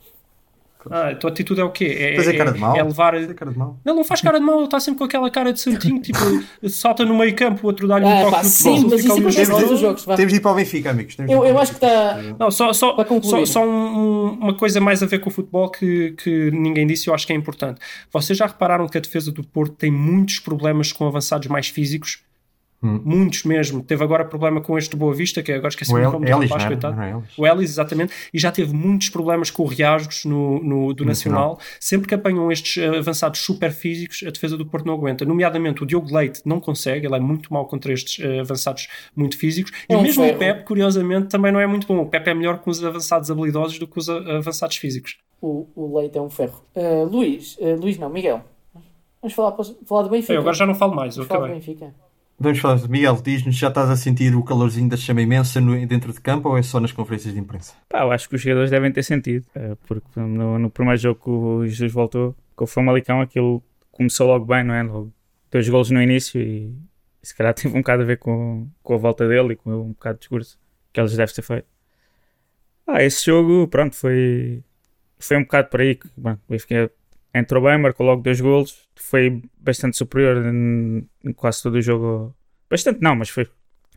Ah, 0.91 1.09
a 1.09 1.14
tua 1.16 1.31
atitude 1.31 1.61
é 1.61 1.64
o 1.64 1.70
quê? 1.70 1.85
É, 1.99 2.16
Mas 2.16 2.29
é 2.29 2.33
cara 2.35 2.53
de 2.53 2.59
mau. 2.59 2.76
é 2.76 2.83
levar... 2.83 3.14
É 3.14 3.35
cara 3.35 3.51
de 3.51 3.59
mau. 3.59 3.79
Ele 3.85 3.95
não 3.97 4.05
faz 4.05 4.20
cara 4.20 4.39
de 4.39 4.45
mal, 4.47 4.57
ele 4.57 4.64
está 4.66 4.79
sempre 4.81 4.99
com 4.99 5.05
aquela 5.05 5.31
cara 5.31 5.53
de 5.53 5.61
santinho, 5.61 6.01
tipo, 6.01 6.18
salta 6.70 7.05
no 7.05 7.16
meio 7.18 7.35
campo, 7.35 7.61
o 7.64 7.66
outro 7.66 7.87
dá-lhe 7.89 8.05
um 8.05 8.09
Ah, 8.09 8.20
toque 8.22 8.31
pá, 8.33 8.43
no 8.43 8.49
sim, 8.49 8.87
mas 8.89 9.01
isso 9.05 9.12
acontece 9.12 9.51
todos 9.51 9.70
os 9.72 9.81
jogos. 9.81 10.05
vá. 10.05 10.16
Temos 10.16 10.33
de 10.33 10.39
ir 10.39 10.43
para 10.43 10.53
o 10.53 10.55
Benfica, 10.55 10.91
amigos. 10.91 11.16
Temos 11.16 11.31
de 11.31 11.37
Eu, 11.37 11.45
eu 11.45 11.59
acho 11.59 11.72
que 11.72 11.85
está... 11.85 12.18
Não, 12.39 12.51
só, 12.51 12.72
só, 12.72 12.93
Para 12.93 13.05
concluir. 13.05 13.47
só, 13.47 13.61
só 13.61 13.66
um- 13.66 14.39
uma 14.41 14.55
coisa 14.55 14.81
mais 14.81 15.03
a 15.03 15.07
ver 15.07 15.18
com 15.18 15.29
o 15.29 15.33
futebol 15.33 15.68
que, 15.70 16.12
que 16.12 16.51
ninguém 16.53 16.87
disse 16.87 17.09
e 17.09 17.11
eu 17.11 17.14
acho 17.14 17.26
que 17.26 17.33
é 17.33 17.37
importante. 17.37 17.81
Vocês 18.12 18.39
já 18.39 18.47
repararam 18.47 18.87
que 18.89 18.97
a 18.97 19.01
defesa 19.01 19.33
do 19.33 19.43
Porto 19.43 19.74
tem 19.74 19.91
muitos 19.91 20.39
problemas 20.39 20.93
com 20.93 21.07
avançados 21.07 21.49
mais 21.49 21.68
físicos? 21.68 22.22
Hum. 22.81 23.01
Muitos 23.05 23.43
mesmo. 23.43 23.83
Teve 23.83 24.05
agora 24.05 24.24
problema 24.24 24.61
com 24.61 24.79
este 24.79 24.95
Boa 24.95 25.12
Vista, 25.12 25.43
que 25.43 25.51
agora 25.51 25.68
esqueci 25.68 25.93
O 25.93 25.99
nome 25.99 26.26
do 26.26 26.33
Ellis, 26.33 26.49
rapaz, 26.51 26.62
não 26.62 26.68
coitado. 26.70 26.97
Não 26.97 27.03
é? 27.03 27.22
O 27.37 27.47
Ellis, 27.47 27.70
exatamente, 27.70 28.12
e 28.33 28.39
já 28.39 28.53
teve 28.53 28.72
muitos 28.72 29.09
problemas 29.09 29.51
com 29.51 29.64
o 29.64 29.66
Riasgos 29.66 30.24
no, 30.24 30.62
no- 30.62 30.95
do 30.95 31.05
Nacional. 31.05 31.59
Sempre 31.81 32.07
que 32.09 32.14
apanham 32.14 32.53
estes 32.53 32.81
eh, 32.81 32.99
avançados 32.99 33.41
super 33.41 33.72
físicos, 33.72 34.22
a 34.24 34.31
defesa 34.31 34.57
do 34.57 34.64
Porto 34.64 34.87
não 34.87 34.95
aguenta. 34.95 35.24
Nomeadamente, 35.24 35.83
o 35.83 35.87
Diogo 35.87 36.14
Leite 36.14 36.41
não 36.45 36.61
consegue, 36.61 37.07
ele 37.07 37.16
é 37.16 37.20
muito 37.20 37.53
mau 37.53 37.66
contra 37.66 37.93
estes 37.93 38.24
eh, 38.24 38.39
avançados 38.41 38.87
muito 39.16 39.37
físicos. 39.37 39.72
E 39.91 39.97
um 39.97 40.03
mesmo 40.03 40.22
ferro. 40.22 40.37
o 40.37 40.39
Pep, 40.39 40.64
curiosamente, 40.64 41.29
também 41.29 41.51
não 41.51 41.59
é 41.59 41.66
muito 41.66 41.87
bom. 41.87 42.03
O 42.03 42.07
Pep 42.07 42.29
é 42.31 42.35
melhor 42.35 42.59
com 42.59 42.70
os 42.70 42.85
avançados 42.85 43.29
habilidosos 43.29 43.79
do 43.81 43.89
que 43.89 43.99
os 43.99 44.09
avançados 44.09 44.76
físicos. 44.76 45.18
O, 45.43 45.66
o 45.74 45.99
Leite 45.99 46.16
é 46.16 46.20
um 46.20 46.31
ferro. 46.31 46.62
Uh, 46.76 47.05
Luís, 47.05 47.57
uh, 47.61 47.74
Luís 47.76 47.99
não, 47.99 48.09
Miguel. 48.09 48.41
Vamos 49.20 49.35
falar, 49.35 49.57
falar 49.85 50.03
do 50.03 50.11
Benfica. 50.11 50.33
Eu 50.33 50.41
agora 50.41 50.55
já 50.55 50.64
não 50.66 50.74
falo 50.76 50.95
mais, 50.95 51.16
eu 51.16 51.24
Vamos 51.24 51.29
falar 51.37 51.49
do. 51.49 51.55
Benfica. 51.55 51.93
Vamos 52.41 52.61
falar 52.61 52.76
de 52.76 52.89
Miguel, 52.89 53.20
diz-nos, 53.20 53.57
já 53.57 53.68
estás 53.68 53.91
a 53.91 53.97
sentir 53.97 54.34
o 54.36 54.45
calorzinho 54.45 54.89
da 54.89 54.97
chama 54.97 55.20
imensa 55.22 55.61
no- 55.61 55.84
dentro 55.86 56.12
de 56.12 56.20
campo 56.20 56.49
ou 56.49 56.57
é 56.57 56.62
só 56.62 56.78
nas 56.78 56.93
conferências 56.93 57.34
de 57.34 57.41
imprensa? 57.41 57.74
Pá, 57.89 58.03
eu 58.03 58.12
acho 58.12 58.28
que 58.28 58.36
os 58.36 58.41
jogadores 58.41 58.70
devem 58.70 58.93
ter 58.93 59.03
sentido, 59.03 59.45
eh, 59.57 59.76
porque 59.89 60.07
no, 60.20 60.57
no 60.59 60.70
primeiro 60.70 61.01
jogo 61.01 61.20
que 61.20 61.30
o 61.30 61.66
Jesus 61.66 61.93
voltou, 61.93 62.36
com 62.55 62.62
o 62.64 62.66
Famalicão, 62.66 63.20
aquilo 63.20 63.61
começou 63.91 64.28
logo 64.28 64.45
bem, 64.47 64.62
não 64.62 64.72
é? 64.74 64.82
Logo 64.84 65.12
dois 65.51 65.68
golos 65.68 65.91
no 65.91 66.01
início 66.01 66.41
e, 66.41 66.72
se 67.22 67.34
calhar 67.34 67.53
teve 67.55 67.74
um 67.74 67.80
bocado 67.80 68.03
a 68.03 68.07
ver 68.07 68.18
com, 68.18 68.68
com 68.84 68.95
a 68.95 68.99
volta 68.99 69.26
dele 69.26 69.55
e 69.55 69.57
com 69.57 69.70
um 69.72 69.89
bocado 69.89 70.14
de 70.16 70.20
discurso 70.20 70.59
que 70.93 71.01
eles 71.01 71.16
devem 71.16 71.34
ter 71.34 71.43
feito. 71.43 71.66
Ah, 72.86 73.03
esse 73.03 73.26
jogo, 73.26 73.66
pronto, 73.68 73.97
foi, 73.97 74.62
foi 75.18 75.36
um 75.36 75.43
bocado 75.43 75.68
por 75.70 75.80
aí. 75.80 75.97
que, 75.97 76.09
bom, 76.16 76.32
o 76.34 76.39
Benfica 76.49 76.91
entrou 77.34 77.62
bem, 77.64 77.76
marcou 77.78 78.07
logo 78.07 78.22
dois 78.22 78.41
golos, 78.41 78.88
foi 79.03 79.42
bastante 79.59 79.96
superior 79.96 80.44
em, 80.46 81.09
em 81.24 81.32
quase 81.32 81.62
todo 81.62 81.74
o 81.74 81.82
jogo. 81.82 82.34
Bastante 82.70 83.01
não, 83.01 83.14
mas 83.16 83.28
foi, 83.28 83.49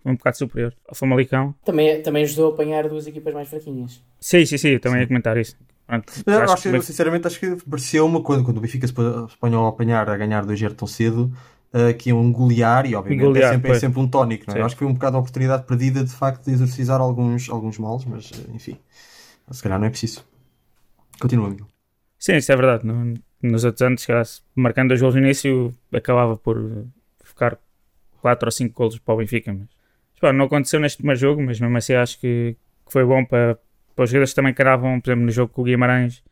um 0.06 0.16
bocado 0.16 0.38
superior 0.38 0.76
ao 0.88 0.96
Famalicão. 0.96 1.54
Também, 1.66 2.02
também 2.02 2.24
ajudou 2.24 2.52
a 2.52 2.54
apanhar 2.54 2.88
duas 2.88 3.08
equipas 3.08 3.34
mais 3.34 3.50
fraquinhas. 3.50 4.04
Sim, 4.20 4.46
sim, 4.46 4.58
sim, 4.58 4.70
eu 4.70 4.80
também 4.80 5.02
ia 5.02 5.08
comentar 5.08 5.38
isso. 5.38 5.58
Pronto, 5.88 6.14
Eu 6.26 6.42
acho 6.42 6.54
acho, 6.54 6.64
que 6.64 6.70
Benfica- 6.70 6.88
sinceramente, 6.88 7.28
acho 7.28 7.40
que 7.40 7.56
pareceu-me 7.70 8.24
quando, 8.24 8.44
quando 8.46 8.58
o 8.58 8.62
Benfica 8.62 8.88
se 8.88 8.94
apanhou 9.36 9.66
a 9.66 9.70
apanhar 9.70 10.10
a 10.10 10.16
ganhar 10.16 10.46
2-0 10.46 10.74
tão 10.74 10.88
cedo 10.88 11.32
uh, 11.74 11.94
que 11.98 12.10
iam 12.10 12.32
golear 12.32 12.86
e 12.86 12.96
obviamente 12.96 13.26
Golear, 13.26 13.52
é, 13.52 13.56
sempre, 13.56 13.72
é 13.72 13.80
sempre 13.80 14.00
um 14.00 14.08
tónico. 14.08 14.46
Não 14.48 14.54
é? 14.54 14.58
Sim. 14.60 14.64
Acho 14.64 14.76
que 14.76 14.80
foi 14.80 14.88
um 14.88 14.94
bocado 14.94 15.18
a 15.18 15.20
oportunidade 15.20 15.66
perdida 15.66 16.04
de 16.04 16.12
facto 16.12 16.46
de 16.46 16.52
exorcizar 16.52 17.02
alguns, 17.02 17.50
alguns 17.50 17.78
males, 17.78 18.06
mas 18.06 18.32
enfim, 18.54 18.78
se 19.52 19.62
calhar 19.62 19.78
não 19.80 19.88
é 19.88 19.90
preciso. 19.90 20.24
Continua, 21.20 21.48
amigo. 21.48 21.68
Sim, 22.18 22.36
isso 22.38 22.52
é 22.52 22.56
verdade. 22.56 22.86
No- 22.86 23.14
nos 23.42 23.64
outros 23.64 23.82
anos, 23.82 24.06
calhar, 24.06 24.26
marcando 24.56 24.90
dois 24.90 25.02
gols 25.02 25.16
no 25.16 25.22
início, 25.22 25.74
acabava 25.94 26.38
por 26.38 26.86
ficar 27.24 27.58
4 28.22 28.48
ou 28.48 28.52
5 28.52 28.76
gols 28.76 29.00
para 29.00 29.14
o 29.14 29.18
Benfica. 29.18 29.54
Mas, 29.54 29.68
pá, 30.20 30.32
não 30.34 30.46
aconteceu 30.46 30.80
neste 30.80 30.98
primeiro 30.98 31.20
jogo, 31.20 31.42
mas 31.42 31.60
mesmo 31.60 31.78
assim 31.78 31.94
acho 31.94 32.20
que, 32.20 32.56
que 32.86 32.92
foi 32.92 33.04
bom 33.06 33.26
para, 33.26 33.58
para 33.96 34.04
os 34.04 34.10
jogadores 34.10 34.32
que 34.32 34.36
também 34.36 34.54
caravam, 34.54 35.00
por 35.00 35.10
exemplo, 35.10 35.26
no 35.26 35.32
jogo 35.32 35.54
com 35.54 35.62
o 35.62 35.66
Guimarães. 35.66 36.24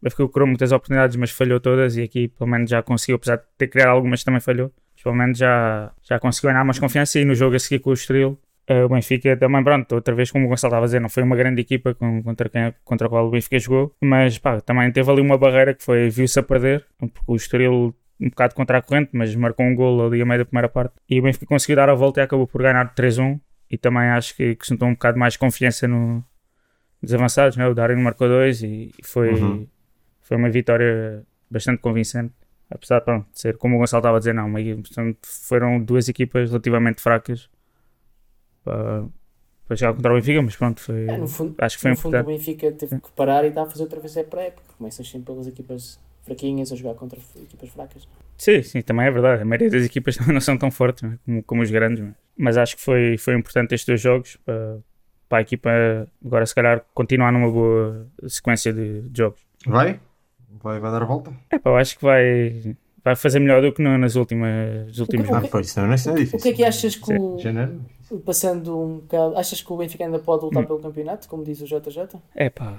O 0.00 0.04
Benfica 0.04 0.28
criou 0.28 0.46
muitas 0.46 0.72
oportunidades, 0.72 1.16
mas 1.16 1.30
falhou 1.30 1.60
todas 1.60 1.96
e 1.96 2.02
aqui 2.02 2.28
pelo 2.28 2.50
menos 2.50 2.70
já 2.70 2.82
conseguiu, 2.82 3.16
apesar 3.16 3.36
de 3.36 3.44
ter 3.56 3.68
criado 3.68 3.90
algumas 3.90 4.22
também 4.24 4.40
falhou. 4.40 4.72
Mas, 4.94 5.02
pelo 5.02 5.14
menos 5.14 5.38
já, 5.38 5.92
já 6.02 6.18
conseguiu 6.18 6.50
ganhar 6.50 6.64
mais 6.64 6.78
confiança 6.78 7.18
e 7.18 7.24
no 7.24 7.34
jogo 7.34 7.56
a 7.56 7.58
seguir 7.58 7.80
com 7.80 7.90
o 7.90 7.94
Estoril 7.94 8.38
eh, 8.68 8.84
o 8.84 8.88
Benfica 8.88 9.36
também, 9.36 9.62
pronto, 9.64 9.94
outra 9.94 10.14
vez, 10.14 10.30
como 10.30 10.46
o 10.46 10.48
Gonçalo 10.48 10.70
estava 10.72 10.84
a 10.84 10.86
dizer, 10.86 11.00
não 11.00 11.08
foi 11.08 11.22
uma 11.22 11.34
grande 11.36 11.60
equipa 11.60 11.94
com- 11.94 12.22
contra, 12.22 12.48
quem, 12.48 12.74
contra 12.84 13.06
a 13.06 13.10
qual 13.10 13.26
o 13.26 13.30
Benfica 13.30 13.58
jogou, 13.58 13.94
mas 14.00 14.38
pá, 14.38 14.60
também 14.60 14.90
teve 14.92 15.10
ali 15.10 15.20
uma 15.20 15.36
barreira 15.38 15.74
que 15.74 15.82
foi, 15.82 16.08
viu-se 16.10 16.38
a 16.38 16.42
perder, 16.42 16.86
porque 16.98 17.18
o 17.26 17.34
Estoril 17.36 17.94
um 18.20 18.28
bocado 18.30 18.54
contra 18.54 18.78
a 18.78 18.82
corrente, 18.82 19.10
mas 19.12 19.34
marcou 19.36 19.64
um 19.64 19.74
golo 19.74 20.06
ali 20.06 20.20
a 20.20 20.26
meio 20.26 20.40
da 20.40 20.44
primeira 20.44 20.68
parte, 20.68 20.94
e 21.08 21.18
o 21.20 21.22
Benfica 21.22 21.46
conseguiu 21.46 21.76
dar 21.76 21.88
a 21.88 21.94
volta 21.94 22.20
e 22.20 22.22
acabou 22.24 22.46
por 22.48 22.62
ganhar 22.62 22.92
3-1, 22.94 23.38
e 23.70 23.78
também 23.78 24.08
acho 24.08 24.34
que, 24.36 24.54
que 24.56 24.66
sentou 24.66 24.88
um 24.88 24.92
bocado 24.92 25.18
mais 25.18 25.36
confiança 25.36 25.86
no, 25.86 26.24
nos 27.00 27.14
avançados, 27.14 27.56
né? 27.56 27.66
o 27.68 27.74
Darwin 27.74 28.02
marcou 28.02 28.26
dois 28.28 28.62
e 28.62 28.90
foi, 29.04 29.30
Uhum. 29.40 29.66
foi 30.22 30.36
uma 30.36 30.50
vitória 30.50 31.22
bastante 31.50 31.78
convincente. 31.80 32.32
Apesar 32.70 33.00
pronto, 33.02 33.26
de 33.32 33.40
ser, 33.40 33.56
como 33.56 33.76
o 33.76 33.78
Gonçalo 33.78 34.00
estava 34.00 34.16
a 34.16 34.18
dizer, 34.18 34.34
não, 34.34 34.46
uma, 34.46 34.58
foram 35.22 35.80
duas 35.80 36.08
equipas 36.08 36.50
relativamente 36.50 37.00
fracas 37.00 37.48
para, 38.68 39.04
para 39.66 39.76
jogar 39.76 39.94
contra 39.94 40.12
o 40.12 40.14
Benfica, 40.16 40.42
mas 40.42 40.56
pronto, 40.56 40.80
foi, 40.80 41.08
É, 41.08 41.16
no 41.16 41.26
fundo, 41.26 41.54
acho 41.58 41.76
que 41.76 41.82
foi 41.82 41.90
no 41.92 41.96
fundo 41.96 42.18
o. 42.18 42.24
Benfica 42.24 42.72
teve 42.72 43.00
que 43.00 43.10
parar 43.12 43.44
e 43.44 43.48
está 43.48 43.62
a 43.62 43.66
fazer 43.66 43.82
outra 43.82 44.00
vez 44.00 44.16
a 44.16 44.24
pré-época. 44.24 44.62
Começas 44.76 45.08
sempre 45.08 45.32
pelas 45.32 45.46
equipas 45.46 45.98
fraquinhas 46.22 46.72
a 46.72 46.76
jogar 46.76 46.94
contra 46.94 47.18
equipas 47.36 47.70
fracas. 47.70 48.08
Sim, 48.36 48.62
sim, 48.62 48.82
também 48.82 49.06
é 49.06 49.10
verdade. 49.10 49.42
A 49.42 49.44
maioria 49.44 49.70
das 49.70 49.84
equipas 49.84 50.18
não 50.26 50.40
são 50.40 50.56
tão 50.56 50.70
fortes 50.70 51.02
né, 51.02 51.18
como, 51.24 51.42
como 51.42 51.62
os 51.62 51.70
grandes, 51.70 52.00
mas, 52.00 52.14
mas 52.36 52.56
acho 52.56 52.76
que 52.76 52.82
foi, 52.82 53.16
foi 53.16 53.34
importante 53.34 53.74
estes 53.74 53.86
dois 53.86 54.00
jogos 54.00 54.36
para, 54.44 54.78
para 55.28 55.38
a 55.38 55.42
equipa 55.42 55.70
agora, 56.24 56.46
se 56.46 56.54
calhar, 56.54 56.84
continuar 56.94 57.32
numa 57.32 57.50
boa 57.50 58.06
sequência 58.26 58.72
de, 58.72 59.02
de 59.02 59.18
jogos. 59.18 59.40
Vai? 59.66 60.00
vai? 60.62 60.78
Vai 60.78 60.90
dar 60.90 61.02
a 61.02 61.06
volta? 61.06 61.32
É 61.50 61.58
pá, 61.58 61.70
eu 61.70 61.76
acho 61.76 61.96
que 61.98 62.04
vai, 62.04 62.76
vai 63.08 63.16
fazer 63.16 63.38
melhor 63.40 63.60
do 63.62 63.72
que 63.72 63.82
no- 63.82 63.98
nas 63.98 64.14
últimas, 64.16 64.98
O 64.98 65.02
Ah, 65.34 65.42
pois, 65.50 65.74
não, 65.76 65.86
não 65.86 65.92
é 65.92 65.96
difícil. 65.96 66.38
O 66.38 66.42
que 66.42 66.48
é 66.48 66.52
que 66.52 66.64
achas 66.64 66.96
que 66.96 67.12
o, 67.12 67.38
Janeiro? 67.38 67.80
passando 68.24 68.78
um 68.78 68.96
bocado, 68.98 69.36
achas 69.36 69.60
que 69.60 69.72
o 69.72 69.76
Benfica 69.76 70.04
ainda 70.04 70.18
pode 70.18 70.44
lutar 70.44 70.62
Hum. 70.62 70.66
pelo 70.66 70.78
campeonato, 70.80 71.28
como 71.28 71.44
diz 71.44 71.60
o 71.60 71.66
JJ? 71.66 72.18
É 72.34 72.48
pá, 72.50 72.76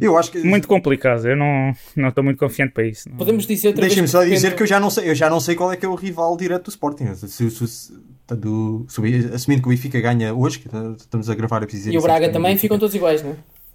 Eu 0.00 0.18
acho 0.18 0.32
que. 0.32 0.38
muito 0.42 0.66
complicado. 0.66 1.26
Eu 1.26 1.36
não 1.36 1.72
não 1.96 2.08
estou 2.08 2.22
muito 2.24 2.38
confiante 2.38 2.72
para 2.72 2.84
isso. 2.86 3.08
não. 3.08 3.16
Podemos 3.16 3.46
dizer 3.46 3.68
outra 3.68 3.82
Deixa-me 3.82 4.00
vez 4.02 4.10
só 4.10 4.22
dizer 4.24 4.34
depende- 4.36 4.56
que 4.56 4.62
eu 4.64 4.66
já, 4.66 4.80
não 4.80 4.90
sei, 4.90 5.08
eu 5.10 5.14
já 5.14 5.30
não 5.30 5.40
sei 5.40 5.54
qual 5.54 5.72
é 5.72 5.76
que 5.76 5.86
é 5.86 5.88
o 5.88 5.94
rival 5.94 6.36
direto 6.36 6.64
do 6.64 6.70
Sporting. 6.70 7.14
Se, 7.14 7.28
se, 7.28 7.50
se, 7.66 7.92
do, 8.28 8.84
assumindo 9.32 9.62
que 9.62 9.68
o 9.68 9.70
Benfica 9.70 10.00
ganha 10.00 10.34
hoje, 10.34 10.58
que 10.58 10.68
estamos 10.98 11.30
a 11.30 11.34
gravar 11.34 11.62
a 11.62 11.66
E 11.94 11.96
o 11.98 12.02
Braga 12.02 12.30
também 12.30 12.56
ficam 12.58 12.78
todos 12.78 12.94
iguais, 12.94 13.22
não 13.22 13.30
é? 13.30 13.34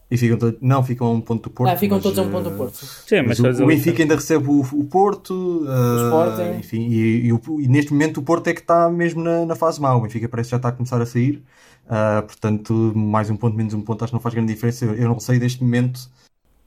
E 0.09 0.17
ficam 0.17 0.37
todos, 0.37 0.59
não, 0.61 0.83
ficam 0.83 1.07
a 1.07 1.11
um 1.11 1.21
ponto 1.21 1.43
do 1.49 1.49
Porto. 1.49 1.71
Ah, 1.71 1.77
ficam 1.77 1.97
mas, 1.97 2.03
todos 2.03 2.19
a 2.19 2.21
um 2.21 2.29
ponto 2.29 2.47
eh, 2.47 2.51
do 2.51 2.55
Porto. 2.57 2.77
Sim, 3.07 3.21
Mas 3.23 3.39
mas 3.39 3.59
o, 3.59 3.63
o 3.63 3.67
Benfica 3.67 4.03
ainda 4.03 4.15
recebe 4.15 4.47
o, 4.47 4.61
o 4.61 4.83
Porto, 4.85 5.33
uh, 5.65 5.95
Sporting. 5.95 6.59
enfim, 6.59 6.87
e, 6.89 7.25
e 7.27 7.33
o- 7.33 7.41
e 7.59 7.67
neste 7.67 7.91
momento 7.91 8.19
o 8.19 8.23
Porto 8.23 8.47
é 8.47 8.53
que 8.53 8.61
está 8.61 8.89
mesmo 8.89 9.23
na, 9.23 9.45
na 9.45 9.55
fase 9.55 9.81
má. 9.81 9.95
O 9.95 10.01
Benfica 10.01 10.29
parece 10.29 10.49
que 10.49 10.51
já 10.51 10.57
está 10.57 10.69
a 10.69 10.71
começar 10.71 11.01
a 11.01 11.05
sair, 11.07 11.43
uh, 11.87 12.21
portanto, 12.25 12.73
mais 12.95 13.29
um 13.31 13.35
ponto, 13.37 13.55
menos 13.57 13.73
um 13.73 13.81
ponto, 13.81 14.03
acho 14.03 14.11
que 14.11 14.15
não 14.15 14.21
faz 14.21 14.35
grande 14.35 14.53
diferença. 14.53 14.85
Eu, 14.85 15.07
não 15.09 15.19
sei 15.19 15.39
neste 15.39 15.63
momento 15.63 16.07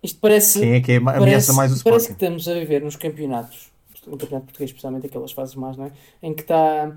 Isto 0.03 0.21
parece, 0.21 0.59
quem 0.61 0.73
é 0.75 0.81
que 0.81 0.93
é, 0.93 1.01
ma- 1.01 1.17
ameaça 1.17 1.53
mais 1.53 1.73
o 1.73 1.83
parece 1.83 2.07
que 2.09 2.13
Sporting. 2.13 2.13
estamos 2.13 2.49
a 2.49 2.55
viver 2.55 2.83
nos 2.83 2.97
campeonatos, 2.97 3.71
no 4.07 4.17
campeonato 4.17 4.47
português, 4.47 4.71
especialmente 4.71 5.07
aquelas 5.07 5.33
fases 5.33 5.55
más, 5.55 5.77
não 5.77 5.87
é? 5.87 5.93
Em 6.23 6.35
que 6.35 6.43
está. 6.43 6.97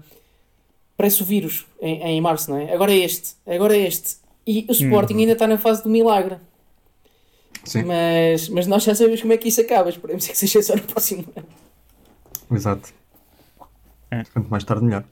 Parece 0.98 1.24
o 1.24 1.26
vírus 1.26 1.66
em, 1.82 2.02
em 2.04 2.22
março, 2.22 2.52
não 2.52 2.58
é? 2.58 2.74
Agora 2.74 2.92
é 2.94 2.98
este, 2.98 3.36
agora 3.48 3.76
é 3.76 3.88
este. 3.88 4.18
E 4.46 4.66
o 4.70 4.72
Sporting 4.72 5.16
ainda 5.20 5.34
está 5.34 5.48
na 5.48 5.58
fase 5.58 5.84
do 5.84 5.90
milagre. 5.90 6.38
Sim, 7.64 7.84
Mas, 7.84 8.50
mas 8.50 8.66
nós 8.68 8.84
já 8.84 8.96
sabemos 8.96 9.22
como 9.22 9.34
é 9.34 9.38
que 9.38 9.48
isso 9.48 9.62
acaba. 9.62 9.90
Esperemos 9.90 10.28
que 10.28 10.36
seja 10.36 10.62
só 10.64 10.76
no 10.76 10.84
próximo 10.84 11.26
ano. 11.36 11.48
exato. 12.52 12.94
É. 14.10 14.24
Quanto 14.34 14.50
mais 14.50 14.64
tarde, 14.64 14.84
melhor. 14.84 15.06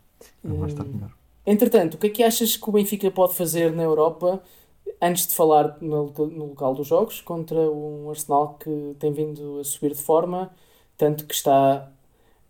Quanto 0.46 0.60
mais 0.60 0.74
tarde, 0.74 0.92
melhor. 0.94 1.12
Entretanto, 1.46 1.96
o 1.96 1.98
que 1.98 2.08
é 2.08 2.10
que 2.10 2.24
achas 2.24 2.58
que 2.58 2.70
o 2.70 2.72
Benfica 2.72 3.10
pode 3.12 3.36
fazer 3.36 3.72
na 3.72 3.84
Europa 3.84 4.42
antes 5.02 5.28
de 5.28 5.36
falar 5.36 5.78
no, 5.82 6.12
no 6.12 6.46
local 6.48 6.74
dos 6.76 6.88
jogos 6.88 7.22
contra 7.22 7.58
um 7.58 8.10
Arsenal 8.10 8.56
que 8.60 8.96
tem 9.00 9.12
vindo 9.12 9.60
a 9.60 9.64
subir 9.64 9.94
de 9.94 10.02
forma, 10.02 10.52
tanto 10.98 11.26
que 11.26 11.34
está 11.34 11.92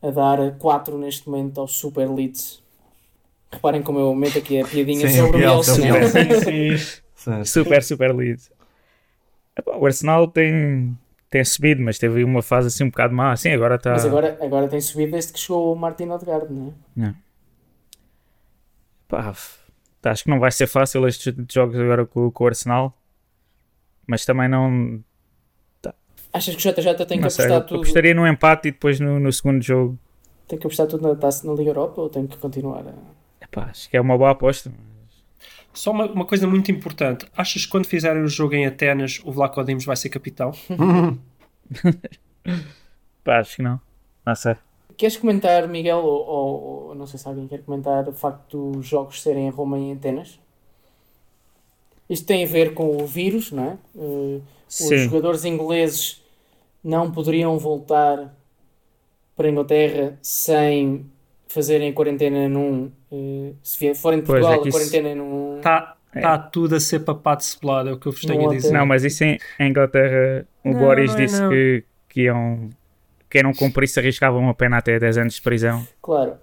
a 0.01 0.11
dar 0.11 0.57
4 0.57 0.97
neste 0.97 1.29
momento 1.29 1.61
ao 1.61 1.67
Super 1.67 2.09
Leeds. 2.09 2.61
Reparem 3.51 3.81
como 3.81 3.99
eu 3.99 4.13
meto 4.13 4.37
aqui 4.37 4.59
a 4.59 4.65
piadinha 4.65 5.07
Sim, 5.09 5.17
sobre 5.17 5.37
o 5.37 5.39
é 5.39 5.43
é 5.43 5.47
não 5.47 5.95
é? 5.95 6.03
Sim, 6.03 6.77
sim. 6.77 6.99
Sim. 7.15 7.43
Super, 7.43 7.83
super 7.83 8.15
lead. 8.15 8.41
Epá, 9.57 9.75
O 9.75 9.85
Arsenal 9.85 10.27
tem, 10.27 10.97
tem 11.29 11.43
subido, 11.43 11.81
mas 11.81 11.97
teve 11.97 12.23
uma 12.23 12.41
fase 12.41 12.67
assim 12.67 12.85
um 12.85 12.89
bocado 12.89 13.13
má. 13.13 13.35
Sim, 13.35 13.49
agora 13.49 13.75
está. 13.75 13.91
Mas 13.91 14.05
agora, 14.05 14.37
agora 14.41 14.67
tem 14.67 14.79
subido 14.79 15.11
desde 15.11 15.33
que 15.33 15.39
chegou 15.39 15.73
o 15.73 15.75
Martin 15.75 16.09
Odegaard, 16.09 16.53
não 16.53 16.73
é? 17.05 17.13
Pá, 19.07 19.29
f- 19.33 19.57
acho 20.03 20.23
que 20.23 20.29
não 20.29 20.39
vai 20.39 20.51
ser 20.51 20.67
fácil 20.67 21.07
estes 21.07 21.33
jogos 21.51 21.77
agora 21.77 22.05
com, 22.05 22.29
com 22.31 22.43
o 22.43 22.47
Arsenal. 22.47 22.95
Mas 24.07 24.23
também 24.25 24.47
não. 24.47 25.03
Achas 26.31 26.55
que 26.55 26.69
o 26.69 26.73
JJ 26.73 26.93
tem 27.05 27.17
que 27.17 27.23
não 27.23 27.29
sei, 27.29 27.45
eu 27.45 27.55
apostar 27.55 27.67
tudo, 27.67 27.81
apostaria 27.81 28.13
num 28.13 28.27
empate 28.27 28.67
e 28.67 28.71
depois 28.71 28.99
no, 28.99 29.19
no 29.19 29.33
segundo 29.33 29.63
jogo. 29.63 29.97
tem 30.47 30.59
que 30.59 30.65
apostar 30.67 30.85
tudo 30.87 31.07
na 31.07 31.15
taça 31.15 31.45
na 31.47 31.53
Liga 31.53 31.71
Europa 31.71 31.99
ou 32.01 32.09
tem 32.09 32.27
que 32.27 32.37
continuar 32.37 32.87
a... 32.87 32.93
Epá, 33.51 33.65
acho 33.69 33.89
que 33.89 33.97
é 33.97 34.01
uma 34.01 34.17
boa 34.17 34.31
aposta. 34.31 34.71
Só 35.73 35.91
uma, 35.91 36.05
uma 36.05 36.25
coisa 36.25 36.47
muito 36.47 36.71
importante. 36.71 37.25
Achas 37.35 37.65
que 37.65 37.71
quando 37.71 37.85
fizerem 37.87 38.23
o 38.23 38.27
jogo 38.27 38.53
em 38.55 38.65
Atenas, 38.65 39.19
o 39.23 39.31
Vlaco 39.31 39.63
Dimos 39.63 39.85
vai 39.85 39.95
ser 39.95 40.09
capitão? 40.09 40.51
Pá, 43.23 43.39
acho 43.39 43.57
que 43.57 43.61
não. 43.61 43.79
Não 44.25 44.35
sei. 44.35 44.55
Queres 44.97 45.17
comentar, 45.17 45.67
Miguel, 45.67 45.99
ou, 45.99 46.25
ou- 46.27 46.87
ou 46.89 46.95
não 46.95 47.07
sei 47.07 47.17
se 47.19 47.27
alguém 47.27 47.47
quer 47.47 47.63
comentar 47.63 48.07
o 48.09 48.13
facto 48.13 48.71
dos 48.71 48.85
jogos 48.85 49.21
serem 49.21 49.47
em 49.47 49.49
Roma 49.49 49.77
e 49.79 49.83
em 49.83 49.93
Atenas? 49.93 50.39
Isto 52.09 52.25
tem 52.25 52.43
a 52.43 52.47
ver 52.47 52.73
com 52.73 52.97
o 53.01 53.05
vírus, 53.05 53.51
não 53.51 53.63
é? 53.63 53.77
Eh, 53.95 54.39
os 54.67 54.75
Sim. 54.75 54.97
jogadores 54.97 55.45
ingleses 55.45 56.21
não 56.83 57.11
poderiam 57.11 57.57
voltar 57.59 58.33
para 59.35 59.47
a 59.47 59.51
Inglaterra 59.51 60.17
sem 60.21 61.05
fazerem 61.49 61.89
a 61.89 61.93
quarentena 61.93 62.47
num. 62.47 62.89
eh, 63.11 63.51
se 63.61 63.93
forem 63.95 64.19
de 64.21 64.25
Pois, 64.25 64.39
Portugal, 64.41 64.63
é 64.65 64.67
isso- 64.69 64.77
quarentena 64.77 65.15
num. 65.15 65.57
Está 65.57 65.95
tá 66.13 66.37
tudo 66.37 66.75
a 66.75 66.79
ser 66.79 66.99
papado 67.01 67.43
cebolado, 67.43 67.89
é 67.89 67.93
o 67.93 67.97
que 67.99 68.07
eu 68.07 68.11
vos 68.11 68.21
tenho 68.21 68.41
Não 68.43 68.49
a 68.49 68.53
dizer. 68.53 68.71
Não, 68.71 68.85
mas 68.85 69.03
isso 69.03 69.23
em, 69.23 69.37
em 69.59 69.69
Inglaterra, 69.69 70.45
o 70.63 70.71
Não, 70.71 70.79
Boris 70.79 71.11
não 71.11 71.19
é 71.19 71.25
disse 71.25 71.41
não. 71.41 71.49
que, 71.49 71.83
que 72.07 72.21
iam. 72.21 72.69
Quem 73.29 73.43
não 73.43 73.53
cumprisse 73.53 73.99
arriscavam 73.99 74.39
uma 74.41 74.53
pena 74.55 74.77
até 74.77 74.97
10 74.99 75.17
anos 75.19 75.35
de 75.35 75.41
prisão. 75.41 75.85
Claro. 76.01 76.33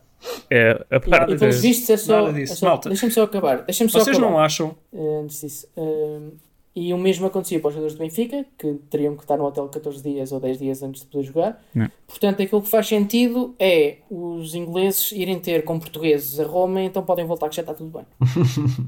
É, 0.51 0.71
a 0.91 0.97
E, 0.97 1.01
parte 1.01 1.33
e 1.35 1.39
pelos 1.39 1.61
vistos 1.61 1.91
é 1.91 1.97
só. 1.97 2.23
Nada 2.23 2.33
disso. 2.33 2.53
é 2.53 2.57
só- 2.57 2.67
Malta. 2.67 2.89
Deixa-me 2.89 3.13
só 3.13 3.23
acabar. 3.25 3.63
Deixa-me 3.63 3.91
só 3.91 3.99
Vocês 4.01 4.17
acabar. 4.17 4.31
não 4.33 4.39
acham? 4.41 4.77
eh, 4.95 5.21
antes 5.23 5.41
disso. 5.41 5.69
Eh, 5.77 6.21
e 6.77 6.93
o 6.93 6.99
mesmo 6.99 7.27
acontecia 7.27 7.59
para 7.59 7.68
os 7.68 7.74
jogadores 7.74 7.97
do 7.97 8.01
Benfica, 8.01 8.45
que 8.59 8.74
teriam 8.91 9.16
que 9.16 9.22
estar 9.22 9.39
no 9.39 9.47
hotel 9.47 9.66
14 9.66 10.03
dias 10.03 10.31
ou 10.31 10.39
10 10.39 10.59
dias 10.59 10.83
antes 10.83 11.01
de 11.01 11.07
poder 11.07 11.24
jogar. 11.24 11.64
Não. 11.74 11.91
Portanto, 12.07 12.43
aquilo 12.43 12.61
que 12.61 12.68
faz 12.68 12.87
sentido 12.87 13.55
é 13.59 13.97
os 14.11 14.55
ingleses 14.55 15.11
irem 15.12 15.41
ter 15.41 15.64
com 15.64 15.79
portugueses 15.81 16.39
a 16.39 16.45
Roma, 16.45 16.83
então 16.83 17.03
podem 17.03 17.24
voltar 17.24 17.49
que 17.49 17.57
já 17.57 17.62
está 17.62 17.72
tudo 17.72 17.91
bem. 17.91 18.05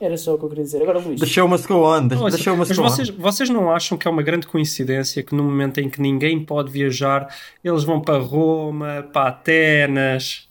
Era 0.00 0.16
só 0.16 0.36
o 0.36 0.38
que 0.38 0.44
eu 0.44 0.48
queria 0.48 0.62
dizer. 0.62 0.80
Agora, 0.80 1.00
Luís. 1.00 1.18
The 1.18 1.26
show 1.26 1.48
must 1.48 1.66
go 1.66 1.84
on. 1.84 2.06
The, 2.06 2.14
Ouça, 2.14 2.36
the 2.36 2.42
show 2.44 2.56
must 2.56 2.72
mas 2.72 2.92
vocês, 2.92 3.08
vocês 3.08 3.50
não 3.50 3.72
acham 3.72 3.98
que 3.98 4.06
é 4.06 4.10
uma 4.10 4.22
grande 4.22 4.46
coincidência 4.46 5.24
que 5.24 5.34
no 5.34 5.42
momento 5.42 5.80
em 5.80 5.90
que 5.90 6.00
ninguém 6.00 6.44
pode 6.44 6.70
viajar, 6.70 7.34
eles 7.64 7.82
vão 7.82 8.00
para 8.00 8.18
Roma, 8.18 9.04
para 9.12 9.30
Atenas? 9.30 10.48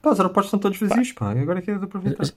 Pá, 0.00 0.10
os 0.12 0.20
aeroportos 0.20 0.46
estão 0.46 0.60
todos 0.60 0.78
vazios, 0.78 1.10
pá. 1.10 1.34
e 1.34 1.40
Agora 1.40 1.58
é 1.58 1.62
que 1.62 1.70
é 1.72 1.76
de 1.76 1.84
aproveitar. 1.84 2.32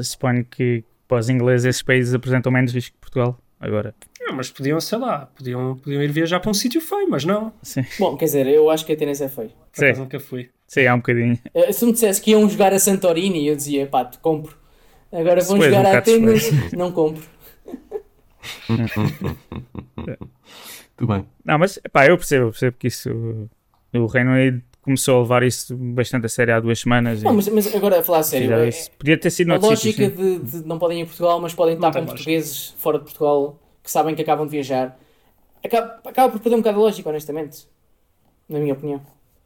Suponho 0.00 0.44
que 0.44 0.82
para 1.08 1.18
os 1.18 1.28
ingleses 1.28 1.64
esses 1.66 1.82
países 1.82 2.14
apresentam 2.14 2.50
menos 2.52 2.72
risco 2.72 2.94
que 2.94 3.00
Portugal. 3.00 3.38
Agora, 3.58 3.94
Não, 4.20 4.34
mas 4.36 4.50
podiam, 4.50 4.78
sei 4.80 4.98
lá, 4.98 5.30
podiam, 5.34 5.76
podiam 5.76 6.02
ir 6.02 6.10
viajar 6.12 6.40
para 6.40 6.50
um 6.50 6.54
sítio 6.54 6.78
feio, 6.80 7.08
mas 7.08 7.24
não. 7.24 7.52
sim, 7.62 7.82
Bom, 7.98 8.14
quer 8.16 8.26
dizer, 8.26 8.46
eu 8.46 8.68
acho 8.68 8.84
que 8.84 8.92
a 8.92 8.94
Atenas 8.94 9.20
é 9.22 9.28
feio. 9.28 9.50
Por 9.74 9.84
acaso 9.84 10.00
nunca 10.02 10.20
fui. 10.20 10.50
sim, 10.66 10.86
há 10.86 10.94
um 10.94 10.98
bocadinho. 10.98 11.38
Eh, 11.54 11.72
Se 11.72 11.86
me 11.86 11.92
dissesse 11.92 12.20
que 12.20 12.32
iam 12.32 12.46
jogar 12.48 12.74
a 12.74 12.78
Santorini, 12.78 13.46
eu 13.46 13.56
dizia, 13.56 13.86
pá, 13.86 14.04
te 14.04 14.18
compro. 14.18 14.54
Agora 15.10 15.40
vão 15.42 15.60
jogar 15.60 15.84
um 15.84 15.88
a 15.88 15.98
Atenas, 15.98 16.42
não 16.72 16.92
compro. 16.92 17.24
Tudo 20.96 21.12
bem. 21.12 21.26
Não, 21.44 21.58
mas 21.58 21.78
pá, 21.92 22.06
eu 22.06 22.16
percebo, 22.16 22.46
eu 22.46 22.50
percebo 22.50 22.76
que 22.78 22.88
isso. 22.88 23.48
O 23.94 24.06
Reino 24.06 24.32
Unido 24.32 24.62
começou 24.86 25.18
a 25.18 25.22
levar 25.22 25.42
isso 25.42 25.76
bastante 25.76 26.26
a 26.26 26.28
sério 26.28 26.54
há 26.54 26.60
duas 26.60 26.78
semanas. 26.78 27.22
Não, 27.22 27.32
e 27.32 27.36
mas, 27.36 27.48
mas 27.48 27.74
agora 27.74 27.98
a 27.98 28.02
falar 28.02 28.20
a 28.20 28.22
sério, 28.22 28.52
é-. 28.54 28.70
Podia 28.96 29.18
ter 29.18 29.30
sido 29.30 29.52
a 29.52 29.58
lógica 29.58 30.08
sim. 30.08 30.10
de, 30.10 30.38
de 30.38 30.66
não 30.66 30.78
podem 30.78 31.00
ir 31.00 31.02
a 31.02 31.06
Portugal, 31.06 31.40
mas 31.40 31.52
podem 31.52 31.74
estar 31.74 31.90
com 31.90 31.98
lógica. 31.98 32.14
portugueses 32.14 32.74
fora 32.78 32.98
de 32.98 33.04
Portugal 33.04 33.60
que 33.82 33.90
sabem 33.90 34.14
que 34.14 34.22
acabam 34.22 34.46
de 34.46 34.52
viajar, 34.52 34.98
acaba, 35.62 36.00
acaba 36.04 36.32
por 36.32 36.40
perder 36.40 36.56
um 36.56 36.60
bocado 36.60 36.78
a 36.78 36.82
lógica, 36.82 37.08
honestamente. 37.08 37.68
Na 38.48 38.60
minha 38.60 38.74
opinião. 38.74 39.00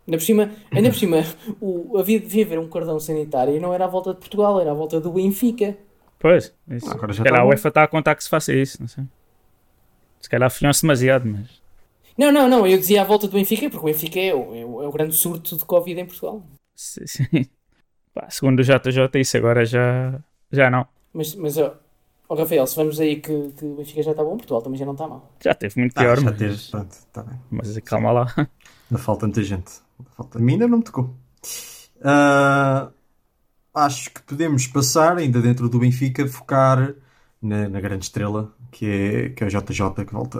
Ainda 0.06 0.18
por 0.18 0.24
cima, 0.24 0.50
ainda 0.70 0.90
por 0.90 0.98
cima 0.98 1.24
o, 1.60 1.98
havia, 1.98 2.20
devia 2.20 2.44
haver 2.44 2.58
um 2.58 2.68
cordão 2.68 3.00
sanitário 3.00 3.56
e 3.56 3.60
não 3.60 3.72
era 3.72 3.86
à 3.86 3.88
volta 3.88 4.12
de 4.12 4.18
Portugal, 4.18 4.60
era 4.60 4.70
à 4.70 4.74
volta 4.74 5.00
do 5.00 5.10
Benfica. 5.12 5.76
Pois, 6.18 6.54
isso. 6.68 6.88
Ah, 6.88 6.92
agora 6.92 7.12
já 7.12 7.22
Se 7.22 7.24
calhar 7.24 7.40
tá 7.40 7.46
a. 7.46 7.48
UEFA 7.48 7.68
está 7.68 7.82
a 7.82 7.88
contar 7.88 8.14
que 8.14 8.22
se 8.22 8.28
faça 8.28 8.52
isso, 8.52 8.78
não 8.80 8.88
sei. 8.88 9.04
Se 10.20 10.28
calhar 10.28 10.46
afiam-se 10.46 10.82
demasiado, 10.82 11.26
mas. 11.26 11.59
Não, 12.20 12.30
não, 12.30 12.46
não, 12.46 12.66
eu 12.66 12.76
dizia 12.76 13.00
à 13.00 13.04
volta 13.06 13.26
do 13.26 13.32
Benfica, 13.32 13.70
porque 13.70 13.82
o 13.82 13.90
Benfica 13.90 14.20
é 14.20 14.34
o, 14.34 14.54
é 14.54 14.62
o, 14.62 14.82
é 14.82 14.88
o 14.88 14.92
grande 14.92 15.14
surto 15.14 15.56
de 15.56 15.64
Covid 15.64 15.98
em 15.98 16.04
Portugal. 16.04 16.42
Sim, 16.76 17.06
sim. 17.06 17.24
Pá, 18.12 18.28
segundo 18.28 18.60
o 18.60 18.62
JJ, 18.62 19.18
isso 19.18 19.38
agora 19.38 19.64
já, 19.64 20.20
já 20.52 20.68
não. 20.68 20.86
Mas, 21.14 21.34
mas 21.34 21.56
ó, 21.56 21.78
ó, 22.28 22.34
Rafael, 22.34 22.66
se 22.66 22.76
vamos 22.76 23.00
aí 23.00 23.16
que, 23.16 23.52
que 23.52 23.64
o 23.64 23.74
Benfica 23.76 24.02
já 24.02 24.10
está 24.10 24.22
bom, 24.22 24.36
Portugal 24.36 24.60
também 24.60 24.78
já 24.78 24.84
não 24.84 24.92
está 24.92 25.08
mal. 25.08 25.32
Já 25.42 25.54
teve 25.54 25.80
muito 25.80 25.96
Ah, 25.96 26.00
pior, 26.02 26.16
já 26.18 26.24
mas, 26.30 26.38
teve. 26.38 26.70
Pronto, 26.70 26.96
tá 27.10 27.22
bem. 27.22 27.40
mas 27.50 27.78
calma 27.78 28.12
lá. 28.12 28.34
Ainda 28.36 29.02
falta 29.02 29.24
muita 29.24 29.42
gente. 29.42 29.72
Falta... 30.14 30.36
A 30.36 30.42
mim 30.42 30.52
ainda 30.52 30.68
não 30.68 30.76
me 30.76 30.84
tocou. 30.84 31.14
Ah, 32.02 32.90
acho 33.74 34.10
que 34.10 34.20
podemos 34.24 34.66
passar, 34.66 35.16
ainda 35.16 35.40
dentro 35.40 35.70
do 35.70 35.78
Benfica, 35.78 36.26
focar 36.28 36.94
na, 37.42 37.68
na 37.68 37.80
grande 37.80 38.04
estrela, 38.04 38.52
que 38.70 38.86
é, 38.86 39.28
que 39.30 39.42
é 39.42 39.46
o 39.46 39.50
JJ, 39.50 40.04
que 40.06 40.12
volta. 40.12 40.38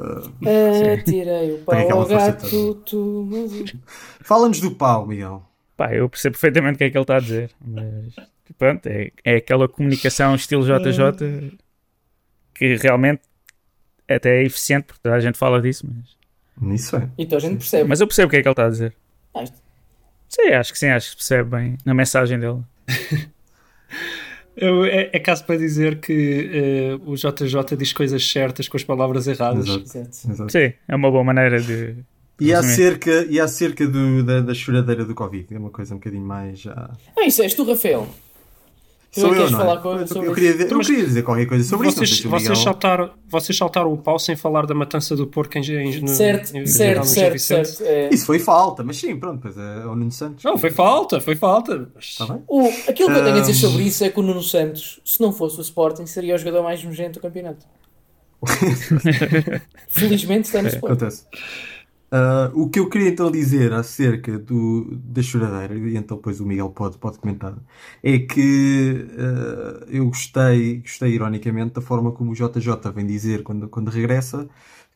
Atirei 0.99 1.53
o 1.53 1.57
Tem 1.59 1.89
pau 1.89 2.01
ao 2.01 2.07
gato, 2.07 2.75
tu, 2.87 3.29
mas... 3.31 3.75
Fala-nos 4.21 4.61
do 4.61 4.71
pau, 4.73 5.07
Miguel. 5.07 5.43
Pá, 5.77 5.95
eu 5.95 6.09
percebo 6.09 6.35
perfeitamente 6.35 6.75
o 6.75 6.79
que 6.79 6.85
é 6.85 6.91
que 6.91 6.97
ele 6.99 7.03
está 7.03 7.17
a 7.17 7.21
dizer, 7.21 7.51
mas 7.65 8.15
pronto, 8.59 8.87
é, 8.87 9.11
é 9.25 9.37
aquela 9.37 9.67
comunicação 9.69 10.35
estilo 10.35 10.63
JJ 10.65 11.57
que 12.55 12.77
realmente 12.77 13.23
até 14.07 14.41
é 14.41 14.45
eficiente, 14.45 14.85
porque 14.89 15.01
toda 15.03 15.15
a 15.15 15.21
gente 15.21 15.39
fala 15.39 15.63
disso, 15.63 15.89
mas, 15.89 16.75
Isso 16.75 16.97
é. 16.97 17.09
Então 17.17 17.39
a 17.39 17.41
gente 17.41 17.57
percebe. 17.59 17.89
mas 17.89 18.01
eu 18.01 18.07
percebo 18.07 18.27
o 18.27 18.31
que 18.31 18.37
é 18.37 18.43
que 18.43 18.49
ele 18.49 18.53
está 18.53 18.67
a 18.67 18.71
dizer. 18.71 18.95
Ah, 19.33 19.43
isto- 19.43 19.57
Sim, 20.29 20.49
acho 20.51 20.73
que 20.73 20.79
sim, 20.79 20.89
acho 20.89 21.11
que 21.13 21.17
percebe 21.17 21.49
bem 21.51 21.79
na 21.85 21.95
mensagem 21.95 22.39
dele. 22.39 22.61
Eu- 24.61 24.85
é, 24.85 25.11
é 25.13 25.19
caso 25.19 25.45
para 25.45 25.57
dizer 25.57 26.01
que 26.01 26.51
eh, 26.53 26.99
o 27.07 27.15
JJ 27.17 27.77
diz 27.77 27.93
coisas 27.93 28.25
certas 28.31 28.69
com 28.69 28.77
as 28.77 28.85
palavras 28.85 29.27
erradas. 29.27 29.67
Exato. 29.69 30.09
Exato. 30.31 30.53
Sim, 30.53 30.73
é 30.89 30.95
uma 30.97 31.11
boa 31.11 31.25
maneira 31.25 31.61
de. 31.61 31.97
E 32.41 32.55
acerca, 32.55 33.27
e 33.29 33.39
acerca 33.39 33.87
do, 33.87 34.23
da, 34.25 34.41
da 34.41 34.55
choradeira 34.55 35.05
do 35.05 35.15
Covid, 35.15 35.47
é 35.55 35.59
uma 35.59 35.69
coisa 35.71 35.95
um 35.95 35.99
bocadinho 35.99 36.25
mais 36.25 36.59
já. 36.61 36.91
Ah, 37.19 37.27
isso 37.27 37.43
és 37.43 37.53
tu, 37.55 37.65
Rafael. 37.65 38.09
Sou 39.13 39.35
é 39.35 39.39
eu, 39.39 39.51
não 39.51 39.61
é? 39.61 40.03
eu, 40.03 40.07
sobre 40.07 40.29
eu, 40.29 40.35
queria, 40.35 40.51
isso? 40.51 40.63
eu 40.63 40.79
queria 40.79 41.05
dizer 41.05 41.23
qualquer 41.25 41.47
coisa 41.47 41.65
sobre 41.65 41.89
isso. 41.89 41.97
Vocês, 41.97 42.11
sei 42.11 42.19
se 42.21 42.27
o 42.29 42.31
vocês, 42.31 42.59
saltaram, 42.59 43.11
vocês 43.27 43.59
saltaram 43.59 43.93
o 43.93 43.99
pau 43.99 44.21
sem 44.21 44.37
falar 44.37 44.67
da 44.67 44.75
matança 44.75 45.17
do 45.17 45.27
porco 45.27 45.59
em, 45.59 45.63
em, 45.63 46.01
no, 46.01 46.07
Certo, 46.07 46.57
em- 46.57 46.65
certo, 46.65 47.05
certo, 47.07 47.39
certo. 47.39 47.83
É. 47.83 48.09
Isso 48.15 48.25
foi 48.25 48.39
falta, 48.39 48.85
mas 48.85 48.99
sim, 48.99 49.17
pronto, 49.17 49.41
pois 49.43 49.59
é, 49.59 49.83
é 49.83 49.87
o 49.87 49.97
Nuno 49.97 50.13
Santos. 50.13 50.45
Não, 50.45 50.57
foi 50.57 50.71
falta, 50.71 51.21
foi 51.21 51.35
falta. 51.35 51.89
Está 51.99 52.25
bem? 52.27 52.43
O, 52.47 52.69
aquilo 52.89 52.95
que 52.95 53.19
eu 53.19 53.25
tenho 53.25 53.37
a 53.37 53.41
dizer 53.41 53.55
sobre 53.55 53.83
isso 53.83 54.05
é 54.05 54.11
que 54.11 54.21
o 54.21 54.23
Nuno 54.23 54.45
Santos, 54.45 55.01
se 55.05 55.21
não 55.21 55.33
fosse 55.33 55.59
o 55.59 55.63
Sporting, 55.63 56.07
seria 56.07 56.37
o 56.37 56.39
jogador 56.39 56.63
mais 56.63 56.83
nojento 56.85 57.19
do 57.19 57.23
campeonato. 57.23 57.67
Felizmente 59.89 60.47
está 60.47 60.63
no 60.63 60.69
Sporting. 60.69 60.95
Acontece. 60.95 61.25
Ah, 62.13 62.51
o 62.55 62.69
que 62.69 62.81
eu 62.81 62.89
queria 62.89 63.09
então 63.11 63.31
dizer 63.31 63.73
acerca 63.73 64.37
do, 64.39 64.97
da 64.97 65.23
choradeira, 65.23 65.75
e 65.77 65.97
então 65.97 66.17
depois 66.17 66.41
o 66.41 66.47
Miguel 66.47 66.71
pode, 66.71 66.99
pode 66.99 67.19
comentar, 67.19 67.57
é 68.03 68.19
que 68.19 69.07
ah, 69.17 69.85
eu 69.89 70.07
gostei, 70.07 70.81
gostei 70.81 71.13
ironicamente 71.13 71.75
da 71.75 71.81
forma 71.81 72.11
como 72.13 72.33
o 72.33 72.35
JJ 72.35 72.91
vem 72.95 73.07
dizer 73.07 73.43
quando, 73.45 73.69
quando 73.69 73.91
regressa 73.91 74.49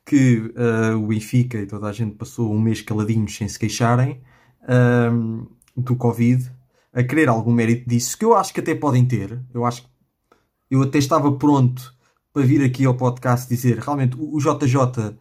que 0.04 0.52
ah, 0.56 0.96
o 0.96 1.06
Benfica 1.08 1.58
e 1.58 1.66
toda 1.66 1.86
a 1.88 1.92
gente 1.92 2.16
passou 2.16 2.52
um 2.52 2.60
mês 2.60 2.82
caladinhos 2.82 3.36
sem 3.36 3.48
se 3.48 3.58
queixarem 3.58 4.20
do 5.76 5.96
Covid, 5.96 6.50
a 6.92 7.02
querer 7.02 7.28
algum 7.28 7.52
mérito 7.52 7.88
disso, 7.88 8.16
que 8.16 8.24
eu 8.24 8.34
acho 8.34 8.52
que 8.54 8.60
até 8.60 8.74
podem 8.74 9.04
ter. 9.06 9.38
Eu 9.52 9.64
acho 9.66 9.82
que 9.82 9.88
eu 10.70 10.82
até 10.82 10.98
estava 10.98 11.30
pronto 11.36 11.94
para 12.32 12.42
vir 12.42 12.64
aqui 12.64 12.84
ao 12.86 12.94
podcast 12.96 13.48
dizer 13.48 13.78
realmente 13.78 14.16
o 14.18 14.36
o 14.36 14.38
JJ 14.38 15.18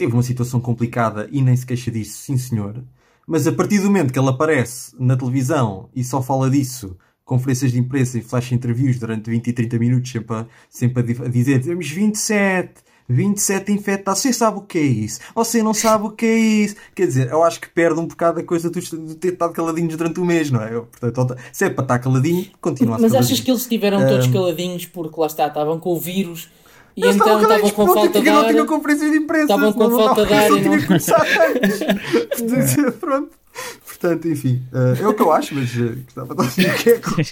teve 0.00 0.12
uma 0.14 0.22
situação 0.22 0.60
complicada 0.60 1.28
e 1.30 1.42
nem 1.42 1.54
se 1.56 1.66
queixa 1.66 1.90
disso, 1.90 2.18
sim 2.22 2.36
senhor. 2.38 2.82
Mas 3.26 3.46
a 3.46 3.52
partir 3.52 3.78
do 3.78 3.84
momento 3.86 4.12
que 4.12 4.18
ele 4.18 4.28
aparece 4.28 4.94
na 4.98 5.16
televisão 5.16 5.88
e 5.94 6.02
só 6.02 6.22
fala 6.22 6.48
disso, 6.50 6.96
conferências 7.24 7.70
de 7.70 7.78
imprensa 7.78 8.18
e 8.18 8.22
flash 8.22 8.50
interviews 8.52 8.98
durante 8.98 9.28
20 9.30 9.46
e 9.48 9.52
30 9.52 9.78
minutos, 9.78 10.10
sempre 10.10 10.34
a, 10.36 10.46
sempre 10.68 11.02
a 11.02 11.06
di- 11.06 11.22
a 11.24 11.28
dizer 11.28 11.62
temos 11.62 11.88
27, 11.90 12.80
27 13.08 13.72
infectados, 13.72 14.20
você 14.22 14.32
sabe 14.32 14.58
o 14.58 14.62
que 14.62 14.78
é 14.78 14.82
isso? 14.82 15.20
Você 15.34 15.62
não 15.62 15.74
sabe 15.74 16.06
o 16.06 16.10
que 16.10 16.24
é 16.26 16.38
isso? 16.38 16.76
Quer 16.94 17.06
dizer, 17.06 17.28
eu 17.30 17.42
acho 17.44 17.60
que 17.60 17.68
perde 17.68 18.00
um 18.00 18.06
bocado 18.06 18.40
a 18.40 18.42
coisa 18.42 18.70
de 18.70 19.14
ter 19.16 19.32
estado 19.34 19.52
caladinhos 19.52 19.94
durante 19.96 20.18
o 20.18 20.24
mês, 20.24 20.50
não 20.50 20.62
é? 20.62 20.74
Eu, 20.74 20.86
Portanto, 20.98 21.36
se 21.52 21.64
é 21.64 21.70
para 21.70 21.84
estar 21.84 21.98
caladinho, 21.98 22.46
continua 22.60 22.96
a 22.96 22.98
Mas 22.98 23.12
caladinho. 23.12 23.32
achas 23.34 23.44
que 23.44 23.50
eles 23.50 23.62
estiveram 23.62 24.06
todos 24.08 24.26
Ahm. 24.26 24.32
caladinhos 24.32 24.86
porque 24.86 25.20
lá 25.20 25.26
está, 25.26 25.46
estavam 25.46 25.78
com 25.78 25.90
o 25.92 26.00
vírus 26.00 26.48
e 26.96 27.02
Eles 27.04 27.16
então 27.16 27.40
estavam 27.40 27.70
com 27.70 27.86
falta 27.94 28.20
de 28.20 28.30
não 28.30 28.40
ar? 28.40 28.48
tinham 28.50 28.66
conferências 28.66 29.10
de 29.10 29.16
imprensa. 29.18 29.42
Estavam 29.54 29.72
com 29.72 29.90
falta 29.90 30.20
não- 30.22 30.28
de 30.28 30.34
ar 30.34 30.48
só 30.48 30.56
tinha 30.58 30.76
não- 30.76 30.86
começar 30.86 31.26
antes. 31.56 32.76
Pronto. 33.00 33.40
Portanto, 33.84 34.28
enfim, 34.28 34.62
eh, 34.72 35.02
é 35.02 35.06
o 35.08 35.12
que 35.12 35.20
eu 35.20 35.30
acho, 35.32 35.54
mas 35.54 35.68
eh, 35.76 35.94
gostava 36.04 36.34
de 36.34 36.40
ouvir 36.40 36.70
o 36.70 36.74
que 36.78 36.90
é 36.90 36.98
que 36.98 37.22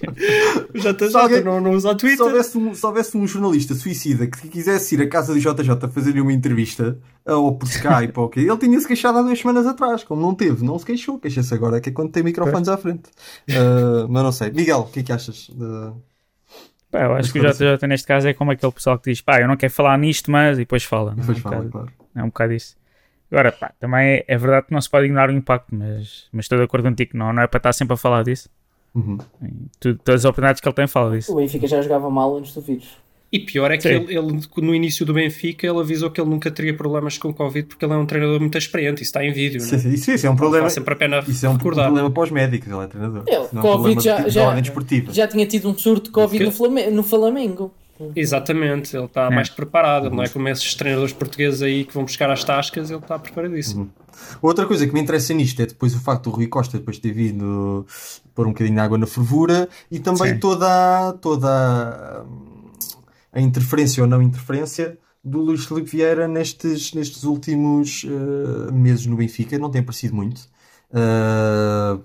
JJ 1.08 1.16
alguém- 1.16 1.42
não, 1.44 1.60
não 1.60 1.70
usa 1.72 1.88
o 1.88 1.92
se 1.92 1.96
Twitter. 1.96 2.26
houvesse, 2.26 2.58
um, 2.58 2.74
se 2.74 2.84
houvesse 2.84 3.16
um 3.16 3.26
jornalista 3.26 3.74
suicida 3.74 4.26
que 4.26 4.48
quisesse 4.48 4.94
ir 4.96 5.02
à 5.02 5.08
casa 5.08 5.32
do 5.32 5.38
JJ 5.40 5.88
fazer-lhe 5.90 6.20
uma 6.20 6.32
entrevista, 6.32 6.98
eh, 7.24 7.32
ou 7.32 7.56
por 7.56 7.66
Skype, 7.68 8.12
ou 8.16 8.26
o 8.26 8.28
quê, 8.28 8.40
ele 8.40 8.56
tinha-se 8.58 8.86
queixado 8.86 9.16
há 9.18 9.22
duas 9.22 9.38
semanas 9.38 9.66
atrás. 9.66 10.04
Como 10.04 10.20
não 10.20 10.34
teve, 10.34 10.62
não 10.64 10.78
se 10.78 10.84
queixou. 10.84 11.18
Queixa-se 11.18 11.54
agora, 11.54 11.80
que 11.80 11.88
é 11.88 11.92
quando 11.92 12.10
tem 12.10 12.22
microfones 12.22 12.68
à 12.68 12.76
frente. 12.76 13.04
Eh, 13.48 14.06
mas 14.10 14.22
não 14.22 14.32
sei. 14.32 14.50
Miguel, 14.50 14.80
o 14.80 14.84
que 14.92 15.00
é 15.00 15.02
que 15.04 15.12
achas? 15.12 15.48
de- 15.48 15.92
Pá, 16.90 17.00
eu 17.02 17.12
acho 17.14 17.28
Mas 17.28 17.32
que 17.32 17.38
o 17.64 17.68
JJ 17.76 17.86
neste 17.86 18.06
caso 18.06 18.28
é 18.28 18.32
como 18.34 18.50
aquele 18.50 18.72
pessoal 18.72 18.98
que 18.98 19.10
diz, 19.10 19.20
pá, 19.20 19.40
eu 19.40 19.48
não 19.48 19.56
quero 19.56 19.72
falar 19.72 19.96
nisto, 19.98 20.30
mas 20.30 20.56
e 20.56 20.62
depois 20.62 20.84
fala. 20.84 21.10
não 21.10 21.18
é? 21.18 21.20
Depois 21.20 21.38
um 21.38 21.40
fala, 21.42 21.56
bocado- 21.56 21.70
claro. 21.72 21.92
É 22.16 22.22
um 22.22 22.26
bocado 22.26 22.52
isso. 22.54 22.76
Agora, 23.30 23.52
pá, 23.52 23.72
também 23.78 24.08
é, 24.08 24.24
é 24.26 24.38
verdade 24.38 24.66
que 24.68 24.72
não 24.72 24.80
se 24.80 24.88
pode 24.88 25.04
ignorar 25.04 25.28
o 25.28 25.32
impacto, 25.32 25.74
mas, 25.74 26.28
mas 26.32 26.46
estou 26.46 26.56
de 26.56 26.64
acordo 26.64 26.88
contigo, 26.88 27.10
não, 27.16 27.30
não 27.32 27.42
é 27.42 27.46
para 27.46 27.58
estar 27.58 27.72
sempre 27.74 27.92
a 27.94 27.96
falar 27.96 28.22
disso. 28.24 28.48
Uhum. 28.94 29.18
Tudo- 29.78 29.98
todas 30.02 30.22
as 30.22 30.24
oportunidades 30.24 30.60
que 30.62 30.68
ele 30.68 30.74
tem, 30.74 30.86
fala 30.86 31.14
disso. 31.14 31.30
O 31.32 31.36
Benfica 31.36 31.66
já 31.66 31.82
jogava 31.82 32.08
mal 32.08 32.34
antes 32.36 32.54
do 32.54 32.62
vírus. 32.62 32.96
E 33.30 33.38
pior 33.40 33.70
é 33.70 33.76
que 33.76 33.82
Sim. 33.82 33.88
ele, 33.90 34.16
ele, 34.16 34.40
no 34.56 34.74
início 34.74 35.04
do 35.04 35.12
Benfica, 35.12 35.66
ele 35.66 35.78
avisou 35.78 36.10
que 36.10 36.18
ele 36.18 36.30
nunca 36.30 36.50
teria 36.50 36.74
problemas 36.74 37.18
com 37.18 37.30
Covid 37.32 37.66
porque 37.68 37.84
ele 37.84 37.92
é 37.92 37.96
um 37.96 38.06
treinador 38.06 38.40
muito 38.40 38.56
experiente. 38.56 39.02
Isso 39.02 39.10
está 39.10 39.22
em 39.22 39.32
vídeo, 39.32 39.58
Isso, 39.58 39.76
não 39.76 39.82
é? 39.90 39.94
isso, 39.94 40.10
isso 40.12 40.26
é 40.26 40.30
um 40.30 40.36
problema. 40.36 40.70
Sempre 40.70 40.94
a 40.94 40.96
pena 40.96 41.22
Isso 41.28 41.44
é 41.44 41.48
um 41.50 41.56
recordar. 41.56 41.84
problema 41.86 42.10
para 42.10 42.22
os 42.22 42.30
médicos, 42.30 42.68
ele 42.72 42.82
é 42.82 42.86
treinador. 42.86 43.24
Ele, 43.26 43.36
não 43.52 43.62
é 43.62 43.64
um 43.64 43.76
Covid 43.76 44.02
já, 44.02 44.28
já, 44.30 44.54
desportiva. 44.60 45.12
já 45.12 45.28
tinha 45.28 45.44
tido 45.44 45.68
um 45.68 45.76
surto 45.76 46.04
de 46.06 46.10
Covid 46.10 46.42
no, 46.42 46.50
Flame- 46.52 46.90
no 46.90 47.02
Flamengo. 47.02 47.70
Exatamente, 48.16 48.96
ele 48.96 49.04
está 49.06 49.30
mais 49.30 49.48
que 49.50 49.56
preparado. 49.56 50.08
Não 50.10 50.22
é 50.22 50.28
como 50.28 50.48
esses 50.48 50.74
treinadores 50.74 51.12
portugueses 51.12 51.60
aí 51.62 51.84
que 51.84 51.92
vão 51.92 52.04
buscar 52.04 52.30
as 52.30 52.42
tascas, 52.44 52.90
ele 52.90 52.98
está 53.00 53.18
preparadíssimo. 53.18 53.90
Outra 54.40 54.66
coisa 54.66 54.86
que 54.86 54.94
me 54.94 55.00
interessa 55.00 55.34
nisto 55.34 55.60
é 55.60 55.66
depois 55.66 55.94
o 55.94 56.00
facto 56.00 56.24
do 56.24 56.36
Rui 56.36 56.46
Costa 56.46 56.78
depois 56.78 56.98
ter 56.98 57.12
vindo 57.12 57.84
pôr 58.34 58.46
um 58.46 58.50
bocadinho 58.50 58.74
de 58.76 58.80
água 58.80 58.96
na 58.96 59.06
fervura 59.06 59.68
e 59.90 59.98
também 59.98 60.32
Sim. 60.34 60.38
toda, 60.38 60.66
a- 61.08 61.12
toda 61.12 62.24
a 63.32 63.40
interferência 63.40 64.02
ou 64.02 64.08
não 64.08 64.22
interferência 64.22 64.98
do 65.22 65.40
Luís 65.40 65.66
Filipe 65.66 65.90
Vieira 65.90 66.26
nestes, 66.28 66.92
nestes 66.94 67.24
últimos 67.24 68.04
eh, 68.04 68.72
meses 68.72 69.06
no 69.06 69.16
Benfica. 69.16 69.58
Não 69.58 69.70
tem 69.70 69.80
aparecido 69.80 70.14
muito. 70.14 70.48
Uh, 70.90 72.02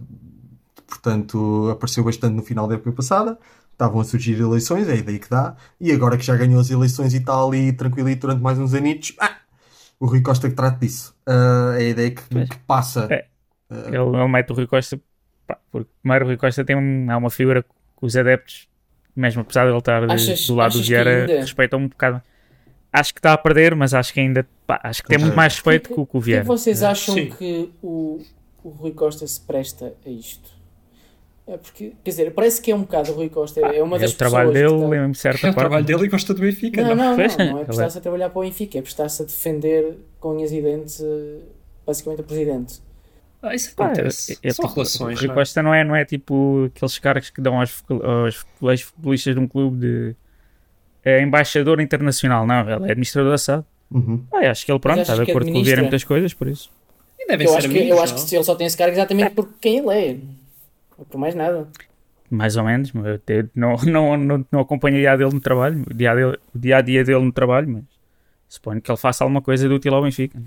portanto, 0.85 1.69
apareceu 1.71 2.03
bastante 2.03 2.35
no 2.35 2.43
final 2.43 2.67
da 2.67 2.75
época 2.75 2.91
passada. 2.91 3.37
Estavam 3.71 4.01
a 4.01 4.03
surgir 4.03 4.39
eleições, 4.39 4.87
é 4.87 4.93
a 4.93 4.95
ideia 4.95 5.19
que 5.19 5.29
dá. 5.29 5.55
E 5.79 5.91
agora 5.91 6.17
que 6.17 6.25
já 6.25 6.35
ganhou 6.35 6.59
as 6.59 6.69
eleições 6.69 7.13
e 7.13 7.17
está 7.17 7.33
ali 7.41 7.71
tranquilito 7.73 8.21
durante 8.21 8.41
mais 8.41 8.59
uns 8.59 8.73
anitos, 8.73 9.15
ah, 9.19 9.37
o 9.99 10.05
Rui 10.05 10.21
Costa 10.21 10.49
que 10.49 10.55
trata 10.55 10.77
disso. 10.79 11.15
Uh, 11.27 11.73
é 11.73 11.77
a 11.77 11.89
ideia 11.89 12.11
que, 12.11 12.23
que 12.23 12.57
passa. 12.67 13.07
É. 13.09 13.25
Ele, 13.87 13.97
ele 13.97 14.27
mete 14.27 14.51
o 14.51 14.55
Rui 14.55 14.67
Costa, 14.67 14.99
pá, 15.47 15.57
porque 15.71 15.89
primeiro 16.01 16.25
o 16.25 16.27
Rui 16.27 16.37
Costa 16.37 16.63
tem 16.63 16.75
há 17.09 17.17
uma 17.17 17.29
figura 17.29 17.63
que 17.63 17.69
os 18.01 18.15
adeptos, 18.15 18.67
mesmo 19.15 19.41
apesar 19.41 19.63
de 19.65 19.69
ele 19.71 19.77
estar 19.77 20.05
de- 20.05 20.13
Achas- 20.13 20.47
do 20.47 20.55
lado 20.55 20.73
do 20.73 20.79
que 20.81 20.87
Vieira, 20.87 21.21
ainda- 21.21 21.39
respeitam 21.41 21.79
um 21.79 21.87
bocado. 21.87 22.21
Acho 22.91 23.13
que 23.13 23.19
está 23.19 23.33
a 23.33 23.37
perder, 23.37 23.75
mas 23.75 23.93
acho 23.93 24.13
que 24.13 24.19
ainda 24.19 24.47
pá, 24.67 24.79
acho 24.83 25.01
que 25.03 25.09
tem 25.09 25.17
muito 25.17 25.35
mais 25.35 25.53
respeito 25.55 25.89
que, 25.89 25.99
o- 25.99 26.05
que 26.05 26.15
o 26.15 26.19
O 26.19 26.21
que 26.21 26.25
é 26.25 26.25
Vieira. 26.25 26.41
que 26.43 26.47
vocês 26.47 26.83
acham 26.83 27.15
Sim. 27.15 27.29
que 27.29 27.71
o, 27.81 28.21
o 28.63 28.69
Rui 28.69 28.91
Costa 28.91 29.25
se 29.25 29.39
presta 29.41 29.93
a 30.05 30.09
isto? 30.09 30.51
É 31.45 31.57
porque, 31.57 31.93
quer 32.03 32.09
dizer, 32.09 32.31
parece 32.33 32.61
que 32.61 32.71
é 32.71 32.75
um 32.75 32.81
bocado 32.81 33.11
o 33.11 33.15
Rui 33.15 33.27
Costa, 33.29 33.59
é 33.59 33.83
uma 33.83 33.97
É 33.97 33.99
das 33.99 34.13
o 34.13 34.17
trabalho 34.17 34.53
pessoas 34.53 34.71
que 34.71 34.77
dele 34.87 34.95
está- 34.95 35.07
em 35.09 35.13
certa 35.13 35.47
É 35.47 35.49
o 35.49 35.53
trabalho 35.53 35.83
dele 35.85 36.05
e 36.05 36.07
gosta 36.07 36.33
do 36.33 36.39
Benfica. 36.41 36.81
Não, 36.81 36.95
não, 36.95 37.05
não, 37.09 37.15
Pois, 37.17 37.35
não 37.37 37.59
é 37.59 37.65
prestar-se 37.65 37.97
a 37.97 38.01
trabalhar 38.01 38.29
para 38.29 38.39
o 38.39 38.43
Benfica, 38.43 38.77
é 38.77 38.81
prestar-se 38.81 39.21
a 39.23 39.25
defender 39.25 39.97
com 40.21 40.35
unhas 40.37 40.51
e 40.53 40.61
dentes 40.61 41.01
eh, 41.01 41.39
basicamente 41.85 42.21
o 42.21 42.23
presidente. 42.23 42.79
Ah, 43.43 43.53
isso 43.53 43.71
acontece. 43.77 44.39
é- 44.41 44.47
é 44.47 44.53
São 44.53 44.65
tipo, 44.65 44.75
relações. 44.75 45.17
O 45.17 45.19
Rui 45.19 45.27
não 45.27 45.33
é? 45.33 45.37
Costa 45.37 45.61
não 45.63 45.73
é, 45.73 45.83
não 45.83 45.95
é 45.95 46.05
tipo 46.05 46.69
aqueles 46.73 46.97
cargos 46.97 47.29
que 47.29 47.41
dão 47.41 47.59
aos, 47.59 47.83
aos 47.89 48.47
ex-futebolistas 48.71 49.35
de 49.35 49.39
um 49.41 49.47
clube 49.47 49.77
de 49.79 50.15
é 51.05 51.21
embaixador 51.21 51.81
internacional, 51.81 52.47
não, 52.47 52.61
ele 52.61 52.71
é 52.71 52.91
administrador 52.91 53.31
da 53.31 53.37
SAD. 53.37 53.65
Uhum. 53.91 54.23
Ah, 54.31 54.49
acho 54.49 54.65
que 54.65 54.71
ele 54.71 54.79
pronto, 54.79 55.01
está 55.01 55.15
de 55.15 55.25
que 55.25 55.31
acordo 55.31 55.45
com 55.47 55.51
o 55.51 55.59
administra? 55.59 55.63
Vieira 55.65 55.81
em 55.81 55.83
muitas 55.83 56.03
coisas, 56.05 56.33
por 56.33 56.47
isso. 56.47 56.71
E 57.19 57.27
devem 57.27 57.45
Eu 57.45 57.51
ser 57.51 57.57
acho, 57.57 57.69
que, 57.69 57.77
amigos, 57.77 57.97
eu 57.97 58.03
acho 58.03 58.27
que 58.29 58.35
ele 58.35 58.43
só 58.43 58.55
tem 58.55 58.65
esse 58.67 58.77
cargo 58.77 58.93
exatamente 58.95 59.31
por 59.31 59.49
quem 59.59 59.79
ele 59.79 59.89
é. 59.93 60.13
Não 60.97 61.05
por 61.05 61.17
mais 61.17 61.35
nada. 61.35 61.67
Mais 62.29 62.55
ou 62.55 62.63
menos, 62.63 62.91
mas 62.93 63.19
eu 63.27 63.49
não, 63.53 63.75
não, 63.85 64.17
não, 64.17 64.45
não 64.51 64.59
acompanho 64.61 64.95
o 64.95 64.99
dia 64.99 65.15
dele 65.17 65.33
no 65.33 65.41
trabalho, 65.41 65.83
o 65.89 65.93
dia, 65.93 66.15
dele, 66.15 66.39
o 66.55 66.57
dia 66.57 66.77
a 66.77 66.81
dia 66.81 67.03
dele 67.03 67.19
no 67.19 67.31
trabalho, 67.31 67.67
mas 67.69 67.83
suponho 68.47 68.81
que 68.81 68.89
ele 68.89 68.97
faça 68.97 69.23
alguma 69.23 69.41
coisa 69.41 69.67
de 69.67 69.73
útil 69.73 69.93
ao 69.93 70.01
Benfica. 70.01 70.39
né? 70.39 70.45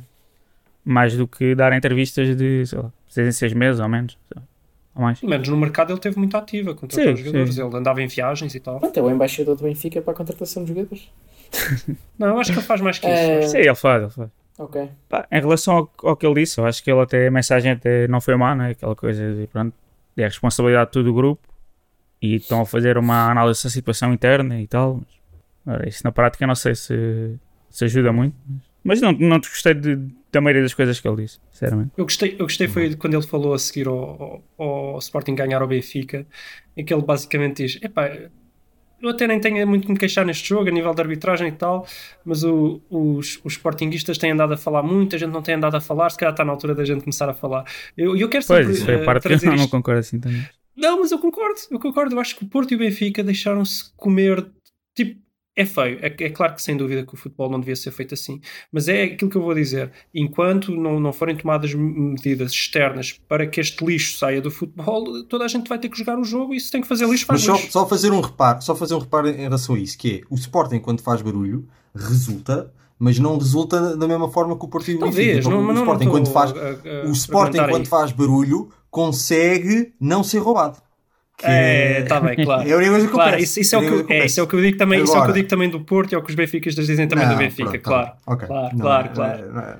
Mais 0.88 1.16
do 1.16 1.26
que 1.26 1.54
dar 1.54 1.72
entrevistas 1.72 2.36
de, 2.36 2.64
sei 2.64 2.78
lá, 2.78 2.92
seis 3.08 3.26
em 3.28 3.32
seis 3.32 3.52
meses 3.52 3.80
ou 3.80 3.88
menos. 3.88 4.16
Ou 4.94 5.02
mais. 5.02 5.20
Menos 5.20 5.48
no 5.48 5.56
mercado 5.56 5.92
ele 5.92 5.98
teve 6.00 6.16
muito 6.16 6.36
ativa 6.36 6.74
contra 6.74 7.02
Sim, 7.02 7.12
os 7.12 7.18
jogadores. 7.20 7.54
sim. 7.54 7.66
Ele 7.66 7.76
andava 7.76 8.00
em 8.00 8.06
viagens 8.06 8.54
e 8.54 8.60
tal. 8.60 8.78
Pronto, 8.78 8.96
é 8.96 9.02
o 9.02 9.10
embaixador 9.10 9.56
do 9.56 9.64
Benfica 9.64 10.00
para 10.00 10.12
a 10.12 10.16
contratação 10.16 10.62
de 10.64 10.68
jogadores. 10.68 11.10
Não, 12.18 12.28
eu 12.28 12.38
acho 12.38 12.52
que 12.52 12.58
ele 12.58 12.66
faz 12.66 12.80
mais 12.80 12.98
que 12.98 13.06
isso. 13.06 13.16
Eh, 13.22 13.42
Sim, 13.48 13.58
ele 13.58 13.74
faz, 13.74 14.02
ele 14.02 14.10
faz. 14.12 14.30
Ok. 14.58 14.88
Pá, 15.08 15.26
em 15.30 15.40
relação 15.40 15.76
ao, 15.76 15.92
ao 16.10 16.16
que 16.16 16.24
ele 16.26 16.40
disse, 16.40 16.58
eu 16.58 16.64
acho 16.64 16.82
que 16.82 16.90
ele 16.90 17.00
até, 17.00 17.26
a 17.26 17.30
mensagem 17.30 17.72
até 17.72 18.08
não 18.08 18.20
foi 18.20 18.36
má, 18.36 18.54
né? 18.54 18.70
aquela 18.70 18.96
coisa 18.96 19.34
de 19.34 19.46
pronto, 19.48 19.74
é 20.16 20.24
a 20.24 20.28
responsabilidade 20.28 20.86
de 20.86 20.92
todo 20.92 21.08
o 21.10 21.14
grupo 21.14 21.46
e 22.22 22.36
estão 22.36 22.62
a 22.62 22.66
fazer 22.66 22.96
uma 22.96 23.30
análise 23.30 23.62
da 23.64 23.70
situação 23.70 24.12
interna 24.14 24.58
e 24.60 24.66
tal. 24.66 25.02
Mas, 25.64 25.76
ora, 25.76 25.88
isso 25.88 26.00
na 26.04 26.10
prática 26.12 26.46
não 26.46 26.54
sei 26.54 26.74
se, 26.74 27.34
se 27.68 27.84
ajuda 27.84 28.12
muito, 28.12 28.34
mas, 28.48 28.62
mas 28.86 29.00
não, 29.00 29.12
não 29.12 29.38
gostei 29.38 29.74
de, 29.74 29.96
da 30.32 30.40
maioria 30.40 30.62
das 30.62 30.74
coisas 30.74 30.98
que 31.00 31.06
ele 31.08 31.22
disse, 31.22 31.38
sinceramente. 31.50 31.90
Eu 31.96 32.04
gostei, 32.04 32.34
eu 32.38 32.44
gostei 32.46 32.68
foi 32.68 32.88
de 32.90 32.96
quando 32.96 33.14
ele 33.14 33.26
falou 33.26 33.54
a 33.54 33.58
seguir 33.58 33.88
ao, 33.88 34.42
ao, 34.58 34.66
ao 34.94 34.98
Sporting 34.98 35.34
ganhar 35.34 35.60
ao 35.62 35.68
Benfica, 35.68 36.26
em 36.76 36.84
que 36.84 36.92
ele 36.94 37.02
basicamente 37.02 37.64
diz: 37.64 37.78
Epá, 37.82 38.08
eu 39.00 39.10
até 39.10 39.26
nem 39.26 39.38
tenho 39.38 39.66
muito 39.66 39.86
que 39.86 39.92
me 39.92 39.98
queixar 39.98 40.24
neste 40.24 40.48
jogo, 40.48 40.68
a 40.68 40.72
nível 40.72 40.94
de 40.94 41.02
arbitragem 41.02 41.48
e 41.48 41.52
tal, 41.52 41.86
mas 42.24 42.42
o- 42.44 42.80
os, 42.88 43.38
os 43.44 43.52
Sportinguistas 43.52 44.16
têm 44.18 44.30
andado 44.32 44.54
a 44.54 44.56
falar 44.56 44.82
muito, 44.82 45.14
a 45.14 45.18
gente 45.18 45.30
não 45.32 45.42
tem 45.42 45.54
andado 45.54 45.76
a 45.76 45.80
falar, 45.80 46.10
se 46.10 46.16
calhar 46.16 46.32
está 46.32 46.44
na 46.44 46.52
altura 46.52 46.74
da 46.74 46.84
gente 46.84 47.00
começar 47.02 47.28
a 47.28 47.34
falar. 47.34 47.64
Eu, 47.96 48.16
eu 48.16 48.28
quero 48.28 48.44
Pois, 48.46 48.66
sempre 48.66 48.72
isso 48.78 48.90
é 48.90 48.94
a 48.94 48.98
eh, 49.00 49.04
parte 49.04 49.28
que 49.28 49.34
eu 49.34 49.50
não, 49.50 49.56
não 49.56 49.68
concordo 49.68 50.00
assim 50.00 50.18
também. 50.18 50.42
Não, 50.74 51.00
mas 51.00 51.10
eu 51.10 51.18
concordo, 51.18 51.58
eu 51.70 51.78
concordo. 51.78 52.14
Eu 52.14 52.20
acho 52.20 52.36
que 52.36 52.44
o 52.44 52.48
Porto 52.48 52.72
e 52.72 52.74
o 52.74 52.78
Benfica 52.78 53.22
deixaram-se 53.22 53.92
comer. 53.96 54.46
Tipo, 54.94 55.20
é 55.56 55.64
feio. 55.64 55.98
É, 56.02 56.06
é 56.06 56.30
claro 56.30 56.54
que 56.54 56.62
sem 56.62 56.76
dúvida 56.76 57.04
que 57.06 57.14
o 57.14 57.16
futebol 57.16 57.50
não 57.50 57.58
devia 57.58 57.74
ser 57.74 57.90
feito 57.90 58.12
assim. 58.14 58.40
Mas 58.70 58.86
é 58.88 59.04
aquilo 59.04 59.30
que 59.30 59.36
eu 59.38 59.42
vou 59.42 59.54
dizer. 59.54 59.90
Enquanto 60.14 60.70
não, 60.76 61.00
não 61.00 61.12
forem 61.12 61.34
tomadas 61.34 61.72
medidas 61.74 62.52
externas 62.52 63.18
para 63.26 63.46
que 63.46 63.58
este 63.60 63.84
lixo 63.84 64.18
saia 64.18 64.40
do 64.42 64.50
futebol, 64.50 65.24
toda 65.24 65.44
a 65.44 65.48
gente 65.48 65.66
vai 65.68 65.78
ter 65.78 65.88
que 65.88 65.96
jogar 65.98 66.18
o 66.18 66.24
jogo 66.24 66.52
e 66.54 66.60
se 66.60 66.70
tem 66.70 66.80
que 66.82 66.86
fazer 66.86 67.08
lixo, 67.08 67.24
Mas 67.28 67.42
faz 67.42 67.58
só, 67.58 67.62
lixo. 67.62 67.72
só 67.72 67.86
fazer 67.86 68.12
um 68.12 68.20
reparo, 68.20 68.60
só 68.62 68.76
fazer 68.76 68.94
um 68.94 68.98
reparo 68.98 69.28
em 69.28 69.36
relação 69.36 69.74
a 69.74 69.78
isso, 69.78 69.96
que 69.96 70.16
é 70.16 70.20
o 70.30 70.34
Sporting 70.36 70.78
quando 70.78 71.00
faz 71.00 71.22
barulho 71.22 71.66
resulta, 71.94 72.70
mas 72.98 73.18
não 73.18 73.38
resulta 73.38 73.96
da 73.96 74.06
mesma 74.06 74.30
forma 74.30 74.58
que 74.58 74.64
o 74.64 74.68
Porto 74.68 74.98
Talvez, 74.98 75.44
não, 75.46 75.60
o 75.60 75.64
mas 75.64 75.74
não, 75.74 75.82
Sporting 75.82 76.04
não 76.04 76.12
quando 76.12 76.30
faz 76.30 76.50
a- 76.52 76.54
a- 76.54 77.08
o 77.08 77.12
Sporting 77.12 77.58
quando 77.68 77.86
faz 77.86 78.12
barulho 78.12 78.68
consegue 78.90 79.92
não 80.00 80.22
ser 80.24 80.38
roubado. 80.38 80.78
Que 81.36 81.46
É, 81.46 82.00
está 82.00 82.18
bem, 82.18 82.34
claro. 82.36 82.66
É 82.66 82.72
a 82.72 82.76
única 82.76 82.90
coisa 82.92 83.06
que 83.08 83.12
Claro, 83.12 83.38
isso, 83.38 83.60
isso 83.60 83.74
é, 83.74 83.78
o 83.78 83.82
que, 83.82 83.86
eu- 83.88 84.06
é, 84.16 84.24
isso 84.24 84.40
é 84.40 84.42
o 84.42 84.46
que 84.46 84.56
eu 84.56 84.62
digo 84.62 84.78
também, 84.78 85.02
isso 85.02 85.08
é 85.08 85.10
o 85.10 85.12
que 85.12 85.16
eu 85.18 85.22
Agora- 85.24 85.32
digo 85.34 85.48
também 85.48 85.68
do 85.68 85.80
Porto 85.80 86.12
e 86.12 86.14
é 86.14 86.18
o 86.18 86.22
que 86.22 86.30
os 86.30 86.34
benfiquistas 86.34 86.86
dizem 86.86 87.06
também 87.06 87.26
do 87.26 87.32
Não, 87.32 87.38
Benfica, 87.38 87.68
pronto, 87.70 87.82
tá 87.82 87.88
claro. 87.90 88.06
bem. 88.06 88.14
Ok. 88.26 88.46
Claro, 88.48 88.74
Não, 88.76 88.80
claro, 88.80 89.06
é- 89.06 89.10
claro. 89.14 89.52
não 89.52 89.60
é- 89.60 89.76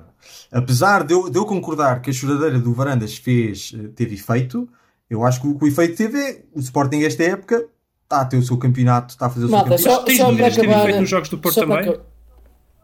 Apesar 0.52 1.02
de 1.04 1.14
eu, 1.14 1.30
de 1.30 1.38
eu 1.38 1.46
concordar 1.46 2.02
que 2.02 2.11
a 2.11 2.12
choradeira 2.12 2.59
do 2.59 2.74
Varandas 2.74 3.16
fez, 3.16 3.72
eh, 3.74 3.88
teve 3.96 4.14
efeito, 4.16 4.68
eu 5.09 5.24
acho 5.24 5.40
que 5.40 5.46
o 5.48 5.59
que 5.59 5.64
o 5.64 5.68
efeito 5.68 5.96
teve 5.96 6.18
é 6.18 6.42
o 6.54 6.61
Sporting 6.61 7.02
esta 7.04 7.22
época 7.24 7.64
está 8.04 8.20
a 8.20 8.24
ter 8.26 8.36
o 8.36 8.42
seu 8.42 8.59
campeonato, 8.59 9.14
está 9.14 9.26
a 9.26 9.30
fazer 9.30 9.46
o 9.46 9.48
seu 9.48 9.57
campeonato. 9.59 9.82
só, 9.82 9.98
Tens 10.02 10.16
só 10.18 10.24
para 10.24 10.30
dúvidas 10.32 10.54
que 10.54 10.61
teve 10.61 10.72
acabar. 10.72 10.82
efeito 10.84 11.00
nos 11.00 11.09
jogos 11.11 11.28
do 11.30 11.38
Porto 11.38 11.54
só 11.54 11.66
para 11.66 11.76
também? 11.76 11.90
aca- 11.94 12.02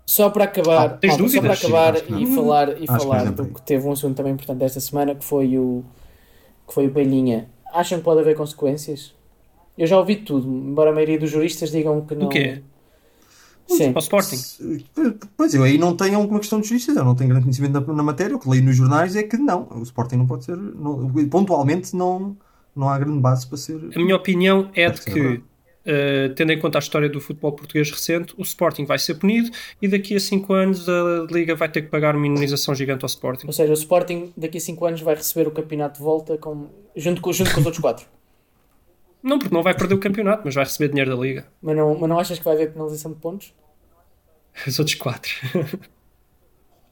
Só 0.07 0.31
para 0.31 0.45
acabar, 0.45 0.87
Ah, 0.87 0.89
tens 0.89 1.11
malta, 1.11 1.29
só 1.29 1.41
para 1.41 1.49
dúvidas? 1.55 1.65
acabar 1.65 1.97
e 2.21 2.35
falar, 2.35 2.83
e 2.83 2.87
falar 2.87 3.27
é 3.27 3.31
do 3.31 3.47
que 3.47 3.63
teve 3.63 3.87
um 3.87 3.93
assunto 3.93 4.17
também 4.17 4.33
importante 4.33 4.65
esta 4.65 4.81
semana 4.81 5.15
que 5.15 5.25
foi 5.25 5.57
o 5.59 5.85
que 6.67 6.75
foi 6.75 6.87
o 6.87 6.91
Palhinha. 6.91 7.49
Acham 7.73 7.99
que 7.99 8.05
pode 8.05 8.21
haver 8.21 8.37
consequências? 8.37 9.15
Eu 9.77 9.87
já 9.87 9.99
ouvi 9.99 10.17
tudo, 10.17 10.47
embora 10.47 10.91
a 10.91 10.93
maioria 10.93 11.19
dos 11.19 11.31
juristas 11.31 11.71
digam 11.71 12.01
que 12.05 12.15
não. 12.15 12.27
O 12.27 12.29
quê? 12.29 12.63
Sim. 13.67 13.93
Ao 13.95 14.01
Sporting? 14.01 14.37
Pois 15.37 15.55
eu 15.55 15.63
aí 15.63 15.79
não 15.79 15.97
tenho 15.97 16.19
alguma 16.19 16.39
questão 16.41 16.61
de 16.61 16.69
justiça, 16.69 17.01
eu 17.01 17.05
não 17.05 17.15
tenho 17.15 17.31
grande 17.31 17.45
conhecimento 17.45 17.81
na, 17.81 17.95
na 17.95 18.03
matéria. 18.03 18.37
O 18.37 18.39
que 18.39 18.49
leio 18.49 18.63
nos 18.65 18.77
jornais 18.77 19.17
é 19.17 19.23
que 19.23 19.37
não, 19.39 19.67
o 19.71 19.83
Sporting 19.83 20.17
não 20.17 20.27
pode 20.27 20.45
ser. 20.45 20.57
não- 20.57 21.11
pontualmente 21.31 21.97
não, 21.97 22.37
não 22.77 22.89
há 22.89 22.99
grande 22.99 23.19
base 23.21 23.47
para 23.47 23.57
ser. 23.57 23.77
A 23.95 23.99
minha 23.99 24.17
opinião 24.17 24.69
é 24.75 24.91
de 24.91 25.01
que, 25.01 25.43
eh, 25.85 26.29
tendo 26.37 26.53
em 26.53 26.59
conta 26.59 26.79
a 26.79 26.81
história 26.81 27.09
do 27.09 27.21
futebol 27.21 27.53
português 27.53 27.91
recente, 27.91 28.35
o 28.39 28.43
Sporting 28.43 28.85
vai 28.85 28.99
ser 28.99 29.15
punido 29.15 29.51
e 29.81 29.89
daqui 29.89 30.15
a 30.15 30.21
5 30.21 30.53
anos 30.53 30.89
a 30.89 31.27
Liga 31.31 31.55
vai 31.55 31.69
ter 31.69 31.83
que 31.83 31.89
pagar 31.89 32.15
uma 32.15 32.27
indenização 32.27 32.75
gigante 32.75 33.05
ao 33.05 33.09
Sporting. 33.09 33.47
Ou 33.47 33.53
seja, 33.53 33.71
o 33.71 33.75
Sporting 33.75 34.33
daqui 34.37 34.59
a 34.59 34.61
5 34.61 34.87
anos 34.87 35.01
vai 35.01 35.15
receber 35.15 35.49
o 35.49 35.51
campeonato 35.51 35.99
de 35.99 36.05
volta 36.05 36.39
com, 36.39 36.69
junto, 36.95 37.21
com, 37.21 37.33
junto 37.33 37.53
com 37.53 37.61
os 37.61 37.67
outros 37.67 37.81
4. 37.83 38.07
Não, 39.23 39.39
porque 39.39 39.55
não 39.55 39.63
vai 39.63 39.75
perder 39.75 39.95
o 39.95 39.99
campeonato, 39.99 40.43
mas 40.45 40.55
vai 40.55 40.65
receber 40.65 40.89
dinheiro 40.89 41.15
da 41.17 41.23
Liga. 41.23 41.47
Mas 41.61 41.77
não, 41.77 41.97
mas 41.99 42.09
não 42.09 42.19
achas 42.19 42.39
que 42.39 42.45
vai 42.45 42.55
haver 42.55 42.73
penalização 42.73 43.13
de 43.13 43.19
pontos? 43.19 43.55
Os 44.67 44.79
outros 44.79 44.97
4. 44.97 45.31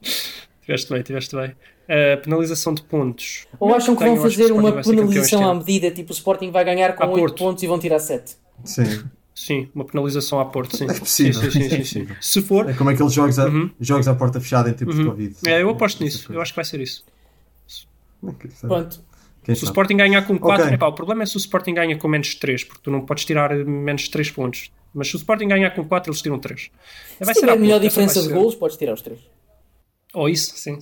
tiveste 0.62 0.92
bem, 0.92 1.02
tiveste 1.02 1.36
bem. 1.36 1.56
A 1.88 2.16
penalização 2.18 2.72
de 2.72 2.82
pontos. 2.82 3.46
Ou 3.58 3.74
acham 3.74 3.96
que 3.96 4.04
vão 4.04 4.16
fazer 4.16 4.52
uma 4.52 4.80
penalização 4.80 5.50
à 5.50 5.54
medida, 5.54 5.90
tipo 5.90 6.10
o 6.10 6.14
Sporting 6.14 6.52
vai 6.52 6.64
ganhar 6.64 6.94
com 6.94 7.02
À 7.02 7.08
8 7.08 7.18
Porto. 7.18 7.38
pontos 7.38 7.62
e 7.64 7.66
vão 7.66 7.78
tirar 7.80 7.98
7? 7.98 8.36
Sim. 8.64 9.04
Sim, 9.34 9.70
uma 9.74 9.84
penalização 9.86 10.38
à 10.38 10.44
Porto, 10.44 10.76
sim. 10.76 10.84
É 10.90 10.92
possível, 10.98 11.40
Sim, 11.42 11.50
sim, 11.50 11.60
sim, 11.68 11.74
é 11.76 11.84
sim, 11.84 12.06
sim. 12.06 12.16
Se 12.20 12.42
for, 12.42 12.68
É 12.68 12.74
como 12.74 12.90
aqueles 12.90 13.12
jogos, 13.12 13.38
a, 13.38 13.46
Uhum. 13.46 13.70
jogos 13.80 14.06
à 14.06 14.14
porta 14.14 14.38
fechada 14.40 14.68
em 14.68 14.74
tempos 14.74 14.96
de 14.96 15.04
Covid. 15.04 15.36
é, 15.46 15.62
eu 15.62 15.70
aposto 15.70 16.02
nisso. 16.04 16.30
Eu 16.32 16.40
acho 16.42 16.52
que 16.52 16.56
vai 16.56 16.64
ser 16.64 16.80
isso. 16.80 17.04
Pronto. 18.60 19.02
Quem 19.42 19.54
Se 19.54 19.62
o 19.62 19.66
sabe? 19.66 19.70
Sporting 19.72 19.96
ganhar 19.96 20.22
com 20.26 20.38
4, 20.38 20.64
Ok. 20.64 20.74
epá, 20.74 20.86
o 20.88 20.92
problema 20.92 21.22
é 21.22 21.26
se 21.26 21.36
o 21.36 21.38
Sporting 21.38 21.72
ganha 21.72 21.96
com 21.96 22.06
menos 22.08 22.34
3, 22.34 22.64
porque 22.64 22.82
tu 22.82 22.90
não 22.90 23.06
podes 23.06 23.24
tirar 23.24 23.54
menos 23.64 24.08
3 24.08 24.30
pontos. 24.30 24.70
Mas 24.92 25.08
se 25.08 25.16
o 25.16 25.18
Sporting 25.18 25.48
ganhar 25.48 25.70
com 25.70 25.84
4, 25.84 26.10
eles 26.10 26.20
tiram 26.20 26.38
3. 26.38 26.70
Se 27.22 27.34
tiver 27.34 27.58
melhor 27.58 27.80
diferença 27.80 28.20
de 28.22 28.28
golos, 28.28 28.54
podes 28.54 28.76
tirar 28.76 28.92
os 28.92 29.00
3. 29.00 29.18
Ou 30.12 30.28
isso, 30.28 30.52
sim. 30.58 30.78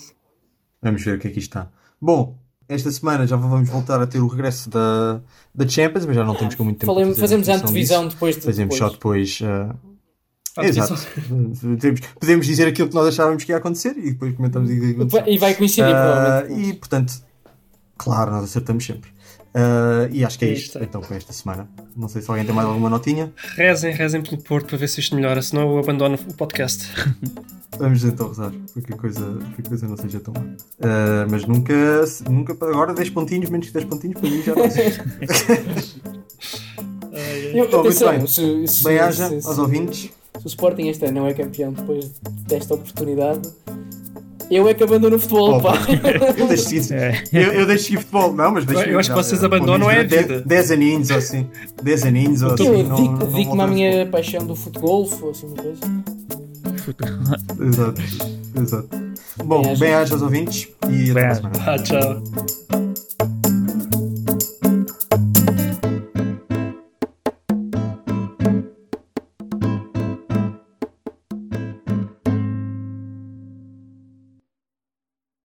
Vamos 0.82 1.04
ver 1.04 1.16
o 1.16 1.20
que 1.20 1.28
é 1.28 1.30
que 1.30 1.38
isto 1.38 1.50
está. 1.56 1.70
Bom, 2.00 2.36
esta 2.68 2.90
semana 2.90 3.26
já 3.26 3.36
vamos 3.36 3.68
voltar 3.68 4.00
a 4.00 4.06
ter 4.06 4.18
o 4.20 4.26
regresso 4.26 4.68
da, 4.68 5.20
da 5.54 5.66
Champions, 5.66 6.04
mas 6.06 6.14
já 6.16 6.24
não 6.24 6.34
temos 6.34 6.54
com 6.54 6.64
muito 6.64 6.78
tempo 6.80 6.92
Falemos- 6.92 7.18
fazemos 7.18 7.48
a 7.48 7.54
antevisão 7.54 8.02
disso. 8.04 8.14
depois 8.16 8.36
de 8.36 8.42
Fazemos 8.42 8.74
depois. 8.74 8.90
só 8.92 8.96
depois. 8.96 9.38
ah, 9.42 9.74
Quarta 10.54 10.70
Exato. 10.70 10.94
Podemos, 12.18 12.46
dizer 12.46 12.66
aquilo 12.66 12.88
que 12.88 12.94
nós 12.94 13.06
achávamos 13.08 13.44
que 13.44 13.52
ia 13.52 13.58
acontecer 13.58 13.96
e 13.96 14.10
depois 14.10 14.34
comentamos 14.34 14.68
aconteceu. 14.70 15.22
E 15.26 15.38
vai 15.38 15.54
coincidir, 15.54 15.84
Ah, 15.94 16.42
provavelmente. 16.42 16.68
e 16.68 16.74
portanto, 16.74 17.12
claro, 17.96 18.30
nós 18.32 18.44
acertamos 18.44 18.84
sempre. 18.84 19.10
Ah, 19.60 20.08
e 20.12 20.24
acho 20.24 20.38
que 20.38 20.44
é 20.44 20.48
isto 20.52 20.64
isto. 20.78 20.84
então 20.84 21.00
com 21.00 21.12
esta 21.14 21.32
semana. 21.32 21.68
Não 21.96 22.06
sei 22.08 22.22
se 22.22 22.30
alguém 22.30 22.44
tem 22.46 22.54
mais 22.54 22.68
alguma 22.68 22.88
notinha. 22.88 23.32
Rezem, 23.56 23.92
rezem 23.92 24.22
pelo 24.22 24.40
Porto 24.42 24.66
para 24.68 24.76
ver 24.78 24.88
se 24.88 25.00
isto 25.00 25.14
melhora, 25.16 25.42
senão 25.42 25.62
eu 25.72 25.78
abandono 25.78 26.16
o 26.28 26.34
podcast. 26.34 26.86
Vamos 27.78 28.02
então 28.04 28.28
rezar 28.28 28.52
para 28.72 28.82
que 28.82 28.92
a 28.92 28.96
coisa, 28.96 29.38
que 29.54 29.62
a 29.62 29.68
coisa 29.68 29.86
não 29.88 29.96
seja 29.96 30.20
tão 30.20 30.34
má. 30.34 30.42
Ah, 30.80 31.26
mas 31.30 31.44
nunca, 31.44 31.74
nunca, 32.28 32.52
agora 32.52 32.92
10 32.94 33.10
pontinhos, 33.10 33.50
menos 33.50 33.66
que 33.68 33.72
10 33.74 33.84
pontinhos, 33.86 34.20
para 34.20 34.30
mim 34.30 34.42
já 34.42 34.54
não 34.54 34.64
Eu, 34.64 34.68
Bom, 37.52 37.58
muito 37.58 37.76
atenção, 37.80 38.10
bem. 38.16 38.26
se, 38.26 38.66
se, 38.68 38.84
Bem 38.84 38.98
haja 38.98 39.28
se- 39.40 39.46
aos 39.46 39.58
ouvintes. 39.58 40.10
se 40.38 40.44
o 40.44 40.48
Sporting 40.48 40.88
este 40.88 41.04
ano 41.06 41.20
não 41.20 41.26
é 41.26 41.34
campeão 41.34 41.72
depois 41.72 42.10
desta 42.46 42.74
oportunidade, 42.74 43.48
eu 44.50 44.68
é 44.68 44.74
que 44.74 44.82
abandono 44.82 45.16
o 45.16 45.18
futebol, 45.18 45.60
pá. 45.60 45.74
Eu 46.38 46.46
deixo 46.48 46.68
de 46.68 46.82
seguir, 46.82 46.94
É. 47.00 47.22
eu, 47.32 47.52
eu 47.52 47.66
deixo 47.66 47.82
de 47.84 47.88
seguir 47.90 47.98
futebol, 47.98 48.32
não, 48.32 48.52
mas 48.52 48.64
deixo 48.64 48.82
Eu 48.88 48.98
acho 48.98 49.10
que 49.10 49.16
vocês 49.16 49.42
abandonam 49.44 49.90
é 49.90 50.00
a 50.00 50.02
vida. 50.04 50.42
10 50.44 50.70
aninhos 50.72 51.10
ou 51.10 51.16
assim. 51.18 51.46
10 51.82 52.02
aninhos 52.04 52.42
ou 52.42 52.52
assim. 52.54 52.66
Eu 52.66 52.80
à 52.80 52.94
voltamos 53.28 53.70
minha 53.70 54.06
paixão 54.06 54.46
do 54.46 54.54
futebol, 54.56 55.08
ou 55.22 55.30
assim 55.30 55.46
uma 55.46 55.56
coisa. 55.56 55.80
Exato, 57.60 58.00
exato. 58.60 58.88
Bom, 59.44 59.62
Bem-aja. 59.62 59.80
bem-aja 59.84 60.14
aos 60.14 60.22
ouvintes 60.22 60.68
e 60.90 61.10
até 61.10 61.26
a 61.26 61.34
semana. 61.34 61.64
Ah, 61.66 61.78
tchau. 61.78 62.22